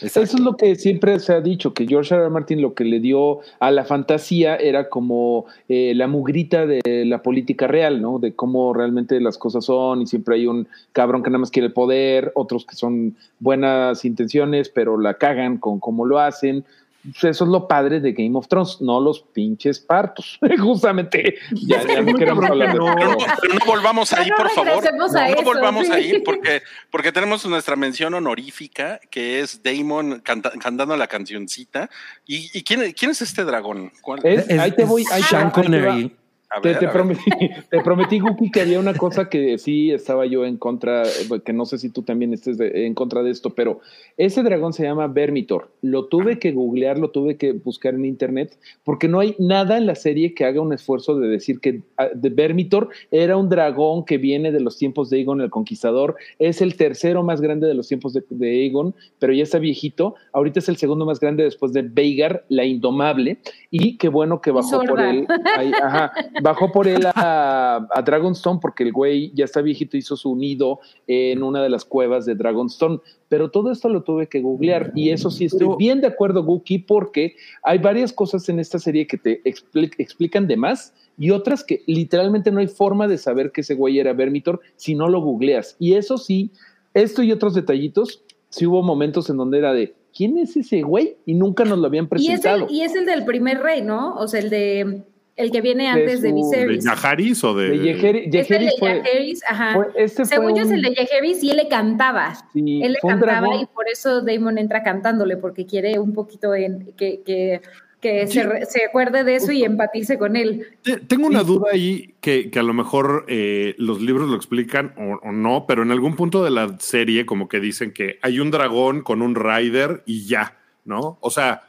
Exacto. 0.00 0.20
Eso 0.20 0.36
es 0.36 0.42
lo 0.42 0.56
que 0.56 0.76
siempre 0.76 1.18
se 1.18 1.32
ha 1.32 1.40
dicho, 1.40 1.74
que 1.74 1.86
George 1.86 2.14
R. 2.14 2.22
R. 2.22 2.30
Martin 2.30 2.62
lo 2.62 2.74
que 2.74 2.84
le 2.84 3.00
dio 3.00 3.40
a 3.58 3.70
la 3.70 3.84
fantasía 3.84 4.54
era 4.56 4.88
como 4.88 5.46
eh, 5.68 5.92
la 5.96 6.06
mugrita 6.06 6.66
de 6.66 7.04
la 7.04 7.22
política 7.22 7.66
real, 7.66 8.00
¿no? 8.00 8.18
De 8.18 8.34
cómo 8.34 8.72
realmente 8.72 9.20
las 9.20 9.38
cosas 9.38 9.64
son 9.64 10.02
y 10.02 10.06
siempre 10.06 10.36
hay 10.36 10.46
un 10.46 10.68
cabrón 10.92 11.22
que 11.22 11.30
nada 11.30 11.40
más 11.40 11.50
quiere 11.50 11.66
el 11.66 11.72
poder, 11.72 12.30
otros 12.34 12.64
que 12.64 12.76
son 12.76 13.16
buenas 13.40 14.04
intenciones, 14.04 14.68
pero 14.68 14.98
la 14.98 15.14
cagan 15.14 15.58
con 15.58 15.80
cómo 15.80 16.06
lo 16.06 16.20
hacen. 16.20 16.64
Pues 17.04 17.24
Eso 17.24 17.44
es 17.44 17.50
lo 17.50 17.68
padre 17.68 18.00
de 18.00 18.12
Game 18.12 18.36
of 18.36 18.48
Thrones, 18.48 18.80
no 18.80 19.00
los 19.00 19.20
pinches 19.20 19.78
partos. 19.78 20.38
Justamente, 20.58 21.36
ya, 21.52 21.82
ya 21.86 22.02
no 22.02 22.14
queremos 22.14 22.44
hablar 22.44 22.72
de 22.72 22.78
no, 22.78 22.94
pero 22.96 23.54
no 23.54 23.64
volvamos 23.64 24.12
ahí, 24.12 24.28
No 24.30 24.36
por 24.36 24.50
favor. 24.50 24.84
No, 24.94 25.42
volvamos 25.42 25.86
sí. 25.86 25.92
ahí 25.92 26.18
porque, 26.24 26.62
porque 26.90 27.12
tenemos 27.12 27.46
nuestra 27.46 27.76
mención 27.76 28.14
honorífica 28.14 29.00
que 29.10 29.40
es 29.40 29.62
Damon 29.62 30.20
canta- 30.20 30.52
cantando 30.58 30.96
la 30.96 31.06
cancioncita. 31.06 31.88
¿Y, 32.26 32.50
y 32.52 32.62
quién, 32.64 32.92
quién 32.92 33.12
es 33.12 33.22
este 33.22 33.44
dragón? 33.44 33.92
¿Cuál? 34.02 34.20
Es- 34.24 34.50
ahí 34.58 34.72
te 34.72 34.84
voy, 34.84 35.04
ahí 35.12 35.22
Sean. 35.22 35.50
Connery. 35.50 36.14
A 36.50 36.62
Te, 36.62 36.68
ver, 36.70 36.78
te 36.78 36.86
a 36.86 36.88
ver. 36.88 36.92
prometí, 36.94 37.30
te 37.70 37.80
prometí, 37.82 38.18
Guki, 38.20 38.50
que 38.50 38.62
había 38.62 38.80
una 38.80 38.94
cosa 38.94 39.28
que 39.28 39.58
sí 39.58 39.90
estaba 39.90 40.24
yo 40.24 40.46
en 40.46 40.56
contra, 40.56 41.02
que 41.44 41.52
no 41.52 41.66
sé 41.66 41.76
si 41.76 41.90
tú 41.90 42.02
también 42.02 42.32
estés 42.32 42.56
de- 42.56 42.86
en 42.86 42.94
contra 42.94 43.22
de 43.22 43.30
esto, 43.30 43.50
pero 43.50 43.80
ese 44.16 44.42
dragón 44.42 44.72
se 44.72 44.82
llama 44.84 45.08
Vermitor. 45.08 45.70
Lo 45.82 46.06
tuve 46.06 46.38
que 46.38 46.52
googlear, 46.52 46.98
lo 46.98 47.10
tuve 47.10 47.36
que 47.36 47.52
buscar 47.52 47.92
en 47.94 48.06
internet, 48.06 48.56
porque 48.82 49.08
no 49.08 49.20
hay 49.20 49.36
nada 49.38 49.76
en 49.76 49.84
la 49.86 49.94
serie 49.94 50.32
que 50.32 50.46
haga 50.46 50.62
un 50.62 50.72
esfuerzo 50.72 51.18
de 51.18 51.28
decir 51.28 51.60
que 51.60 51.82
ah, 51.98 52.08
de 52.14 52.30
Vermitor 52.30 52.88
era 53.10 53.36
un 53.36 53.50
dragón 53.50 54.06
que 54.06 54.16
viene 54.16 54.50
de 54.50 54.60
los 54.60 54.78
tiempos 54.78 55.10
de 55.10 55.18
Aegon 55.18 55.42
el 55.42 55.50
Conquistador. 55.50 56.16
Es 56.38 56.62
el 56.62 56.76
tercero 56.78 57.22
más 57.22 57.42
grande 57.42 57.66
de 57.66 57.74
los 57.74 57.88
tiempos 57.88 58.14
de, 58.14 58.24
de 58.30 58.48
Aegon, 58.62 58.94
pero 59.18 59.34
ya 59.34 59.42
está 59.42 59.58
viejito. 59.58 60.14
Ahorita 60.32 60.60
es 60.60 60.68
el 60.70 60.78
segundo 60.78 61.04
más 61.04 61.20
grande 61.20 61.44
después 61.44 61.74
de 61.74 61.82
Veigar, 61.82 62.44
la 62.48 62.64
Indomable. 62.64 63.36
Y 63.70 63.98
qué 63.98 64.08
bueno 64.08 64.40
que 64.40 64.50
bajó 64.50 64.82
por 64.84 64.98
él. 65.00 65.26
ahí, 65.54 65.72
ajá, 65.82 66.12
bajó 66.42 66.72
por 66.72 66.86
él 66.88 67.06
a, 67.14 67.86
a 67.90 68.02
Dragonstone 68.02 68.58
porque 68.60 68.84
el 68.84 68.92
güey 68.92 69.32
ya 69.34 69.44
está 69.44 69.60
viejito, 69.62 69.96
hizo 69.96 70.16
su 70.16 70.34
nido 70.36 70.80
en 71.06 71.42
una 71.42 71.62
de 71.62 71.68
las 71.68 71.84
cuevas 71.84 72.26
de 72.26 72.34
Dragonstone. 72.34 73.00
Pero 73.28 73.50
todo 73.50 73.70
esto 73.70 73.88
lo 73.88 74.02
tuve 74.02 74.28
que 74.28 74.40
googlear 74.40 74.92
y 74.94 75.10
eso 75.10 75.30
sí 75.30 75.44
estoy 75.46 75.76
bien 75.78 76.00
de 76.00 76.06
acuerdo, 76.06 76.42
Guki, 76.44 76.78
porque 76.78 77.34
hay 77.62 77.78
varias 77.78 78.12
cosas 78.12 78.48
en 78.48 78.58
esta 78.58 78.78
serie 78.78 79.06
que 79.06 79.18
te 79.18 79.42
expli- 79.44 79.94
explican 79.98 80.46
de 80.46 80.56
más 80.56 80.94
y 81.18 81.30
otras 81.30 81.64
que 81.64 81.82
literalmente 81.86 82.50
no 82.50 82.60
hay 82.60 82.68
forma 82.68 83.08
de 83.08 83.18
saber 83.18 83.50
que 83.52 83.60
ese 83.62 83.74
güey 83.74 83.98
era 83.98 84.12
Vermitor 84.12 84.60
si 84.76 84.94
no 84.94 85.08
lo 85.08 85.20
googleas. 85.20 85.76
Y 85.78 85.94
eso 85.94 86.16
sí, 86.16 86.50
esto 86.94 87.22
y 87.22 87.32
otros 87.32 87.54
detallitos, 87.54 88.22
sí 88.48 88.66
hubo 88.66 88.82
momentos 88.82 89.28
en 89.28 89.36
donde 89.36 89.58
era 89.58 89.72
de, 89.74 89.94
¿quién 90.16 90.38
es 90.38 90.56
ese 90.56 90.82
güey? 90.82 91.16
Y 91.26 91.34
nunca 91.34 91.64
nos 91.64 91.78
lo 91.78 91.86
habían 91.86 92.04
Y 92.04 92.06
es, 92.06 92.40
presentado. 92.40 92.66
el, 92.68 92.74
y 92.74 92.82
es 92.82 92.94
el 92.94 93.04
del 93.04 93.24
primer 93.24 93.60
rey, 93.60 93.82
¿no? 93.82 94.14
O 94.14 94.26
sea, 94.26 94.40
el 94.40 94.48
de 94.48 95.02
el 95.38 95.50
que 95.50 95.60
viene 95.62 95.84
De 95.84 95.88
antes 95.88 96.20
de 96.22 96.28
su- 96.30 96.34
¿De 96.34 96.66
Viserys. 96.66 96.84
Yaharis 96.84 97.44
o 97.44 97.54
de.? 97.54 97.70
de 97.70 97.90
Es 97.90 98.04
el 98.04 98.12
de 98.30 98.30
Yeheris 98.42 98.74
fue, 98.78 98.88
Jaehaerys, 99.02 99.42
ajá. 99.48 99.72
fue- 99.74 99.86
este 99.96 100.16
fue 100.16 100.26
Según 100.26 100.54
yo 100.56 100.62
es 100.64 100.70
el 100.70 100.82
de 100.82 100.94
Jaehaerys 100.94 101.42
y 101.44 101.50
él 101.50 101.56
le 101.56 101.68
cantaba. 101.68 102.34
sí, 102.52 102.82
él 102.82 102.92
le 102.92 102.98
cantaba 103.00 103.56
y 103.56 103.66
por 103.66 103.88
eso 103.88 104.20
Damon 104.20 104.58
entra 104.58 104.82
cantándole, 104.82 105.36
porque 105.36 105.64
quiere 105.64 105.98
un 105.98 106.12
poquito 106.12 106.54
en, 106.54 106.92
que, 106.96 107.22
que, 107.24 107.60
que 108.00 108.26
Sí. 108.28 108.40
se, 108.40 108.66
se 108.66 108.84
acuerde 108.84 109.24
de 109.24 109.34
eso 109.36 109.50
y 109.50 109.64
empatice 109.64 110.18
con 110.18 110.36
él. 110.36 110.66
Te- 110.82 110.98
Tengo 110.98 111.26
una 111.26 111.42
duda 111.42 111.70
ahí 111.72 112.14
que, 112.20 112.50
que 112.50 112.58
a 112.58 112.62
lo 112.62 112.72
mejor 112.72 113.24
eh, 113.28 113.74
los 113.78 114.00
libros 114.00 114.28
lo 114.28 114.36
explican 114.36 114.94
o, 114.96 115.18
o 115.28 115.32
no, 115.32 115.64
pero 115.66 115.82
en 115.82 115.90
algún 115.90 116.14
punto 116.14 116.44
de 116.44 116.50
la 116.50 116.76
serie 116.78 117.26
como 117.26 117.48
que 117.48 117.58
dicen 117.60 117.92
que 117.92 118.18
hay 118.22 118.38
un 118.40 118.50
dragón 118.50 119.02
con 119.02 119.20
un 119.22 119.34
rider 119.34 120.02
y 120.06 120.26
ya, 120.26 120.56
¿no? 120.84 121.18
O 121.20 121.30
sea, 121.30 121.62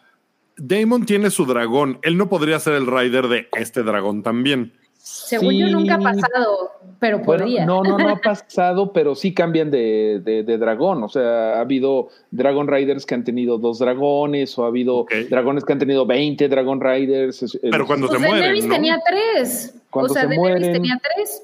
Damon 0.61 1.05
tiene 1.05 1.29
su 1.29 1.45
dragón, 1.45 1.99
él 2.03 2.17
no 2.17 2.29
podría 2.29 2.59
ser 2.59 2.73
el 2.73 2.87
rider 2.87 3.27
de 3.27 3.47
este 3.57 3.83
dragón 3.83 4.23
también. 4.23 4.73
Según 5.01 5.53
yo 5.55 5.67
nunca 5.69 5.95
ha 5.95 5.99
pasado, 5.99 6.71
pero 6.99 7.19
Bueno, 7.19 7.43
podría. 7.45 7.65
no, 7.65 7.81
no, 7.83 7.97
no 7.97 8.09
ha 8.09 8.15
pasado, 8.21 8.91
pero 8.93 9.15
sí 9.15 9.33
cambian 9.33 9.71
de, 9.71 10.21
de- 10.23 10.43
de 10.43 10.57
dragón. 10.57 11.01
O 11.03 11.09
sea, 11.09 11.53
ha 11.57 11.61
habido 11.61 12.09
Dragon 12.31 12.67
Riders 12.67 13.05
que 13.05 13.15
han 13.15 13.23
tenido 13.23 13.57
dos 13.57 13.79
dragones, 13.79 14.57
o 14.59 14.65
ha 14.65 14.67
habido 14.67 15.05
dragones 15.29 15.63
que 15.65 15.73
han 15.73 15.79
tenido 15.79 16.05
20 16.05 16.47
Dragon 16.49 16.79
Riders. 16.81 17.57
Pero 17.61 17.87
cuando 17.87 18.07
pues 18.07 18.19
se 18.21 18.27
mueren, 18.27 18.41
Daenerys 18.43 18.65
¿no? 18.67 18.73
tenía 18.75 18.99
tres. 19.05 19.75
Cuando 19.89 20.11
o 20.11 20.13
sea, 20.13 20.21
se 20.23 20.27
Daenerys 20.27 20.51
mueren. 20.65 20.73
tenía 20.73 21.01
tres. 21.15 21.43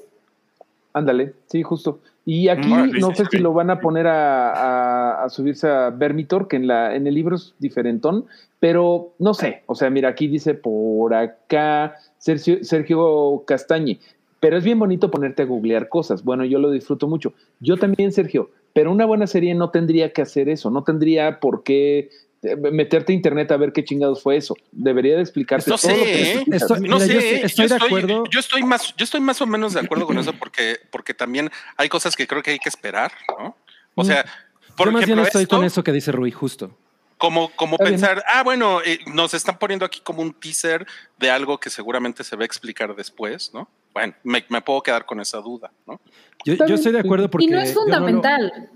Ándale, 0.92 1.34
sí, 1.46 1.62
justo. 1.62 1.98
Y 2.28 2.48
aquí 2.48 2.68
no 3.00 3.14
sé 3.14 3.24
si 3.30 3.38
lo 3.38 3.52
van 3.52 3.70
a 3.70 3.80
poner 3.80 4.08
a, 4.08 4.50
a- 4.50 5.24
a 5.24 5.28
subirse 5.30 5.68
a 5.68 5.90
Vermitor, 5.90 6.48
que 6.48 6.56
en, 6.56 6.66
la, 6.66 6.94
en 6.96 7.06
el 7.06 7.14
libro 7.14 7.36
es 7.36 7.54
diferentón, 7.60 8.26
pero 8.58 9.12
no 9.20 9.32
sé. 9.32 9.62
O 9.66 9.76
sea, 9.76 9.88
mira, 9.90 10.08
aquí 10.08 10.26
dice 10.26 10.54
por 10.54 11.14
acá 11.14 11.94
Sergio, 12.18 12.64
Sergio 12.64 13.44
Castañe. 13.46 14.00
Pero 14.40 14.58
es 14.58 14.64
bien 14.64 14.78
bonito 14.78 15.10
ponerte 15.10 15.42
a 15.42 15.46
googlear 15.46 15.88
cosas. 15.88 16.22
Bueno, 16.24 16.44
yo 16.44 16.58
lo 16.58 16.70
disfruto 16.70 17.06
mucho. 17.08 17.32
Yo 17.60 17.76
también, 17.76 18.12
Sergio, 18.12 18.50
pero 18.74 18.90
una 18.92 19.06
buena 19.06 19.26
serie 19.26 19.54
no 19.54 19.70
tendría 19.70 20.12
que 20.12 20.20
hacer 20.22 20.48
eso, 20.48 20.68
no 20.70 20.82
tendría 20.84 21.38
por 21.40 21.62
qué 21.62 22.10
meterte 22.54 23.12
a 23.12 23.16
internet 23.16 23.50
a 23.50 23.56
ver 23.56 23.72
qué 23.72 23.82
chingados 23.84 24.22
fue 24.22 24.36
eso. 24.36 24.54
Debería 24.70 25.16
de 25.16 25.22
explicarte 25.22 25.68
No 25.70 25.76
todo 25.78 25.90
lo 25.96 26.04
que 26.04 26.04
sé, 26.04 26.20
¿eh? 26.20 26.44
necesitas. 26.46 26.62
Estoy- 26.62 26.88
no 26.88 26.98
yo 26.98 27.06
sé, 27.06 27.16
estoy- 27.16 27.40
estoy 27.46 27.68
yo 27.68 27.78
de 27.78 27.84
acuerdo. 27.86 28.24
Yo 28.30 28.40
estoy 28.40 28.62
más, 28.62 28.94
yo 28.96 29.04
estoy 29.04 29.20
más 29.20 29.40
o 29.42 29.46
menos 29.46 29.72
de 29.74 29.80
acuerdo 29.80 30.06
con 30.06 30.18
eso 30.18 30.32
porque, 30.34 30.78
porque 30.90 31.14
también 31.14 31.50
hay 31.76 31.88
cosas 31.88 32.14
que 32.14 32.26
creo 32.26 32.42
que 32.42 32.52
hay 32.52 32.58
que 32.58 32.68
esperar, 32.68 33.10
¿no? 33.38 33.56
O 33.94 34.04
sea, 34.04 34.24
por 34.76 34.88
Yo 34.88 34.92
más 34.92 35.00
bien 35.00 35.18
ejemplo, 35.18 35.22
estoy 35.26 35.42
esto, 35.44 35.56
con 35.56 35.64
eso 35.64 35.82
que 35.82 35.92
dice 35.92 36.12
Rui, 36.12 36.30
justo. 36.30 36.76
como, 37.18 37.48
como 37.56 37.76
Está 37.76 37.84
bien. 37.84 37.94
pensar, 38.00 38.22
ah, 38.28 38.42
bueno, 38.42 38.80
eh, 38.84 38.98
nos 39.14 39.32
están 39.32 39.58
poniendo 39.58 39.86
aquí 39.86 40.00
como 40.00 40.20
un 40.20 40.34
teaser 40.34 40.86
de 41.18 41.30
algo 41.30 41.58
que 41.58 41.70
seguramente 41.70 42.22
se 42.24 42.36
va 42.36 42.42
a 42.42 42.44
explicar 42.44 42.94
después, 42.94 43.52
¿no? 43.54 43.70
Bueno, 43.94 44.12
me, 44.22 44.44
me 44.50 44.60
puedo 44.60 44.82
quedar 44.82 45.06
con 45.06 45.18
esa 45.20 45.38
duda, 45.38 45.72
¿no? 45.86 45.98
Yo, 46.44 46.52
yo 46.54 46.64
bien, 46.66 46.74
estoy 46.74 46.92
de 46.92 47.00
acuerdo 47.00 47.30
porque. 47.30 47.46
y 47.46 47.48
no 47.48 47.58
es 47.58 47.70
yo 47.72 47.76
lo- 47.76 47.82
fundamental. 47.84 48.68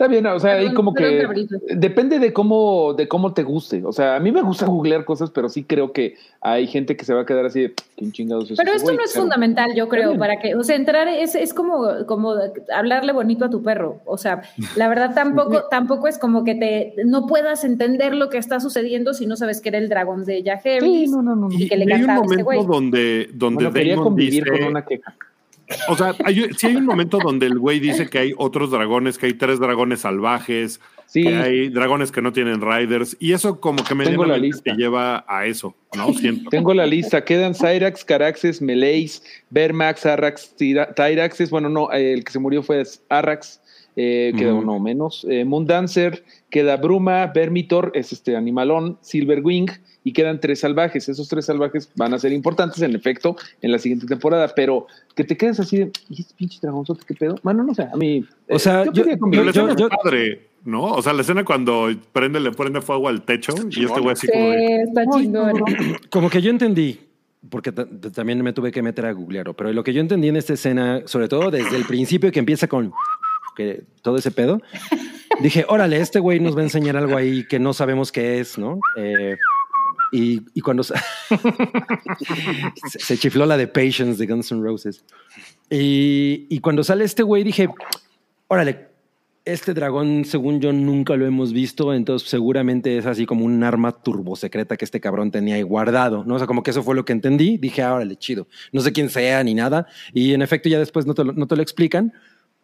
Está 0.00 0.08
bien, 0.08 0.24
o 0.24 0.40
sea, 0.40 0.52
ahí 0.52 0.72
como 0.72 0.94
que 0.94 1.28
depende 1.76 2.18
de 2.18 2.32
cómo, 2.32 2.94
de 2.94 3.06
cómo 3.06 3.34
te 3.34 3.42
guste. 3.42 3.82
O 3.84 3.92
sea, 3.92 4.16
a 4.16 4.18
mí 4.18 4.32
me 4.32 4.40
gusta 4.40 4.64
googlear 4.64 5.04
cosas, 5.04 5.30
pero 5.30 5.50
sí 5.50 5.62
creo 5.62 5.92
que 5.92 6.14
hay 6.40 6.66
gente 6.68 6.96
que 6.96 7.04
se 7.04 7.12
va 7.12 7.20
a 7.20 7.26
quedar 7.26 7.44
así 7.44 7.60
de 7.60 7.74
¿quién 7.98 8.10
chingados 8.10 8.50
es 8.50 8.56
Pero 8.56 8.72
esto 8.72 8.84
güey?" 8.84 8.96
no 8.96 9.04
es 9.04 9.12
fundamental, 9.12 9.74
yo 9.74 9.90
creo, 9.90 10.16
para 10.16 10.38
que, 10.38 10.54
o 10.54 10.64
sea, 10.64 10.76
entrar 10.76 11.06
es, 11.06 11.34
es 11.34 11.52
como, 11.52 12.06
como 12.06 12.32
hablarle 12.74 13.12
bonito 13.12 13.44
a 13.44 13.50
tu 13.50 13.62
perro. 13.62 14.00
O 14.06 14.16
sea, 14.16 14.40
la 14.74 14.88
verdad 14.88 15.14
tampoco, 15.14 15.64
tampoco 15.70 16.08
es 16.08 16.16
como 16.16 16.44
que 16.44 16.54
te 16.54 16.94
no 17.04 17.26
puedas 17.26 17.62
entender 17.64 18.14
lo 18.14 18.30
que 18.30 18.38
está 18.38 18.58
sucediendo 18.58 19.12
si 19.12 19.26
no 19.26 19.36
sabes 19.36 19.60
que 19.60 19.68
era 19.68 19.76
el 19.76 19.90
dragón 19.90 20.24
de 20.24 20.42
Jack 20.42 20.62
Sí, 20.80 21.08
no, 21.08 21.20
no, 21.20 21.36
no. 21.36 21.48
Y 21.50 21.68
que 21.68 21.76
le 21.76 21.84
y 21.84 21.92
hay 21.92 22.00
un 22.00 22.06
cantaba 22.06 22.20
a 22.20 22.24
este 22.24 22.42
momento 22.42 22.64
güey. 22.64 22.80
donde, 22.80 23.30
donde 23.34 23.64
Bueno, 23.64 23.72
quería 23.74 23.96
convivir 23.96 24.44
dice, 24.44 24.58
con 24.58 24.68
una 24.68 24.82
queja. 24.82 25.14
O 25.88 25.96
sea, 25.96 26.14
hay, 26.24 26.52
sí 26.56 26.68
hay 26.68 26.76
un 26.76 26.86
momento 26.86 27.18
donde 27.18 27.46
el 27.46 27.58
güey 27.58 27.80
dice 27.80 28.08
que 28.08 28.18
hay 28.18 28.34
otros 28.36 28.70
dragones, 28.70 29.18
que 29.18 29.26
hay 29.26 29.34
tres 29.34 29.58
dragones 29.58 30.00
salvajes, 30.00 30.80
Sí, 31.06 31.24
que 31.24 31.34
hay 31.34 31.68
dragones 31.70 32.12
que 32.12 32.22
no 32.22 32.32
tienen 32.32 32.60
riders, 32.60 33.16
y 33.18 33.32
eso 33.32 33.60
como 33.60 33.82
que 33.82 33.96
Tengo 33.96 34.24
la 34.24 34.38
medianamente 34.38 34.46
lista. 34.46 34.62
te 34.70 34.76
lleva 34.76 35.24
a 35.26 35.46
eso, 35.46 35.74
¿no? 35.96 36.12
Siento. 36.14 36.50
tengo 36.50 36.72
la 36.72 36.86
lista. 36.86 37.24
Quedan 37.24 37.54
Cyrax, 37.54 38.04
Caraxes, 38.04 38.62
Meleis, 38.62 39.22
Vermax, 39.50 40.06
Arrax, 40.06 40.54
Tyraxes. 40.94 41.50
Bueno, 41.50 41.68
no, 41.68 41.90
el 41.90 42.22
que 42.22 42.30
se 42.30 42.38
murió 42.38 42.62
fue 42.62 42.84
Arrax. 43.08 43.60
Eh, 44.02 44.32
queda 44.36 44.54
uno 44.54 44.78
menos. 44.80 45.26
Eh, 45.28 45.44
Moondancer, 45.44 46.24
queda 46.48 46.76
Bruma, 46.76 47.26
Vermitor, 47.26 47.92
es 47.94 48.12
este 48.12 48.34
animalón, 48.36 48.96
Silverwing, 49.02 49.66
y 50.02 50.12
quedan 50.14 50.40
tres 50.40 50.60
salvajes. 50.60 51.08
Esos 51.08 51.28
tres 51.28 51.44
salvajes 51.44 51.90
van 51.96 52.14
a 52.14 52.18
ser 52.18 52.32
importantes, 52.32 52.80
en 52.82 52.94
efecto, 52.94 53.36
en 53.60 53.72
la 53.72 53.78
siguiente 53.78 54.06
temporada, 54.06 54.48
pero 54.56 54.86
que 55.14 55.24
te 55.24 55.36
quedes 55.36 55.60
así 55.60 55.76
de, 55.78 55.92
¿y 56.08 56.22
este 56.22 56.34
pinche 56.34 56.58
dragonzote 56.62 57.02
qué 57.06 57.14
pedo? 57.14 57.34
Bueno, 57.42 57.62
no 57.62 57.74
sé, 57.74 57.82
a 57.82 57.96
mí. 57.96 58.24
O 58.48 58.58
sea, 58.58 58.84
yo- 58.86 58.92
yo- 58.92 59.02
escena 59.02 59.74
yo- 59.76 59.88
es 59.88 59.92
padre, 60.02 60.40
¿no? 60.64 60.84
O 60.84 61.02
sea, 61.02 61.12
la 61.12 61.20
escena 61.20 61.44
cuando 61.44 61.88
prende, 62.12 62.40
le 62.40 62.50
prende 62.52 62.80
fuego 62.80 63.08
al 63.08 63.22
techo 63.22 63.52
y 63.70 63.84
este 63.84 64.00
güey 64.00 64.12
así 64.12 64.26
Sí, 64.26 64.32
como 64.32 64.48
de, 64.50 64.82
está 64.84 65.02
chingón. 65.10 65.52
Como 66.10 66.30
que 66.30 66.40
yo 66.40 66.50
entendí, 66.50 66.98
porque 67.50 67.70
ta- 67.72 67.86
ta- 67.86 68.10
también 68.10 68.42
me 68.42 68.52
tuve 68.54 68.72
que 68.72 68.80
meter 68.82 69.04
a 69.04 69.12
googlearlo, 69.12 69.54
pero 69.54 69.70
lo 69.72 69.84
que 69.84 69.92
yo 69.92 70.00
entendí 70.00 70.28
en 70.28 70.36
esta 70.36 70.54
escena, 70.54 71.02
sobre 71.04 71.28
todo 71.28 71.50
desde 71.50 71.76
el 71.76 71.84
principio 71.84 72.32
que 72.32 72.38
empieza 72.38 72.66
con 72.68 72.92
que 73.60 73.84
todo 74.00 74.16
ese 74.16 74.30
pedo, 74.30 74.62
dije, 75.42 75.66
órale, 75.68 75.98
este 75.98 76.18
güey 76.18 76.40
nos 76.40 76.56
va 76.56 76.60
a 76.60 76.64
enseñar 76.64 76.96
algo 76.96 77.14
ahí 77.14 77.46
que 77.46 77.58
no 77.58 77.74
sabemos 77.74 78.10
qué 78.10 78.40
es, 78.40 78.56
¿no? 78.56 78.80
Eh, 78.96 79.36
y, 80.12 80.40
y 80.54 80.60
cuando 80.62 80.82
se, 80.82 80.94
se 82.98 83.18
chifló 83.18 83.44
la 83.44 83.58
de 83.58 83.68
Patience 83.68 84.18
de 84.18 84.26
Guns 84.26 84.50
N' 84.50 84.62
Roses. 84.62 85.04
Y, 85.68 86.46
y 86.48 86.60
cuando 86.60 86.82
sale 86.82 87.04
este 87.04 87.22
güey 87.22 87.44
dije, 87.44 87.68
órale, 88.48 88.88
este 89.44 89.74
dragón, 89.74 90.24
según 90.24 90.60
yo, 90.60 90.72
nunca 90.72 91.16
lo 91.16 91.26
hemos 91.26 91.52
visto, 91.52 91.92
entonces 91.92 92.28
seguramente 92.28 92.96
es 92.96 93.06
así 93.06 93.26
como 93.26 93.44
un 93.44 93.62
arma 93.62 93.92
turbosecreta 93.92 94.76
que 94.76 94.84
este 94.84 95.00
cabrón 95.00 95.30
tenía 95.30 95.56
ahí 95.56 95.62
guardado, 95.62 96.24
¿no? 96.24 96.34
O 96.34 96.38
sea, 96.38 96.46
como 96.46 96.62
que 96.62 96.70
eso 96.70 96.82
fue 96.82 96.94
lo 96.94 97.04
que 97.04 97.12
entendí. 97.12 97.56
Dije, 97.58 97.82
ah, 97.82 97.94
órale, 97.94 98.16
chido. 98.16 98.46
No 98.72 98.80
sé 98.80 98.92
quién 98.92 99.10
sea 99.10 99.42
ni 99.44 99.54
nada. 99.54 99.86
Y 100.12 100.34
en 100.34 100.42
efecto, 100.42 100.68
ya 100.68 100.78
después 100.78 101.06
no 101.06 101.14
te 101.14 101.24
lo, 101.24 101.32
no 101.32 101.46
te 101.46 101.56
lo 101.56 101.62
explican, 101.62 102.12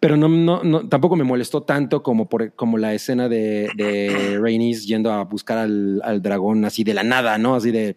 pero 0.01 0.17
no, 0.17 0.29
no, 0.29 0.63
no, 0.63 0.89
tampoco 0.89 1.17
me 1.17 1.25
molestó 1.25 1.63
tanto 1.63 2.03
como, 2.03 2.29
por, 2.29 2.53
como 2.55 2.79
la 2.79 2.93
escena 2.95 3.29
de, 3.29 3.69
de 3.77 4.39
Rhaenys 4.41 4.87
yendo 4.87 5.11
a 5.13 5.25
buscar 5.25 5.59
al, 5.59 6.01
al 6.05 6.21
dragón 6.23 6.65
así 6.65 6.85
de 6.85 6.95
la 6.95 7.03
nada, 7.03 7.39
¿no? 7.39 7.55
Así 7.55 7.71
de. 7.71 7.97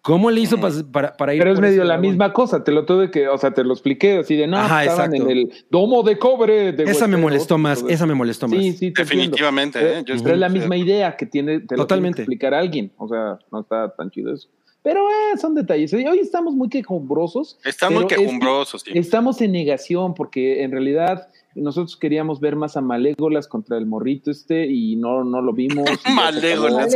¿Cómo 0.00 0.32
le 0.32 0.40
hizo 0.40 0.56
pas- 0.58 0.84
para, 0.90 1.12
para 1.16 1.32
ir? 1.32 1.38
Pero 1.40 1.52
es 1.52 1.60
medio 1.60 1.84
la 1.84 1.94
dragón? 1.94 2.00
misma 2.10 2.32
cosa, 2.32 2.64
te 2.64 2.72
lo 2.72 2.84
tuve 2.84 3.08
que, 3.12 3.28
o 3.28 3.38
sea, 3.38 3.52
te 3.52 3.62
lo 3.62 3.72
expliqué 3.72 4.18
así 4.18 4.34
de 4.34 4.48
no, 4.48 4.56
Ajá, 4.58 4.82
estaban 4.82 5.14
exacto. 5.14 5.30
en 5.30 5.38
el 5.38 5.52
domo 5.70 6.02
de 6.02 6.18
cobre. 6.18 6.72
De 6.72 6.82
Esa 6.90 7.06
me 7.06 7.16
molestó 7.16 7.56
más, 7.56 7.84
esa 7.88 8.04
me 8.04 8.14
molestó 8.14 8.48
más. 8.48 8.58
Sí, 8.58 8.72
sí, 8.72 8.90
te. 8.90 9.02
Definitivamente, 9.02 9.78
Pero, 9.78 9.90
¿eh? 9.92 9.96
Yo 9.98 10.02
pero 10.06 10.16
estoy- 10.16 10.32
es 10.32 10.38
la 10.40 10.48
misma 10.48 10.76
idea 10.76 11.16
que 11.16 11.26
tiene, 11.26 11.52
te 11.52 11.60
lo 11.60 11.66
tiene 11.68 11.76
Totalmente. 11.76 12.16
que 12.16 12.22
explicar 12.22 12.52
alguien. 12.52 12.90
O 12.96 13.06
sea, 13.06 13.38
no 13.52 13.60
está 13.60 13.94
tan 13.94 14.10
chido 14.10 14.34
eso. 14.34 14.48
Pero 14.82 15.08
eh, 15.08 15.38
son 15.40 15.54
detalles. 15.54 15.92
Hoy 15.94 16.18
estamos 16.18 16.54
muy 16.54 16.68
quejumbrosos. 16.68 17.58
Están 17.64 17.94
muy 17.94 18.04
pero 18.06 18.20
es- 18.20 18.26
quejumbrosos, 18.26 18.82
sí. 18.82 18.90
Estamos 18.94 19.40
en 19.40 19.52
negación 19.52 20.14
porque 20.14 20.62
en 20.64 20.72
realidad 20.72 21.28
nosotros 21.54 21.96
queríamos 21.96 22.40
ver 22.40 22.56
más 22.56 22.76
a 22.76 22.80
Malégolas 22.80 23.46
contra 23.46 23.76
el 23.78 23.86
morrito 23.86 24.30
este 24.30 24.66
y 24.66 24.96
no, 24.96 25.22
no 25.22 25.40
lo 25.40 25.52
vimos. 25.52 25.88
Malégolas. 26.14 26.94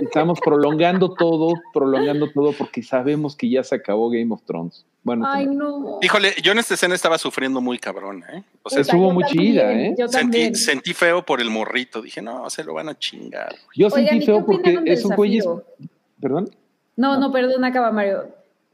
Estamos 0.00 0.40
prolongando 0.40 1.14
todo, 1.14 1.54
prolongando 1.72 2.28
todo 2.32 2.52
porque 2.54 2.82
sabemos 2.82 3.36
que 3.36 3.48
ya 3.50 3.62
se 3.62 3.76
acabó 3.76 4.10
Game 4.10 4.32
of 4.32 4.42
Thrones. 4.44 4.84
Bueno, 5.02 5.24
Ay, 5.28 5.46
no. 5.46 5.98
Híjole, 6.02 6.34
yo 6.42 6.52
en 6.52 6.58
esta 6.58 6.74
escena 6.74 6.94
estaba 6.94 7.18
sufriendo 7.18 7.60
muy 7.60 7.78
cabrón, 7.78 8.24
¿eh? 8.34 8.42
O 8.62 8.68
sea, 8.70 8.80
estuvo 8.80 9.12
muy 9.12 9.24
también, 9.24 9.52
chida, 9.52 9.72
¿eh? 9.72 9.94
Yo 9.96 10.08
sentí, 10.08 10.92
feo 10.92 11.24
por 11.24 11.40
el 11.40 11.50
morrito. 11.50 12.02
Dije, 12.02 12.20
no, 12.20 12.50
se 12.50 12.64
lo 12.64 12.74
van 12.74 12.88
a 12.88 12.98
chingar. 12.98 13.54
yo 13.76 13.86
Oigan, 13.86 13.90
sentí 14.06 14.16
¿y 14.16 14.18
qué 14.20 14.26
feo 14.26 14.44
porque 14.44 14.78
esos 14.86 15.12
güeyes, 15.16 15.46
perdón. 16.20 16.50
No, 17.00 17.18
no, 17.18 17.32
perdón, 17.32 17.64
acaba 17.64 17.90
Mario. 17.90 18.24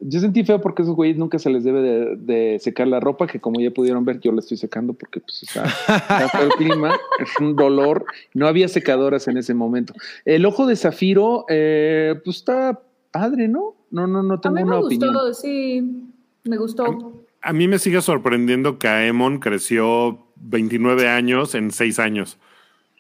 Yo 0.01 0.21
sentí 0.21 0.45
feo 0.45 0.61
porque 0.61 0.83
esos 0.83 0.95
güeyes 0.95 1.17
nunca 1.17 1.39
se 1.39 1.49
les 1.49 1.65
debe 1.65 1.81
de, 1.81 2.17
de 2.17 2.59
secar 2.59 2.87
la 2.87 3.01
ropa, 3.01 3.27
que 3.27 3.41
como 3.41 3.61
ya 3.61 3.71
pudieron 3.71 4.05
ver, 4.05 4.21
yo 4.21 4.31
la 4.33 4.41
estoy 4.41 4.59
secando 4.59 4.93
porque 4.93 5.21
pues 5.21 5.43
está, 5.45 5.65
está 5.65 6.29
feo 6.29 6.43
el 6.43 6.51
clima, 6.59 6.95
es 7.19 7.31
un 7.41 7.57
dolor. 7.57 8.05
No 8.35 8.47
había 8.47 8.69
secadoras 8.69 9.27
en 9.29 9.39
ese 9.39 9.55
momento. 9.55 9.95
El 10.27 10.45
ojo 10.45 10.67
de 10.67 10.77
Zafiro, 10.77 11.47
eh, 11.49 12.15
pues 12.25 12.37
está 12.39 12.79
padre, 13.11 13.49
¿no? 13.49 13.75
No, 13.91 14.07
no, 14.07 14.23
no 14.23 14.35
A 14.35 14.41
tengo 14.41 14.57
mí 14.57 14.65
me 14.65 14.69
una 14.71 14.81
gustó, 14.81 15.07
opinión. 15.07 15.35
sí, 15.35 16.03
me 16.45 16.57
gustó. 16.59 17.23
A 17.41 17.53
mí 17.55 17.67
me 17.69 17.79
sigue 17.79 18.03
sorprendiendo 18.03 18.79
que 18.79 18.89
Aemon 18.89 19.39
creció 19.39 20.27
29 20.37 21.09
años 21.09 21.55
en 21.55 21.71
6 21.71 21.99
años. 22.01 22.39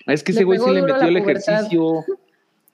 Es 0.07 0.23
que 0.23 0.33
Le 0.33 0.39
ese 0.39 0.45
güey 0.45 0.59
sí 0.61 0.71
le 0.71 0.81
metió 0.83 1.03
el 1.09 1.21
pubertad. 1.21 1.55
ejercicio. 1.55 2.05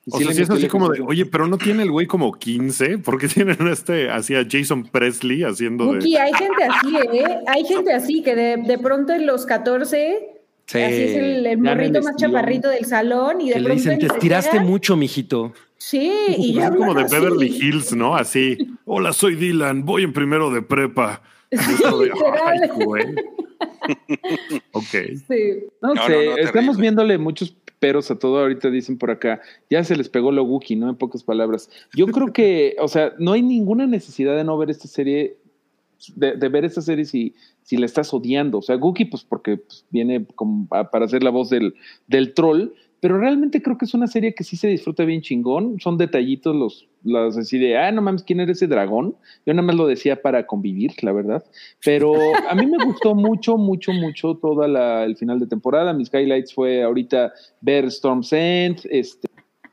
Y 0.05 0.11
O 0.13 0.17
sí 0.17 0.23
sea, 0.23 0.27
le 0.31 0.35
si 0.35 0.41
es 0.43 0.49
así 0.49 0.67
como 0.67 0.89
de, 0.89 1.01
oye, 1.01 1.25
pero 1.25 1.47
no 1.47 1.57
tiene 1.57 1.83
el 1.83 1.91
güey 1.91 2.07
como 2.07 2.33
15, 2.33 2.97
porque 2.99 3.27
tienen 3.29 3.67
este, 3.69 4.09
hacía 4.11 4.45
Jason 4.49 4.83
Presley 4.83 5.43
haciendo 5.43 5.85
Wookie, 5.91 6.13
de... 6.13 6.19
hay 6.19 6.33
gente 6.33 6.63
así, 6.65 6.95
¿eh? 7.17 7.37
Hay 7.47 7.63
gente 7.65 7.93
así 7.93 8.21
que 8.21 8.35
de, 8.35 8.57
de 8.57 8.77
pronto 8.77 9.13
en 9.13 9.25
los 9.25 9.45
14, 9.45 10.29
Sí. 10.65 10.79
así 10.81 10.93
es 10.95 11.15
el, 11.17 11.57
morrito 11.57 12.01
más 12.01 12.15
chaparrito 12.15 12.69
del 12.69 12.85
salón 12.85 13.41
y 13.41 13.47
de 13.49 13.53
Que 13.55 13.59
le 13.59 13.65
pronto 13.65 13.81
dicen, 13.83 13.99
te 13.99 14.05
estiraste 14.07 14.59
mucho, 14.61 14.95
mijito. 14.95 15.53
Sí, 15.77 16.09
y 16.37 16.53
ya 16.53 16.67
Es 16.67 16.75
como 16.75 16.93
de 16.93 17.03
así. 17.03 17.15
Beverly 17.15 17.47
Hills, 17.47 17.93
¿no? 17.93 18.15
Así. 18.15 18.57
Hola, 18.85 19.11
soy 19.11 19.35
Dylan, 19.35 19.83
voy 19.85 20.03
en 20.03 20.13
primero 20.13 20.49
de 20.51 20.61
prepa. 20.61 21.21
Literal. 21.51 22.11
"Ay, 22.45 22.69
güey". 22.83 23.05
ok. 24.71 24.83
Sí. 25.27 25.63
No, 25.81 25.93
No, 25.93 26.05
sé, 26.07 26.25
no, 26.25 26.31
no, 26.31 26.37
estamos 26.37 26.77
viéndole 26.77 27.17
muchos 27.17 27.55
peros 27.83 28.09
a 28.09 28.15
todo. 28.17 28.39
Ahorita 28.39 28.69
dicen 28.69 28.97
por 28.97 29.11
acá, 29.11 29.41
ya 29.69 29.83
se 29.83 29.97
les 29.97 30.07
pegó 30.07 30.31
lo 30.31 30.45
Wookiee, 30.45 30.77
¿no? 30.77 30.87
En 30.89 30.95
pocas 30.95 31.21
palabras. 31.21 31.69
Yo 31.93 32.07
creo 32.07 32.31
que, 32.31 32.77
o 32.79 32.87
sea, 32.87 33.11
no 33.19 33.33
hay 33.33 33.41
ninguna 33.41 33.85
necesidad 33.85 34.37
de 34.37 34.45
no 34.45 34.57
ver 34.57 34.69
esta 34.69 34.87
serie, 34.87 35.35
de, 36.15 36.37
de 36.37 36.47
ver 36.49 36.63
esta 36.63 36.81
serie 36.81 37.03
si, 37.03 37.35
si 37.63 37.75
la 37.75 37.85
estás 37.85 38.13
odiando. 38.13 38.59
O 38.59 38.61
sea, 38.61 38.77
Wookiee, 38.77 39.09
pues 39.09 39.25
porque 39.25 39.57
pues, 39.57 39.85
viene 39.89 40.25
como 40.35 40.65
a- 40.71 40.89
para 40.89 41.09
ser 41.09 41.23
la 41.23 41.29
voz 41.29 41.49
del, 41.49 41.75
del 42.07 42.33
troll, 42.33 42.69
pero 43.03 43.19
realmente 43.19 43.61
creo 43.61 43.77
que 43.77 43.83
es 43.83 43.93
una 43.93 44.07
serie 44.07 44.33
que 44.33 44.45
sí 44.45 44.55
se 44.55 44.69
disfruta 44.69 45.03
bien 45.03 45.19
chingón. 45.19 45.77
Son 45.81 45.97
detallitos 45.97 46.55
los, 46.55 46.87
los 47.03 47.35
así 47.35 47.59
de, 47.59 47.77
ah, 47.77 47.91
no 47.91 48.01
mames, 48.01 48.23
¿quién 48.23 48.39
era 48.39 48.53
ese 48.53 48.65
dragón? 48.65 49.17
Yo 49.45 49.53
nada 49.53 49.67
más 49.67 49.75
lo 49.75 49.87
decía 49.87 50.21
para 50.21 50.47
convivir, 50.47 50.93
la 51.01 51.11
verdad. 51.11 51.43
Pero 51.83 52.13
a 52.49 52.55
mí 52.55 52.65
me 52.65 52.81
gustó 52.85 53.13
mucho, 53.13 53.57
mucho, 53.57 53.91
mucho 53.91 54.35
todo 54.35 54.63
el 55.03 55.17
final 55.17 55.37
de 55.41 55.47
temporada. 55.47 55.91
Mis 55.91 56.13
highlights 56.13 56.53
fue 56.53 56.81
ahorita 56.81 57.33
ver 57.59 57.83
Storm's 57.87 58.31
End, 58.31 58.79
este. 58.89 59.27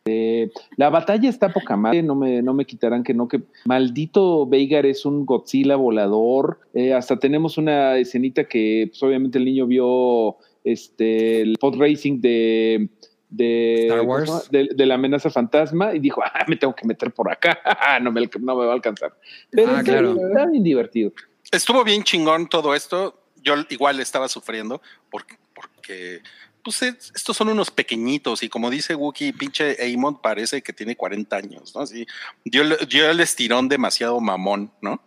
eh, 0.06 0.50
la 0.76 0.90
batalla 0.90 1.28
está 1.28 1.52
poca 1.52 1.76
madre, 1.76 2.02
no 2.02 2.16
me, 2.16 2.42
no 2.42 2.52
me 2.52 2.64
quitarán 2.64 3.04
que 3.04 3.14
no, 3.14 3.28
que 3.28 3.42
maldito 3.64 4.44
Veigar 4.48 4.86
es 4.86 5.06
un 5.06 5.24
Godzilla 5.24 5.76
volador. 5.76 6.58
Eh, 6.74 6.94
hasta 6.94 7.16
tenemos 7.16 7.58
una 7.58 7.96
escenita 7.96 8.42
que, 8.42 8.88
pues, 8.90 9.00
obviamente, 9.04 9.38
el 9.38 9.44
niño 9.44 9.68
vio 9.68 10.36
este 10.64 11.40
el 11.40 11.56
pod 11.58 11.78
racing 11.78 12.20
de, 12.20 12.90
de, 13.30 13.86
Star 13.86 13.98
¿cómo 14.00 14.10
Wars. 14.12 14.50
de, 14.50 14.68
de 14.74 14.86
la 14.86 14.94
amenaza 14.96 15.30
fantasma 15.30 15.94
y 15.94 15.98
dijo, 16.00 16.22
ah, 16.22 16.44
me 16.48 16.56
tengo 16.56 16.74
que 16.74 16.86
meter 16.86 17.12
por 17.12 17.30
acá, 17.30 17.58
no 18.02 18.10
me, 18.12 18.28
no 18.40 18.56
me 18.56 18.64
va 18.66 18.72
a 18.72 18.74
alcanzar. 18.74 19.16
Pero 19.50 19.68
Ah, 19.72 19.80
está, 19.80 19.84
claro. 19.92 20.14
bien, 20.14 20.26
está 20.28 20.46
bien 20.46 20.62
divertido. 20.64 21.12
Estuvo 21.50 21.82
bien 21.84 22.02
chingón 22.04 22.48
todo 22.48 22.74
esto. 22.74 23.16
Yo 23.42 23.54
igual 23.70 24.00
estaba 24.00 24.28
sufriendo 24.28 24.82
porque, 25.10 25.36
porque 25.54 26.20
pues 26.62 26.82
es- 26.82 27.12
estos 27.16 27.36
son 27.36 27.48
unos 27.48 27.70
pequeñitos 27.70 28.42
y 28.42 28.48
como 28.50 28.68
dice 28.68 28.94
Wookie, 28.94 29.32
pinche 29.32 29.76
Aemon 29.82 30.20
parece 30.20 30.60
que 30.62 30.72
tiene 30.74 30.94
40 30.94 31.36
años, 31.36 31.74
¿no? 31.74 31.80
Así, 31.80 32.06
dio, 32.44 32.62
dio 32.86 33.10
el 33.10 33.20
estirón 33.20 33.68
demasiado 33.68 34.20
mamón, 34.20 34.70
¿no? 34.82 35.02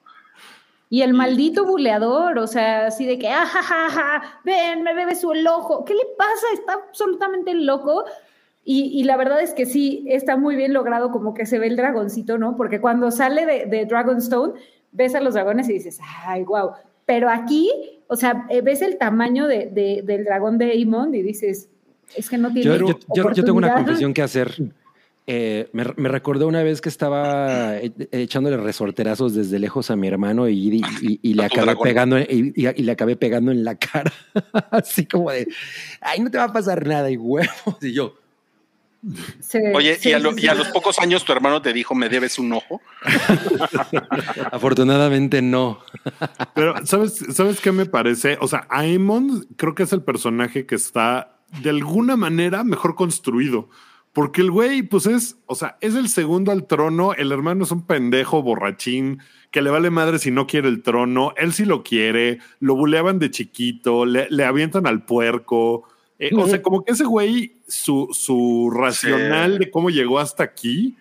Y 0.93 1.01
el 1.01 1.13
maldito 1.15 1.65
buleador, 1.65 2.37
o 2.37 2.45
sea, 2.45 2.85
así 2.85 3.07
de 3.07 3.17
que, 3.17 3.27
ah, 3.27 3.47
ja, 3.47 3.63
ja, 3.63 3.89
ja, 3.89 4.21
ven, 4.45 4.83
me 4.83 4.93
bebe 4.93 5.15
su 5.15 5.31
el 5.31 5.47
ojo. 5.47 5.83
¿Qué 5.85 5.95
le 5.95 6.03
pasa? 6.15 6.45
Está 6.53 6.73
absolutamente 6.73 7.51
loco. 7.55 8.05
Y, 8.63 8.91
y 8.93 9.03
la 9.03 9.17
verdad 9.17 9.41
es 9.41 9.55
que 9.55 9.65
sí, 9.65 10.05
está 10.07 10.37
muy 10.37 10.55
bien 10.55 10.71
logrado 10.71 11.09
como 11.09 11.33
que 11.33 11.47
se 11.47 11.57
ve 11.57 11.65
el 11.65 11.77
dragoncito, 11.77 12.37
¿no? 12.37 12.55
Porque 12.55 12.79
cuando 12.79 13.09
sale 13.09 13.47
de, 13.47 13.65
de 13.65 13.87
Dragonstone, 13.87 14.53
ves 14.91 15.15
a 15.15 15.19
los 15.19 15.33
dragones 15.33 15.67
y 15.67 15.73
dices, 15.73 15.99
ay, 16.27 16.43
wow. 16.43 16.73
Pero 17.07 17.27
aquí, 17.27 17.71
o 18.05 18.15
sea, 18.15 18.45
eh, 18.51 18.61
ves 18.61 18.83
el 18.83 18.99
tamaño 18.99 19.47
de, 19.47 19.71
de- 19.71 20.03
del 20.05 20.25
dragón 20.25 20.59
de 20.59 20.73
Aemon 20.73 21.15
y 21.15 21.23
dices, 21.23 21.69
es 22.15 22.29
que 22.29 22.37
no 22.37 22.53
tiene 22.53 22.65
Yo, 22.65 22.75
yo- 22.87 22.99
yo- 23.15 23.31
yo 23.31 23.43
tengo 23.43 23.57
una 23.57 23.73
confesión 23.73 24.13
que 24.13 24.21
hacer. 24.21 24.51
Eh, 25.25 25.69
me, 25.71 25.85
me 25.95 26.09
recordó 26.09 26.47
una 26.47 26.63
vez 26.63 26.81
que 26.81 26.89
estaba 26.89 27.77
e- 27.77 27.93
echándole 28.11 28.57
resorterazos 28.57 29.33
desde 29.33 29.57
lejos 29.57 29.89
a 29.89 29.95
mi 29.95 30.09
hermano 30.09 30.49
y, 30.49 30.55
y- 30.75 30.81
y- 31.01 31.19
y 31.21 31.33
le 31.33 31.45
acabé 31.45 31.75
pegando 31.77 32.19
y, 32.19 32.51
y- 32.55 32.67
y 32.67 32.83
le 32.83 32.91
acabé 32.91 33.15
pegando 33.15 33.51
en 33.51 33.63
la 33.63 33.75
cara, 33.75 34.11
así 34.71 35.05
como 35.05 35.31
de, 35.31 35.47
ay, 36.01 36.19
no 36.19 36.29
te 36.29 36.37
va 36.37 36.43
a 36.45 36.51
pasar 36.53 36.85
nada 36.85 37.09
y 37.09 37.15
huevos 37.15 37.77
y 37.81 37.93
yo. 37.93 38.15
Oye, 39.73 39.95
sí, 39.95 40.09
y, 40.09 40.13
a 40.13 40.17
sí, 40.17 40.23
lo- 40.23 40.33
sí. 40.33 40.45
y 40.45 40.47
a 40.47 40.53
los 40.55 40.67
pocos 40.69 40.97
años 40.99 41.23
tu 41.25 41.31
hermano 41.33 41.61
te 41.61 41.71
dijo, 41.73 41.93
me 41.95 42.09
debes 42.09 42.37
un 42.39 42.53
ojo. 42.53 42.81
Afortunadamente 44.51 45.41
no. 45.41 45.79
Pero, 46.53 46.85
¿sabes, 46.85 47.23
¿sabes 47.33 47.59
qué 47.59 47.71
me 47.71 47.85
parece? 47.85 48.37
O 48.41 48.47
sea, 48.47 48.65
Aemon 48.69 49.45
creo 49.57 49.75
que 49.75 49.83
es 49.83 49.93
el 49.93 50.01
personaje 50.03 50.65
que 50.65 50.75
está 50.75 51.37
de 51.61 51.69
alguna 51.69 52.15
manera 52.15 52.63
mejor 52.63 52.95
construido. 52.95 53.69
Porque 54.13 54.41
el 54.41 54.51
güey, 54.51 54.83
pues 54.83 55.07
es, 55.07 55.37
o 55.47 55.55
sea, 55.55 55.77
es 55.81 55.95
el 55.95 56.07
segundo 56.07 56.51
al 56.51 56.67
trono. 56.67 57.13
El 57.13 57.31
hermano 57.31 57.63
es 57.63 57.71
un 57.71 57.85
pendejo 57.87 58.43
borrachín 58.43 59.19
que 59.49 59.61
le 59.63 59.71
vale 59.71 59.89
madre 59.89 60.19
si 60.19 60.29
no 60.29 60.45
quiere 60.45 60.69
el 60.69 60.83
trono. 60.83 61.33
Él 61.35 61.51
sí 61.51 61.65
lo 61.65 61.81
quiere. 61.83 62.37
Lo 62.59 62.75
buleaban 62.75 63.17
de 63.17 63.31
chiquito, 63.31 64.05
le, 64.05 64.27
le 64.29 64.45
avientan 64.45 64.85
al 64.85 65.03
puerco. 65.03 65.83
Eh, 66.19 66.29
o 66.37 66.47
sea, 66.47 66.61
como 66.61 66.83
que 66.85 66.91
ese 66.93 67.05
güey, 67.05 67.53
su, 67.67 68.07
su 68.11 68.71
racional 68.71 69.53
Sí. 69.53 69.59
de 69.59 69.71
cómo 69.71 69.89
llegó 69.89 70.19
hasta 70.19 70.43
aquí, 70.43 70.95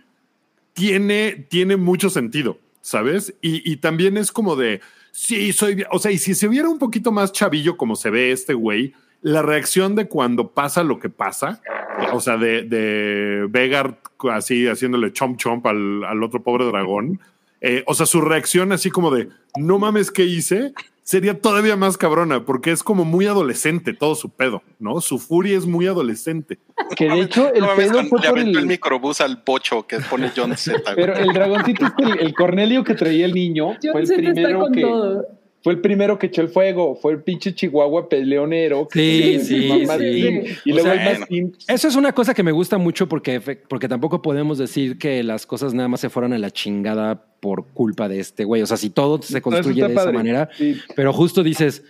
tiene, 0.73 1.47
tiene 1.51 1.77
mucho 1.77 2.09
sentido, 2.11 2.59
¿sabes? 2.81 3.35
Y, 3.43 3.71
y 3.71 3.77
también 3.77 4.17
es 4.17 4.33
como 4.33 4.57
de, 4.57 4.81
sí, 5.11 5.53
soy, 5.53 5.75
bien". 5.75 5.89
o 5.93 5.99
sea, 5.99 6.11
y 6.13 6.19
si 6.19 6.35
se 6.35 6.49
viera 6.49 6.69
un 6.69 6.79
poquito 6.79 7.13
más 7.13 7.33
chavillo 7.33 7.77
como 7.77 7.95
se 7.95 8.11
ve 8.11 8.33
este 8.33 8.55
güey, 8.55 8.95
la 9.21 9.43
reacción 9.43 9.95
de 9.95 10.09
cuando 10.09 10.51
pasa 10.53 10.83
lo 10.83 10.99
que 10.99 11.09
pasa, 11.11 11.61
o 12.13 12.21
sea, 12.21 12.37
de, 12.37 12.63
de 12.63 13.47
Vegar 13.51 13.99
así 14.31 14.67
haciéndole 14.67 15.13
chomp 15.13 15.37
chomp 15.39 15.67
al, 15.67 16.05
al 16.05 16.23
otro 16.23 16.43
pobre 16.43 16.65
dragón, 16.65 17.21
eh, 17.61 17.85
o 17.87 17.95
sea, 17.95 18.07
su 18.07 18.21
reacción 18.21 18.73
así 18.73 18.91
como 18.91 19.11
de, 19.11 19.29
no 19.57 19.79
mames, 19.79 20.11
¿qué 20.11 20.25
hice? 20.25 20.73
Sería 21.05 21.41
todavía 21.41 21.77
más 21.77 21.97
cabrona, 21.97 22.45
porque 22.45 22.71
es 22.71 22.83
como 22.83 23.05
muy 23.05 23.27
adolescente 23.27 23.93
todo 23.93 24.15
su 24.15 24.31
pedo, 24.31 24.63
¿no? 24.79 25.01
Su 25.01 25.19
furia 25.19 25.59
es 25.59 25.67
muy 25.67 25.87
adolescente. 25.87 26.59
Que 26.97 27.09
de 27.09 27.21
hecho, 27.21 27.53
el 27.53 27.61
No 27.61 27.67
mames, 27.69 27.89
pedo 27.89 27.95
fue 27.95 28.03
le 28.05 28.09
por 28.11 28.27
aventó 28.27 28.59
el 28.59 28.65
el. 28.65 28.67
microbús 28.67 29.21
al 29.21 29.43
pocho 29.43 29.87
que 29.87 29.99
pone 30.01 30.31
John 30.35 30.57
Z. 30.57 30.81
Pero 30.95 31.15
el 31.15 31.33
dragoncito, 31.33 31.87
el, 31.99 32.21
el 32.21 32.35
Cornelio 32.35 32.85
que 32.85 32.95
traía 32.95 33.27
el 33.27 33.35
niño, 33.35 33.77
John 33.83 33.93
fue 33.93 34.01
el 34.03 34.07
Z 34.07 34.21
está 34.21 34.33
primero 34.33 34.61
con 34.61 34.73
que. 34.73 34.81
todo. 34.81 35.27
Fue 35.63 35.73
el 35.75 35.81
primero 35.81 36.19
que 36.19 36.27
echó 36.27 36.43
el 36.43 36.49
fuego, 36.49 36.97
fue 36.97 37.13
el 37.13 37.23
pinche 37.23 37.55
Chihuahua 37.55 38.09
peleonero. 38.09 38.89
que 38.89 39.39
Sí, 39.41 39.47
sí, 39.47 39.69
sí. 39.71 39.87
Martín, 39.87 40.45
Y 40.65 40.73
O 40.73 40.75
luego 40.75 40.91
sea, 40.93 41.13
el. 41.31 41.53
Eso 41.69 41.89
es 41.89 41.95
una 41.97 42.13
cosa 42.13 42.35
que 42.35 42.43
me 42.43 42.53
gusta 42.53 42.79
mucho 42.79 43.09
porque, 43.09 43.41
porque 43.69 43.89
tampoco 43.89 44.23
podemos 44.23 44.59
decir 44.59 44.99
que 44.99 45.23
las 45.23 45.47
cosas 45.47 45.73
nada 45.75 45.89
más 45.89 46.01
se 46.01 46.11
fueron 46.11 46.33
a 46.33 46.39
la 46.39 46.51
chingada 46.51 47.25
por 47.41 47.67
culpa 47.69 48.09
de 48.09 48.21
este 48.21 48.45
güey. 48.45 48.63
O 48.63 48.67
sea, 48.67 48.77
si 48.77 48.91
todo 48.91 49.21
se 49.23 49.41
construye 49.41 49.87
de 49.87 49.93
esa 49.93 50.13
manera, 50.13 50.49
Sí. 50.57 50.77
pero 50.97 51.13
justo 51.13 51.43
dices, 51.43 51.83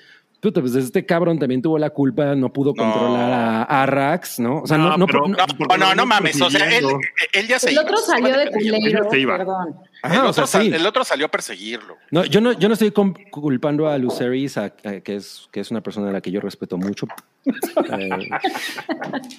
puta, 0.42 0.60
pues 0.60 0.74
este 0.74 1.06
cabrón 1.06 1.38
también 1.38 1.62
tuvo 1.62 1.78
la 1.78 1.90
culpa, 1.90 2.34
no 2.34 2.52
pudo 2.52 2.72
No. 2.76 2.82
controlar 2.82 3.30
a 3.32 3.82
Arrax, 3.84 4.40
¿no? 4.40 4.62
O 4.62 4.66
sea, 4.66 4.76
no, 4.76 4.88
No, 4.90 4.96
no, 4.98 5.06
pero- 5.06 5.28
no- 5.28 6.04
mames. 6.06 6.42
O 6.42 6.50
sea, 6.50 6.66
él, 6.76 7.46
ya 7.46 7.60
se 7.60 7.68
El 7.68 7.74
iba, 7.74 7.82
otro 7.82 7.96
salió 7.98 8.36
de 8.36 8.50
culero, 8.50 9.08
perdón. 9.08 9.76
Ajá, 10.02 10.14
el, 10.16 10.20
o 10.20 10.22
otro 10.30 10.32
sea, 10.32 10.46
sal- 10.48 10.62
sí. 10.68 10.74
el 10.74 10.84
otro 10.84 11.04
salió 11.04 11.26
a 11.26 11.28
perseguirlo. 11.30 11.96
No, 12.10 12.24
yo 12.24 12.40
no, 12.40 12.50
yo 12.52 12.66
no 12.66 12.74
estoy 12.74 12.90
culpando 13.30 13.88
a 13.88 13.96
Luceris, 13.98 14.58
a- 14.58 14.64
a- 14.64 15.00
que, 15.00 15.14
es, 15.14 15.48
que 15.52 15.60
es 15.60 15.70
una 15.70 15.80
persona 15.80 16.10
a 16.10 16.12
la 16.12 16.20
que 16.20 16.32
yo 16.32 16.40
respeto 16.40 16.76
mucho. 16.76 17.06
Eh, 17.44 18.08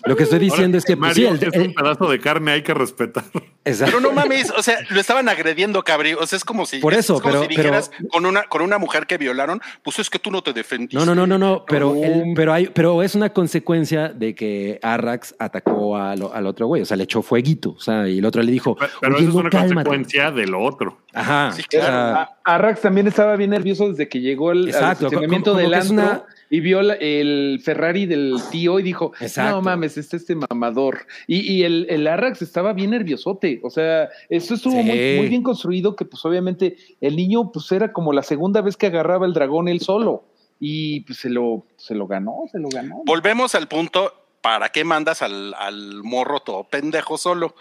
lo 0.06 0.16
que 0.16 0.24
estoy 0.24 0.40
diciendo 0.40 0.76
Ahora, 0.76 0.78
es 0.80 0.86
que, 0.86 0.98
pues, 0.98 1.14
sí, 1.16 1.24
Mario 1.24 1.38
el- 1.42 1.48
es 1.48 1.54
el- 1.54 1.68
un 1.70 1.74
pedazo 1.74 2.10
de 2.10 2.20
carne, 2.20 2.52
hay 2.52 2.62
que 2.64 2.74
respetar. 2.74 3.24
exacto. 3.66 3.98
Pero 3.98 4.00
no 4.02 4.12
mames, 4.12 4.52
o 4.52 4.62
sea, 4.62 4.80
lo 4.90 5.00
estaban 5.00 5.30
agrediendo, 5.30 5.84
cabrí. 5.84 6.14
O 6.14 6.26
sea, 6.28 6.38
es 6.38 6.44
como 6.46 6.66
si. 6.66 6.80
Por 6.80 6.94
eso, 6.94 7.16
es 7.16 7.22
como 7.22 7.34
pero- 7.34 7.42
si 7.44 7.48
pero- 7.50 7.62
dijeras 7.64 7.92
con 8.12 8.26
una, 8.26 8.44
con 8.44 8.62
una 8.62 8.78
mujer 8.78 9.08
que 9.08 9.18
violaron, 9.18 9.62
pues 9.84 10.00
es 10.00 10.10
que 10.10 10.20
tú 10.20 10.32
no 10.32 10.42
te 10.44 10.54
defendiste. 10.54 10.98
No, 10.98 11.06
no, 11.06 11.16
no, 11.16 11.26
no, 11.28 11.38
no, 11.38 11.66
pero, 11.66 11.94
No. 11.96 12.04
el- 12.04 12.34
pero, 12.36 12.54
hay, 12.54 12.68
pero 12.68 13.02
es 13.04 13.16
una 13.16 13.32
consecuencia 13.32 14.10
de 14.10 14.36
que 14.36 14.80
Arrax 14.82 15.36
atacó 15.40 15.98
a 15.98 16.16
lo- 16.16 16.34
al 16.34 16.46
otro 16.48 16.68
güey, 16.68 16.82
o 16.82 16.86
sea, 16.86 16.98
le 16.98 17.04
echó 17.06 17.22
fueguito, 17.22 17.72
o 17.72 17.80
sea, 17.80 18.08
y 18.08 18.20
el 18.20 18.26
otro 18.26 18.42
le 18.44 18.52
dijo, 18.52 18.76
Pero, 18.76 18.92
pero 19.00 19.16
"Oye, 19.16 19.24
eso 19.24 19.30
es 19.30 19.36
una 19.36 19.50
cálmate". 19.50 19.74
consecuencia 19.76 20.32
de 20.32 20.48
lo 20.48 20.62
otro. 20.62 20.98
Ajá, 21.14 21.52
Sí, 21.54 21.62
o 21.62 21.66
claro. 21.70 21.86
sea, 21.86 22.30
Arrax 22.44 22.82
también 22.82 23.08
estaba 23.08 23.36
bien 23.36 23.52
nervioso 23.52 23.88
desde 23.90 24.10
que 24.10 24.20
llegó 24.20 24.52
el 24.52 24.64
al 24.64 24.68
Exacto, 24.70 25.06
estacionamiento 25.06 25.52
como- 25.52 25.62
como 25.62 25.70
del 25.72 25.72
que 25.72 25.86
es 25.86 25.90
antro 25.92 26.06
una- 26.06 26.24
y 26.54 26.60
vio 26.60 26.84
la- 26.84 26.94
el 26.94 27.60
Ferrari 27.64 28.06
del 28.06 28.36
tío 28.52 28.78
y 28.80 28.84
dijo, 28.84 29.12
Exacto. 29.20 29.56
no 29.56 29.62
mames, 29.64 29.98
este 29.98 30.18
este 30.18 30.36
mamador. 30.36 31.08
Y, 31.26 31.40
y 31.52 31.64
el, 31.64 31.88
el 31.90 32.06
Arrax 32.06 32.44
estaba 32.44 32.74
bien 32.74 32.92
nerviosote. 32.92 33.60
O 33.64 33.72
sea, 33.72 34.10
eso 34.30 34.54
estuvo 34.54 34.74
Sí. 34.74 34.84
muy, 34.84 35.16
muy 35.18 35.28
bien 35.30 35.42
construido 35.42 35.96
que 35.96 36.06
pues 36.06 36.24
obviamente 36.26 36.76
el 37.02 37.16
niño 37.16 37.52
pues 37.52 37.72
era 37.72 37.92
como 37.92 38.14
la 38.14 38.22
segunda 38.22 38.62
vez 38.62 38.78
que 38.78 38.86
agarraba 38.86 39.26
el 39.26 39.34
dragón 39.34 39.68
él 39.68 39.80
solo. 39.80 40.26
Y 40.60 41.00
pues 41.02 41.18
se 41.18 41.30
lo, 41.32 41.66
se 41.76 41.96
lo 41.96 42.06
ganó, 42.06 42.44
se 42.52 42.60
lo 42.60 42.70
ganó. 42.70 43.02
Volvemos 43.06 43.56
al 43.56 43.68
punto. 43.68 44.14
¿Para 44.42 44.70
qué 44.70 44.84
mandas 44.84 45.22
al, 45.24 45.54
al 45.58 46.04
morro 46.04 46.42
todo 46.42 46.66
pendejo 46.66 47.18
solo? 47.18 47.56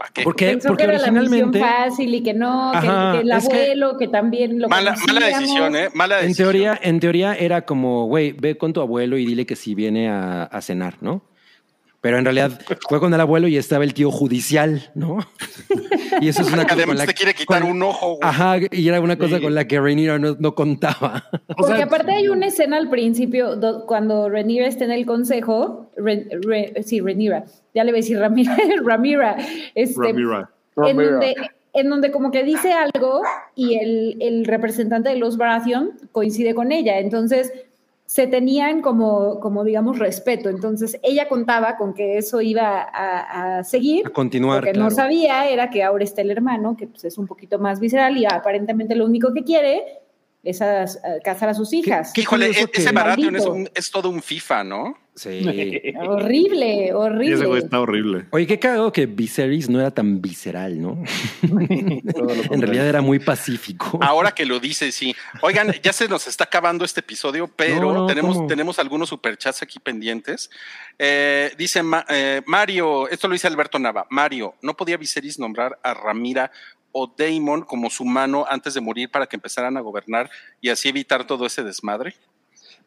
¿Para 0.00 0.12
qué? 0.14 0.22
porque, 0.22 0.46
Pensó 0.52 0.68
porque 0.68 0.84
que 0.84 0.88
era 0.94 0.98
la 0.98 1.08
originalmente, 1.10 1.60
fácil 1.60 2.14
y 2.14 2.22
que 2.22 2.32
no, 2.32 2.70
que- 2.72 2.78
Ajá, 2.78 3.12
que, 3.12 3.18
el 3.20 3.32
es 3.32 3.48
que- 3.50 3.54
abuelo, 3.54 3.98
que, 3.98 4.08
también 4.08 4.58
lo 4.58 4.66
Mala, 4.70 4.94
mala 5.06 5.26
decisión, 5.26 5.76
¿eh? 5.76 5.90
Mala 5.92 6.20
en 6.20 6.28
decisión. 6.28 6.46
teoría, 6.48 6.80
en 6.82 7.00
teoría 7.00 7.34
era 7.34 7.66
como, 7.66 8.06
güey, 8.06 8.32
ve 8.32 8.56
con 8.56 8.72
tu 8.72 8.80
abuelo 8.80 9.18
y 9.18 9.26
dile 9.26 9.44
que 9.44 9.56
si 9.56 9.74
viene 9.74 10.08
a, 10.08 10.44
a 10.44 10.62
cenar, 10.62 10.94
¿no? 11.02 11.20
Pero 12.02 12.16
en 12.18 12.24
realidad 12.24 12.58
fue 12.88 12.98
con 12.98 13.12
el 13.12 13.20
abuelo 13.20 13.46
y 13.46 13.58
estaba 13.58 13.84
el 13.84 13.92
tío 13.92 14.10
judicial, 14.10 14.90
¿no? 14.94 15.18
y 16.20 16.28
eso 16.28 16.40
es 16.42 16.50
una 16.52 16.62
cosa 16.64 16.74
Además 16.74 16.96
la 16.98 17.06
te 17.06 17.12
quiere 17.14 17.34
quitar 17.34 17.60
con- 17.60 17.70
un 17.72 17.82
ojo, 17.82 18.16
güey. 18.16 18.20
Ajá, 18.22 18.56
y 18.70 18.88
era 18.88 19.00
una 19.00 19.16
cosa 19.18 19.36
Sí. 19.36 19.42
con 19.42 19.54
la 19.54 19.66
que 19.66 19.78
Rhaenyra 19.78 20.18
no, 20.18 20.34
no 20.38 20.54
contaba. 20.54 21.24
O 21.48 21.54
Porque 21.58 21.74
sea, 21.76 21.84
aparte 21.84 22.12
hay 22.12 22.28
una 22.28 22.46
escena 22.46 22.78
al 22.78 22.88
principio 22.88 23.54
do- 23.56 23.84
cuando 23.86 24.30
Rhaenyra 24.30 24.66
está 24.66 24.84
en 24.86 24.92
el 24.92 25.04
consejo, 25.04 25.90
Re- 25.96 26.82
sí, 26.84 27.00
Rhaenyra, 27.00 27.44
ya 27.74 27.84
le 27.84 27.92
voy 27.92 27.98
a 27.98 28.02
decir 28.02 28.18
Ramira, 28.18 28.56
Ramira, 28.84 29.36
este, 29.74 30.00
Ramira. 30.00 30.50
en 30.86 30.96
donde, 30.96 31.34
en 31.74 31.90
donde 31.90 32.10
como 32.10 32.30
que 32.30 32.44
dice 32.44 32.72
algo 32.72 33.20
y 33.54 33.74
el, 33.74 34.16
el 34.20 34.44
representante 34.46 35.10
de 35.10 35.16
los 35.16 35.36
Baratheon 35.36 35.90
coincide 36.12 36.54
con 36.54 36.72
ella, 36.72 36.98
entonces 36.98 37.52
se 38.10 38.26
tenían 38.26 38.82
como, 38.82 39.38
como 39.38 39.62
digamos, 39.62 40.00
respeto, 40.00 40.48
entonces 40.48 40.98
ella 41.04 41.28
contaba 41.28 41.76
con 41.76 41.94
que 41.94 42.18
eso 42.18 42.40
iba 42.40 42.80
a, 42.82 43.58
a 43.58 43.62
seguir, 43.62 44.04
A 44.04 44.10
continuar, 44.10 44.62
lo 44.62 44.66
que 44.66 44.72
claro. 44.72 44.90
no 44.90 44.96
sabía 44.96 45.48
era 45.48 45.70
que 45.70 45.84
ahora 45.84 46.02
está 46.02 46.20
el 46.22 46.32
hermano, 46.32 46.76
que 46.76 46.88
pues, 46.88 47.04
es 47.04 47.18
un 47.18 47.28
poquito 47.28 47.60
más 47.60 47.78
visceral 47.78 48.16
y 48.16 48.24
aparentemente 48.24 48.96
lo 48.96 49.04
único 49.04 49.32
que 49.32 49.44
quiere 49.44 49.84
es 50.42 50.60
a- 50.60 50.82
a 50.82 50.86
casar 51.22 51.50
a 51.50 51.54
sus 51.54 51.72
hijas. 51.72 52.12
Híjole, 52.18 52.46
e- 52.46 52.50
ese 52.50 52.66
que- 52.66 52.90
Baratheon 52.90 53.36
es, 53.36 53.46
Maldito. 53.46 53.52
un- 53.52 53.70
es 53.72 53.90
todo 53.92 54.10
un 54.10 54.20
FIFA, 54.22 54.64
¿no? 54.64 54.96
Sí. 55.20 55.92
Horrible, 55.98 56.66
Y 56.66 56.86
ese 56.86 56.94
güey 56.94 57.02
horrible. 57.04 57.58
está 57.58 57.80
horrible. 57.80 58.24
Oye, 58.30 58.46
qué 58.46 58.58
cagado 58.58 58.90
que 58.90 59.04
Viserys 59.04 59.68
no 59.68 59.78
era 59.78 59.90
tan 59.90 60.22
visceral, 60.22 60.80
¿no? 60.80 61.02
En 61.42 62.62
realidad 62.62 62.86
era 62.88 63.02
muy 63.02 63.18
pacífico. 63.18 63.98
Ahora 64.02 64.30
que 64.32 64.46
lo 64.46 64.58
dice, 64.60 64.90
sí. 64.92 65.14
Oigan, 65.42 65.72
ya 65.82 65.92
se 65.92 66.08
nos 66.08 66.26
está 66.26 66.44
acabando 66.44 66.84
este 66.86 67.00
episodio, 67.00 67.48
pero 67.54 67.80
No, 67.80 67.92
no, 67.92 68.06
tenemos, 68.06 68.36
¿cómo? 68.36 68.48
tenemos 68.48 68.78
algunos 68.78 69.10
superchats 69.10 69.60
aquí 69.62 69.78
pendientes. 69.78 70.50
Eh, 70.98 71.52
dice 71.58 71.82
Ma- 71.82 72.06
eh, 72.08 72.40
Mario, 72.46 73.06
esto 73.08 73.28
lo 73.28 73.32
dice 73.34 73.46
Alberto 73.46 73.78
Nava. 73.78 74.06
Mario, 74.08 74.54
¿no 74.62 74.74
podía 74.74 74.96
Viserys 74.96 75.38
nombrar 75.38 75.78
a 75.82 75.92
Ramira 75.92 76.50
o 76.92 77.06
Daemon 77.14 77.62
como 77.62 77.90
su 77.90 78.04
mano 78.04 78.46
antes 78.48 78.72
de 78.74 78.80
morir 78.80 79.10
para 79.10 79.26
que 79.26 79.36
empezaran 79.36 79.76
a 79.76 79.80
gobernar 79.80 80.30
y 80.62 80.70
así 80.70 80.88
evitar 80.88 81.26
todo 81.26 81.44
ese 81.46 81.62
desmadre? 81.62 82.14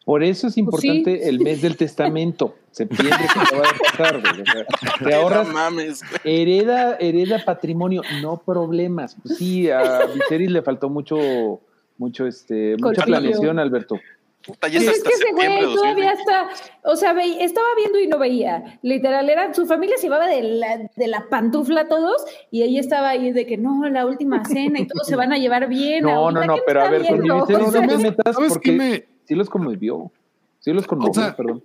Por 0.05 0.23
eso 0.23 0.47
es 0.47 0.57
importante 0.57 1.17
sí. 1.17 1.29
el 1.29 1.39
mes 1.39 1.61
del 1.61 1.77
testamento. 1.77 2.55
Septiembre 2.71 3.15
que 3.33 3.39
acaba 3.39 3.61
de 3.61 3.79
pasar, 3.89 4.21
güey. 4.21 4.41
O 4.41 4.45
sea, 4.45 5.07
te 5.07 5.15
ahorras, 5.15 5.47
No 5.47 5.53
mames, 5.53 6.01
güey. 6.23 6.41
hereda, 6.41 6.97
hereda 6.99 7.41
patrimonio, 7.45 8.01
no 8.21 8.37
problemas. 8.37 9.15
Pues 9.23 9.37
sí, 9.37 9.69
a 9.69 10.05
Viserys 10.13 10.51
le 10.51 10.61
faltó 10.61 10.89
mucho, 10.89 11.61
mucho, 11.97 12.25
este, 12.27 12.75
mucha 12.79 13.03
planeación, 13.05 13.59
Alberto. 13.59 13.99
Puta, 14.45 14.67
ya 14.67 14.79
Pues 14.81 14.97
es 14.97 15.03
que 15.03 15.09
ese 15.13 15.31
güey 15.31 15.47
todavía 15.73 16.11
2020. 16.11 16.11
está, 16.19 16.49
o 16.83 16.95
sea, 16.97 17.13
ve- 17.13 17.41
estaba 17.41 17.67
viendo 17.77 17.97
y 17.97 18.07
no 18.07 18.17
veía. 18.19 18.77
Literal, 18.81 19.29
era, 19.29 19.53
su 19.53 19.65
familia 19.65 19.95
se 19.95 20.07
llevaba 20.07 20.27
de 20.27 20.41
la, 20.43 20.89
de 20.97 21.07
la 21.07 21.27
pantufla 21.29 21.81
a 21.81 21.87
todos 21.87 22.25
y 22.51 22.63
ella 22.63 22.81
estaba 22.81 23.07
ahí 23.11 23.31
de 23.31 23.45
que 23.45 23.55
no, 23.57 23.87
la 23.87 24.05
última 24.05 24.43
cena 24.43 24.79
y 24.81 24.87
todos 24.87 25.07
se 25.07 25.15
van 25.15 25.31
a 25.31 25.37
llevar 25.37 25.69
bien. 25.69 26.03
No, 26.03 26.09
ahorita, 26.11 26.45
no, 26.45 26.45
no, 26.47 26.55
¿qué 26.55 26.59
me 26.61 26.65
pero 26.65 26.81
a 26.81 26.89
ver, 26.89 27.01
con 27.07 27.19
viendo? 27.19 27.35
O 27.37 27.47
no 27.47 27.71
te 27.71 27.97
metas 27.99 28.35
¿Sabes 28.35 28.49
porque 28.49 28.71
qué 28.71 28.77
me- 28.77 29.12
sí 29.27 29.35
los 29.35 29.49
conmovió. 29.49 30.11
Sí 30.59 30.71
los 30.73 30.87
conmovió, 30.87 31.11
O 31.11 31.13
sea, 31.13 31.35
perdón. 31.35 31.63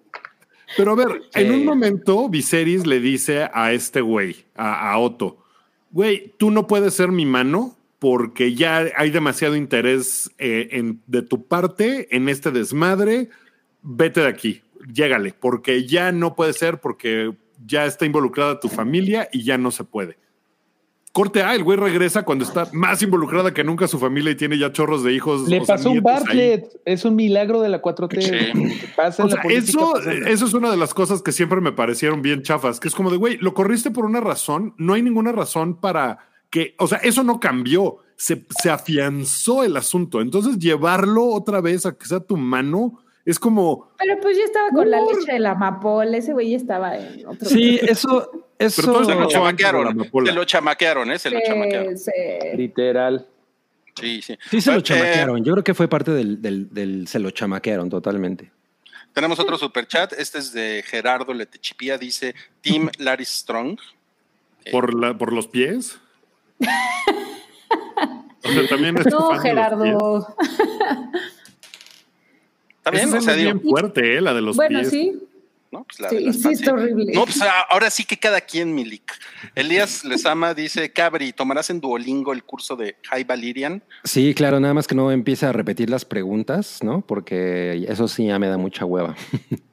Pero 0.76 0.92
a 0.92 0.94
ver, 0.96 1.22
Sí. 1.32 1.40
en 1.40 1.52
un 1.52 1.64
momento 1.64 2.28
Viserys 2.28 2.86
le 2.86 3.00
dice 3.00 3.48
a 3.52 3.72
este 3.72 4.00
güey, 4.00 4.44
a, 4.54 4.90
a 4.92 4.98
Otto, 4.98 5.38
güey, 5.90 6.34
tú 6.36 6.50
no 6.50 6.66
puedes 6.66 6.94
ser 6.94 7.10
mi 7.10 7.24
mano 7.24 7.74
porque 7.98 8.54
ya 8.54 8.84
hay 8.96 9.10
demasiado 9.10 9.56
interés 9.56 10.30
eh, 10.38 10.68
en- 10.72 11.00
de 11.06 11.22
tu 11.22 11.42
parte 11.44 12.14
en 12.14 12.28
este 12.28 12.50
desmadre, 12.50 13.30
vete 13.82 14.20
de 14.20 14.28
aquí, 14.28 14.62
llégale, 14.92 15.32
porque 15.38 15.86
ya 15.86 16.12
no 16.12 16.34
puede 16.34 16.52
ser 16.52 16.78
porque 16.80 17.32
ya 17.66 17.86
está 17.86 18.04
involucrada 18.06 18.60
tu 18.60 18.68
familia 18.68 19.28
y 19.32 19.42
ya 19.44 19.56
no 19.58 19.70
se 19.70 19.84
puede. 19.84 20.16
Corte 21.18 21.42
A, 21.42 21.56
el 21.56 21.64
güey 21.64 21.76
regresa 21.76 22.22
cuando 22.22 22.44
está 22.44 22.68
más 22.72 23.02
involucrada 23.02 23.52
que 23.52 23.64
nunca 23.64 23.88
su 23.88 23.98
familia 23.98 24.30
y 24.30 24.36
tiene 24.36 24.56
ya 24.56 24.70
chorros 24.70 25.02
de 25.02 25.12
hijos. 25.12 25.48
Le 25.48 25.58
o 25.58 25.64
sea, 25.64 25.74
pasó 25.74 25.90
un 25.90 25.96
ahí. 25.96 26.00
Bartlett. 26.00 26.80
Es 26.84 27.04
un 27.04 27.16
milagro 27.16 27.60
de 27.60 27.68
la 27.68 27.82
4T. 27.82 28.22
Sí. 28.22 28.88
Pasa 28.94 29.24
O 29.24 29.26
en 29.26 29.30
la 29.30 29.34
sea, 29.34 29.42
política, 29.42 29.68
eso, 29.68 29.98
eso 29.98 30.46
es 30.46 30.54
una 30.54 30.70
de 30.70 30.76
las 30.76 30.94
cosas 30.94 31.20
que 31.20 31.32
siempre 31.32 31.60
me 31.60 31.72
parecieron 31.72 32.22
bien 32.22 32.42
chafas, 32.42 32.78
que 32.78 32.86
es 32.86 32.94
como 32.94 33.10
de, 33.10 33.16
güey, 33.16 33.36
lo 33.38 33.52
corriste 33.52 33.90
por 33.90 34.04
una 34.04 34.20
razón, 34.20 34.74
no 34.78 34.94
hay 34.94 35.02
ninguna 35.02 35.32
razón 35.32 35.80
para 35.80 36.20
que, 36.50 36.76
o 36.78 36.86
sea, 36.86 36.98
eso 36.98 37.24
no 37.24 37.40
cambió, 37.40 37.96
se, 38.14 38.46
se 38.62 38.70
afianzó 38.70 39.64
el 39.64 39.76
asunto. 39.76 40.20
Entonces, 40.20 40.56
llevarlo 40.60 41.26
otra 41.30 41.60
vez 41.60 41.84
a 41.84 41.98
que 41.98 42.06
sea 42.06 42.20
tu 42.20 42.36
mano 42.36 43.00
es 43.30 43.38
como, 43.38 43.90
Pero 43.98 44.18
pues 44.20 44.36
ya 44.36 44.44
estaba 44.44 44.68
con 44.70 44.90
la 44.90 45.00
leche 45.00 45.32
de 45.32 45.38
la 45.38 45.50
amapola, 45.52 46.16
ese 46.16 46.32
güey 46.32 46.50
ya 46.50 46.56
estaba 46.56 46.96
en 46.96 47.26
otro. 47.26 47.48
Sí, 47.48 47.78
eso, 47.82 48.30
eso. 48.58 48.82
todo 48.82 49.04
Se 49.04 49.14
lo 49.14 49.26
chamaquearon, 49.28 49.88
amapola. 49.88 50.30
se 50.30 50.36
lo 50.36 50.44
chamaquearon, 50.44 51.10
¿eh? 51.12 51.18
Se 51.18 51.30
lo 51.30 51.38
chamaquearon. 51.46 51.94
Literal. 52.56 53.26
Sí, 54.00 54.22
sí. 54.22 54.38
Sí, 54.50 54.60
se 54.60 54.70
lo 54.72 54.78
Eh, 54.78 54.82
chamaquearon. 54.82 55.44
Yo 55.44 55.52
creo 55.54 55.64
que 55.64 55.74
fue 55.74 55.88
parte 55.88 56.10
del, 56.12 56.40
del, 56.40 56.72
del- 56.72 57.08
se 57.08 57.18
lo 57.18 57.30
chamaquearon 57.30 57.90
totalmente. 57.90 58.50
Tenemos 59.12 59.38
otro 59.40 59.58
superchat. 59.58 60.12
Este 60.12 60.38
es 60.38 60.52
de 60.52 60.84
Gerardo 60.86 61.34
Letechipía. 61.34 61.98
Dice 61.98 62.34
Team 62.60 62.90
Larry 62.98 63.24
Strong. 63.24 63.78
por, 64.70 64.94
la, 64.94 65.16
por 65.18 65.32
los 65.32 65.48
pies. 65.48 65.98
O 68.44 68.50
sea, 68.50 68.66
también 68.68 68.96
es 68.96 69.06
No, 69.06 69.18
los 69.18 69.28
pies. 69.30 69.42
Gerardo. 69.42 70.36
¿Está 72.88 73.06
bien? 73.06 73.08
Esa 73.08 73.18
O 73.18 73.20
sea, 73.22 73.32
es 73.34 73.38
digo, 73.40 73.52
bien 73.54 73.68
fuerte, 73.70 74.16
¿eh? 74.16 74.20
la 74.20 74.34
de 74.34 74.40
los 74.42 74.56
Bueno, 74.56 74.80
pies. 74.80 74.90
sí. 74.90 75.12
¿no? 75.70 75.84
Pues 75.84 76.00
la- 76.00 76.08
Sí, 76.32 76.48
está 76.52 76.72
horrible. 76.72 77.12
No, 77.12 77.26
pues 77.26 77.42
a- 77.42 77.60
ahora 77.68 77.90
sí 77.90 78.04
que 78.04 78.16
cada 78.16 78.40
quien, 78.40 78.74
Milik. 78.74 79.12
Elías 79.54 80.02
Lezama 80.02 80.54
dice, 80.54 80.90
Cabri, 80.94 81.32
¿tomarás 81.34 81.68
en 81.68 81.78
Duolingo 81.80 82.32
el 82.32 82.42
curso 82.42 82.74
de 82.74 82.96
High 83.10 83.24
Valyrian? 83.24 83.82
Sí, 84.02 84.32
claro, 84.34 84.60
nada 84.60 84.72
más 84.72 84.86
que 84.86 84.94
no 84.94 85.12
empiece 85.12 85.44
a 85.44 85.52
repetir 85.52 85.90
las 85.90 86.06
preguntas, 86.06 86.78
¿no? 86.82 87.02
Porque 87.02 87.84
eso 87.86 88.08
sí 88.08 88.26
ya 88.28 88.38
me 88.38 88.48
da 88.48 88.56
mucha 88.56 88.86
hueva. 88.86 89.14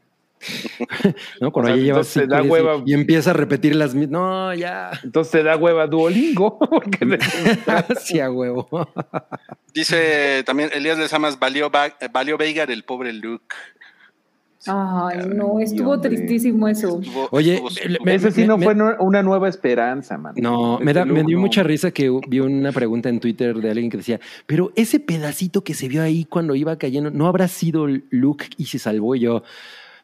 ¿No? 1.41 1.51
Cuando 1.51 1.71
O 1.71 1.75
sea, 1.75 1.75
ya 1.75 1.83
llevas 1.83 2.13
te 2.13 2.27
da 2.27 2.43
y- 2.43 2.47
hueva. 2.47 2.81
y, 2.85 2.93
empieza 2.93 3.31
a 3.31 3.33
repetir 3.33 3.75
las 3.75 3.93
mismas. 3.95 4.11
No, 4.21 4.53
ya. 4.53 4.91
Entonces 5.03 5.31
te 5.31 5.43
da 5.43 5.57
hueva 5.57 5.87
Duolingo. 5.87 6.57
porque 6.69 7.17
sí, 8.01 8.19
a 8.19 8.31
huevo. 8.31 8.67
Dice 9.73 10.43
también 10.45 10.69
Elías 10.73 10.97
Lezamas, 10.97 11.37
valió, 11.39 11.71
valió 12.11 12.37
Veigar 12.37 12.71
el 12.71 12.83
pobre 12.83 13.13
Luke. 13.13 13.55
Ay, 14.67 15.19
no, 15.27 15.59
estuvo 15.59 15.91
hombre. 15.91 16.09
tristísimo 16.09 16.67
eso. 16.67 16.99
Estuvo- 16.99 17.27
Oye, 17.29 17.53
estuvo 17.53 17.69
me- 17.69 17.97
súper- 17.99 18.15
Ese 18.15 18.31
sí 18.31 18.41
me- 18.41 18.47
no 18.47 18.57
me- 18.57 18.65
fue 18.65 18.73
una 18.99 19.21
nueva 19.21 19.47
esperanza, 19.47 20.17
man. 20.17 20.33
No, 20.37 20.79
me, 20.79 20.91
da, 20.91 21.05
me 21.05 21.21
dio 21.23 21.37
no. 21.37 21.41
mucha 21.41 21.61
risa 21.61 21.91
que 21.91 22.09
vi 22.27 22.39
una 22.39 22.71
pregunta 22.71 23.09
en 23.09 23.19
Twitter 23.19 23.55
de 23.57 23.69
alguien 23.69 23.91
que 23.91 23.97
decía, 23.97 24.19
pero 24.47 24.71
ese 24.75 24.99
pedacito 24.99 25.63
que 25.63 25.75
se 25.75 25.87
vio 25.87 26.01
ahí 26.01 26.25
cuando 26.25 26.55
iba 26.55 26.75
cayendo, 26.79 27.11
¿no 27.11 27.27
habrá 27.27 27.47
sido 27.47 27.85
Luke 28.09 28.47
y 28.57 28.65
se 28.65 28.79
salvó? 28.79 29.13
Y 29.15 29.19
yo, 29.19 29.43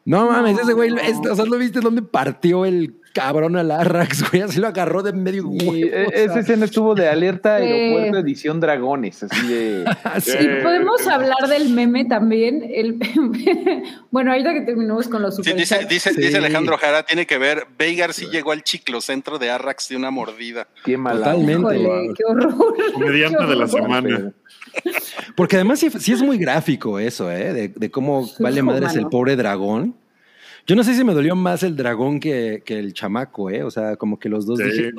no 0.04 0.30
mames, 0.30 0.58
ese 0.58 0.72
güey, 0.72 0.92
es- 1.02 1.18
o 1.30 1.34
sea, 1.36 1.44
¿lo 1.44 1.56
viste 1.58 1.80
dónde 1.80 2.02
partió 2.02 2.64
el 2.64 2.94
cabrón 3.14 3.56
al 3.56 3.70
Arrax, 3.70 4.30
güey? 4.30 4.42
Así 4.42 4.58
lo 4.58 4.66
agarró 4.68 5.02
de 5.02 5.12
medio 5.12 5.42
Y 5.42 5.84
huevo, 5.84 6.08
o 6.08 6.10
sea. 6.10 6.24
esa 6.24 6.40
escena 6.40 6.64
estuvo 6.64 6.94
de 6.94 7.08
alerta 7.08 7.56
aeropuerto 7.56 8.18
edición 8.18 8.58
dragones, 8.58 9.22
así 9.22 9.46
de 9.48 9.84
Sí. 10.20 10.38
Podemos 10.62 11.06
hablar 11.06 11.46
del 11.48 11.68
meme 11.70 12.04
también. 12.06 12.62
El, 12.72 12.98
bueno, 14.10 14.32
ahorita 14.32 14.54
que 14.54 14.62
terminamos 14.62 15.08
con 15.08 15.22
los 15.22 15.36
Sí, 15.36 15.42
super 15.42 15.56
dice, 15.56 15.86
dice, 15.88 16.12
Sí. 16.14 16.20
dice 16.22 16.38
Alejandro 16.38 16.76
Jara, 16.78 17.02
tiene 17.04 17.26
que 17.26 17.38
ver, 17.38 17.66
Veigar 17.78 18.12
sí 18.14 18.26
llegó 18.32 18.52
al 18.52 18.62
chiclocentro 18.62 19.38
de 19.38 19.50
Arrax 19.50 19.88
de 19.90 19.96
una 19.96 20.10
mordida. 20.10 20.66
qué 20.84 20.96
mala. 20.96 21.32
Totalmente. 21.32 21.76
Híjole, 21.80 22.14
qué 22.16 22.24
horror. 22.24 22.74
Comediante 22.94 23.46
de 23.46 23.56
la 23.56 23.68
semana. 23.68 24.32
Porque 25.36 25.56
además 25.56 25.78
sí, 25.80 25.90
sí 25.98 26.12
es 26.12 26.22
muy 26.22 26.38
gráfico 26.38 26.98
eso, 26.98 27.30
¿eh? 27.30 27.52
De, 27.52 27.68
de 27.68 27.90
cómo 27.90 28.28
vale 28.38 28.56
hijo, 28.56 28.66
madres 28.66 28.94
el 28.96 29.06
pobre 29.08 29.36
dragón. 29.36 29.94
Yo 30.66 30.76
no 30.76 30.84
sé 30.84 30.94
si 30.94 31.02
me 31.02 31.12
dolió 31.12 31.34
más 31.34 31.62
el 31.64 31.76
dragón 31.76 32.20
que, 32.20 32.62
que 32.64 32.78
el 32.78 32.94
chamaco, 32.94 33.50
¿eh? 33.50 33.64
O 33.64 33.70
sea, 33.70 33.96
como 33.96 34.18
que 34.18 34.28
los 34.28 34.46
dos 34.46 34.58
Sí. 34.60 34.64
dije, 34.64 34.90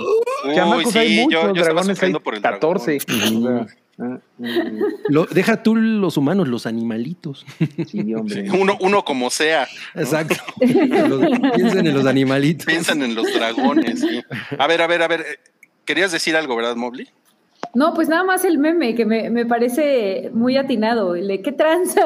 Uy, 0.45 0.55
Chamacos 0.55 0.91
sí, 0.91 0.99
hay 0.99 1.15
yo- 1.15 1.23
muchos, 1.23 1.41
yo 1.41 1.47
estaba 1.49 1.63
dragones 1.65 2.03
hay 2.03 2.13
por 2.15 2.35
el 2.35 2.41
dragón. 2.41 2.59
14. 2.59 2.97
O 2.97 2.99
sea, 2.99 3.67
ah, 3.99 4.19
mm, 4.39 4.77
Lo- 5.07 5.25
deja 5.25 5.63
tú 5.63 5.75
los 5.75 6.17
humanos, 6.17 6.47
los 6.49 6.65
animalitos. 6.65 7.45
sí, 7.87 8.13
hombre. 8.13 8.49
Sí, 8.49 8.57
uno, 8.59 8.77
uno 8.81 9.05
como 9.05 9.29
sea. 9.29 9.67
Exacto. 9.95 10.35
Los- 10.59 11.39
piensen 11.55 11.87
en 11.87 11.93
los 11.93 12.05
animalitos. 12.05 12.65
Piensan 12.65 13.01
en 13.03 13.15
los 13.15 13.33
dragones. 13.33 14.01
sí. 14.01 14.21
A 14.57 14.67
ver, 14.67 14.81
a 14.81 14.87
ver, 14.87 15.01
a 15.03 15.07
ver. 15.07 15.21
eh, 15.21 15.39
Querías 15.85 16.11
decir 16.11 16.35
algo, 16.35 16.55
¿verdad, 16.57 16.75
Mobley? 16.75 17.07
No, 17.73 17.93
pues 17.93 18.07
nada 18.07 18.23
más 18.23 18.45
el 18.45 18.57
meme 18.59 18.93
que 18.95 19.05
me, 19.05 19.29
me 19.29 19.45
parece 19.45 20.29
muy 20.33 20.57
atinado. 20.57 21.15
El 21.15 21.27
de 21.27 21.41
qué 21.41 21.51
tranza. 21.51 22.01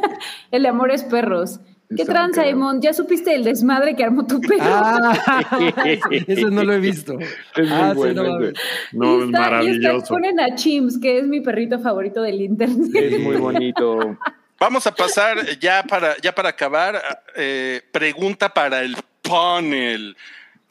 el 0.50 0.62
de 0.62 0.68
amores 0.68 1.04
perros. 1.04 1.60
¿Qué 1.88 2.02
Está 2.02 2.14
tranza, 2.14 2.40
muy. 2.42 2.50
Emon? 2.50 2.82
¿Ya 2.82 2.92
supiste 2.92 3.32
el 3.34 3.44
desmadre 3.44 3.94
que 3.94 4.02
armó 4.02 4.26
tu 4.26 4.40
perro? 4.40 4.58
Ah, 4.62 5.46
eso 6.26 6.50
no 6.50 6.64
lo 6.64 6.72
he 6.72 6.80
visto. 6.80 7.16
Es 7.18 7.68
muy 7.68 7.68
ah, 7.70 7.90
sí, 7.92 7.96
bueno 7.96 8.22
no 8.24 8.30
mames. 8.32 8.52
No, 8.92 9.18
Y 9.18 9.20
es 9.20 9.24
está- 9.24 9.24
y 9.24 9.24
está- 9.26 9.40
maravilloso. 9.40 10.06
ponen 10.14 10.40
a 10.40 10.54
Chims, 10.56 10.98
que 10.98 11.18
es 11.20 11.26
mi 11.26 11.40
perrito 11.40 11.78
favorito 11.78 12.22
del 12.22 12.40
internet. 12.42 12.90
Es 12.94 13.20
muy 13.20 13.36
bonito. 13.36 14.18
Vamos 14.58 14.86
a 14.86 14.94
pasar 14.94 15.38
ya 15.60 15.84
para, 15.88 16.16
ya 16.20 16.34
para 16.34 16.48
acabar. 16.50 17.00
eh, 17.36 17.82
pregunta 17.92 18.48
para 18.52 18.82
el 18.82 18.96
panel. 19.22 20.16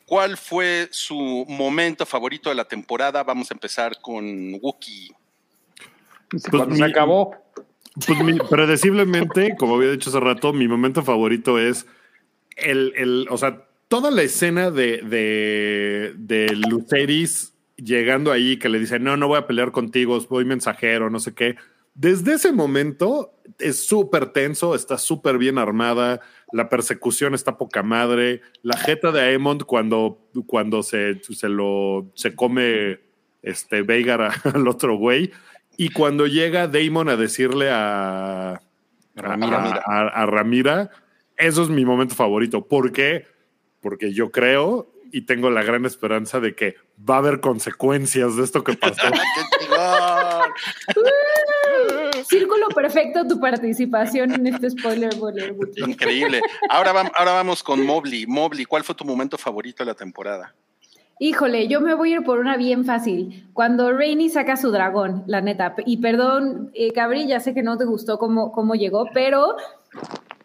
¿Cuál 0.05 0.37
fue 0.37 0.87
su 0.91 1.45
momento 1.47 2.05
favorito 2.05 2.49
de 2.49 2.55
la 2.55 2.65
temporada? 2.65 3.23
Vamos 3.23 3.49
a 3.49 3.53
empezar 3.55 3.99
con 4.01 4.53
Wookie. 4.61 5.11
Cuando 6.49 6.67
mi- 6.67 6.77
se 6.77 6.83
acabó. 6.85 7.35
Pues 8.05 8.19
mi- 8.19 8.39
predeciblemente, 8.39 9.55
como 9.57 9.75
había 9.75 9.91
dicho 9.91 10.09
hace 10.09 10.19
rato, 10.19 10.51
mi 10.53 10.67
momento 10.67 11.01
favorito 11.01 11.57
es 11.59 11.85
el, 12.57 12.93
el 12.97 13.27
o 13.29 13.37
sea, 13.37 13.65
toda 13.87 14.11
la 14.11 14.21
escena 14.21 14.69
de, 14.69 14.97
de, 15.01 16.13
de 16.17 16.47
Luceris 16.55 17.53
llegando 17.77 18.31
ahí 18.31 18.57
que 18.57 18.69
le 18.69 18.79
dice, 18.79 18.99
no, 18.99 19.17
no 19.17 19.27
voy 19.27 19.37
a 19.37 19.47
pelear 19.47 19.71
contigo, 19.71 20.19
voy 20.29 20.45
mensajero, 20.45 21.09
no 21.09 21.19
sé 21.19 21.33
qué. 21.33 21.55
Desde 21.93 22.33
ese 22.33 22.51
momento 22.51 23.33
es 23.59 23.85
súper 23.85 24.27
tenso, 24.33 24.75
está 24.75 24.97
súper 24.97 25.37
bien 25.37 25.57
armada, 25.57 26.19
la 26.55 26.69
persecución 26.69 27.33
está 27.33 27.57
poca 27.57 27.83
madre, 27.83 28.41
la 28.63 28.77
jeta 28.77 29.11
de 29.11 29.19
Aemond 29.21 29.63
cuando, 29.63 30.19
cuando 30.47 30.83
se, 30.83 31.21
se 31.21 31.49
lo 31.49 32.09
se 32.15 32.33
come 32.33 32.99
este 33.41 33.81
Veigar 33.81 34.21
a- 34.21 34.33
al 34.53 34.67
otro 34.67 34.95
güey 34.95 35.31
y 35.77 35.89
cuando 35.89 36.27
llega 36.27 36.67
Damon 36.67 37.09
a 37.09 37.17
decirle 37.17 37.69
a 37.71 38.61
Ramira. 39.15 39.81
a, 39.85 39.99
a- 40.01 40.07
a 40.07 40.25
Ramira, 40.25 40.89
eso 41.35 41.61
es 41.63 41.69
mi 41.69 41.83
momento 41.83 42.15
favorito. 42.15 42.65
¿Por 42.65 42.93
qué? 42.93 43.25
Porque 43.81 44.13
yo 44.13 44.31
creo 44.31 44.93
y 45.11 45.21
tengo 45.23 45.49
la 45.49 45.63
gran 45.63 45.85
esperanza 45.85 46.39
de 46.39 46.55
que 46.55 46.75
va 46.97 47.15
a 47.15 47.19
haber 47.19 47.41
consecuencias 47.41 48.37
de 48.37 48.43
esto 48.45 48.63
que 48.63 48.73
pasó. 48.77 48.95
¡Qué 49.11 49.65
chingón! 49.65 50.51
Círculo 52.27 52.67
perfecto 52.69 53.25
tu 53.27 53.39
participación 53.39 54.33
en 54.33 54.47
este 54.47 54.71
spoiler 54.71 55.15
boiler. 55.15 55.55
Increíble. 55.77 56.41
Ahora, 56.69 56.91
ahora 57.15 57.33
vamos 57.33 57.61
con 57.61 57.85
Mobley. 57.85 58.25
Mobley, 58.25 58.65
¿cuál 58.65 58.83
fue 58.83 58.95
tu 58.95 59.05
momento 59.05 59.37
favorito 59.37 59.83
de 59.83 59.91
la 59.91 59.95
temporada? 59.95 60.53
Híjole, 61.19 61.67
yo 61.69 61.79
me 61.79 61.93
voy 61.93 62.11
a 62.11 62.15
ir 62.17 62.23
por 62.23 62.39
una 62.39 62.57
bien 62.57 62.83
fácil. 62.83 63.47
Cuando 63.53 63.93
Rainy 63.93 64.29
saca 64.29 64.57
su 64.57 64.69
dragón, 64.71 65.23
la 65.27 65.39
neta. 65.39 65.73
Y 65.85 65.97
perdón, 65.97 66.71
eh, 66.73 66.91
Cabri, 66.91 67.25
ya 67.25 67.39
sé 67.39 67.53
que 67.53 67.63
no 67.63 67.77
te 67.77 67.85
gustó 67.85 68.17
cómo, 68.17 68.51
cómo 68.51 68.75
llegó, 68.75 69.07
pero. 69.13 69.55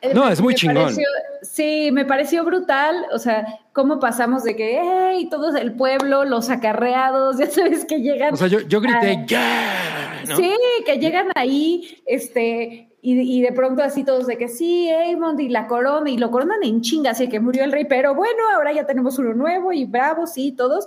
Eh, 0.02 0.12
No, 0.14 0.26
me- 0.26 0.32
es 0.32 0.40
muy 0.40 0.54
chingón. 0.54 0.82
pareció- 0.84 1.06
sí, 1.42 1.90
me 1.92 2.04
pareció 2.04 2.44
brutal. 2.44 3.06
O 3.12 3.18
sea, 3.18 3.44
cómo 3.72 3.98
pasamos 4.00 4.42
de 4.44 4.56
que, 4.56 4.80
hey, 4.82 5.28
todo 5.30 5.56
el 5.56 5.74
pueblo, 5.74 6.24
los 6.24 6.50
acarreados, 6.50 7.38
ya 7.38 7.50
sabes 7.50 7.84
que 7.84 8.00
llegan. 8.00 8.34
O 8.34 8.36
sea, 8.36 8.48
yo, 8.48 8.60
yo 8.60 8.80
grité. 8.80 9.24
¡ya! 9.26 10.22
¿no? 10.28 10.36
Sí, 10.36 10.52
que 10.84 10.98
llegan 10.98 11.28
ahí, 11.34 12.02
este, 12.06 12.86
Y, 13.02 13.38
y 13.38 13.40
de 13.40 13.52
pronto 13.52 13.82
así 13.82 14.04
todos 14.04 14.26
de 14.26 14.36
que 14.36 14.48
sí, 14.48 14.90
Aemond 14.90 15.40
y 15.40 15.48
la 15.48 15.66
corona, 15.66 16.10
y 16.10 16.18
lo 16.18 16.30
coronan 16.30 16.62
en 16.62 16.82
chinga, 16.82 17.12
así 17.12 17.28
que 17.30 17.40
murió 17.40 17.64
el 17.64 17.72
rey, 17.72 17.86
pero 17.86 18.14
bueno, 18.14 18.42
ahora 18.54 18.72
ya 18.72 18.84
tenemos 18.86 19.18
uno 19.18 19.32
nuevo 19.32 19.72
y 19.72 19.86
bravo, 19.86 20.26
sí, 20.26 20.52
todos. 20.52 20.86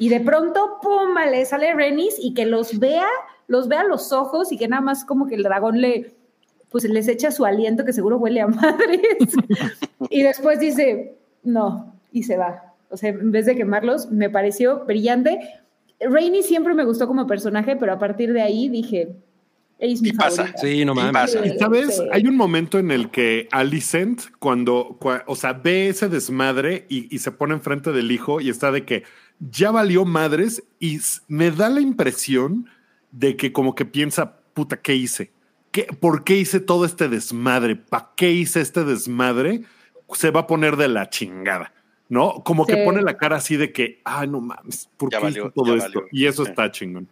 Y 0.00 0.08
de 0.08 0.18
pronto, 0.18 0.78
pum, 0.82 1.14
le 1.30 1.44
sale 1.46 1.72
Renis 1.72 2.16
y 2.18 2.34
que 2.34 2.44
los 2.46 2.80
vea, 2.80 3.06
los 3.46 3.68
vea 3.68 3.82
a 3.82 3.84
los 3.84 4.12
ojos 4.12 4.50
y 4.50 4.58
que 4.58 4.66
nada 4.66 4.82
más 4.82 5.04
como 5.04 5.28
que 5.28 5.36
el 5.36 5.44
dragón 5.44 5.80
le, 5.80 6.16
pues 6.74 6.82
les 6.90 7.06
echa 7.06 7.30
su 7.30 7.44
aliento 7.44 7.84
que 7.84 7.92
seguro 7.92 8.16
huele 8.18 8.40
a 8.40 8.46
madres. 8.48 9.00
y 10.10 10.22
después 10.24 10.58
dice, 10.58 11.14
no, 11.44 11.94
y 12.10 12.24
se 12.24 12.36
va. 12.36 12.74
O 12.90 12.96
sea, 12.96 13.10
en 13.10 13.30
vez 13.30 13.46
de 13.46 13.54
quemarlos, 13.54 14.10
me 14.10 14.28
pareció 14.28 14.84
brillante. 14.84 15.38
Rainy 16.00 16.42
siempre 16.42 16.74
me 16.74 16.84
gustó 16.84 17.06
como 17.06 17.28
personaje, 17.28 17.76
pero 17.76 17.92
a 17.92 17.98
partir 18.00 18.32
de 18.32 18.42
ahí 18.42 18.68
dije, 18.68 19.14
es 19.78 20.02
mi 20.02 20.10
¿Qué 20.10 20.16
pasa? 20.16 20.52
Sí, 20.56 20.84
no. 20.84 20.94
Y 20.94 21.58
sabes, 21.60 21.96
Sí. 21.96 22.02
hay 22.10 22.26
un 22.26 22.36
momento 22.36 22.80
en 22.80 22.90
el 22.90 23.08
que 23.12 23.46
Alicent, 23.52 24.22
cuando, 24.40 24.96
cua- 25.00 25.22
o 25.28 25.36
sea, 25.36 25.52
ve 25.52 25.88
ese 25.90 26.08
desmadre 26.08 26.86
y, 26.88 27.14
y 27.14 27.20
se 27.20 27.30
pone 27.30 27.54
enfrente 27.54 27.92
del 27.92 28.10
hijo 28.10 28.40
y 28.40 28.48
está 28.50 28.72
de 28.72 28.84
que 28.84 29.04
ya 29.38 29.70
valió 29.70 30.04
madres 30.04 30.64
y 30.80 30.98
me 31.28 31.52
da 31.52 31.68
la 31.68 31.80
impresión 31.80 32.66
de 33.12 33.36
que 33.36 33.52
como 33.52 33.76
que 33.76 33.84
piensa, 33.84 34.38
puta, 34.54 34.76
¿qué 34.76 34.96
hice? 34.96 35.30
¿Qué, 35.74 35.88
¿Por 35.98 36.22
qué 36.22 36.36
hice 36.36 36.60
todo 36.60 36.84
este 36.84 37.08
desmadre? 37.08 37.74
¿Para 37.74 38.10
qué 38.14 38.30
hice 38.30 38.60
este 38.60 38.84
desmadre? 38.84 39.62
Se 40.12 40.30
va 40.30 40.42
a 40.42 40.46
poner 40.46 40.76
de 40.76 40.86
la 40.86 41.10
chingada, 41.10 41.72
¿no? 42.08 42.44
Como 42.44 42.64
que 42.64 42.76
pone 42.84 43.02
la 43.02 43.16
cara 43.16 43.38
así 43.38 43.56
de 43.56 43.72
que, 43.72 44.00
ah, 44.04 44.24
no 44.24 44.40
mames, 44.40 44.88
¿por 44.96 45.10
Ya 45.10 45.18
qué 45.18 45.24
valió, 45.24 45.42
hice 45.46 45.52
todo 45.52 45.74
esto? 45.74 45.98
valió. 46.00 46.08
Y 46.12 46.26
eso 46.26 46.44
Sí. 46.44 46.50
está 46.50 46.70
chingón. 46.70 47.08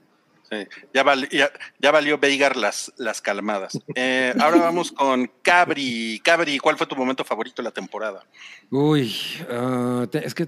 Sí, 0.49 0.59
ya, 0.95 1.03
vali- 1.03 1.29
ya, 1.33 1.51
ya 1.81 1.91
valió 1.91 2.19
Veigar 2.19 2.57
las, 2.57 2.93
las 2.99 3.21
calmadas. 3.21 3.77
Eh, 3.97 4.33
ahora 4.39 4.59
vamos 4.59 4.93
con 4.93 5.29
Cabri. 5.43 6.21
Cabri, 6.23 6.59
¿cuál 6.61 6.77
fue 6.77 6.87
tu 6.87 6.95
momento 6.95 7.25
favorito 7.25 7.63
de 7.63 7.65
la 7.65 7.73
temporada? 7.73 8.25
Uy, 8.71 9.13
ah, 9.51 10.07
te- 10.09 10.25
es 10.25 10.35
que 10.37 10.47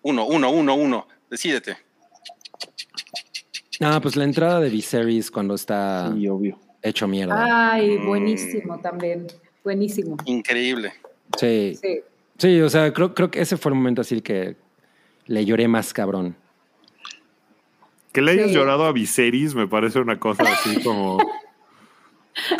Uno, 0.00 0.24
uno, 0.24 0.48
uno, 0.50 0.74
uno. 0.76 1.06
Decídete. 1.28 1.76
Ah, 3.80 3.98
pues 4.00 4.16
la 4.16 4.24
entrada 4.24 4.60
de 4.60 4.70
Viserys 4.70 5.30
cuando 5.30 5.54
está 5.54 6.10
Sí, 6.14 6.26
obvio. 6.26 6.58
Hecho 6.82 7.06
mierda. 7.08 7.72
Ay, 7.72 7.98
buenísimo 7.98 8.78
también. 8.80 9.26
Buenísimo. 9.64 10.16
Increíble. 10.24 10.92
Sí, 11.38 11.76
Sí. 11.80 12.00
sí, 12.38 12.60
o 12.60 12.68
sea, 12.70 12.92
creo, 12.92 13.14
creo 13.14 13.30
que 13.30 13.40
ese 13.40 13.56
fue 13.56 13.70
el 13.72 13.76
momento 13.76 14.00
así 14.00 14.20
que 14.20 14.56
le 15.26 15.44
lloré 15.44 15.68
más 15.68 15.92
cabrón. 15.92 16.34
Que 18.12 18.22
le 18.22 18.32
hayas 18.32 18.48
Sí. 18.48 18.54
llorado 18.54 18.84
a 18.86 18.92
Viserys 18.92 19.54
me 19.54 19.68
parece 19.68 20.00
una 20.00 20.18
cosa 20.18 20.42
así 20.44 20.82
como. 20.82 21.18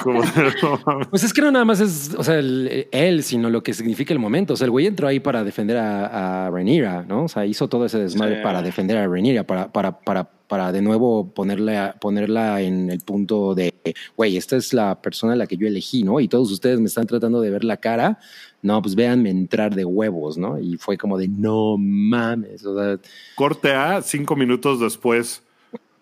como 0.03 0.23
no 0.23 0.81
mames. 0.87 1.09
Pues 1.09 1.23
es 1.25 1.33
que 1.33 1.41
no 1.43 1.51
nada 1.51 1.65
más 1.65 1.81
es, 1.81 2.15
o 2.17 2.23
sea, 2.25 2.39
el- 2.39 2.89
él, 2.93 3.23
sino 3.23 3.49
lo 3.51 3.63
que 3.63 3.73
significa 3.75 4.13
el 4.13 4.19
momento. 4.19 4.55
O 4.55 4.57
sea, 4.57 4.65
el 4.67 4.71
güey 4.71 4.87
entró 4.87 5.09
ahí 5.09 5.21
para 5.21 5.45
defender 5.45 5.77
a, 5.79 6.47
a 6.47 6.51
Rhaenyra, 6.51 7.05
¿no? 7.09 7.25
O 7.25 7.29
sea, 7.29 7.47
hizo 7.47 7.69
todo 7.69 7.85
ese 7.87 7.99
desmadre 7.99 8.37
Sí. 8.37 8.43
para 8.43 8.63
defender 8.63 8.97
a 8.99 9.07
Rhaenyra, 9.07 9.45
para, 9.45 9.73
para, 9.73 10.01
para, 10.01 10.25
para 10.25 10.73
de 10.73 10.83
nuevo 10.83 11.29
ponerle 11.33 11.79
a- 11.79 11.93
ponerla 12.01 12.61
en 12.61 12.91
el 12.91 13.01
punto 13.01 13.55
de, 13.55 13.73
güey, 14.17 14.37
esta 14.37 14.57
es 14.57 14.73
la 14.75 15.01
persona 15.01 15.35
a 15.35 15.37
la 15.37 15.47
que 15.47 15.57
yo 15.57 15.67
elegí, 15.67 16.03
¿no? 16.03 16.21
Y 16.21 16.29
todos 16.29 16.51
ustedes 16.51 16.81
me 16.81 16.87
están 16.87 17.07
tratando 17.07 17.41
de 17.41 17.51
ver 17.51 17.65
la 17.65 17.77
cara. 17.77 18.19
No, 18.63 18.83
pues 18.83 18.95
véanme 18.95 19.31
entrar 19.31 19.75
de 19.75 19.85
huevos, 19.87 20.37
¿no? 20.37 20.59
Y 20.59 20.77
fue 20.77 20.99
como 20.99 21.17
de, 21.17 21.29
no 21.29 21.77
mames, 21.79 22.67
o 22.67 22.77
sea, 22.79 22.99
Corte 23.37 23.73
A, 23.73 24.03
cinco 24.03 24.37
minutos 24.37 24.81
después. 24.81 25.43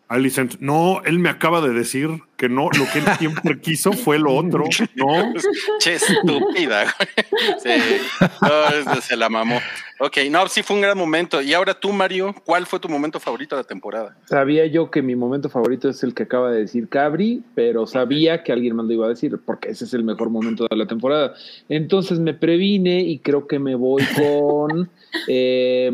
Alicent, 0.09 0.57
no, 0.59 1.03
él 1.05 1.19
me 1.19 1.29
acaba 1.29 1.61
de 1.61 1.75
decir 1.75 2.09
que 2.39 2.49
no, 2.49 2.71
lo 2.71 2.87
que 2.93 3.01
él 3.01 3.05
siempre 3.19 3.61
quiso 3.61 3.93
fue 3.93 4.17
lo 4.19 4.33
otro. 4.33 4.65
No, 4.95 5.33
Che, 5.81 5.95
estúpida. 5.95 6.85
güey. 6.85 7.59
Sí, 7.59 8.81
no, 8.87 9.01
se 9.01 9.17
la 9.17 9.29
mamó. 9.29 9.61
Ok, 9.99 10.19
no, 10.31 10.47
sí 10.47 10.63
fue 10.63 10.77
un 10.77 10.83
gran 10.83 10.97
momento. 10.97 11.43
Y 11.43 11.53
ahora 11.53 11.75
tú, 11.75 11.93
Mario, 11.93 12.33
¿cuál 12.45 12.65
fue 12.67 12.79
tu 12.79 12.89
momento 12.89 13.19
favorito 13.19 13.57
de 13.57 13.63
la 13.63 13.67
temporada? 13.67 14.17
Sabía 14.27 14.67
yo 14.67 14.89
que 14.89 15.03
mi 15.03 15.17
momento 15.17 15.49
favorito 15.49 15.89
es 15.89 16.05
el 16.05 16.15
que 16.15 16.23
acaba 16.23 16.53
de 16.53 16.61
decir 16.61 16.89
Cabri, 16.89 17.43
pero 17.57 17.89
sabía 17.89 18.45
que 18.45 18.53
alguien 18.53 18.77
más 18.77 18.87
lo 18.87 18.93
iba 18.93 19.07
a 19.07 19.11
decir, 19.11 19.37
porque 19.45 19.71
ese 19.71 19.85
es 19.85 19.93
el 19.93 20.05
mejor 20.05 20.31
momento 20.31 20.69
de 20.71 20.77
la 20.77 20.87
temporada. 20.87 21.35
Entonces 21.69 22.21
me 22.21 22.35
previne 22.35 23.01
y 23.01 23.19
creo 23.19 23.49
que 23.49 23.59
me 23.59 23.75
voy 23.75 24.05
con... 24.15 24.89
eh, 25.29 25.91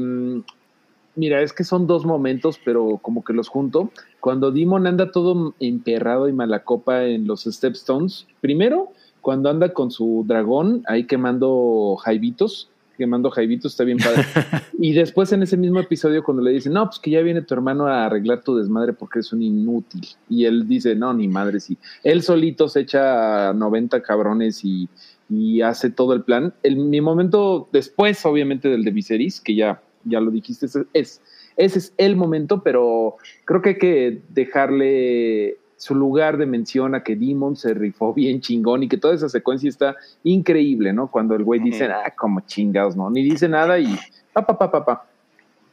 mira, 1.17 1.43
es 1.43 1.53
que 1.53 1.65
son 1.65 1.87
dos 1.87 2.05
momentos, 2.05 2.61
pero 2.65 2.99
como 3.03 3.25
que 3.25 3.33
los 3.33 3.49
junto. 3.49 3.91
Cuando 4.21 4.51
Demon 4.51 4.87
anda 4.87 5.11
todo 5.11 5.55
emperrado 5.61 6.29
y 6.29 6.33
malacopa 6.33 7.05
en 7.05 7.27
los 7.27 7.45
Stepstones, 7.45 8.27
primero, 8.41 8.93
cuando 9.21 9.49
anda 9.49 9.73
con 9.73 9.91
su 9.91 10.25
dragón 10.27 10.83
ahí 10.87 11.05
quemando 11.07 11.97
jaibitos, 11.97 12.69
quemando 12.97 13.31
jaibitos, 13.31 13.73
está 13.73 13.85
bien 13.85 13.99
padre. 13.99 14.25
Y 14.79 14.93
después 14.93 15.33
en 15.33 15.43
ese 15.43 15.57
mismo 15.57 15.81
episodio 15.81 16.23
cuando 16.23 16.43
le 16.43 16.51
dicen, 16.51 16.75
no, 16.75 16.85
pues 16.87 16.99
que 16.99 17.11
ya 17.11 17.23
viene 17.23 17.43
tu 17.43 17.55
hermano 17.55 17.87
a 17.87 18.07
arreglar 18.07 18.43
tu 18.43 18.57
desmadre 18.57 18.93
porque 18.93 19.21
es 19.21 19.33
un 19.33 19.43
inútil. 19.43 20.07
Y 20.29 20.45
él 20.45 20.69
dice, 20.69 20.95
no, 20.95 21.15
ni 21.15 21.29
madre, 21.29 21.61
sí. 21.61 21.79
Él 22.03 22.23
solito 22.23 22.69
se 22.69 22.81
echa 22.81 23.49
a 23.49 23.53
90 23.55 24.03
cabrones 24.03 24.65
y, 24.65 24.89
y 25.31 25.63
hace 25.63 25.91
todo 25.91 26.13
el 26.13 26.23
plan. 26.23 26.53
El, 26.63 26.77
mi 26.77 27.01
momento 27.01 27.69
después, 27.73 28.25
obviamente, 28.27 28.69
del 28.69 28.85
de 28.85 28.91
Viserys, 28.91 29.41
que 29.41 29.55
ya, 29.55 29.81
ya 30.05 30.21
lo 30.21 30.31
dijiste, 30.31 30.67
es, 30.67 30.79
es, 30.93 31.21
ese 31.57 31.79
es 31.79 31.95
el 31.97 32.17
momento, 32.17 32.63
pero 32.63 33.17
creo 33.45 33.63
que 33.63 33.71
hay 33.71 33.79
que 33.79 34.23
dejarle 34.31 35.59
su 35.77 35.95
lugar 35.95 36.39
de 36.39 36.47
mención 36.47 36.95
a 36.95 37.03
que 37.03 37.17
Demon 37.17 37.57
se 37.57 37.75
rifó 37.75 38.15
bien 38.15 38.41
chingón 38.41 38.83
y 38.83 38.89
que 38.89 38.97
toda 38.97 39.15
esa 39.15 39.29
secuencia 39.29 39.69
está 39.69 39.97
increíble, 40.23 40.93
¿no? 40.93 41.11
Cuando 41.11 41.35
el 41.35 41.45
güey 41.45 41.61
dice, 41.61 41.85
ah, 41.87 42.13
como 42.17 42.41
chingados, 42.41 42.97
¿no? 42.97 43.11
Ni 43.11 43.23
dice 43.23 43.49
nada 43.49 43.79
y 43.79 43.99
pa, 44.33 44.47
pa, 44.47 44.59
pa, 44.59 44.71
pa, 44.71 44.85
pa. 44.85 45.07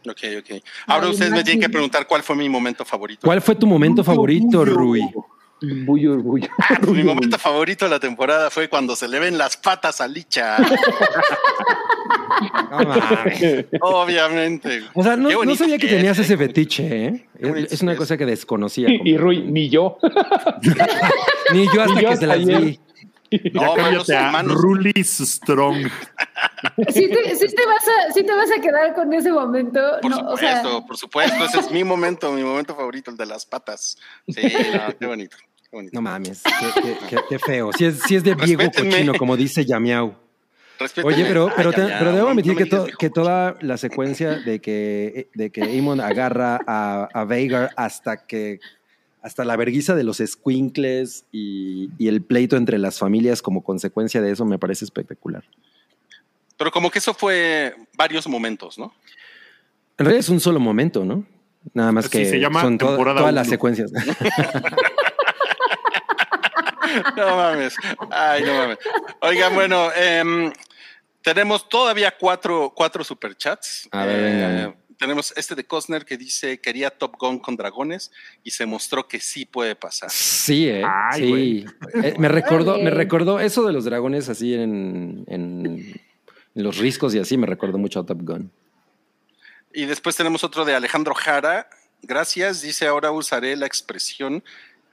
Ok, 0.09 0.19
ok. 0.39 0.63
Ahora 0.87 1.05
Ay, 1.05 1.11
ustedes 1.11 1.31
me 1.31 1.43
tienen 1.43 1.61
que 1.61 1.69
preguntar 1.69 2.07
cuál 2.07 2.23
fue 2.23 2.35
mi 2.35 2.49
momento 2.49 2.83
favorito. 2.83 3.21
¿cuál 3.23 3.39
fue 3.39 3.55
tu 3.55 3.67
momento 3.67 4.03
favorito, 4.03 4.65
Rui? 4.65 5.01
Bullo, 5.61 6.17
bullo. 6.17 6.49
Ah, 6.57 6.77
pues 6.79 6.91
mi 6.91 7.03
momento 7.03 7.37
favorito 7.37 7.85
de 7.85 7.91
la 7.91 7.99
temporada 7.99 8.49
fue 8.49 8.67
cuando 8.67 8.95
se 8.95 9.07
le 9.07 9.19
ven 9.19 9.37
las 9.37 9.57
patas 9.57 10.01
a 10.01 10.07
Licha. 10.07 10.57
No. 12.71 12.79
Obviamente. 13.81 14.83
O 14.93 15.03
sea, 15.03 15.15
no, 15.15 15.43
no 15.43 15.55
sabía 15.55 15.77
que 15.77 15.87
tenías 15.87 16.17
ese 16.17 16.37
fetiche, 16.37 17.05
¿eh? 17.05 17.27
Es, 17.37 17.73
es 17.73 17.81
una 17.81 17.91
es. 17.91 17.97
cosa 17.97 18.17
que 18.17 18.25
desconocía. 18.25 18.87
Y 18.89 19.17
Rui, 19.17 19.41
ni 19.41 19.69
yo. 19.69 19.97
Ni 21.53 21.65
yo 21.65 21.81
hasta 21.81 21.95
Ni 21.95 22.01
yo 22.01 22.09
que 22.09 22.15
se 22.15 22.27
las 22.27 22.45
vi. 22.45 22.79
No, 23.53 23.61
ya 23.75 23.83
manos, 23.83 24.07
cámbiate 24.07 24.17
a 24.17 24.31
manos. 24.31 24.55
Rulis 24.55 25.17
Strong. 25.19 25.87
Sí 26.89 27.09
te, 27.09 27.35
sí 27.35 27.47
te 27.55 27.65
vas 27.65 27.87
a, 27.87 28.13
sí 28.13 28.23
te 28.23 28.33
vas 28.33 28.51
a 28.51 28.61
quedar 28.61 28.93
con 28.93 29.13
ese 29.13 29.31
momento. 29.31 29.79
Por 30.01 30.11
no, 30.11 30.17
o 30.31 30.37
sea, 30.37 30.57
supuesto, 30.57 30.85
por 30.85 30.97
supuesto. 30.97 31.45
Ese 31.45 31.59
es 31.59 31.71
mi 31.71 31.83
momento, 31.83 32.31
mi 32.31 32.43
momento 32.43 32.75
favorito, 32.75 33.11
el 33.11 33.17
de 33.17 33.25
las 33.25 33.45
patas. 33.45 33.97
Sí, 34.27 34.41
no, 34.73 34.97
qué 34.97 35.05
bonito. 35.05 35.37
Bonito. 35.71 35.91
No 35.93 36.01
mames, 36.01 36.41
qué, 36.43 36.81
qué- 36.81 36.97
qué- 37.09 37.21
qué 37.29 37.39
feo. 37.39 37.71
Si 37.73 37.85
es, 37.85 37.99
si 38.01 38.15
es 38.15 38.23
de 38.23 38.33
Respétenme. 38.35 38.89
Cochino, 38.91 39.13
como 39.15 39.37
dice 39.37 39.65
Yamiau. 39.65 40.15
Oye, 41.03 41.25
pero, 41.25 41.51
pero, 41.55 41.69
Ay, 41.69 41.75
te- 41.75 41.81
ya, 41.83 41.87
ya, 41.89 41.99
pero 41.99 42.11
debo 42.13 42.29
admitir 42.29 42.53
no 42.53 42.57
que, 42.57 42.65
to- 42.65 42.83
viejo 42.85 42.97
que 42.97 43.09
toda 43.11 43.55
la 43.61 43.77
secuencia 43.77 44.31
de 44.39 44.59
que, 44.59 45.29
de 45.35 45.51
que 45.51 45.61
Aemon 45.61 46.01
agarra 46.01 46.59
a, 46.67 47.07
a 47.13 47.23
Veigar 47.25 47.69
hasta 47.77 48.25
que 48.25 48.59
hasta 49.21 49.45
la 49.45 49.55
verguiza 49.55 49.93
de 49.93 50.03
los 50.03 50.17
squinkles 50.17 51.25
y, 51.31 51.91
y 51.99 52.07
el 52.07 52.23
pleito 52.23 52.57
entre 52.57 52.79
las 52.79 52.97
familias 52.97 53.43
como 53.43 53.63
consecuencia 53.63 54.19
de 54.23 54.31
eso 54.31 54.43
me 54.45 54.57
parece 54.57 54.83
espectacular. 54.83 55.43
Pero 56.57 56.71
como 56.71 56.89
que 56.89 56.97
eso 56.97 57.13
fue 57.13 57.75
varios 57.95 58.27
momentos, 58.27 58.79
¿no? 58.79 58.91
En 59.99 60.05
realidad 60.05 60.19
es 60.21 60.29
un 60.29 60.39
solo 60.39 60.59
momento, 60.59 61.05
¿no? 61.05 61.23
Nada 61.75 61.91
más 61.91 62.05
Sí, 62.05 62.17
que 62.17 62.25
se 62.25 62.39
llama 62.39 62.61
son 62.63 62.79
to- 62.79 62.97
todas 62.97 63.31
las 63.33 63.47
secuencias. 63.47 63.91
No 67.17 67.35
mames. 67.35 67.75
Ay, 68.09 68.43
no 68.43 68.53
mames. 68.53 68.77
Oigan, 69.21 69.53
bueno, 69.53 69.91
em, 69.93 70.51
tenemos 71.21 71.67
todavía 71.69 72.15
cuatro, 72.17 72.73
cuatro 72.75 73.03
superchats. 73.03 73.87
A 73.91 74.05
ver, 74.05 74.21
venga. 74.21 74.75
Tenemos 74.97 75.33
este 75.35 75.55
de 75.55 75.65
Costner 75.65 76.05
que 76.05 76.15
dice 76.15 76.61
quería 76.61 76.91
Top 76.91 77.15
Gun 77.17 77.39
con 77.39 77.55
dragones 77.55 78.11
y 78.43 78.51
se 78.51 78.67
mostró 78.67 79.07
que 79.07 79.19
sí 79.19 79.45
puede 79.45 79.75
pasar. 79.75 80.11
Sí, 80.11 80.69
¿eh? 80.69 80.83
Ay, 80.85 81.21
sí. 81.21 81.65
Eh, 82.03 82.13
me 82.19 82.27
recordó, 82.27 82.77
me 82.77 82.91
recordó 82.91 83.39
eso 83.39 83.65
de 83.65 83.73
los 83.73 83.85
dragones 83.85 84.29
así 84.29 84.53
en, 84.53 85.23
en, 85.27 85.99
en 86.53 86.63
los 86.63 86.77
riscos 86.77 87.15
y 87.15 87.19
así, 87.19 87.35
me 87.35 87.47
recordó 87.47 87.79
mucho 87.79 87.99
a 88.01 88.05
Top 88.05 88.21
Gun. 88.21 88.51
Y 89.73 89.85
después 89.85 90.15
tenemos 90.15 90.43
otro 90.43 90.65
de 90.65 90.75
Alejandro 90.75 91.13
Jara. 91.15 91.67
Gracias, 92.03 92.61
dice 92.61 92.87
ahora 92.87 93.11
usaré 93.11 93.55
la 93.55 93.65
expresión 93.65 94.43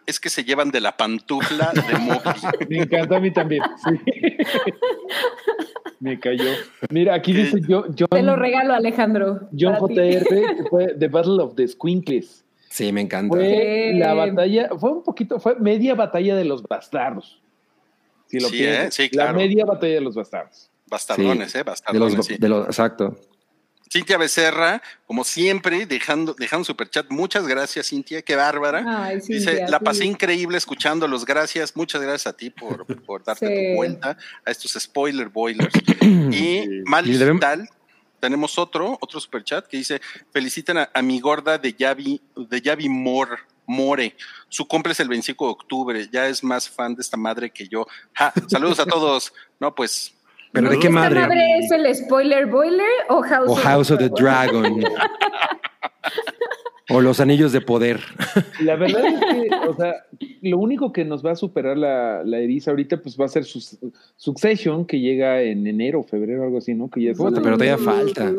es 0.09 0.19
que 0.21 0.31
se 0.31 0.43
llevan 0.45 0.71
de 0.71 0.81
la 0.81 0.97
pantufla 0.97 1.71
de 1.75 1.99
Mowgli. 1.99 2.67
Me 2.71 2.79
encanta 2.83 3.17
a 3.17 3.21
mí 3.21 3.31
también. 3.31 3.63
sí. 3.85 4.01
Me 6.01 6.19
cayó. 6.21 6.51
Mira, 6.91 7.15
aquí 7.15 7.33
¿Qué? 7.33 7.39
dice 7.45 7.61
yo, 7.69 7.85
John, 7.99 8.09
te 8.11 8.23
lo 8.23 8.37
regalo, 8.37 8.73
Alejandro. 8.75 9.49
John. 9.59 9.77
JR, 9.81 10.25
que 10.25 10.65
fue 10.71 10.95
The 10.99 11.09
Battle 11.09 11.43
of 11.43 11.55
the 11.57 11.67
Squinkles. 11.67 12.45
Sí, 12.71 12.93
me 12.93 13.01
encanta. 13.01 13.35
Fue 13.37 13.91
Sí. 13.93 13.99
la 13.99 14.15
batalla, 14.15 14.69
fue 14.79 14.93
un 14.93 15.03
poquito, 15.03 15.41
fue 15.41 15.57
media 15.57 15.95
batalla 15.95 16.37
de 16.37 16.45
los 16.45 16.63
bastardos. 16.63 17.41
Si 18.27 18.39
lo 18.39 18.49
Sí. 18.49 18.65
¿eh? 18.65 18.89
Sí, 18.91 19.05
La 19.05 19.09
claro. 19.25 19.39
media 19.39 19.65
batalla 19.65 19.95
de 19.95 20.01
los 20.01 20.15
bastardos. 20.15 20.71
Bastardones, 20.87 21.51
Sí. 21.53 21.59
¿eh? 21.59 21.61
De 21.61 21.65
los, 21.65 21.73
Bastardones, 21.73 22.27
sí. 22.27 22.37
de 22.39 22.49
los, 22.49 22.67
exacto. 22.67 23.17
Cintia 23.91 24.19
Becerra, 24.19 24.83
como 25.07 25.25
siempre, 25.25 25.87
dejando, 25.87 26.35
dejando 26.35 26.65
superchat. 26.65 27.07
Muchas 27.11 27.47
gracias, 27.47 27.89
Cintia, 27.89 28.23
qué 28.23 28.37
bárbara. 28.37 28.85
Ay, 29.05 29.21
Dice, 29.27 29.65
la 29.69 29.79
sí. 29.79 29.85
pasé 29.85 30.05
increíble 30.05 30.59
escuchándolos. 30.59 31.25
Gracias, 31.25 31.75
muchas 31.77 32.03
gracias 32.03 32.27
a 32.27 32.37
ti 32.37 32.51
por, 32.51 32.85
por 33.07 33.25
darte 33.25 33.47
Sí. 33.47 33.71
tu 33.71 33.77
vuelta 33.77 34.17
a 34.45 34.51
estos 34.51 34.73
spoiler 34.83 35.29
boilers. 35.29 35.73
y 36.03 36.69
Mali 36.85 37.15
Y 37.17 37.33
Vital, 37.33 37.69
tenemos 38.21 38.59
otro, 38.59 38.99
otro 39.01 39.21
superchat 39.21 39.67
que 39.67 39.79
dice: 39.79 40.01
Felicitan 40.33 40.79
a, 40.79 40.91
a 40.93 41.01
mi 41.03 41.21
gorda 41.21 41.57
de 41.57 41.73
Yavi, 41.73 42.21
de 42.37 42.61
Yavi 42.61 42.89
Mor, 42.89 43.39
More. 43.67 44.15
Su 44.49 44.67
cumple 44.67 44.93
es 44.93 45.01
el 45.01 45.09
25 45.09 45.45
de 45.47 45.51
octubre. 45.53 46.09
Ya 46.13 46.27
es 46.29 46.43
más 46.45 46.69
fan 46.69 46.95
de 46.95 47.03
esta 47.03 47.17
madre 47.17 47.51
que 47.51 47.69
yo. 47.69 47.87
Ja, 48.15 48.33
saludos 48.49 48.81
a 48.81 48.87
todos. 48.87 49.33
No, 49.61 49.75
pues. 49.75 50.15
Pero 50.53 50.69
de 50.71 50.75
¿Esta 50.77 50.89
qué 50.89 50.93
madre. 50.93 51.59
es 51.59 51.71
el 51.71 51.95
spoiler 51.95 52.47
boiler 52.47 52.87
o 53.11 53.23
House, 53.23 53.51
O 53.51 53.55
House 53.55 53.91
of 53.91 53.99
the 53.99 54.09
Dragon. 54.09 54.83
o 56.91 57.01
los 57.03 57.21
anillos 57.21 57.53
de 57.53 57.61
poder. 57.61 58.01
La 58.61 58.77
verdad 58.77 59.05
es 59.07 59.21
que, 59.21 59.51
o 59.69 59.77
sea, 59.77 59.95
lo 60.41 60.59
único 60.59 60.91
que 60.93 61.05
nos 61.05 61.25
va 61.25 61.33
a 61.33 61.37
superar 61.37 61.77
la, 61.77 62.23
la 62.25 62.39
eriza 62.39 62.71
ahorita, 62.71 62.97
pues 63.03 63.19
va 63.21 63.27
a 63.27 63.29
ser 63.29 63.45
su 63.45 63.61
Succession, 64.17 64.87
que 64.87 64.99
llega 64.99 65.43
en 65.43 65.67
enero, 65.67 66.03
febrero, 66.03 66.45
algo 66.45 66.59
así, 66.59 66.73
¿no? 66.75 66.89
Que 66.89 67.03
ya 67.03 67.11
es- 67.11 67.19
Puta, 67.19 67.43
pero 67.43 67.59
todavía 67.59 67.77
falta. 67.77 68.33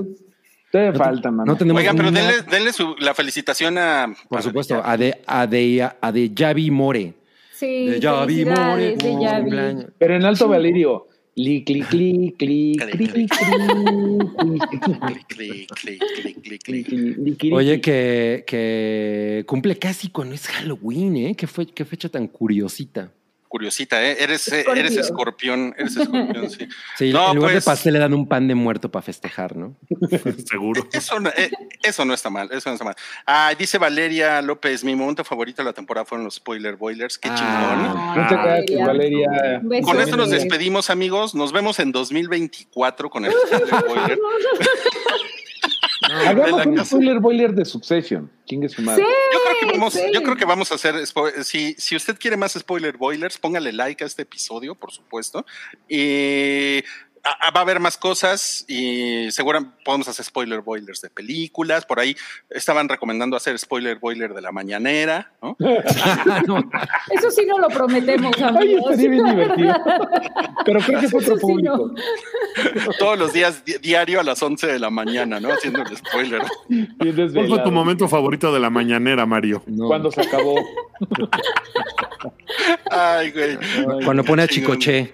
todavía 0.72 0.91
no 0.94 0.98
falta, 0.98 1.30
mamá. 1.30 1.45
No 1.45 1.57
tenemos 1.57 1.80
Oigan, 1.80 1.95
pero 1.95 2.10
denle, 2.11 2.34
denle 2.49 2.73
su- 2.73 2.95
la 2.99 3.14
felicitación 3.14 3.77
a. 3.77 4.15
Por 4.27 4.40
a- 4.40 4.41
supuesto, 4.41 4.81
a 4.84 4.98
de, 4.98 5.15
a 5.27 5.45
de, 5.45 5.88
a 6.02 6.11
de 6.11 6.34
Yavi 6.34 6.72
More. 6.72 7.14
Sí, 7.53 7.86
De 7.88 7.99
Yavi 7.99 8.45
More. 8.45 8.95
de 8.95 9.18
Yavi. 9.22 9.86
Pero 9.99 10.15
en 10.15 10.26
Alto 10.26 10.48
Valerio, 10.48 11.07
li, 11.40 11.64
cli, 11.64 11.82
cli, 11.84 12.36
cli, 12.38 12.76
Cli, 12.76 13.07
cli, 13.07 13.07
cli. 13.07 13.28
cli, 13.28 13.48
cli, 14.38 14.60
Clic, 15.28 15.28
clic, 15.28 15.28
clic, 15.28 15.68
clic, 15.68 16.02
clic, 16.14 16.41
cli, 16.41 16.57
clic. 16.60 16.86
cli, 16.86 17.16
li, 17.24 17.36
cli, 17.38 17.52
Oye, 17.53 17.80
que, 17.80 18.44
que 18.45 19.44
cumple 19.48 19.78
casi 19.78 20.10
cuando 20.10 20.36
es 20.36 20.48
Halloween, 20.48 21.16
¿eh? 21.18 21.36
¿Qué, 21.36 21.48
fue, 21.48 21.66
qué 21.68 21.86
fecha 21.86 22.10
tan 22.10 22.28
curiosita. 22.28 23.14
Curiosita, 23.50 24.02
¿eh? 24.06 24.16
Eres, 24.20 24.48
eh, 24.50 24.64
eres 24.76 24.96
escorpión, 24.96 25.74
eres 25.78 25.98
escorpión, 25.98 26.50
sí. 26.52 26.68
Sí, 26.98 27.12
No, 27.12 27.32
en 27.32 27.38
lugar 27.38 27.52
pues- 27.54 27.66
de 27.66 27.70
pastel 27.72 27.94
le 27.94 28.00
dan 28.00 28.14
un 28.14 28.28
pan 28.28 28.48
de 28.48 28.54
muerto 28.56 28.90
para 28.92 29.02
festejar, 29.02 29.58
¿no? 29.58 29.76
Seguro. 30.50 30.88
Eso 30.94 31.20
no, 31.20 31.30
eh, 31.30 31.50
eso 31.84 32.06
no 32.06 32.14
está 32.14 32.30
mal, 32.30 32.48
eso 32.52 32.70
no 32.70 32.74
está 32.76 32.86
mal. 32.86 32.96
Ah, 33.26 33.52
dice 33.58 33.80
Valeria 33.80 34.40
López, 34.44 34.84
mi 34.84 34.96
momento 34.96 35.24
favorito 35.24 35.64
de 35.64 35.66
la 35.66 35.74
temporada 35.74 36.06
fueron 36.06 36.26
los 36.26 36.36
spoiler 36.36 36.76
boilers, 36.76 37.18
qué 37.18 37.28
Ah. 37.32 38.14
No 38.16 38.28
te 38.28 38.36
creas, 38.36 38.88
Valeria. 38.88 39.28
Valeria. 39.30 39.60
Chingón. 39.62 39.82
Con 39.82 40.00
esto 40.02 40.16
nos 40.16 40.30
despedimos, 40.30 40.90
amigos. 40.92 41.34
Nos 41.34 41.52
vemos 41.52 41.80
en 41.80 41.92
2024 41.92 43.10
con 43.10 43.26
el 43.26 43.32
spoiler 43.48 43.84
boiler. 43.88 44.20
Hagamos 46.11 46.65
un 46.65 46.86
spoiler 46.86 47.19
boiler 47.19 47.53
de 47.53 47.65
Succession. 47.65 48.31
Chingue 48.45 48.69
su 48.69 48.81
madre. 48.81 49.03
Yo 49.03 49.40
creo 49.44 49.60
que 49.60 49.77
vamos, 49.77 49.94
sí. 49.94 50.02
yo 50.14 50.23
creo 50.23 50.36
que 50.36 50.45
vamos 50.45 50.72
a 50.72 50.76
hacer, 50.76 50.95
si, 51.44 51.76
si 51.77 51.95
usted 51.95 52.18
quiere 52.18 52.36
más 52.36 52.53
spoiler 52.53 52.98
boilers, 52.98 53.38
póngale 53.38 53.72
like 53.72 54.03
a 54.03 54.07
este 54.07 54.23
episodio, 54.23 54.76
por 54.76 54.91
supuesto. 54.91 55.45
Y 55.88 56.84
a- 57.24 57.48
a- 57.48 57.52
va 57.52 57.60
a 57.60 57.64
haber 57.64 57.80
más 57.80 57.98
cosas 57.98 58.66
y 58.68 59.30
seguro 59.32 59.60
podemos 59.86 60.08
hacer 60.08 60.26
spoiler 60.26 60.62
boilers 60.62 61.02
de 61.02 61.10
películas. 61.10 61.86
Por 61.86 62.00
ahí 62.00 62.16
estaban 62.50 62.88
recomendando 62.90 63.36
hacer 63.38 63.58
spoiler 63.60 63.98
boiler 64.00 64.34
de 64.34 64.41
la 64.41 64.52
mañanera, 64.52 65.32
¿no? 65.41 65.56
Eso 67.12 67.32
sí 67.32 67.46
no 67.48 67.58
lo 67.60 67.68
prometemos, 67.70 68.34
Ay, 68.38 68.44
amigos. 68.44 68.91
estaría 68.91 69.10
bien 69.12 69.26
divertido. 69.26 69.76
Pero 70.66 70.80
creo 70.82 71.00
que 71.00 71.06
es 71.06 71.14
otro 71.14 71.36
Eso 71.36 71.48
sí, 71.48 71.54
no. 71.64 71.78
público. 71.78 71.96
Todos 73.00 73.18
los 73.20 73.34
días, 73.34 73.64
di- 73.66 73.78
diario 73.82 74.20
a 74.20 74.24
las 74.24 74.41
11 74.41 74.68
de 74.68 74.80
la 74.80 74.90
mañana, 74.90 75.40
¿no? 75.40 75.52
Haciendo 75.52 75.82
el 75.84 75.96
spoiler. 75.98 76.41
¿Cuál 77.34 77.48
fue 77.48 77.60
tu 77.64 77.72
momento 77.72 78.08
favorito 78.08 78.54
de 78.54 78.60
la 78.60 78.70
mañanera, 78.70 79.26
Mario? 79.26 79.64
No. 79.68 79.88
Cuando 79.88 80.12
se 80.12 80.22
acabó. 80.22 80.56
Ay, 82.91 83.32
güey. 83.32 83.58
Cuando 84.04 84.24
pone 84.24 84.44
a. 84.44 84.48
Chicoche. 84.48 85.14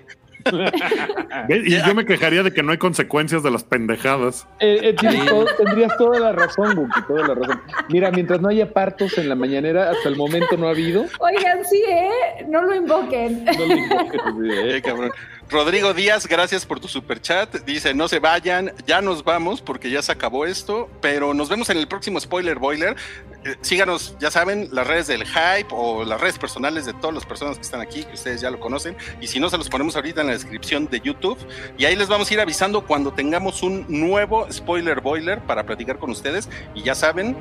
Y 1.50 1.70
yo 1.86 1.96
me 1.96 2.06
quejaría 2.06 2.44
de 2.44 2.52
que 2.54 2.64
no 2.64 2.72
hay 2.72 2.78
consecuencias 2.78 3.44
de 3.44 3.52
las 3.52 3.64
pendejadas. 3.64 4.48
Eh, 4.60 4.80
eh, 4.84 4.96
tienes 5.00 5.26
todo- 5.26 5.46
tendrías 5.58 5.96
toda 5.98 6.20
la 6.20 6.32
razón, 6.32 6.76
Guki, 6.76 7.02
toda 7.08 7.28
la 7.28 7.34
razón. 7.36 7.62
Mira, 7.90 8.12
mientras 8.12 8.42
no 8.42 8.50
haya 8.50 8.72
partos 8.72 9.18
en 9.18 9.30
la 9.30 9.36
mañanera, 9.36 9.90
hasta 9.92 10.10
el 10.10 10.16
momento 10.16 10.56
no 10.58 10.68
ha 10.68 10.72
habido. 10.72 11.06
Oigan, 11.20 11.66
sí, 11.66 11.82
¿eh? 11.90 12.46
No 12.48 12.62
lo 12.62 12.76
invoquen. 12.76 13.46
No 13.46 13.66
le 13.66 13.76
invoques, 13.76 14.22
Eh, 14.44 14.78
eh. 14.78 14.82
cabrón. 14.82 15.12
Rodrigo 15.48 15.94
Díaz, 15.94 16.26
gracias 16.26 16.66
por 16.66 16.80
tu 16.80 16.88
super 16.88 17.22
chat. 17.22 17.54
Dice, 17.66 17.94
no 17.94 18.08
se 18.08 18.18
vayan, 18.20 18.74
ya 18.88 19.02
nos 19.02 19.24
vamos 19.24 19.62
porque 19.62 19.92
ya 19.92 20.02
se 20.02 20.12
acabó 20.12 20.46
esto, 20.46 20.90
pero 21.02 21.36
nos 21.36 21.50
vemos 21.50 21.70
en 21.70 21.78
el 21.78 21.88
próximo 21.88 22.20
Spoiler 22.20 22.58
Boiler. 22.58 22.96
Eh, 23.46 23.56
síganos, 23.62 24.18
ya 24.20 24.32
saben, 24.32 24.70
las 24.72 24.88
redes 24.88 25.06
del 25.06 25.24
Hype 25.24 25.68
o 25.70 26.04
las 26.04 26.20
redes 26.20 26.40
personales 26.40 26.88
de 26.88 26.94
todas 26.94 27.14
las 27.14 27.28
personas 27.28 27.58
que 27.58 27.62
están 27.62 27.80
aquí, 27.80 28.04
que 28.04 28.14
ustedes 28.14 28.42
ya 28.42 28.50
lo 28.50 28.60
conocen. 28.60 28.98
Y 29.22 29.28
si 29.28 29.40
no, 29.40 29.52
se 29.52 29.58
los 29.60 29.70
ponemos 29.70 29.96
ahorita 29.96 30.22
en 30.22 30.28
la 30.28 30.34
descripción 30.34 30.88
de 30.88 31.00
YouTube. 31.00 31.38
Y 31.78 31.86
ahí 31.86 31.96
les 31.96 32.08
vamos 32.08 32.32
a 32.32 32.34
ir 32.34 32.40
avisando 32.40 32.82
cuando 32.82 33.14
tengamos 33.14 33.62
un 33.62 33.86
nuevo 33.88 34.52
Spoiler 34.52 35.00
Boiler 35.00 35.42
para 35.42 35.64
platicar 35.64 36.00
con 36.00 36.10
ustedes. 36.10 36.50
Y 36.74 36.82
ya 36.82 36.96
saben, 36.96 37.38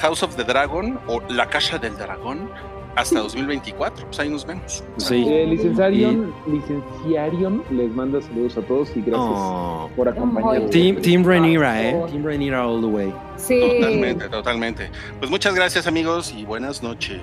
House 0.00 0.24
of 0.24 0.34
the 0.34 0.42
Dragon 0.42 1.00
o 1.06 1.20
La 1.28 1.48
Casa 1.48 1.78
del 1.78 1.96
Dragón 1.96 2.50
hasta 2.96 3.20
2024. 3.20 4.06
Pues 4.06 4.18
ahí 4.20 4.28
nos 4.28 4.46
vemos. 4.46 4.84
Sí. 4.98 5.24
Eh, 5.28 5.46
licenciarion, 5.46 6.32
licenciarion 6.46 7.62
les 7.70 7.90
manda 7.94 8.20
saludos 8.20 8.56
a 8.56 8.62
todos 8.62 8.90
y 8.96 9.00
gracias 9.00 9.18
Oh. 9.20 9.90
por 9.96 10.08
acompañarnos. 10.08 10.70
Team, 10.70 10.96
Team 11.00 11.24
Rhaenyra, 11.24 11.82
¿eh? 11.82 12.02
Team 12.10 12.24
Rhaenyra 12.24 12.66
all 12.66 12.80
the 12.80 12.86
way. 12.86 13.14
Sí. 13.36 13.60
Totalmente, 13.60 14.28
totalmente. 14.28 14.90
Pues 15.18 15.30
muchas 15.30 15.54
gracias 15.54 15.86
amigos 15.86 16.34
y 16.36 16.44
buenas 16.44 16.82
noches. 16.82 17.20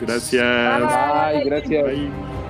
Gracias. 0.00 0.80
Gracias. 1.44 1.84
Bye. 1.84 2.49